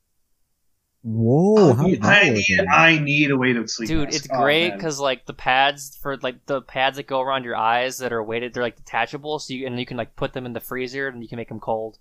Whoa, 1.03 1.73
how 1.73 1.87
did 1.87 2.03
I 2.03 2.29
need, 2.29 2.59
out? 2.59 2.67
I 2.69 2.99
need 2.99 3.31
a 3.31 3.37
weighted 3.37 3.69
sleep 3.69 3.87
Dude, 3.87 4.05
mask. 4.05 4.17
it's 4.17 4.27
Oh, 4.31 4.41
great 4.41 4.69
man. 4.69 4.77
because 4.77 4.99
like 4.99 5.25
the 5.25 5.33
pads 5.33 5.95
for 6.01 6.17
like 6.17 6.45
the 6.47 6.61
pads 6.61 6.97
that 6.97 7.07
go 7.07 7.21
around 7.21 7.43
your 7.45 7.55
eyes 7.55 7.99
that 7.99 8.11
are 8.11 8.23
weighted, 8.23 8.53
they're 8.53 8.63
like 8.63 8.75
detachable, 8.75 9.39
so 9.39 9.53
you 9.53 9.65
and 9.67 9.79
you 9.79 9.85
can 9.85 9.95
like 9.97 10.15
put 10.15 10.33
them 10.33 10.45
in 10.45 10.53
the 10.53 10.59
freezer 10.59 11.07
and 11.07 11.21
you 11.23 11.29
can 11.29 11.37
make 11.37 11.49
them 11.49 11.59
cold. 11.59 11.97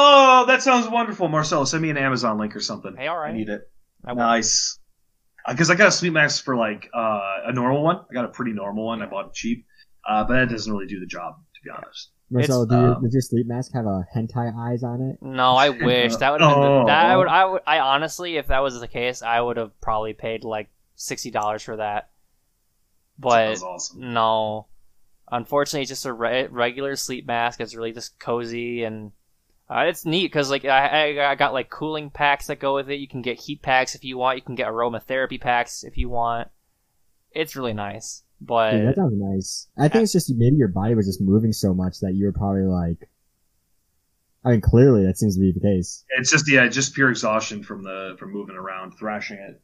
Oh, 0.00 0.44
that 0.46 0.62
sounds 0.62 0.86
wonderful, 0.88 1.26
Marcelo. 1.28 1.64
Send 1.64 1.82
me 1.82 1.90
an 1.90 1.96
Amazon 1.96 2.38
link 2.38 2.54
or 2.54 2.60
something. 2.60 2.94
Hey, 2.96 3.08
all 3.08 3.18
right. 3.18 3.30
I 3.30 3.36
need 3.36 3.48
it. 3.48 3.62
I 4.04 4.12
will. 4.12 4.18
Nice. 4.18 4.78
Because 5.48 5.70
I 5.70 5.74
got 5.74 5.88
a 5.88 5.90
sleep 5.92 6.12
mask 6.12 6.44
for 6.44 6.54
like 6.56 6.88
uh, 6.94 7.20
a 7.46 7.52
normal 7.52 7.82
one. 7.82 7.96
I 8.08 8.14
got 8.14 8.24
a 8.24 8.28
pretty 8.28 8.52
normal 8.52 8.86
one. 8.86 9.02
I 9.02 9.06
bought 9.06 9.26
it 9.26 9.34
cheap, 9.34 9.66
uh, 10.08 10.22
but 10.24 10.34
that 10.34 10.50
doesn't 10.50 10.72
really 10.72 10.86
do 10.86 11.00
the 11.00 11.06
job, 11.06 11.34
to 11.54 11.60
be 11.64 11.70
honest. 11.70 12.10
Marcelo, 12.30 12.62
It's, 12.64 12.70
do 12.70 12.76
your, 12.76 12.94
um, 12.94 13.02
does 13.02 13.14
your 13.14 13.22
sleep 13.22 13.46
mask 13.48 13.72
have 13.72 13.86
a 13.86 14.04
hentai 14.14 14.54
eyes 14.56 14.84
on 14.84 15.00
it? 15.00 15.16
No, 15.22 15.54
I 15.56 15.70
wish 15.70 16.14
that 16.16 16.30
would 16.30 16.42
have 16.42 16.54
been 16.54 16.62
Oh. 16.62 16.78
the, 16.80 16.86
that. 16.86 17.06
I 17.06 17.16
would, 17.16 17.26
I 17.28 17.44
would, 17.46 17.62
I 17.66 17.78
honestly, 17.80 18.36
if 18.36 18.48
that 18.48 18.60
was 18.62 18.78
the 18.78 18.86
case, 18.86 19.22
I 19.22 19.40
would 19.40 19.56
have 19.56 19.78
probably 19.80 20.12
paid 20.12 20.44
like 20.44 20.68
sixty 20.94 21.30
dollars 21.30 21.62
for 21.62 21.76
that. 21.76 22.10
But 23.18 23.56
Sounds 23.56 23.62
awesome. 23.62 24.12
no, 24.12 24.66
unfortunately, 25.32 25.82
it's 25.82 25.88
just 25.88 26.04
a 26.06 26.12
re- 26.12 26.46
regular 26.48 26.94
sleep 26.94 27.26
mask. 27.26 27.60
It's 27.60 27.74
really 27.74 27.92
just 27.92 28.18
cozy 28.20 28.84
and 28.84 29.10
uh, 29.70 29.84
it's 29.86 30.06
neat 30.06 30.26
because 30.26 30.50
like 30.50 30.64
I, 30.64 31.16
I, 31.18 31.30
I 31.30 31.34
got 31.34 31.52
like 31.52 31.68
cooling 31.68 32.10
packs 32.10 32.46
that 32.46 32.58
go 32.58 32.74
with 32.74 32.88
it. 32.88 33.00
You 33.00 33.08
can 33.08 33.20
get 33.20 33.38
heat 33.38 33.60
packs 33.60 33.94
if 33.94 34.02
you 34.02 34.16
want. 34.16 34.38
You 34.38 34.42
can 34.42 34.54
get 34.54 34.68
aromatherapy 34.68 35.40
packs 35.40 35.84
if 35.84 35.98
you 35.98 36.08
want. 36.08 36.48
It's 37.32 37.54
really 37.54 37.74
nice, 37.74 38.22
but 38.40 38.72
Dude, 38.72 38.88
that 38.88 38.96
sounds 38.96 39.14
nice. 39.14 39.68
I 39.78 39.88
think 39.88 40.04
it's 40.04 40.12
just 40.12 40.32
maybe 40.34 40.56
your 40.56 40.68
body 40.68 40.94
was 40.94 41.06
just 41.06 41.20
moving 41.20 41.52
so 41.52 41.74
much 41.74 42.00
that 42.00 42.14
you 42.14 42.26
were 42.26 42.32
probably 42.32 42.62
like. 42.62 43.08
I 44.44 44.52
mean, 44.52 44.60
clearly 44.62 45.04
that 45.04 45.18
seems 45.18 45.34
to 45.34 45.40
be 45.40 45.52
the 45.52 45.60
case. 45.60 46.04
It's 46.16 46.30
just 46.30 46.50
yeah, 46.50 46.66
just 46.68 46.94
pure 46.94 47.10
exhaustion 47.10 47.62
from 47.62 47.82
the 47.82 48.16
from 48.18 48.32
moving 48.32 48.56
around, 48.56 48.92
thrashing 48.92 49.36
it. 49.36 49.60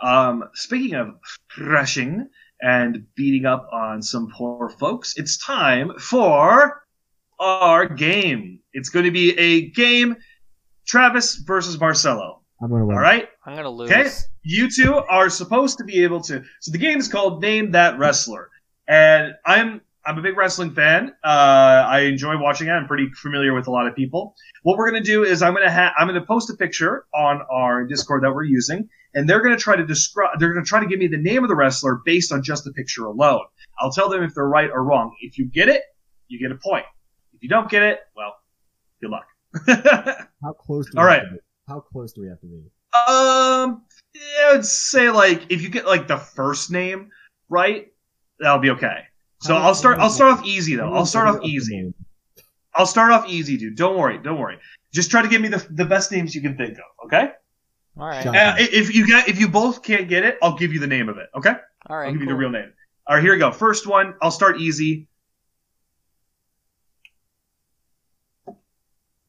Um, 0.00 0.44
speaking 0.54 0.94
of 0.94 1.16
thrashing 1.52 2.28
and 2.60 3.06
beating 3.16 3.46
up 3.46 3.68
on 3.72 4.02
some 4.02 4.28
poor 4.32 4.68
folks, 4.68 5.14
it's 5.16 5.36
time 5.36 5.92
for 5.98 6.85
our 7.38 7.86
game. 7.86 8.60
It's 8.72 8.88
going 8.88 9.04
to 9.04 9.10
be 9.10 9.38
a 9.38 9.70
game, 9.70 10.16
Travis 10.86 11.36
versus 11.36 11.78
Marcelo. 11.78 12.42
I'm 12.60 12.70
gonna 12.70 12.86
win. 12.86 12.96
All 12.96 13.02
right. 13.02 13.28
I'm 13.44 13.54
gonna 13.54 13.68
lose. 13.70 13.90
Okay. 13.90 14.08
You 14.42 14.70
two 14.70 14.94
are 14.94 15.28
supposed 15.28 15.78
to 15.78 15.84
be 15.84 16.04
able 16.04 16.20
to. 16.22 16.42
So 16.60 16.72
the 16.72 16.78
game 16.78 16.98
is 16.98 17.08
called 17.08 17.42
Name 17.42 17.72
That 17.72 17.98
Wrestler, 17.98 18.48
and 18.88 19.34
I'm 19.44 19.82
I'm 20.06 20.18
a 20.18 20.22
big 20.22 20.36
wrestling 20.36 20.72
fan. 20.72 21.14
Uh, 21.22 21.26
I 21.26 22.00
enjoy 22.00 22.38
watching 22.38 22.68
it. 22.68 22.70
I'm 22.70 22.86
pretty 22.86 23.08
familiar 23.20 23.52
with 23.54 23.66
a 23.66 23.70
lot 23.70 23.86
of 23.86 23.94
people. 23.94 24.34
What 24.62 24.78
we're 24.78 24.90
gonna 24.90 25.02
do 25.02 25.24
is 25.24 25.42
I'm 25.42 25.52
gonna 25.52 25.70
ha- 25.70 25.92
I'm 25.98 26.06
gonna 26.06 26.24
post 26.24 26.48
a 26.48 26.54
picture 26.54 27.04
on 27.14 27.42
our 27.50 27.84
Discord 27.84 28.22
that 28.22 28.32
we're 28.32 28.44
using, 28.44 28.88
and 29.14 29.28
they're 29.28 29.42
gonna 29.42 29.58
try 29.58 29.76
to 29.76 29.84
describe. 29.84 30.38
They're 30.38 30.54
gonna 30.54 30.64
try 30.64 30.80
to 30.80 30.86
give 30.86 30.98
me 30.98 31.08
the 31.08 31.18
name 31.18 31.42
of 31.42 31.48
the 31.48 31.56
wrestler 31.56 32.00
based 32.06 32.32
on 32.32 32.42
just 32.42 32.64
the 32.64 32.72
picture 32.72 33.04
alone. 33.04 33.44
I'll 33.78 33.92
tell 33.92 34.08
them 34.08 34.22
if 34.22 34.34
they're 34.34 34.48
right 34.48 34.70
or 34.70 34.82
wrong. 34.82 35.14
If 35.20 35.36
you 35.38 35.44
get 35.44 35.68
it, 35.68 35.82
you 36.28 36.38
get 36.38 36.52
a 36.52 36.58
point. 36.58 36.86
If 37.46 37.50
you 37.50 37.56
don't 37.56 37.70
get 37.70 37.84
it, 37.84 38.00
well, 38.16 38.34
good 39.00 39.10
luck. 39.10 39.28
How 40.42 40.52
close? 40.52 40.86
Do 40.86 40.94
we 40.96 41.00
All 41.00 41.08
have 41.08 41.22
to 41.22 41.30
be? 41.34 41.38
How 41.68 41.78
close 41.78 42.12
do 42.12 42.22
we 42.22 42.28
have 42.28 42.40
to 42.40 42.46
be? 42.46 42.56
Um, 42.92 43.82
yeah, 44.14 44.54
I'd 44.54 44.64
say 44.64 45.10
like 45.10 45.46
if 45.48 45.62
you 45.62 45.68
get 45.68 45.86
like 45.86 46.08
the 46.08 46.16
first 46.16 46.72
name 46.72 47.10
right, 47.48 47.86
that'll 48.40 48.58
be 48.58 48.70
okay. 48.70 49.04
So 49.42 49.54
How 49.54 49.68
I'll 49.68 49.74
start. 49.76 49.98
I'll 50.00 50.10
start 50.10 50.32
off 50.32 50.44
easy 50.44 50.74
though. 50.74 50.92
I'll 50.92 51.06
start 51.06 51.28
off 51.28 51.44
easy. 51.44 51.94
I'll 52.74 52.84
start 52.84 53.12
off 53.12 53.28
easy, 53.28 53.56
dude. 53.56 53.76
Don't 53.76 53.96
worry. 53.96 54.18
Don't 54.18 54.40
worry. 54.40 54.58
Just 54.92 55.12
try 55.12 55.22
to 55.22 55.28
give 55.28 55.40
me 55.40 55.46
the 55.46 55.64
the 55.70 55.84
best 55.84 56.10
names 56.10 56.34
you 56.34 56.42
can 56.42 56.56
think 56.56 56.72
of. 56.72 57.06
Okay. 57.06 57.30
All 57.96 58.08
right. 58.08 58.26
Uh, 58.26 58.56
if 58.58 58.92
you 58.92 59.06
get 59.06 59.28
if 59.28 59.38
you 59.38 59.46
both 59.46 59.84
can't 59.84 60.08
get 60.08 60.24
it, 60.24 60.36
I'll 60.42 60.56
give 60.56 60.72
you 60.72 60.80
the 60.80 60.88
name 60.88 61.08
of 61.08 61.18
it. 61.18 61.28
Okay. 61.36 61.54
All 61.88 61.96
right. 61.96 62.06
I'll 62.06 62.12
give 62.12 62.22
you 62.22 62.26
the 62.26 62.34
real 62.34 62.50
name. 62.50 62.72
All 63.06 63.14
right. 63.14 63.22
Here 63.22 63.34
we 63.34 63.38
go. 63.38 63.52
First 63.52 63.86
one. 63.86 64.14
I'll 64.20 64.32
start 64.32 64.60
easy. 64.60 65.06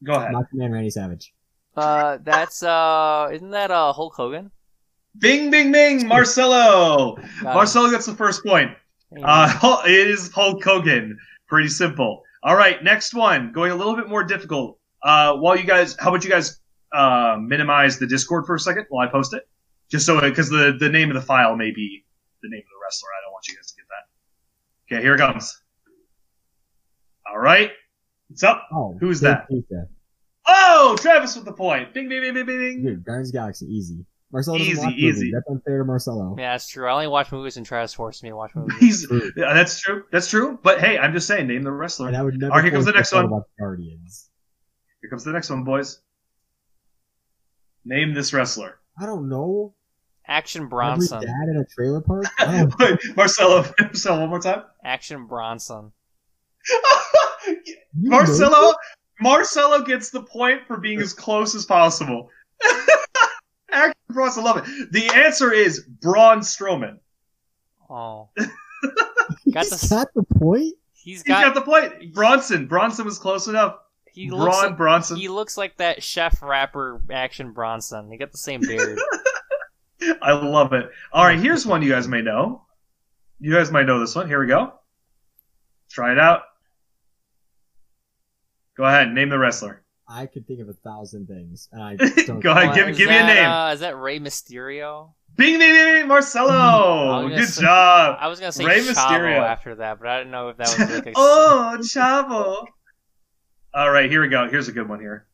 Go 0.04 0.14
ahead. 0.14 0.32
Macho 0.32 0.48
Man 0.52 0.72
Randy 0.72 0.90
Savage. 0.90 1.32
Uh, 1.76 2.18
that's 2.22 2.62
uh, 2.62 3.28
isn't 3.32 3.50
that 3.50 3.70
uh 3.70 3.92
Hulk 3.92 4.14
Hogan? 4.14 4.50
Bing, 5.18 5.50
bing, 5.50 5.72
bing. 5.72 6.06
Marcelo. 6.06 7.16
Got 7.16 7.50
it. 7.50 7.54
Marcelo 7.54 7.90
gets 7.90 8.06
the 8.06 8.14
first 8.14 8.44
point. 8.44 8.70
Uh, 9.22 9.82
it 9.86 10.08
is 10.08 10.30
Hulk 10.32 10.62
Hogan. 10.62 11.18
Pretty 11.48 11.68
simple. 11.68 12.22
All 12.42 12.54
right, 12.54 12.82
next 12.84 13.14
one. 13.14 13.52
Going 13.52 13.72
a 13.72 13.74
little 13.74 13.96
bit 13.96 14.08
more 14.08 14.22
difficult. 14.22 14.78
Uh, 15.02 15.34
while 15.36 15.56
you 15.56 15.64
guys, 15.64 15.96
how 15.98 16.10
about 16.10 16.24
you 16.24 16.30
guys 16.30 16.60
uh, 16.92 17.36
minimize 17.40 17.98
the 17.98 18.06
Discord 18.06 18.46
for 18.46 18.54
a 18.54 18.60
second 18.60 18.86
while 18.90 19.06
I 19.06 19.10
post 19.10 19.34
it? 19.34 19.48
Just 19.90 20.06
so, 20.06 20.20
because 20.20 20.50
the, 20.50 20.76
the 20.78 20.88
name 20.88 21.08
of 21.10 21.14
the 21.14 21.22
file 21.22 21.56
may 21.56 21.70
be 21.70 22.04
the 22.42 22.48
name 22.48 22.60
of 22.60 22.66
the 22.66 22.84
wrestler. 22.84 23.08
I 23.18 23.24
don't 23.24 23.32
want 23.32 23.48
you 23.48 23.56
guys 23.56 23.66
to 23.68 23.76
get 23.76 23.86
that. 23.88 24.96
Okay, 24.96 25.02
here 25.02 25.14
it 25.14 25.18
comes. 25.18 25.62
All 27.30 27.38
right. 27.38 27.70
What's 28.28 28.42
up? 28.42 28.66
Oh, 28.72 28.96
Who's 29.00 29.20
that? 29.20 29.46
Batista. 29.48 29.84
Oh, 30.46 30.96
Travis 31.00 31.36
with 31.36 31.44
the 31.44 31.52
point. 31.52 31.92
Bing, 31.94 32.08
bing, 32.08 32.20
bing, 32.22 32.34
bing, 32.34 32.46
bing, 32.46 32.58
bing. 32.58 32.82
Dude, 32.84 33.04
Guardians 33.04 33.28
of 33.28 33.32
the 33.32 33.38
Galaxy, 33.38 33.66
easy. 33.66 34.04
Marcelo 34.30 34.58
doesn't 34.58 34.70
Easy, 34.72 34.82
watch 34.84 34.92
easy. 34.94 35.06
movies. 35.24 35.32
That's 35.34 35.48
unfair 35.50 35.78
to 35.78 35.84
Marcelo. 35.84 36.36
yeah, 36.38 36.52
that's 36.52 36.68
true. 36.68 36.86
I 36.86 36.92
only 36.92 37.06
watch 37.06 37.32
movies 37.32 37.56
and 37.56 37.64
Travis 37.64 37.94
forced 37.94 38.22
me 38.22 38.28
to 38.28 38.36
watch 38.36 38.50
movies. 38.54 38.76
He's, 38.78 39.06
yeah, 39.36 39.54
that's 39.54 39.80
true. 39.80 40.04
That's 40.12 40.28
true. 40.28 40.58
But 40.62 40.80
hey, 40.80 40.98
I'm 40.98 41.14
just 41.14 41.26
saying, 41.26 41.46
name 41.46 41.62
the 41.62 41.72
wrestler. 41.72 42.08
And 42.08 42.16
I 42.16 42.22
would 42.22 42.38
never. 42.38 42.52
All 42.52 42.56
right, 42.58 42.64
here 42.64 42.72
comes 42.72 42.84
the 42.84 42.92
next 42.92 43.10
Marcelo 43.12 43.30
one. 43.30 43.40
to 43.40 43.46
Guardians. 43.58 44.28
Here 45.00 45.08
comes 45.08 45.24
the 45.24 45.32
next 45.32 45.48
one, 45.48 45.64
boys. 45.64 46.00
Name 47.86 48.12
this 48.12 48.34
wrestler. 48.34 48.78
I 49.00 49.06
don't 49.06 49.30
know. 49.30 49.74
Action 50.26 50.60
Every 50.62 50.68
Bronson. 50.68 51.20
dad 51.22 51.48
in 51.50 51.56
a 51.56 51.64
trailer 51.74 52.02
park. 52.02 52.26
I 52.38 52.66
Wait, 52.78 52.98
Marcelo, 53.16 53.64
Marcelo, 53.80 54.20
one 54.20 54.28
more 54.28 54.40
time. 54.40 54.64
Action 54.84 55.26
Bronson. 55.26 55.92
You 58.00 58.10
know 58.10 58.16
Marcelo, 58.16 58.74
Marcelo 59.20 59.82
gets 59.82 60.10
the 60.10 60.22
point 60.22 60.66
for 60.66 60.76
being 60.78 61.00
as 61.00 61.12
close 61.12 61.54
as 61.54 61.64
possible. 61.64 62.30
Action 63.70 63.94
Bronson, 64.10 64.44
love 64.44 64.56
it. 64.66 64.92
The 64.92 65.06
answer 65.14 65.52
is 65.52 65.80
Braun 65.80 66.40
Strowman. 66.40 66.98
Oh, 67.90 68.28
got 69.52 69.64
He's 69.64 69.70
the- 69.80 69.86
got 69.94 70.08
the 70.14 70.22
point. 70.38 70.74
he's 70.92 71.18
He's 71.18 71.22
got, 71.22 71.54
got. 71.54 71.54
the 71.54 71.62
point. 71.62 72.14
Bronson. 72.14 72.66
Bronson 72.66 73.04
was 73.04 73.18
close 73.18 73.46
enough. 73.46 73.76
He 74.12 74.30
looks. 74.30 74.56
Braun 74.56 74.66
Like, 74.70 74.76
Bronson. 74.76 75.16
he 75.16 75.28
looks 75.28 75.56
like 75.56 75.76
that 75.78 76.02
chef 76.02 76.42
rapper 76.42 77.00
Action 77.10 77.52
Bronson. 77.52 78.10
He 78.10 78.16
got 78.18 78.32
the 78.32 78.38
same 78.38 78.60
beard. 78.60 78.98
I 80.22 80.32
love 80.32 80.72
it. 80.72 80.88
All 81.12 81.24
right, 81.24 81.38
here's 81.38 81.66
one 81.66 81.82
you 81.82 81.90
guys 81.90 82.08
may 82.08 82.22
know. 82.22 82.62
You 83.40 83.52
guys 83.52 83.70
might 83.70 83.86
know 83.86 84.00
this 84.00 84.14
one. 84.14 84.26
Here 84.28 84.40
we 84.40 84.46
go. 84.46 84.72
Try 85.90 86.12
it 86.12 86.18
out. 86.18 86.42
Go 88.78 88.84
ahead. 88.84 89.12
Name 89.12 89.28
the 89.28 89.38
wrestler. 89.38 89.82
I 90.06 90.26
could 90.26 90.46
think 90.46 90.60
of 90.60 90.68
a 90.68 90.72
thousand 90.72 91.26
things, 91.26 91.68
and 91.72 91.82
I 91.82 91.96
don't. 92.26 92.38
Go 92.38 92.52
ahead. 92.52 92.68
What, 92.68 92.76
give 92.76 92.88
is 92.88 92.96
give 92.96 93.08
me 93.08 93.16
a 93.16 93.26
name. 93.26 93.44
Uh, 93.44 93.72
is 93.72 93.80
that 93.80 93.98
Rey 93.98 94.20
Mysterio? 94.20 95.10
Bing, 95.36 95.58
bing, 95.58 95.72
bing, 95.72 96.04
I 96.04 96.06
Marcelo. 96.06 97.28
Good 97.28 97.48
say- 97.48 97.62
job. 97.62 98.16
I 98.20 98.28
was 98.28 98.38
gonna 98.38 98.52
say 98.52 98.64
Rey 98.64 98.78
Chavo 98.78 98.94
Mysterio. 98.94 99.40
after 99.40 99.74
that, 99.74 99.98
but 99.98 100.08
I 100.08 100.18
didn't 100.18 100.30
know 100.30 100.48
if 100.50 100.56
that 100.58 100.78
was 100.78 100.90
like 100.94 101.06
a 101.08 101.12
oh, 101.16 101.76
Chavo. 101.80 102.66
All 103.74 103.90
right, 103.90 104.08
here 104.08 104.22
we 104.22 104.28
go. 104.28 104.48
Here's 104.48 104.68
a 104.68 104.72
good 104.72 104.88
one 104.88 105.00
here. 105.00 105.26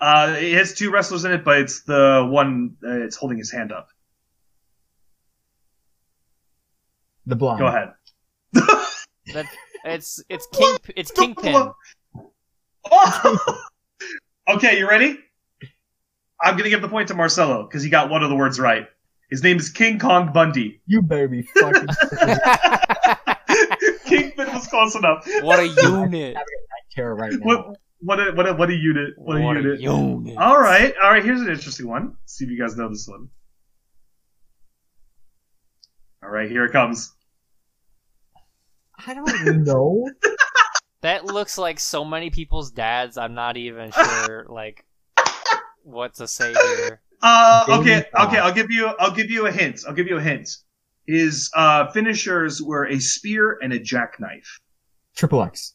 Uh, 0.00 0.36
it 0.38 0.56
has 0.56 0.72
two 0.72 0.92
wrestlers 0.92 1.24
in 1.24 1.32
it, 1.32 1.44
but 1.44 1.58
it's 1.58 1.82
the 1.82 2.26
one 2.30 2.76
uh, 2.86 2.92
it's 2.92 3.16
holding 3.16 3.38
his 3.38 3.50
hand 3.50 3.72
up. 3.72 3.88
The 7.26 7.34
blonde. 7.34 7.58
Go 7.58 7.66
ahead. 7.66 7.92
that, 8.52 9.46
it's 9.84 10.22
it's 10.28 10.46
king 10.52 10.76
it's 10.94 11.10
Kingpin. 11.10 11.72
Okay, 14.46 14.78
you 14.78 14.86
ready? 14.86 15.18
I'm 16.42 16.54
gonna 16.58 16.68
give 16.68 16.82
the 16.82 16.88
point 16.88 17.08
to 17.08 17.14
Marcelo 17.14 17.62
because 17.66 17.82
he 17.82 17.88
got 17.88 18.10
one 18.10 18.22
of 18.22 18.28
the 18.28 18.36
words 18.36 18.60
right. 18.60 18.86
His 19.30 19.42
name 19.42 19.56
is 19.56 19.70
King 19.70 19.98
Kong 19.98 20.34
Bundy. 20.34 20.82
You 20.86 21.00
better 21.00 21.28
be 21.28 21.40
fucking 21.42 21.88
Kingpin 24.04 24.52
was 24.52 24.66
close 24.66 24.94
enough. 24.96 25.26
what 25.40 25.60
a 25.60 25.66
unit! 25.68 26.36
I 26.36 26.42
care 26.94 27.14
right 27.14 27.32
now. 27.32 27.38
What 27.46 27.78
what 28.00 28.20
a, 28.20 28.32
what 28.32 28.46
a, 28.46 28.52
what 28.52 28.68
a 28.68 28.74
unit? 28.74 29.14
What 29.16 29.38
a 29.38 29.40
What 29.40 29.56
unit? 29.56 29.78
a 29.78 29.82
unit! 29.82 30.36
All 30.36 30.60
right, 30.60 30.92
all 31.02 31.10
right. 31.10 31.24
Here's 31.24 31.40
an 31.40 31.48
interesting 31.48 31.88
one. 31.88 32.08
Let's 32.20 32.34
see 32.34 32.44
if 32.44 32.50
you 32.50 32.58
guys 32.58 32.76
know 32.76 32.90
this 32.90 33.08
one. 33.08 33.30
All 36.22 36.28
right, 36.28 36.50
here 36.50 36.66
it 36.66 36.72
comes. 36.72 37.14
I 39.06 39.14
don't 39.14 39.64
know. 39.64 40.10
That 41.04 41.26
looks 41.26 41.58
like 41.58 41.78
so 41.78 42.02
many 42.02 42.30
people's 42.30 42.70
dads. 42.70 43.18
I'm 43.18 43.34
not 43.34 43.58
even 43.58 43.90
sure 43.92 44.46
like 44.48 44.86
what 45.82 46.14
to 46.14 46.26
say 46.26 46.54
here. 46.54 47.02
Uh, 47.20 47.66
okay, 47.68 48.06
okay. 48.18 48.38
I'll 48.38 48.54
give 48.54 48.70
you. 48.70 48.86
I'll 48.98 49.10
give 49.10 49.30
you 49.30 49.46
a 49.46 49.52
hint. 49.52 49.82
I'll 49.86 49.92
give 49.92 50.06
you 50.06 50.16
a 50.16 50.22
hint. 50.22 50.48
His 51.06 51.50
uh, 51.54 51.90
finishers 51.92 52.62
were 52.62 52.86
a 52.86 52.98
spear 52.98 53.58
and 53.62 53.74
a 53.74 53.78
jackknife. 53.78 54.60
Triple 55.14 55.42
X. 55.42 55.74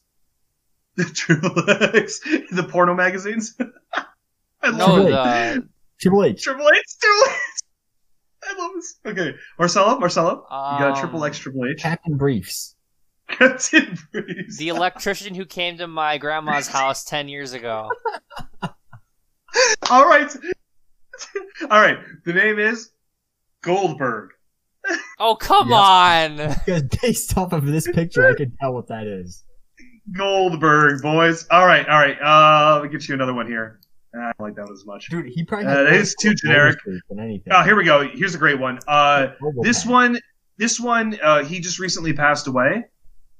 The 0.96 1.04
Triple 1.14 1.70
X, 1.96 2.18
the 2.50 2.66
porno 2.68 2.94
magazines. 2.94 3.54
I 3.94 4.70
love 4.70 4.78
No, 4.78 4.86
Triple 4.96 5.12
the 5.12 5.68
Triple 6.00 6.24
H. 6.24 6.42
Triple 6.42 6.68
H. 6.74 6.96
Triple 7.00 7.24
H. 7.28 7.36
I 8.42 8.58
love 8.58 8.70
this. 8.74 8.98
Okay, 9.06 9.34
Marcelo, 9.60 9.96
Marcelo, 10.00 10.30
you 10.50 10.78
got 10.80 10.94
Um, 10.94 10.96
Triple 10.98 11.24
X, 11.24 11.38
Triple 11.38 11.66
H. 11.66 11.80
Captain 11.80 12.16
Briefs. 12.16 12.74
Captain 13.30 13.96
Breeze. 14.12 14.56
the 14.58 14.68
electrician 14.68 15.34
who 15.34 15.44
came 15.44 15.78
to 15.78 15.86
my 15.86 16.18
grandma's 16.18 16.68
house 16.68 17.04
ten 17.04 17.28
years 17.28 17.52
ago. 17.52 17.88
All 19.90 20.06
right, 20.08 20.30
all 21.70 21.80
right. 21.80 21.98
The 22.24 22.32
name 22.32 22.58
is 22.58 22.90
Goldberg. 23.62 24.30
Oh 25.22 25.34
come 25.36 25.68
Yes. 25.68 25.78
on! 25.78 26.36
Because 26.64 26.82
based 27.02 27.36
off 27.36 27.52
of 27.52 27.66
this 27.66 27.86
picture, 27.90 28.26
I 28.26 28.34
can 28.34 28.52
tell 28.58 28.72
what 28.72 28.88
that 28.88 29.06
is. 29.06 29.44
Goldberg, 30.16 31.02
boys. 31.02 31.46
All 31.50 31.66
right, 31.66 31.86
all 31.86 31.98
right. 31.98 32.16
Uh, 32.22 32.76
let 32.76 32.84
me 32.84 32.88
get 32.88 33.06
you 33.06 33.14
another 33.14 33.34
one 33.34 33.46
here. 33.46 33.80
I 34.14 34.18
don't 34.18 34.40
like 34.40 34.54
that 34.56 34.64
one 34.64 34.72
as 34.72 34.86
much. 34.86 35.08
Dude, 35.10 35.26
he 35.26 35.44
probably 35.44 35.66
Uh, 35.66 35.70
has 35.70 35.76
that 35.84 35.90
more 35.92 36.00
is 36.00 36.14
too 36.18 36.34
generic. 36.34 36.78
skates 36.80 37.42
Oh, 37.50 37.62
here 37.62 37.76
we 37.76 37.84
go. 37.84 38.08
Here's 38.08 38.34
a 38.34 38.38
great 38.38 38.58
one. 38.58 38.78
Uh, 38.88 39.28
this 39.62 39.84
one, 39.84 40.18
this 40.56 40.80
one, 40.80 41.18
uh, 41.22 41.44
he 41.44 41.60
just 41.60 41.78
recently 41.78 42.14
passed 42.14 42.46
away, 42.46 42.84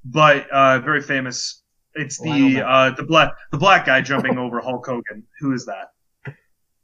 but 0.05 0.49
uh, 0.51 0.79
very 0.81 1.03
famous. 1.03 1.63
It's 1.95 2.21
Lionel 2.21 2.49
the 2.51 2.67
uh, 2.67 2.91
the 2.93 3.03
black 3.03 3.33
the 3.51 3.59
black 3.59 3.87
guy 3.87 4.01
jumping 4.01 4.39
over 4.39 4.61
Hulk 4.61 4.87
Hogan. 4.87 5.25
Who 5.41 5.53
is 5.53 5.67
that? 5.67 6.35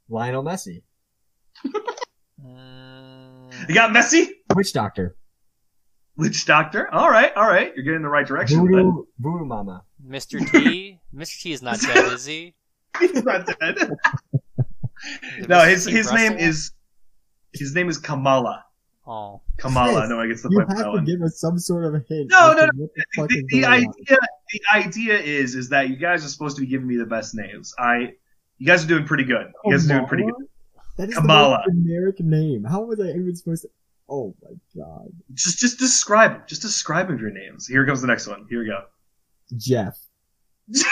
Lionel 0.09 0.43
Messi. 0.43 0.81
You 3.67 3.73
got 3.73 3.91
Messi, 3.91 4.27
Witch 4.55 4.73
Doctor. 4.73 5.15
Witch 6.15 6.45
Doctor. 6.45 6.93
All 6.93 7.09
right, 7.09 7.35
all 7.35 7.47
right. 7.47 7.73
You're 7.75 7.83
getting 7.85 8.01
the 8.01 8.09
right 8.09 8.25
direction. 8.25 8.61
with 8.61 8.71
Voodoo, 8.71 9.03
Voodoo 9.19 9.45
Mama. 9.45 9.83
Mr. 10.05 10.39
T. 10.51 10.99
Mr. 11.15 11.41
T 11.41 11.51
is 11.51 11.61
not 11.61 11.79
dead, 11.79 12.13
is 12.13 12.25
he? 12.25 12.55
He's 12.99 13.23
not 13.23 13.45
dead. 13.45 13.77
No, 15.47 15.59
Mr. 15.59 15.67
his 15.67 15.85
T 15.85 15.91
his 15.91 16.11
name 16.11 16.33
is 16.33 16.71
his 17.53 17.75
name 17.75 17.87
is 17.87 17.99
Kamala. 17.99 18.65
Oh, 19.09 19.41
Kamala. 19.57 19.99
Chris, 20.01 20.09
No, 20.09 20.19
I 20.19 20.27
gets 20.27 20.41
the 20.41 20.49
You 20.51 20.57
point 20.57 20.69
for 20.71 20.75
have 20.83 20.93
to 20.95 21.01
give 21.01 21.21
us 21.21 21.39
some 21.39 21.57
sort 21.57 21.85
of 21.85 21.95
a 21.95 21.99
hint. 22.09 22.29
No, 22.29 22.51
as 22.51 22.69
no, 22.75 22.89
the 23.15 23.27
the, 23.27 23.45
the 23.49 23.65
idea 23.65 23.87
on. 24.11 24.27
the 24.51 24.61
idea 24.73 25.17
is 25.17 25.55
is 25.55 25.69
that 25.69 25.89
you 25.89 25.95
guys 25.95 26.25
are 26.25 26.27
supposed 26.27 26.57
to 26.57 26.61
be 26.61 26.67
giving 26.67 26.87
me 26.87 26.97
the 26.97 27.05
best 27.05 27.33
names. 27.33 27.73
I 27.79 28.13
you 28.57 28.67
guys 28.67 28.83
are 28.83 28.87
doing 28.87 29.05
pretty 29.05 29.23
good. 29.23 29.47
You 29.63 29.71
guys 29.71 29.85
are 29.89 29.93
doing 29.95 30.07
pretty 30.07 30.23
good. 30.23 30.33
Kamala? 30.33 30.49
That 30.97 31.09
is 31.09 31.15
Kamala. 31.15 31.61
the 31.65 31.73
most 31.73 31.85
generic 31.85 32.19
name. 32.19 32.63
How 32.65 32.81
was 32.81 32.99
I 32.99 33.09
even 33.09 33.33
supposed 33.35 33.61
to? 33.63 33.69
Oh 34.09 34.35
my 34.43 34.51
god. 34.75 35.07
Just 35.33 35.59
just 35.59 35.79
describe 35.79 36.33
it. 36.33 36.47
Just 36.47 36.61
describe 36.61 37.09
of 37.09 37.21
your 37.21 37.31
names. 37.31 37.65
Here 37.65 37.85
comes 37.85 38.01
the 38.01 38.07
next 38.07 38.27
one. 38.27 38.45
Here 38.49 38.59
we 38.59 38.65
go. 38.67 38.83
Jeff. 39.55 39.97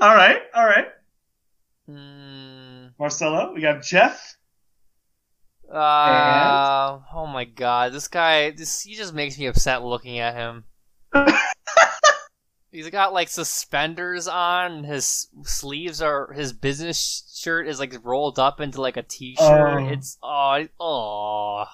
all 0.00 0.14
right, 0.14 0.42
all 0.54 0.64
right. 0.66 0.86
mm, 1.90 2.90
Marcelo, 2.98 3.52
we 3.52 3.60
got 3.60 3.82
Jeff. 3.82 4.36
Uh, 5.72 7.00
oh 7.14 7.26
my 7.26 7.44
god, 7.44 7.92
this 7.92 8.08
guy, 8.08 8.50
this 8.50 8.80
he 8.80 8.94
just 8.94 9.14
makes 9.14 9.38
me 9.38 9.46
upset 9.46 9.82
looking 9.84 10.18
at 10.18 10.34
him. 10.34 10.64
He's 12.70 12.90
got 12.90 13.14
like 13.14 13.28
suspenders 13.28 14.28
on. 14.28 14.84
His 14.84 15.28
sleeves 15.42 16.02
are 16.02 16.32
his 16.32 16.52
business 16.52 17.24
shirt 17.34 17.66
is 17.66 17.80
like 17.80 17.94
rolled 18.04 18.38
up 18.38 18.60
into 18.60 18.80
like 18.80 18.96
a 18.96 19.02
t-shirt. 19.02 19.40
Oh. 19.40 19.88
It's 19.88 20.18
oh 20.22 20.66
oh. 20.78 21.64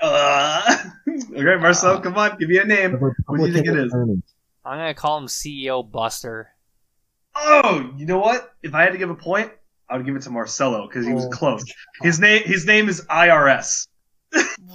Uh, 0.00 0.76
okay, 1.08 1.56
Marcel, 1.60 1.96
Uh, 1.96 2.00
come 2.00 2.16
on, 2.16 2.38
give 2.38 2.48
me 2.48 2.58
a 2.58 2.64
name. 2.64 2.92
What 2.94 3.38
do 3.38 3.46
you 3.46 3.52
think 3.52 3.66
it 3.66 3.72
Republican. 3.72 4.22
I'm 4.64 4.78
gonna 4.78 4.94
call 4.94 5.18
him 5.18 5.26
CEO 5.26 5.88
Buster. 5.90 6.50
Oh, 7.34 7.92
you 7.96 8.06
know 8.06 8.18
what? 8.18 8.54
If 8.62 8.74
I 8.74 8.82
had 8.82 8.92
to 8.92 8.98
give 8.98 9.10
a 9.10 9.14
point, 9.14 9.50
I 9.90 9.96
would 9.96 10.04
give 10.06 10.16
it 10.16 10.22
to 10.22 10.30
Marcelo 10.30 10.86
because 10.86 11.06
he 11.06 11.12
was 11.12 11.24
Oh. 11.26 11.30
close. 11.30 11.64
His 12.02 12.18
name 12.20 12.42
his 12.44 12.66
name 12.66 12.88
is 12.88 13.00
IRS. 13.10 13.86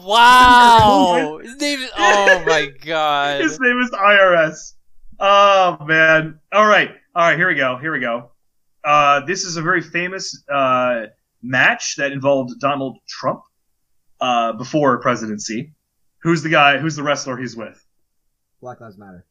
Wow, 0.03 1.39
his 1.43 1.55
name 1.57 1.80
is 1.80 1.91
oh 1.97 2.43
my 2.45 2.72
god. 2.84 3.41
His 3.41 3.59
name 3.59 3.80
is 3.80 3.91
IRS. 3.91 4.74
Oh 5.20 5.78
man. 5.86 6.39
All 6.51 6.66
right. 6.66 6.91
All 7.16 7.24
right. 7.28 7.38
Here 7.38 7.47
we 7.47 7.55
go. 7.55 7.78
Here 7.78 7.91
we 7.91 7.99
go. 7.99 8.32
Uh, 8.84 9.22
this 9.26 9.43
is 9.45 9.55
a 9.55 9.61
very 9.61 9.82
famous 9.82 10.43
uh, 10.51 11.05
match 11.41 11.95
that 11.97 12.11
involved 12.11 12.59
Donald 12.59 12.97
Trump 13.07 13.43
uh, 14.20 14.53
before 14.53 14.99
presidency. 14.99 15.74
Who's 16.24 16.41
the 16.43 16.49
guy? 16.49 16.80
Who's 16.80 16.95
the 16.95 17.03
wrestler 17.03 17.38
he's 17.38 17.55
with? 17.55 17.82
Black 18.61 18.82
Lives 18.82 18.97
Matter. 18.97 19.26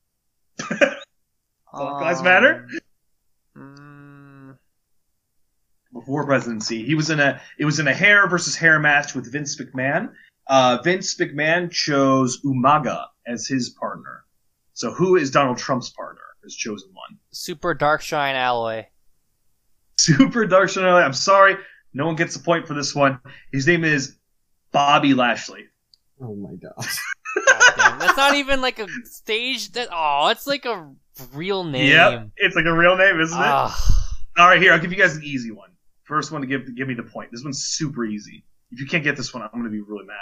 Black 0.69 1.01
Lives 2.03 2.23
Matter? 2.23 2.69
mm, 3.57 4.57
Before 5.93 6.25
presidency, 6.25 6.85
he 6.85 6.95
was 6.95 7.11
in 7.11 7.21
a. 7.21 7.41
It 7.59 7.65
was 7.67 7.79
in 7.79 7.87
a 7.87 7.95
hair 7.95 8.27
versus 8.29 8.57
hair 8.57 8.79
match 8.79 9.15
with 9.15 9.31
Vince 9.31 9.61
McMahon. 9.61 10.13
Uh, 10.49 10.79
Vince 10.83 11.15
McMahon 11.17 11.71
chose 11.71 12.41
Umaga 12.43 13.07
as 13.27 13.47
his 13.47 13.71
partner. 13.71 14.25
So 14.73 14.91
who 14.91 15.17
is 15.17 15.31
Donald 15.31 15.59
Trump's 15.59 15.91
partner? 15.91 16.23
His 16.43 16.57
chosen 16.57 16.91
one. 16.93 17.19
Super 17.31 17.75
Dark 17.75 18.01
Shine 18.01 18.35
Alloy. 18.35 18.87
Super 19.99 20.47
Dark 20.47 20.69
shine 20.71 20.85
alloy. 20.85 21.01
I'm 21.01 21.13
sorry, 21.13 21.57
no 21.93 22.07
one 22.07 22.17
gets 22.17 22.35
a 22.37 22.41
point 22.41 22.67
for 22.67 22.75
this 22.75 22.95
one. 22.95 23.21
His 23.53 23.67
name 23.67 23.85
is 23.85 24.17
Bobby 24.73 25.15
Lashley. 25.15 25.67
Oh 26.21 26.35
my 26.35 26.55
gosh. 26.55 26.99
God 27.77 28.01
That's 28.01 28.17
not 28.17 28.35
even 28.35 28.61
like 28.61 28.79
a 28.79 28.89
stage. 29.05 29.73
That 29.73 29.89
oh, 29.93 30.29
it's 30.29 30.47
like 30.47 30.65
a 30.65 30.91
real 31.33 31.65
name. 31.65 31.91
Yep, 31.91 32.31
it's 32.37 32.57
like 32.57 32.65
a 32.65 32.73
real 32.73 32.97
name, 32.97 33.21
isn't 33.21 33.39
it? 33.39 33.45
All 33.45 33.73
right, 34.39 34.61
here 34.61 34.73
I'll 34.73 34.81
give 34.81 34.93
you 34.93 34.99
guys 34.99 35.17
an 35.17 35.23
easy 35.23 35.51
one. 35.51 35.71
First 36.05 36.33
one 36.33 36.41
to 36.41 36.47
give 36.47 36.75
give 36.77 36.89
me 36.89 36.95
the 36.95 37.03
point. 37.05 37.31
This 37.33 37.43
one's 37.45 37.65
super 37.65 38.05
easy. 38.05 38.45
If 38.71 38.81
you 38.81 38.87
can't 38.87 39.05
get 39.05 39.17
this 39.17 39.33
one, 39.33 39.43
I'm 39.43 39.51
gonna 39.53 39.71
be 39.71 39.81
really 39.81 40.05
mad. 40.07 40.17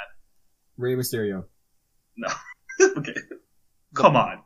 Rey 0.76 0.95
Mysterio. 0.95 1.45
No. 2.16 2.28
okay, 2.97 3.14
come 3.95 4.16
on. 4.16 4.41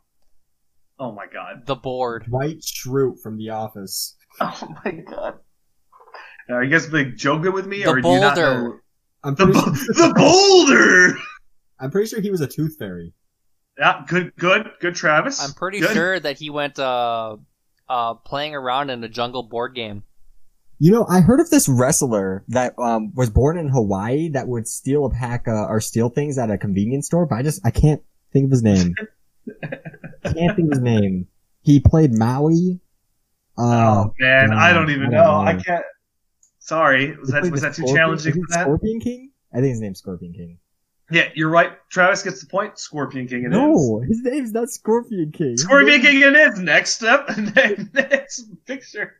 Oh 0.99 1.12
my 1.12 1.26
god. 1.26 1.66
the 1.66 1.74
board. 1.74 2.24
Dwight 2.26 2.61
Schrute 2.61 3.20
from 3.20 3.37
The 3.37 3.51
Office. 3.51 4.16
Oh 4.41 4.68
my 4.85 4.91
god. 4.91 5.35
Are 6.51 6.62
you 6.64 6.68
guys 6.70 6.93
like 6.93 7.14
joking 7.14 7.53
with 7.53 7.66
me, 7.66 7.85
The 7.85 7.91
or 7.91 8.01
do 8.01 8.09
you 8.09 8.20
not 8.20 8.35
boulder. 8.35 8.62
know? 8.68 8.78
I'm 9.22 9.35
The 9.37 9.45
pretty, 9.47 9.61
bo- 9.61 9.74
sure, 9.74 9.95
the 10.09 10.14
boulder. 10.16 11.18
I'm 11.80 11.91
pretty 11.93 12.09
sure 12.09 12.20
he 12.20 12.30
was 12.32 12.41
a 12.41 12.47
tooth 12.49 12.76
fairy. 12.78 13.12
Yeah, 13.78 14.03
good, 14.09 14.35
good, 14.37 14.70
good, 14.80 14.95
Travis. 14.97 15.41
I'm 15.43 15.53
pretty 15.53 15.80
Good. 15.80 15.91
sure 15.93 16.18
that 16.20 16.39
he 16.39 16.51
went 16.51 16.78
uh 16.78 17.37
uh 17.89 18.14
playing 18.14 18.55
around 18.55 18.91
in 18.91 19.03
a 19.05 19.09
jungle 19.09 19.43
board 19.45 19.74
game. 19.74 20.03
You 20.85 20.91
know, 20.91 21.07
I 21.09 21.20
heard 21.20 21.41
of 21.41 21.49
this 21.49 21.66
wrestler 21.66 22.45
that 22.49 22.78
um, 22.78 23.11
was 23.14 23.30
born 23.30 23.57
in 23.57 23.68
Hawaii 23.68 24.28
that 24.35 24.49
would 24.49 24.68
steal 24.68 25.07
a 25.07 25.11
pack 25.11 25.49
uh, 25.49 25.64
or 25.64 25.80
steal 25.80 26.11
things 26.11 26.37
at 26.37 26.51
a 26.51 26.59
convenience 26.59 27.07
store, 27.07 27.24
but 27.24 27.37
I 27.37 27.43
just 27.43 27.64
I 27.64 27.70
can't 27.70 28.03
think 28.35 28.45
of 28.45 28.51
his 28.51 28.62
name. 28.62 28.95
can't 29.62 30.55
think 30.55 30.59
of 30.59 30.72
his 30.72 30.80
name. 30.82 31.26
He 31.62 31.80
played 31.80 32.12
Maui. 32.12 32.80
Uh, 33.57 33.62
Oh 34.09 34.14
man, 34.20 34.53
I 34.53 34.74
don't 34.74 34.91
even 34.91 35.07
I 35.07 35.11
don't 35.24 35.24
know. 35.24 35.51
I 35.53 35.55
can't. 35.55 35.87
Sorry, 36.59 37.16
was 37.16 37.28
Is 37.28 37.32
that 37.32 37.51
was 37.51 37.62
that 37.62 37.68
too 37.74 37.87
Scorpion- 37.87 37.97
challenging 37.97 38.32
is 38.32 38.37
for 38.37 38.47
that? 38.51 38.62
Scorpion 38.64 39.01
King? 39.01 39.30
I 39.55 39.61
think 39.61 39.68
his 39.70 39.80
name's 39.80 40.01
Scorpion 40.01 40.35
King. 40.35 40.59
Yeah, 41.11 41.30
you're 41.35 41.49
right. 41.49 41.72
Travis 41.89 42.22
gets 42.22 42.43
the 42.43 42.47
point. 42.47 42.78
Scorpion 42.78 43.26
King 43.26 43.45
it 43.45 43.47
is. 43.47 43.53
no, 43.53 44.05
his 44.07 44.20
name's 44.22 44.53
not 44.53 44.68
Scorpion 44.68 45.32
King. 45.32 45.57
Scorpion 45.57 46.03
King 46.03 46.20
it 46.20 46.37
is. 46.37 46.59
Next 46.59 46.97
step. 46.97 47.30
Next 47.95 48.45
picture. 48.66 49.14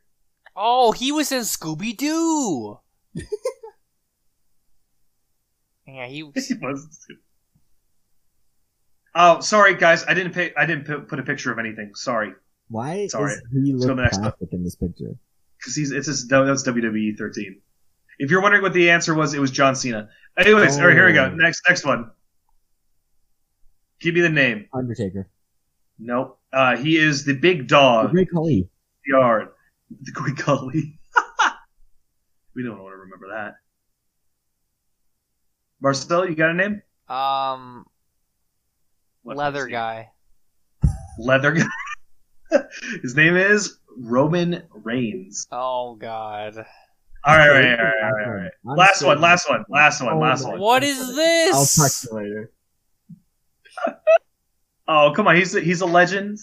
Oh, 0.55 0.91
he 0.93 1.11
was 1.11 1.31
in 1.31 1.41
Scooby 1.41 1.95
Doo. 1.97 2.79
yeah, 5.87 6.07
he 6.07 6.23
was. 6.23 6.47
He 6.47 6.53
was. 6.55 7.07
Oh, 9.13 9.39
sorry 9.39 9.75
guys. 9.75 10.03
I 10.07 10.13
didn't 10.13 10.33
pay. 10.33 10.53
I 10.57 10.65
didn't 10.65 10.85
pu- 10.85 11.01
put 11.01 11.19
a 11.19 11.23
picture 11.23 11.51
of 11.51 11.59
anything. 11.59 11.91
Sorry, 11.95 12.33
Why 12.69 13.07
Sorry. 13.07 13.33
is 13.33 13.41
he 13.51 13.73
Let's 13.73 13.85
go 13.85 13.93
look 13.93 13.95
to 13.95 13.95
the 13.95 14.01
next 14.03 14.17
one. 14.17 14.23
plastic 14.23 14.53
in 14.53 14.63
this 14.63 14.75
picture? 14.75 15.15
because 15.59 15.75
he's 15.75 15.91
it's 15.91 16.07
just 16.07 16.29
that's 16.29 16.63
WWE 16.67 17.17
13. 17.17 17.61
If 18.19 18.29
you're 18.31 18.41
wondering 18.41 18.61
what 18.63 18.73
the 18.73 18.89
answer 18.91 19.13
was, 19.13 19.33
it 19.33 19.39
was 19.39 19.51
John 19.51 19.75
Cena. 19.75 20.09
Anyways, 20.37 20.77
all 20.77 20.87
right, 20.87 20.93
here 20.95 21.05
we 21.07 21.13
go. 21.13 21.25
Oh. 21.25 21.35
Next, 21.35 21.61
next 21.67 21.85
one. 21.85 22.11
Give 24.01 24.13
me 24.15 24.21
the 24.21 24.29
name. 24.29 24.67
Undertaker. 24.73 25.29
Nope. 25.97 26.39
Uh, 26.51 26.75
he 26.77 26.97
is 26.97 27.23
the 27.25 27.33
big 27.35 27.67
dog. 27.67 28.07
The 28.07 28.13
Great 28.13 28.29
Khali. 28.31 28.69
yard. 29.05 29.47
The 29.89 30.11
Great 30.11 30.37
Khali. 30.37 30.99
we 32.55 32.63
don't 32.63 32.81
want 32.81 32.93
to 32.93 32.97
remember 32.97 33.27
that. 33.29 33.55
Marcel, 35.81 36.27
you 36.29 36.35
got 36.35 36.51
a 36.51 36.53
name? 36.53 36.81
Um, 37.07 37.85
Let 39.23 39.37
leather 39.37 39.67
guy. 39.67 40.09
Leather 41.19 41.51
guy. 41.51 41.65
His 43.01 43.15
name 43.15 43.35
is 43.35 43.77
Roman 43.97 44.63
Reigns. 44.71 45.47
Oh 45.51 45.95
God. 45.95 46.65
All 47.27 47.37
right, 47.37 47.49
all 47.49 47.55
right, 47.55 47.79
all 47.79 47.85
right, 47.85 48.03
all 48.03 48.11
right. 48.11 48.27
All 48.27 48.33
right. 48.33 48.51
Last 48.77 49.03
one, 49.03 49.19
last 49.19 49.49
one, 49.49 49.65
last 49.69 50.01
one, 50.01 50.13
Oh 50.13 50.19
last 50.19 50.45
one. 50.45 50.59
What 50.59 50.83
is 50.83 51.15
this? 51.15 51.53
I'll 51.53 51.61
this? 51.61 51.75
talk 51.75 51.91
to 51.91 52.23
you 52.23 52.23
later. 52.23 52.51
Oh, 54.87 55.13
come 55.15 55.27
on, 55.27 55.35
he's 55.35 55.55
a, 55.55 55.61
he's 55.61 55.81
a 55.81 55.85
legend. 55.87 56.37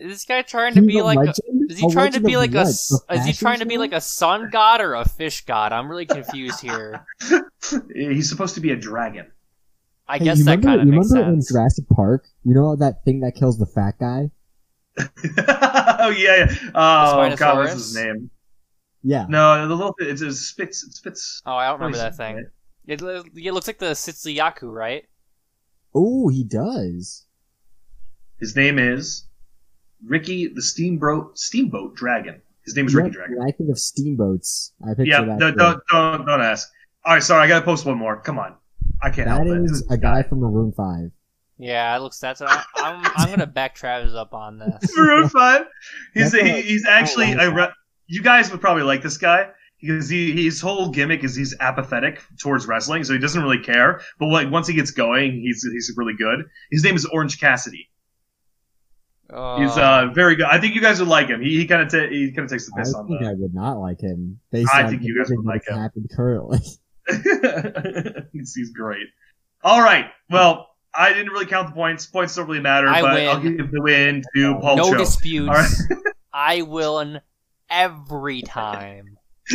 Is 0.00 0.10
this 0.12 0.24
guy 0.24 0.42
trying 0.42 0.74
to 0.74 0.82
be 0.82 1.00
like? 1.02 1.16
A, 1.16 1.20
legend? 1.20 1.70
is 1.70 1.78
he 1.78 1.86
A 1.86 1.90
trying 1.90 2.12
to 2.12 2.20
be 2.20 2.34
of 2.34 2.40
like 2.40 2.52
a? 2.52 2.58
what? 2.58 2.66
s- 2.66 2.92
A 3.08 3.14
Is 3.14 3.24
he 3.26 3.32
trying 3.32 3.60
to 3.60 3.66
be 3.66 3.78
like 3.78 3.92
a 3.92 4.00
sun 4.00 4.50
god 4.50 4.80
or 4.80 4.94
a 4.94 5.04
fish 5.08 5.44
god? 5.44 5.72
I'm 5.72 5.88
really 5.88 6.06
confused 6.06 6.60
here. 6.60 7.06
He's 7.94 8.28
supposed 8.28 8.54
to 8.56 8.60
be 8.60 8.70
a 8.72 8.76
dragon. 8.76 9.26
I 10.08 10.18
Hey, 10.18 10.24
guess 10.24 10.38
that 10.44 10.58
remember, 10.58 10.66
kind 10.68 10.80
of 10.80 10.86
you 10.86 10.92
makes 10.92 11.10
remember 11.12 11.32
sense. 11.36 11.50
in 11.50 11.54
Jurassic 11.54 11.84
Park? 11.88 12.26
You 12.44 12.54
know 12.54 12.76
that 12.76 13.04
thing 13.04 13.20
that 13.20 13.34
kills 13.36 13.58
the 13.58 13.66
fat 13.66 13.94
guy? 13.98 14.30
oh 14.98 16.10
yeah, 16.10 16.36
yeah. 16.36 16.54
Oh 16.74 17.34
god, 17.36 17.56
what's 17.58 17.72
his 17.72 17.96
name? 17.96 18.30
Yeah. 19.02 19.26
No, 19.28 19.66
the 19.68 19.74
little 19.74 19.94
it's, 19.98 20.22
it's 20.22 20.40
spits 20.40 20.82
it 20.84 20.92
spits. 20.94 21.40
Oh, 21.46 21.54
I 21.54 21.66
don't 21.68 21.78
remember 21.80 21.98
that 21.98 22.16
thing. 22.16 22.36
right? 22.36 22.44
It, 22.86 23.00
it 23.00 23.52
looks 23.54 23.66
like 23.66 23.78
the 23.78 23.92
Sitsuyaku, 23.92 24.72
right? 24.72 25.04
Oh, 25.94 26.28
he 26.28 26.44
does. 26.44 27.24
His 28.40 28.54
name 28.56 28.78
is 28.78 29.24
Ricky 30.06 30.48
the 30.48 30.62
Steamboat 30.62 31.38
Steamboat 31.38 31.94
Dragon. 31.96 32.40
His 32.64 32.74
name 32.76 32.86
is 32.86 32.92
You 32.92 32.98
Ricky 33.00 33.10
know, 33.10 33.14
Dragon. 33.16 33.38
When 33.38 33.48
I 33.48 33.52
think 33.52 33.70
of 33.70 33.78
steamboats, 33.78 34.72
I 34.82 34.88
picture 34.94 35.04
Yeah, 35.04 35.22
that. 35.24 35.38
don't, 35.38 35.56
don't 35.56 35.80
don't 35.90 36.26
don't 36.26 36.40
ask. 36.42 36.70
All 37.04 37.14
right, 37.14 37.22
sorry, 37.22 37.42
I 37.44 37.48
gotta 37.48 37.64
post 37.64 37.84
one 37.84 37.98
more. 37.98 38.20
Come 38.20 38.38
on, 38.38 38.54
I 39.02 39.10
can't 39.10 39.28
That 39.28 39.46
help 39.46 39.48
it. 39.48 39.64
is 39.70 39.86
a 39.90 39.98
guy 39.98 40.22
from 40.22 40.40
Maroon 40.40 40.72
Five. 40.72 41.10
Yeah, 41.58 41.94
it 41.96 42.00
looks. 42.00 42.18
That's. 42.18 42.40
I, 42.42 42.64
I'm. 42.76 43.04
I'm 43.16 43.28
gonna 43.30 43.46
back 43.46 43.74
Travis 43.74 44.14
up 44.14 44.34
on 44.34 44.58
this. 44.58 44.92
Maroon 44.96 45.28
Five. 45.28 45.66
He's 46.14 46.32
That's 46.32 46.44
he, 46.44 46.50
a- 46.50 46.62
he's 46.62 46.86
actually 46.86 47.26
I 47.26 47.44
a 47.44 47.48
like 47.50 47.54
re- 47.56 47.72
you 48.06 48.22
guys 48.22 48.50
would 48.50 48.60
probably 48.60 48.82
like 48.82 49.02
this 49.02 49.18
guy 49.18 49.50
because 49.80 50.08
he 50.08 50.44
his 50.44 50.60
whole 50.60 50.88
gimmick 50.88 51.22
is 51.22 51.36
he's 51.36 51.54
apathetic 51.60 52.22
towards 52.40 52.66
wrestling, 52.66 53.04
so 53.04 53.12
he 53.12 53.18
doesn't 53.18 53.42
really 53.42 53.60
care. 53.62 54.00
But 54.18 54.26
like 54.28 54.50
once 54.50 54.66
he 54.66 54.74
gets 54.74 54.90
going, 54.90 55.32
he's 55.40 55.62
he's 55.62 55.92
really 55.96 56.14
good. 56.16 56.44
His 56.72 56.82
name 56.82 56.96
is 56.96 57.04
Orange 57.04 57.38
Cassidy. 57.38 57.88
Uh, 59.30 59.58
He's 59.60 59.76
uh 59.76 60.10
very 60.14 60.36
good. 60.36 60.46
I 60.46 60.60
think 60.60 60.74
you 60.74 60.80
guys 60.80 60.98
would 61.00 61.08
like 61.08 61.28
him. 61.28 61.40
He, 61.42 61.56
he 61.56 61.66
kind 61.66 61.82
of 61.82 61.90
ta- 61.90 62.08
he 62.10 62.30
kind 62.30 62.44
of 62.44 62.50
takes 62.50 62.66
the 62.66 62.72
I 62.76 62.80
piss 62.80 62.94
on 62.94 63.06
think 63.08 63.20
the. 63.20 63.28
I 63.28 63.32
would 63.32 63.54
not 63.54 63.74
like 63.78 64.00
him 64.00 64.38
based 64.52 64.72
I 64.74 64.82
on 64.84 64.90
think 64.90 65.02
you 65.02 65.16
guys 65.18 65.30
would 65.34 65.44
like 65.46 65.66
him. 65.66 65.76
happened 65.78 66.10
currently. 66.14 66.60
he's, 68.32 68.54
he's 68.54 68.70
great. 68.70 69.06
All 69.62 69.80
right. 69.82 70.06
Well, 70.30 70.68
I 70.94 71.12
didn't 71.12 71.32
really 71.32 71.46
count 71.46 71.68
the 71.68 71.74
points. 71.74 72.06
Points 72.06 72.34
don't 72.36 72.46
really 72.46 72.60
matter, 72.60 72.88
I 72.88 73.00
but 73.00 73.14
win. 73.14 73.28
I'll 73.28 73.40
give 73.40 73.70
the 73.70 73.80
win 73.80 74.22
to 74.36 74.54
Paul 74.60 74.76
no 74.76 74.92
Cho. 74.92 74.98
disputes. 74.98 75.48
All 75.48 75.54
right. 75.54 76.04
I 76.32 76.62
win 76.62 77.20
every 77.70 78.42
time. 78.42 79.16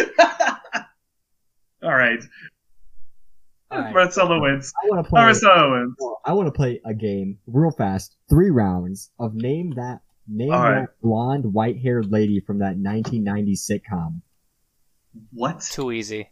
All 1.83 1.93
right. 1.95 2.19
All 3.71 3.79
right. 3.79 3.93
Marcelo 3.93 4.41
wins. 4.41 4.73
I 4.83 4.89
want 4.89 5.05
to 5.05 5.09
play. 5.09 5.21
Marcelo 5.21 5.71
wins. 5.79 5.95
I 6.25 6.33
want 6.33 6.47
to 6.47 6.51
play 6.51 6.81
a 6.85 6.93
game 6.93 7.37
real 7.47 7.71
fast, 7.71 8.15
three 8.29 8.49
rounds 8.49 9.11
of 9.19 9.35
name 9.35 9.73
that 9.75 10.01
name 10.27 10.51
All 10.51 10.61
that 10.61 10.69
right. 10.69 10.87
blonde, 11.01 11.53
white-haired 11.53 12.11
lady 12.11 12.39
from 12.39 12.59
that 12.59 12.77
1990s 12.77 13.59
sitcom. 13.69 14.21
What? 15.31 15.61
Too 15.61 15.91
easy. 15.91 16.29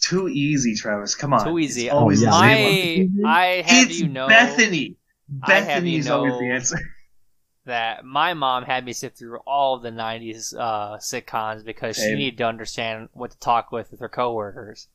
Too 0.00 0.28
easy, 0.28 0.74
Travis. 0.74 1.14
Come 1.14 1.34
on. 1.34 1.44
Too 1.46 1.58
easy. 1.58 1.86
It's 1.86 1.94
always 1.94 2.22
Oh, 2.22 2.26
yeah. 2.26 2.30
the 2.30 2.36
I 2.36 2.54
same 2.54 3.12
one. 3.16 3.26
I 3.26 3.44
have 3.66 3.90
It's 3.90 4.00
you 4.00 4.08
know 4.08 4.28
Bethany. 4.28 4.96
I 5.42 5.54
have 5.54 5.66
Bethany's 5.66 6.06
you 6.06 6.12
always 6.12 6.38
the 6.38 6.50
answer. 6.50 6.78
that 7.66 8.04
my 8.04 8.32
mom 8.34 8.64
had 8.64 8.84
me 8.84 8.92
sit 8.94 9.16
through 9.16 9.38
all 9.46 9.76
of 9.76 9.82
the 9.82 9.90
'90s 9.90 10.54
uh, 10.58 10.96
sitcoms 10.96 11.64
because 11.64 11.96
she 11.96 12.14
needed 12.14 12.38
to 12.38 12.44
understand 12.46 13.10
what 13.12 13.30
to 13.32 13.38
talk 13.38 13.70
with 13.72 13.90
with 13.90 14.00
her 14.00 14.08
coworkers. 14.08 14.88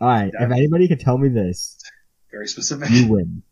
All 0.00 0.08
right, 0.08 0.32
Yeah. 0.32 0.46
if 0.46 0.50
anybody 0.52 0.88
can 0.88 0.98
tell 0.98 1.16
me 1.18 1.28
this, 1.28 1.78
Very 2.30 2.46
specific. 2.48 2.90
you 2.90 3.08
win. 3.08 3.42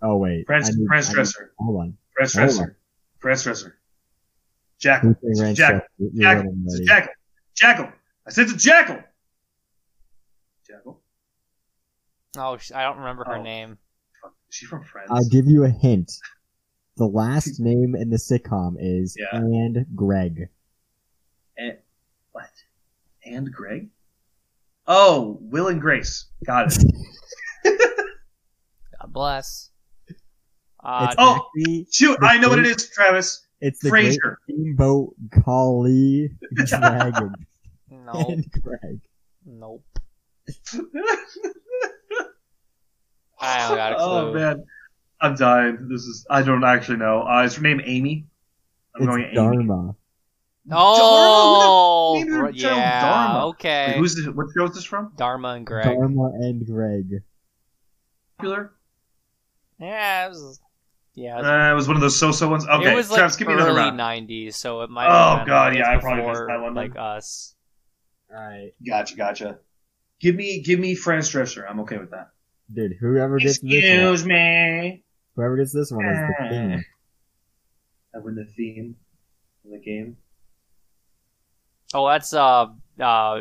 Oh 0.00 0.16
wait, 0.16 0.46
French, 0.46 0.66
I 0.66 0.70
need- 0.70 0.86
French 0.86 1.06
I 1.06 1.08
need- 1.08 1.14
dresser. 1.14 1.52
Hold 1.58 1.80
on, 1.80 1.98
French 2.16 2.32
Hold 2.34 2.46
dresser. 2.48 2.78
French 3.18 3.42
dresser. 3.42 3.78
Jackal. 4.78 5.14
Who's 5.22 5.38
saying 5.38 5.46
Ranch 5.46 5.58
Jackal. 5.58 5.80
Jackal. 6.14 6.54
It's 6.64 6.80
a 6.80 6.84
jackal. 6.84 7.12
Jackal. 7.54 7.92
I 8.26 8.30
said 8.30 8.44
it's 8.44 8.54
a 8.54 8.56
jackal. 8.56 9.02
Jackal. 10.66 11.00
Oh, 12.36 12.58
I 12.74 12.82
don't 12.84 12.98
remember 12.98 13.24
her 13.24 13.36
Oh. 13.36 13.42
name. 13.42 13.78
Fuck, 14.20 14.34
Is 14.48 14.54
she 14.56 14.66
from 14.66 14.82
Friends? 14.84 15.08
I'll 15.10 15.28
give 15.28 15.46
you 15.46 15.64
a 15.64 15.68
hint. 15.70 16.10
The 16.96 17.06
last 17.06 17.60
name 17.60 17.94
in 17.94 18.10
the 18.10 18.16
sitcom 18.16 18.76
is 18.80 19.16
Yeah. 19.18 19.36
and 19.36 19.86
Greg. 19.94 20.48
And, 21.56 21.72
eh, 21.72 21.76
what? 22.32 22.50
And 23.24 23.52
Greg? 23.52 23.90
Oh, 24.86 25.38
Will 25.40 25.68
and 25.68 25.80
Grace. 25.80 26.26
Got 26.44 26.72
it. 26.76 26.84
God 29.00 29.12
bless. 29.12 29.70
Uh, 30.82 31.06
It's 31.10 31.16
Oh, 31.18 31.36
actually 31.56 31.86
Shoot, 31.92 32.18
the 32.20 32.26
I 32.26 32.38
know 32.38 32.48
what 32.48 32.58
it 32.58 32.66
is, 32.66 32.90
Travis. 32.90 33.46
it's 33.60 33.80
the 33.80 33.90
Great 33.90 34.18
Frasier. 34.18 34.36
Steamboat 34.44 35.14
Collie 35.44 36.30
Dragon 36.54 37.34
nope, 37.88 38.28
and 38.30 38.50
Greg. 38.62 39.00
nope. 39.46 39.84
I 43.40 43.68
don't 43.68 43.76
got 43.76 43.92
a 43.92 43.96
clue. 43.96 44.04
oh 44.06 44.32
man, 44.34 44.64
I'm 45.20 45.34
dying. 45.36 45.88
This 45.88 46.02
is 46.02 46.26
I 46.30 46.42
don't 46.42 46.64
actually 46.64 46.98
know. 46.98 47.22
Uh, 47.22 47.44
is 47.44 47.54
her 47.56 47.62
name 47.62 47.80
Amy? 47.84 48.26
I'm 48.96 49.02
It's 49.02 49.08
going 49.10 49.24
Amy. 49.24 49.94
Dharma. 50.68 50.84
Oh, 50.84 52.14
Dharma? 52.14 52.24
Who 52.24 52.30
the- 52.30 52.38
bro- 52.38 52.52
who 52.52 52.58
the 52.58 52.68
hell 52.68 52.76
yeah, 52.78 53.00
Dharma? 53.00 53.46
okay. 53.48 53.86
Wait, 53.88 53.96
who's 53.98 54.14
this? 54.16 54.26
What 54.28 54.46
show 54.56 54.64
is 54.66 54.74
this 54.74 54.84
from? 54.84 55.12
Dharma 55.16 55.48
and 55.50 55.66
Greg? 55.66 55.84
Dharma 55.84 56.26
and 56.34 56.64
Greg. 56.66 57.22
Popular? 58.38 58.72
Yeah, 59.78 60.26
it 60.26 60.28
was. 60.30 60.60
Yeah, 61.14 61.34
it 61.34 61.38
was, 61.42 61.46
Uh, 61.46 61.70
it 61.72 61.74
was 61.74 61.88
one 61.88 61.96
of 61.96 62.00
those 62.00 62.18
so-so 62.18 62.48
ones. 62.48 62.66
Okay, 62.66 62.92
it 62.92 62.94
was 62.94 63.10
like 63.10 63.18
Travis, 63.18 63.36
give 63.36 63.48
me 63.48 63.54
another 63.54 63.70
early 63.72 63.80
round. 63.80 63.98
'90s, 64.00 64.54
so 64.54 64.80
it 64.82 64.88
might. 64.90 65.06
Oh, 65.08 65.38
have 65.38 65.46
God, 65.46 65.74
yeah, 65.74 65.90
I 65.90 65.98
probably 65.98 66.20
before, 66.22 66.32
missed 66.32 66.44
that 66.48 66.60
one 66.62 66.74
then. 66.74 66.84
Like 66.90 66.96
us. 66.96 67.54
Alright. 68.34 68.72
Gotcha, 68.86 69.16
gotcha. 69.16 69.58
Give 70.20 70.34
me, 70.36 70.62
give 70.62 70.78
me 70.78 70.94
French 70.94 71.30
dresser. 71.30 71.66
I'm 71.66 71.80
okay 71.80 71.98
with 71.98 72.12
that. 72.12 72.30
Dude, 72.72 72.94
whoever 72.98 73.36
gets 73.38 73.58
this 73.58 73.62
one, 73.62 73.76
Excuse 73.76 74.24
me. 74.24 75.04
whoever 75.36 75.56
gets 75.58 75.72
this 75.74 75.90
one 75.92 76.06
is 76.06 76.16
the 76.16 76.48
king. 76.48 76.84
I 78.14 78.18
win 78.20 78.34
the 78.36 78.46
theme 78.46 78.96
of 79.66 79.72
the 79.72 79.78
game. 79.80 80.16
Oh, 81.94 82.08
that's 82.08 82.32
uh 82.34 82.66
uh, 83.00 83.40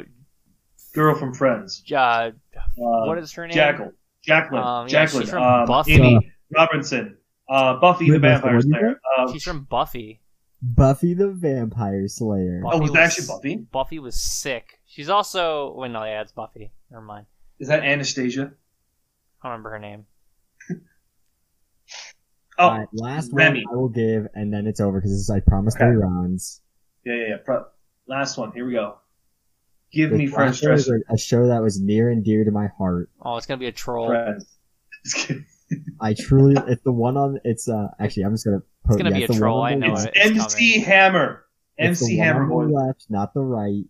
Girl 0.94 1.16
from 1.16 1.34
Friends. 1.34 1.84
uh 1.96 2.32
what 2.76 3.18
is 3.18 3.32
her 3.34 3.48
name? 3.48 3.54
Jackal. 3.56 3.92
Jacqueline. 4.24 4.64
Um, 4.64 4.88
yeah, 4.88 5.06
Jacqueline. 5.06 5.24
she's 5.24 5.30
from 5.32 5.44
um, 5.44 5.66
Buffy. 5.68 5.94
Amy 5.94 6.32
Robinson. 6.56 7.18
Uh, 7.50 7.80
Buffy 7.80 8.06
the 8.06 8.12
Wait, 8.14 8.18
the 8.22 8.28
Vampire 8.28 8.62
Slayer. 8.62 9.02
Uh, 9.18 9.32
She's 9.34 9.44
from 9.44 9.64
Buffy. 9.66 10.22
Buffy 10.62 11.14
the 11.16 11.30
Vampire 11.30 12.08
Slayer. 12.08 12.62
Buffy 12.64 12.78
oh, 12.78 12.80
was 12.80 12.92
was- 12.92 12.94
that 12.94 13.04
actually 13.04 13.28
Buffy? 13.28 13.56
Buffy 13.58 14.00
was 14.00 14.22
sick. 14.22 14.80
She's 14.86 15.10
also. 15.10 15.74
Wait, 15.76 15.92
no, 15.92 16.04
yeah, 16.06 16.22
it's 16.22 16.32
Buffy. 16.32 16.72
Never 16.90 17.04
mind. 17.04 17.26
Is 17.60 17.68
that 17.70 17.84
Anastasia? 17.84 18.54
I 19.42 19.48
don't 19.48 19.52
remember 19.52 19.72
her 19.72 19.80
name. 19.80 20.06
Oh, 22.60 22.66
Alright, 22.68 22.88
last 22.94 23.32
Remy. 23.34 23.64
one 23.66 23.74
I 23.74 23.78
will 23.82 23.90
give, 23.90 24.28
and 24.36 24.54
then 24.54 24.68
it's 24.68 24.80
over 24.80 25.00
because 25.00 25.30
I 25.32 25.40
promised 25.40 25.78
Okay. 25.78 25.86
three 25.86 25.96
rounds. 25.96 26.62
yeah, 27.04 27.14
yeah, 27.16 27.28
yeah. 27.30 27.36
Pro- 27.44 27.66
last 28.12 28.38
one. 28.38 28.52
Here 28.52 28.66
we 28.66 28.74
go. 28.74 28.98
Give 29.92 30.12
me 30.12 30.28
French 30.28 30.60
Dracula 30.62 30.76
is 30.76 30.86
dressing. 30.88 31.04
a, 31.10 31.14
a 31.16 31.18
show 31.18 31.48
that 31.48 31.62
was 31.62 31.80
near 31.80 32.10
and 32.10 32.24
dear 32.24 32.44
to 32.46 32.52
my 32.52 32.68
heart. 32.78 33.10
Oh, 33.22 33.38
it's 33.38 33.46
gonna 33.46 33.58
be 33.60 33.66
a 33.68 33.72
troll. 33.72 34.08
Friends. 34.08 34.46
Just. 35.06 35.32
I 36.02 36.14
truly, 36.14 36.56
it's 36.68 36.84
the 36.84 36.92
one 36.92 37.16
on. 37.18 37.40
It's 37.46 37.68
uh 37.70 37.88
actually, 38.00 38.24
I'm 38.24 38.34
just 38.34 38.46
gonna. 38.46 38.62
Put, 38.86 38.98
gonna 38.98 39.10
yeah, 39.12 39.18
be 39.18 39.24
it's 39.24 39.32
a 39.32 39.34
the 39.34 39.40
troll, 39.40 39.60
one 39.60 39.72
I 39.72 39.74
on 39.76 39.80
the 39.82 39.88
know 39.88 39.94
left. 39.94 40.08
it. 40.08 40.14
It's 40.16 40.30
It's 40.46 40.54
MC 40.56 40.80
Hammer. 40.82 41.46
It's 41.78 42.00
the 42.00 42.06
MC 42.06 42.18
one 42.18 42.26
Hammer 42.28 42.44
on 42.44 42.50
boy. 42.50 42.66
the 42.66 42.72
left, 42.88 43.06
not 43.10 43.34
the 43.34 43.40
right. 43.42 43.84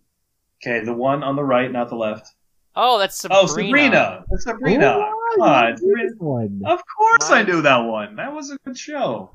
Okay, 0.64 0.84
the 0.84 0.94
one 0.94 1.22
on 1.24 1.34
the 1.36 1.42
right, 1.44 1.70
not 1.70 1.88
the 1.88 1.96
left. 1.96 2.28
Oh, 2.76 2.98
that's 2.98 3.18
Sabrina. 3.18 3.42
Oh, 3.42 3.46
Sabrina. 3.46 4.24
That's 4.30 4.44
Sabrina. 4.44 4.86
Oh, 4.96 5.18
Come 5.36 5.42
on, 5.42 5.76
you 5.80 5.86
knew 5.96 6.08
this 6.08 6.14
one. 6.18 6.62
Of 6.64 6.80
course 6.96 7.30
I 7.30 7.42
knew 7.42 7.62
that 7.62 7.78
one. 7.78 8.16
That 8.16 8.32
was 8.32 8.50
a 8.50 8.56
good 8.64 8.78
show. 8.78 9.30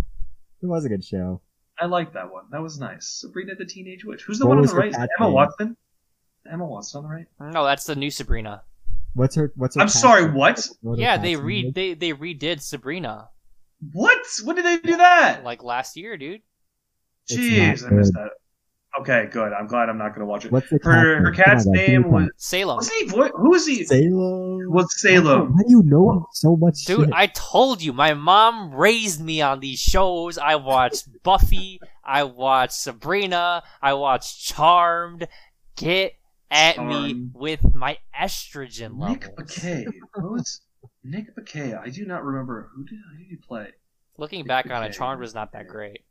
It 0.62 0.66
was 0.68 0.86
a 0.86 0.90
good 0.90 1.04
show. 1.04 1.42
I 1.80 1.86
like 1.86 2.14
that 2.14 2.32
one. 2.32 2.46
That 2.52 2.62
was 2.62 2.80
nice. 2.80 3.08
Sabrina 3.08 3.56
the 3.56 3.66
Teenage 3.66 4.04
Witch. 4.06 4.24
Who's 4.24 4.40
the 4.40 4.46
What 4.46 4.50
one 4.50 4.58
on 4.58 4.62
was 4.62 4.72
the 4.72 4.78
her 4.78 4.82
right? 4.82 4.90
Is 4.90 4.96
Emma 5.20 5.30
name? 5.30 5.34
Watson? 5.34 5.78
Emma 6.52 6.66
Watson 6.66 7.00
on 7.00 7.04
the 7.04 7.10
right? 7.10 7.28
No, 7.40 7.66
that's 7.66 7.84
the 7.86 7.96
new 7.96 8.10
Sabrina. 8.12 8.64
What's 9.14 9.36
her? 9.36 9.52
What's 9.56 9.76
her? 9.76 9.82
I'm 9.82 9.88
cat's 9.88 10.00
sorry, 10.00 10.26
name? 10.26 10.34
what? 10.34 10.68
What 10.82 11.00
her 11.00 11.02
Yeah, 11.02 11.18
cat's 11.18 11.24
they 11.24 11.36
name 11.36 11.46
re 11.46 11.62
is? 11.62 11.74
they 11.74 11.94
they 11.94 12.14
redid 12.14 12.62
Sabrina 12.62 13.30
What? 13.92 14.26
When 14.44 14.56
did 14.56 14.66
they 14.66 14.78
do 14.78 14.98
that? 14.98 15.44
like 15.44 15.64
last 15.64 15.98
year, 15.98 16.18
dude. 16.18 16.42
It's 17.30 17.50
Jeez, 17.50 17.86
I 17.86 17.90
missed 17.92 18.14
that. 18.14 18.32
Okay, 19.02 19.28
good. 19.32 19.54
I'm 19.54 19.68
glad 19.68 19.90
I'm 19.90 19.98
not 19.98 20.10
going 20.10 20.22
to 20.22 20.26
watch 20.26 20.46
it. 20.46 20.52
What's 20.52 20.70
the 20.70 20.80
Her, 20.84 21.22
her 21.22 21.32
cat's 21.32 21.66
Come 21.66 21.72
on, 21.72 21.76
guys, 21.78 21.88
give 21.88 21.88
me 21.88 21.88
name 21.88 22.04
was. 22.04 22.12
point. 22.12 22.32
Salem. 22.38 22.76
Wasn't 22.78 22.96
he? 22.98 23.06
vo- 23.08 23.28
Who 23.30 23.50
was 23.52 23.68
he? 23.68 23.86
Salem. 23.86 24.72
Was 24.72 25.02
Salem? 25.02 25.54
Why 25.54 25.62
do 25.64 25.70
you 25.70 25.84
know 25.84 26.28
so 26.34 26.56
much 26.56 26.86
Dude, 26.86 27.06
shit? 27.06 27.14
I 27.14 27.28
told 27.28 27.82
you, 27.82 27.94
my 27.94 28.14
mom 28.14 28.74
raised 28.74 29.22
me 29.22 29.42
on 29.42 29.60
these 29.60 29.80
shows. 29.80 30.38
I 30.38 30.56
watched 30.56 31.08
Buffy, 31.24 31.80
I 32.04 32.24
watched 32.24 32.74
Sabrina, 32.74 33.64
I 33.82 33.94
watched 33.94 34.44
Charmed. 34.44 35.28
Get 35.76 36.14
at 36.50 36.84
me 36.84 37.30
with 37.34 37.76
my 37.76 37.98
estrogen 38.20 38.98
Nick 38.98 39.28
levels. 39.28 39.52
Bakay. 39.52 39.86
Who 40.16 40.32
was 40.32 40.62
Nick 41.04 41.36
Bakay? 41.36 41.80
I 41.80 41.90
do 41.90 42.06
not 42.06 42.24
remember. 42.24 42.70
Who 42.76 42.84
did, 42.84 42.98
who 43.12 43.18
did 43.20 43.28
he 43.30 43.36
play? 43.36 43.68
Looking 44.18 44.46
back 44.46 44.72
on 44.72 44.84
it, 44.84 44.94
Charmed 44.94 45.22
was 45.22 45.36
not 45.36 45.52
that 45.52 45.68
great. 45.68 46.02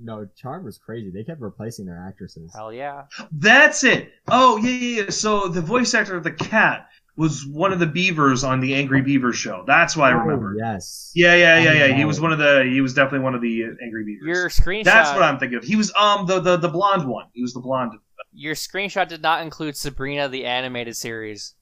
No, 0.00 0.28
Charm 0.36 0.64
was 0.64 0.78
crazy. 0.78 1.10
They 1.10 1.24
kept 1.24 1.40
replacing 1.40 1.86
their 1.86 2.04
actresses. 2.06 2.52
Hell 2.54 2.72
yeah. 2.72 3.04
That's 3.32 3.82
it. 3.84 4.12
Oh 4.28 4.56
yeah, 4.58 4.70
yeah, 4.70 5.02
yeah. 5.04 5.10
So 5.10 5.48
the 5.48 5.60
voice 5.60 5.92
actor 5.94 6.16
of 6.16 6.22
the 6.24 6.30
cat 6.32 6.88
was 7.16 7.44
one 7.44 7.72
of 7.72 7.80
the 7.80 7.86
Beavers 7.86 8.44
on 8.44 8.60
the 8.60 8.74
Angry 8.76 9.02
Beaver 9.02 9.32
show. 9.32 9.64
That's 9.66 9.96
why 9.96 10.10
I 10.10 10.14
Oh, 10.14 10.18
remember. 10.18 10.54
yes. 10.56 11.10
Yeah, 11.16 11.34
yeah, 11.34 11.58
yeah, 11.58 11.70
Oh, 11.70 11.86
yeah. 11.86 11.96
He 11.96 12.04
was 12.04 12.20
one 12.20 12.30
of 12.32 12.38
the. 12.38 12.62
He 12.70 12.80
was 12.80 12.94
definitely 12.94 13.24
one 13.24 13.34
of 13.34 13.40
the 13.42 13.64
uh, 13.64 13.84
Angry 13.84 14.04
Beavers. 14.04 14.24
Your 14.26 14.48
screenshot 14.48 14.84
That's 14.84 15.10
what 15.10 15.24
I'm 15.24 15.38
thinking 15.40 15.58
of. 15.58 15.64
He 15.64 15.74
was 15.74 15.92
um 15.98 16.26
the 16.26 16.38
the 16.40 16.56
the 16.56 16.68
blonde 16.68 17.08
one. 17.08 17.26
He 17.32 17.42
was 17.42 17.52
the 17.52 17.60
blonde. 17.60 17.92
your 18.32 18.54
screenshot 18.54 19.08
did 19.08 19.20
not 19.20 19.42
include 19.42 19.76
Sabrina 19.76 20.28
the 20.28 20.44
animated 20.46 20.96
series. 20.96 21.54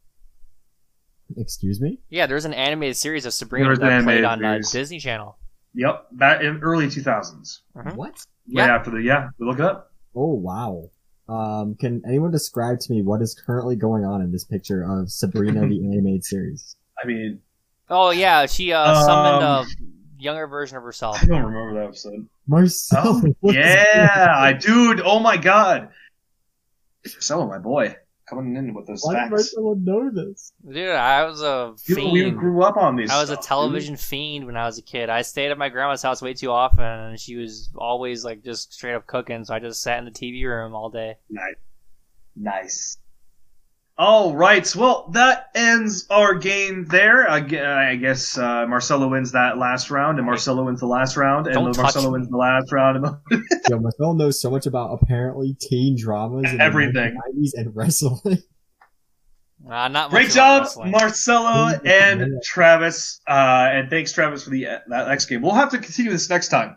Excuse 1.37 1.81
me. 1.81 1.99
Yeah, 2.11 2.27
there's 2.27 2.45
an 2.45 2.55
animated 2.55 2.97
series 2.97 3.25
of 3.27 3.33
Sabrina 3.33 3.65
There 3.65 3.71
was 3.71 3.79
an 3.81 3.87
that 3.87 4.05
played 4.05 4.25
on 4.25 4.45
uh. 4.45 4.59
Disney 4.71 4.99
Channel. 5.01 5.39
Yep, 5.77 6.07
that 6.13 6.43
in 6.45 6.59
early 6.63 6.87
2000s. 6.89 7.61
Mhm. 7.77 7.95
What? 7.95 8.13
Right 8.13 8.25
Yeah. 8.47 8.75
after 8.75 8.91
the 8.91 9.03
yeah, 9.03 9.29
we 9.39 9.47
look 9.47 9.59
it 9.61 9.65
up. 9.65 9.93
Oh 10.15 10.33
wow. 10.35 10.91
Um, 11.29 11.75
can 11.75 12.03
anyone 12.07 12.31
describe 12.31 12.79
to 12.81 12.93
me 12.93 13.03
what 13.03 13.21
is 13.21 13.35
currently 13.35 13.77
going 13.77 14.05
on 14.05 14.23
in 14.23 14.31
this 14.33 14.45
picture 14.45 14.83
of 14.83 15.11
Sabrina 15.11 15.67
the 15.67 15.85
animated 15.93 16.25
series? 16.25 16.77
I 17.03 17.07
mean, 17.07 17.41
Oh 17.91 18.11
yeah, 18.11 18.47
she 18.47 18.73
uh, 18.73 18.95
summoned 19.05 19.45
a 19.45 19.49
Um, 19.49 19.67
younger 20.19 20.47
version 20.47 20.77
of 20.79 20.83
herself. 20.83 21.23
I 21.23 21.27
don't 21.27 21.43
remember 21.45 21.75
that 21.81 21.89
episode. 21.89 22.27
Marcel. 22.49 23.23
Oh, 23.25 23.33
yeah, 23.53 24.35
I 24.37 24.53
dude. 24.55 25.01
Oh 25.05 25.19
my 25.21 25.37
god, 25.37 25.91
Marcelo, 27.05 27.47
my 27.47 27.59
boy, 27.59 27.97
coming 28.29 28.57
in 28.57 28.75
with 28.75 28.87
those 28.87 29.03
Why 29.05 29.15
did 29.15 29.19
facts. 29.21 29.31
Marcelo 29.31 29.75
know 29.75 30.11
this? 30.11 30.53
Dude, 30.67 30.91
I 30.91 31.25
was 31.25 31.43
a 31.43 31.75
Dude, 31.87 32.13
we 32.13 32.31
grew 32.31 32.63
up 32.63 32.77
on 32.77 32.97
these. 32.97 33.11
I 33.11 33.21
was 33.21 33.31
a 33.31 33.35
stuff, 33.35 33.45
dude. 33.45 33.49
television 33.49 33.97
fiend 33.97 34.47
when 34.47 34.57
I 34.57 34.67
was 34.67 34.79
a 34.79 34.83
kid. 34.83 35.09
I 35.11 35.23
stayed 35.23 35.51
at 35.51 35.59
my 35.59 35.69
grandma's 35.69 36.03
house 36.03 36.21
way 36.23 36.35
too 36.35 36.51
often, 36.51 36.85
and 36.85 37.21
she 37.21 37.37
was 37.37 37.71
always 37.77 38.25
like 38.25 38.43
just 38.43 38.73
straight 38.73 38.95
up 38.95 39.07
cooking. 39.07 39.45
So 39.45 39.55
I 39.55 39.59
just 39.59 39.83
sat 39.83 39.99
in 39.99 40.05
the 40.05 40.11
TV 40.11 40.45
room 40.45 40.75
all 40.75 40.91
day. 40.91 41.17
Nice. 41.31 41.55
Nice. 42.35 42.99
All 43.99 44.37
right. 44.37 44.71
Well, 44.77 45.09
that 45.15 45.49
ends 45.55 46.07
our 46.11 46.35
game 46.35 46.85
there. 46.85 47.27
I 47.31 47.39
I 47.91 47.97
guess 47.97 48.37
uh, 48.37 48.67
Marcelo 48.67 49.09
wins 49.09 49.33
that 49.33 49.57
last 49.57 49.91
round, 49.91 50.19
and 50.19 50.27
Marcelo 50.27 50.65
wins 50.65 50.81
the 50.81 50.87
last 50.87 51.17
round, 51.17 51.47
and 51.47 51.55
Don't 51.55 51.73
touch 51.73 51.83
Marcelo 51.83 52.07
me. 52.09 52.13
wins 52.13 52.29
the 52.29 52.37
last 52.37 52.71
round. 52.73 53.07
And 53.07 53.17
Yo, 53.71 53.79
Marcelo 53.79 54.13
knows 54.13 54.39
so 54.39 54.51
much 54.51 54.67
about 54.67 54.99
apparently 55.01 55.57
teen 55.59 55.97
dramas 55.99 56.45
and 56.51 56.61
Everything. 56.61 57.15
nineties 57.25 57.55
and 57.55 57.75
wrestling. 57.75 58.39
Uh, 59.69 59.89
not 59.89 60.11
Great 60.11 60.31
job, 60.31 60.63
wrestling. 60.63 60.91
Marcelo 60.93 61.73
and 61.85 62.41
Travis. 62.45 63.21
Uh, 63.27 63.69
and 63.73 63.91
thanks, 63.91 64.13
Travis, 64.13 64.45
for 64.45 64.51
the 64.51 64.65
that 64.89 65.09
X 65.09 65.25
game. 65.27 65.41
We'll 65.43 65.55
have 65.55 65.71
to 65.71 65.79
continue 65.79 66.13
this 66.13 66.29
next 66.31 66.49
time. 66.51 66.77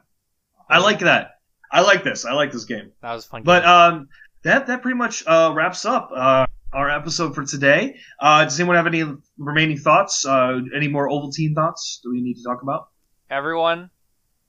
I 0.67 0.79
like 0.79 0.99
that. 0.99 1.31
I 1.71 1.81
like 1.81 2.03
this. 2.03 2.25
I 2.25 2.33
like 2.33 2.51
this 2.51 2.65
game. 2.65 2.91
That 3.01 3.13
was 3.13 3.25
fun. 3.25 3.43
But 3.43 3.63
um, 3.65 4.07
that 4.43 4.65
that 4.67 4.81
pretty 4.81 4.97
much 4.97 5.23
uh, 5.27 5.51
wraps 5.53 5.85
up 5.85 6.09
uh, 6.15 6.47
our 6.73 6.89
episode 6.89 7.35
for 7.35 7.45
today. 7.45 7.97
Uh, 8.19 8.43
does 8.43 8.59
anyone 8.59 8.75
have 8.75 8.87
any 8.87 9.03
remaining 9.37 9.77
thoughts? 9.77 10.25
Uh, 10.25 10.59
any 10.75 10.87
more 10.87 11.09
Ovaltine 11.09 11.53
thoughts 11.55 11.99
that 12.03 12.09
we 12.09 12.21
need 12.21 12.35
to 12.35 12.43
talk 12.43 12.61
about? 12.61 12.89
everyone, 13.31 13.89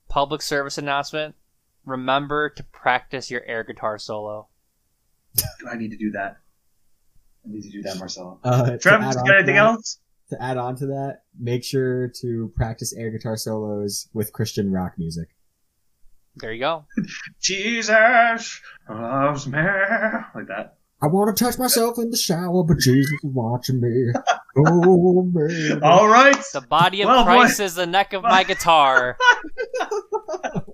public 0.09 0.41
service 0.43 0.79
announcement: 0.79 1.35
remember 1.85 2.51
to 2.51 2.63
practice 2.65 3.31
your 3.31 3.43
air 3.45 3.65
guitar 3.65 3.99
solo. 3.99 4.49
I 5.71 5.77
need 5.77 5.91
to 5.93 5.97
do 5.97 6.11
that. 6.13 6.39
I 7.47 7.53
need 7.53 7.63
to 7.63 7.71
do 7.71 7.83
that, 7.83 7.99
Marcelo. 7.99 8.39
Uh, 8.45 8.71
to 8.73 8.79
Travis, 8.79 9.17
add 9.17 9.21
you 9.25 9.31
got 9.31 9.37
anything 9.39 9.55
that- 9.57 9.65
else? 9.65 9.99
To 10.31 10.41
add 10.41 10.59
on 10.59 10.77
to 10.77 10.87
that, 10.87 11.23
make 11.41 11.65
sure 11.65 12.07
to 12.21 12.53
practice 12.55 12.93
air 12.97 13.11
guitar 13.11 13.37
solos 13.37 14.09
with 14.13 14.33
Christian 14.33 14.71
rock 14.71 14.93
music. 14.97 15.29
There 16.37 16.53
you 16.53 16.61
go. 16.61 16.85
Jesus 17.41 18.61
loves 18.89 19.47
me 19.49 19.59
like 19.59 20.47
that. 20.47 20.77
I 21.03 21.07
want 21.07 21.35
to 21.35 21.45
touch 21.45 21.59
myself 21.59 21.99
in 21.99 22.11
the 22.11 22.17
shower, 22.17 22.63
but 22.63 22.79
Jesus 22.79 23.11
is 23.11 23.31
watching 23.33 23.81
me. 23.81 24.13
Oh, 24.57 25.23
man. 25.33 25.83
All 25.83 26.09
right. 26.09 26.37
The 26.53 26.61
body 26.61 27.03
of 27.03 27.09
Well, 27.09 27.25
boy. 27.25 27.31
Christ 27.31 27.61
is 27.61 27.75
the 27.75 27.87
neck 27.87 28.13
of 28.13 28.23
my 28.23 28.45
guitar. 28.45 29.17
All 29.81 30.65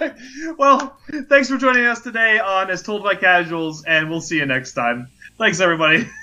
right. 0.00 0.14
Well, 0.58 0.96
thanks 1.28 1.48
for 1.48 1.56
joining 1.56 1.84
us 1.86 2.02
today 2.02 2.38
on 2.38 2.70
As 2.70 2.82
Told 2.82 3.02
by 3.02 3.14
Casuals, 3.14 3.82
and 3.84 4.10
we'll 4.10 4.20
see 4.20 4.36
you 4.36 4.46
next 4.46 4.74
time. 4.74 5.08
Thanks, 5.38 5.60
everybody. 5.60 6.08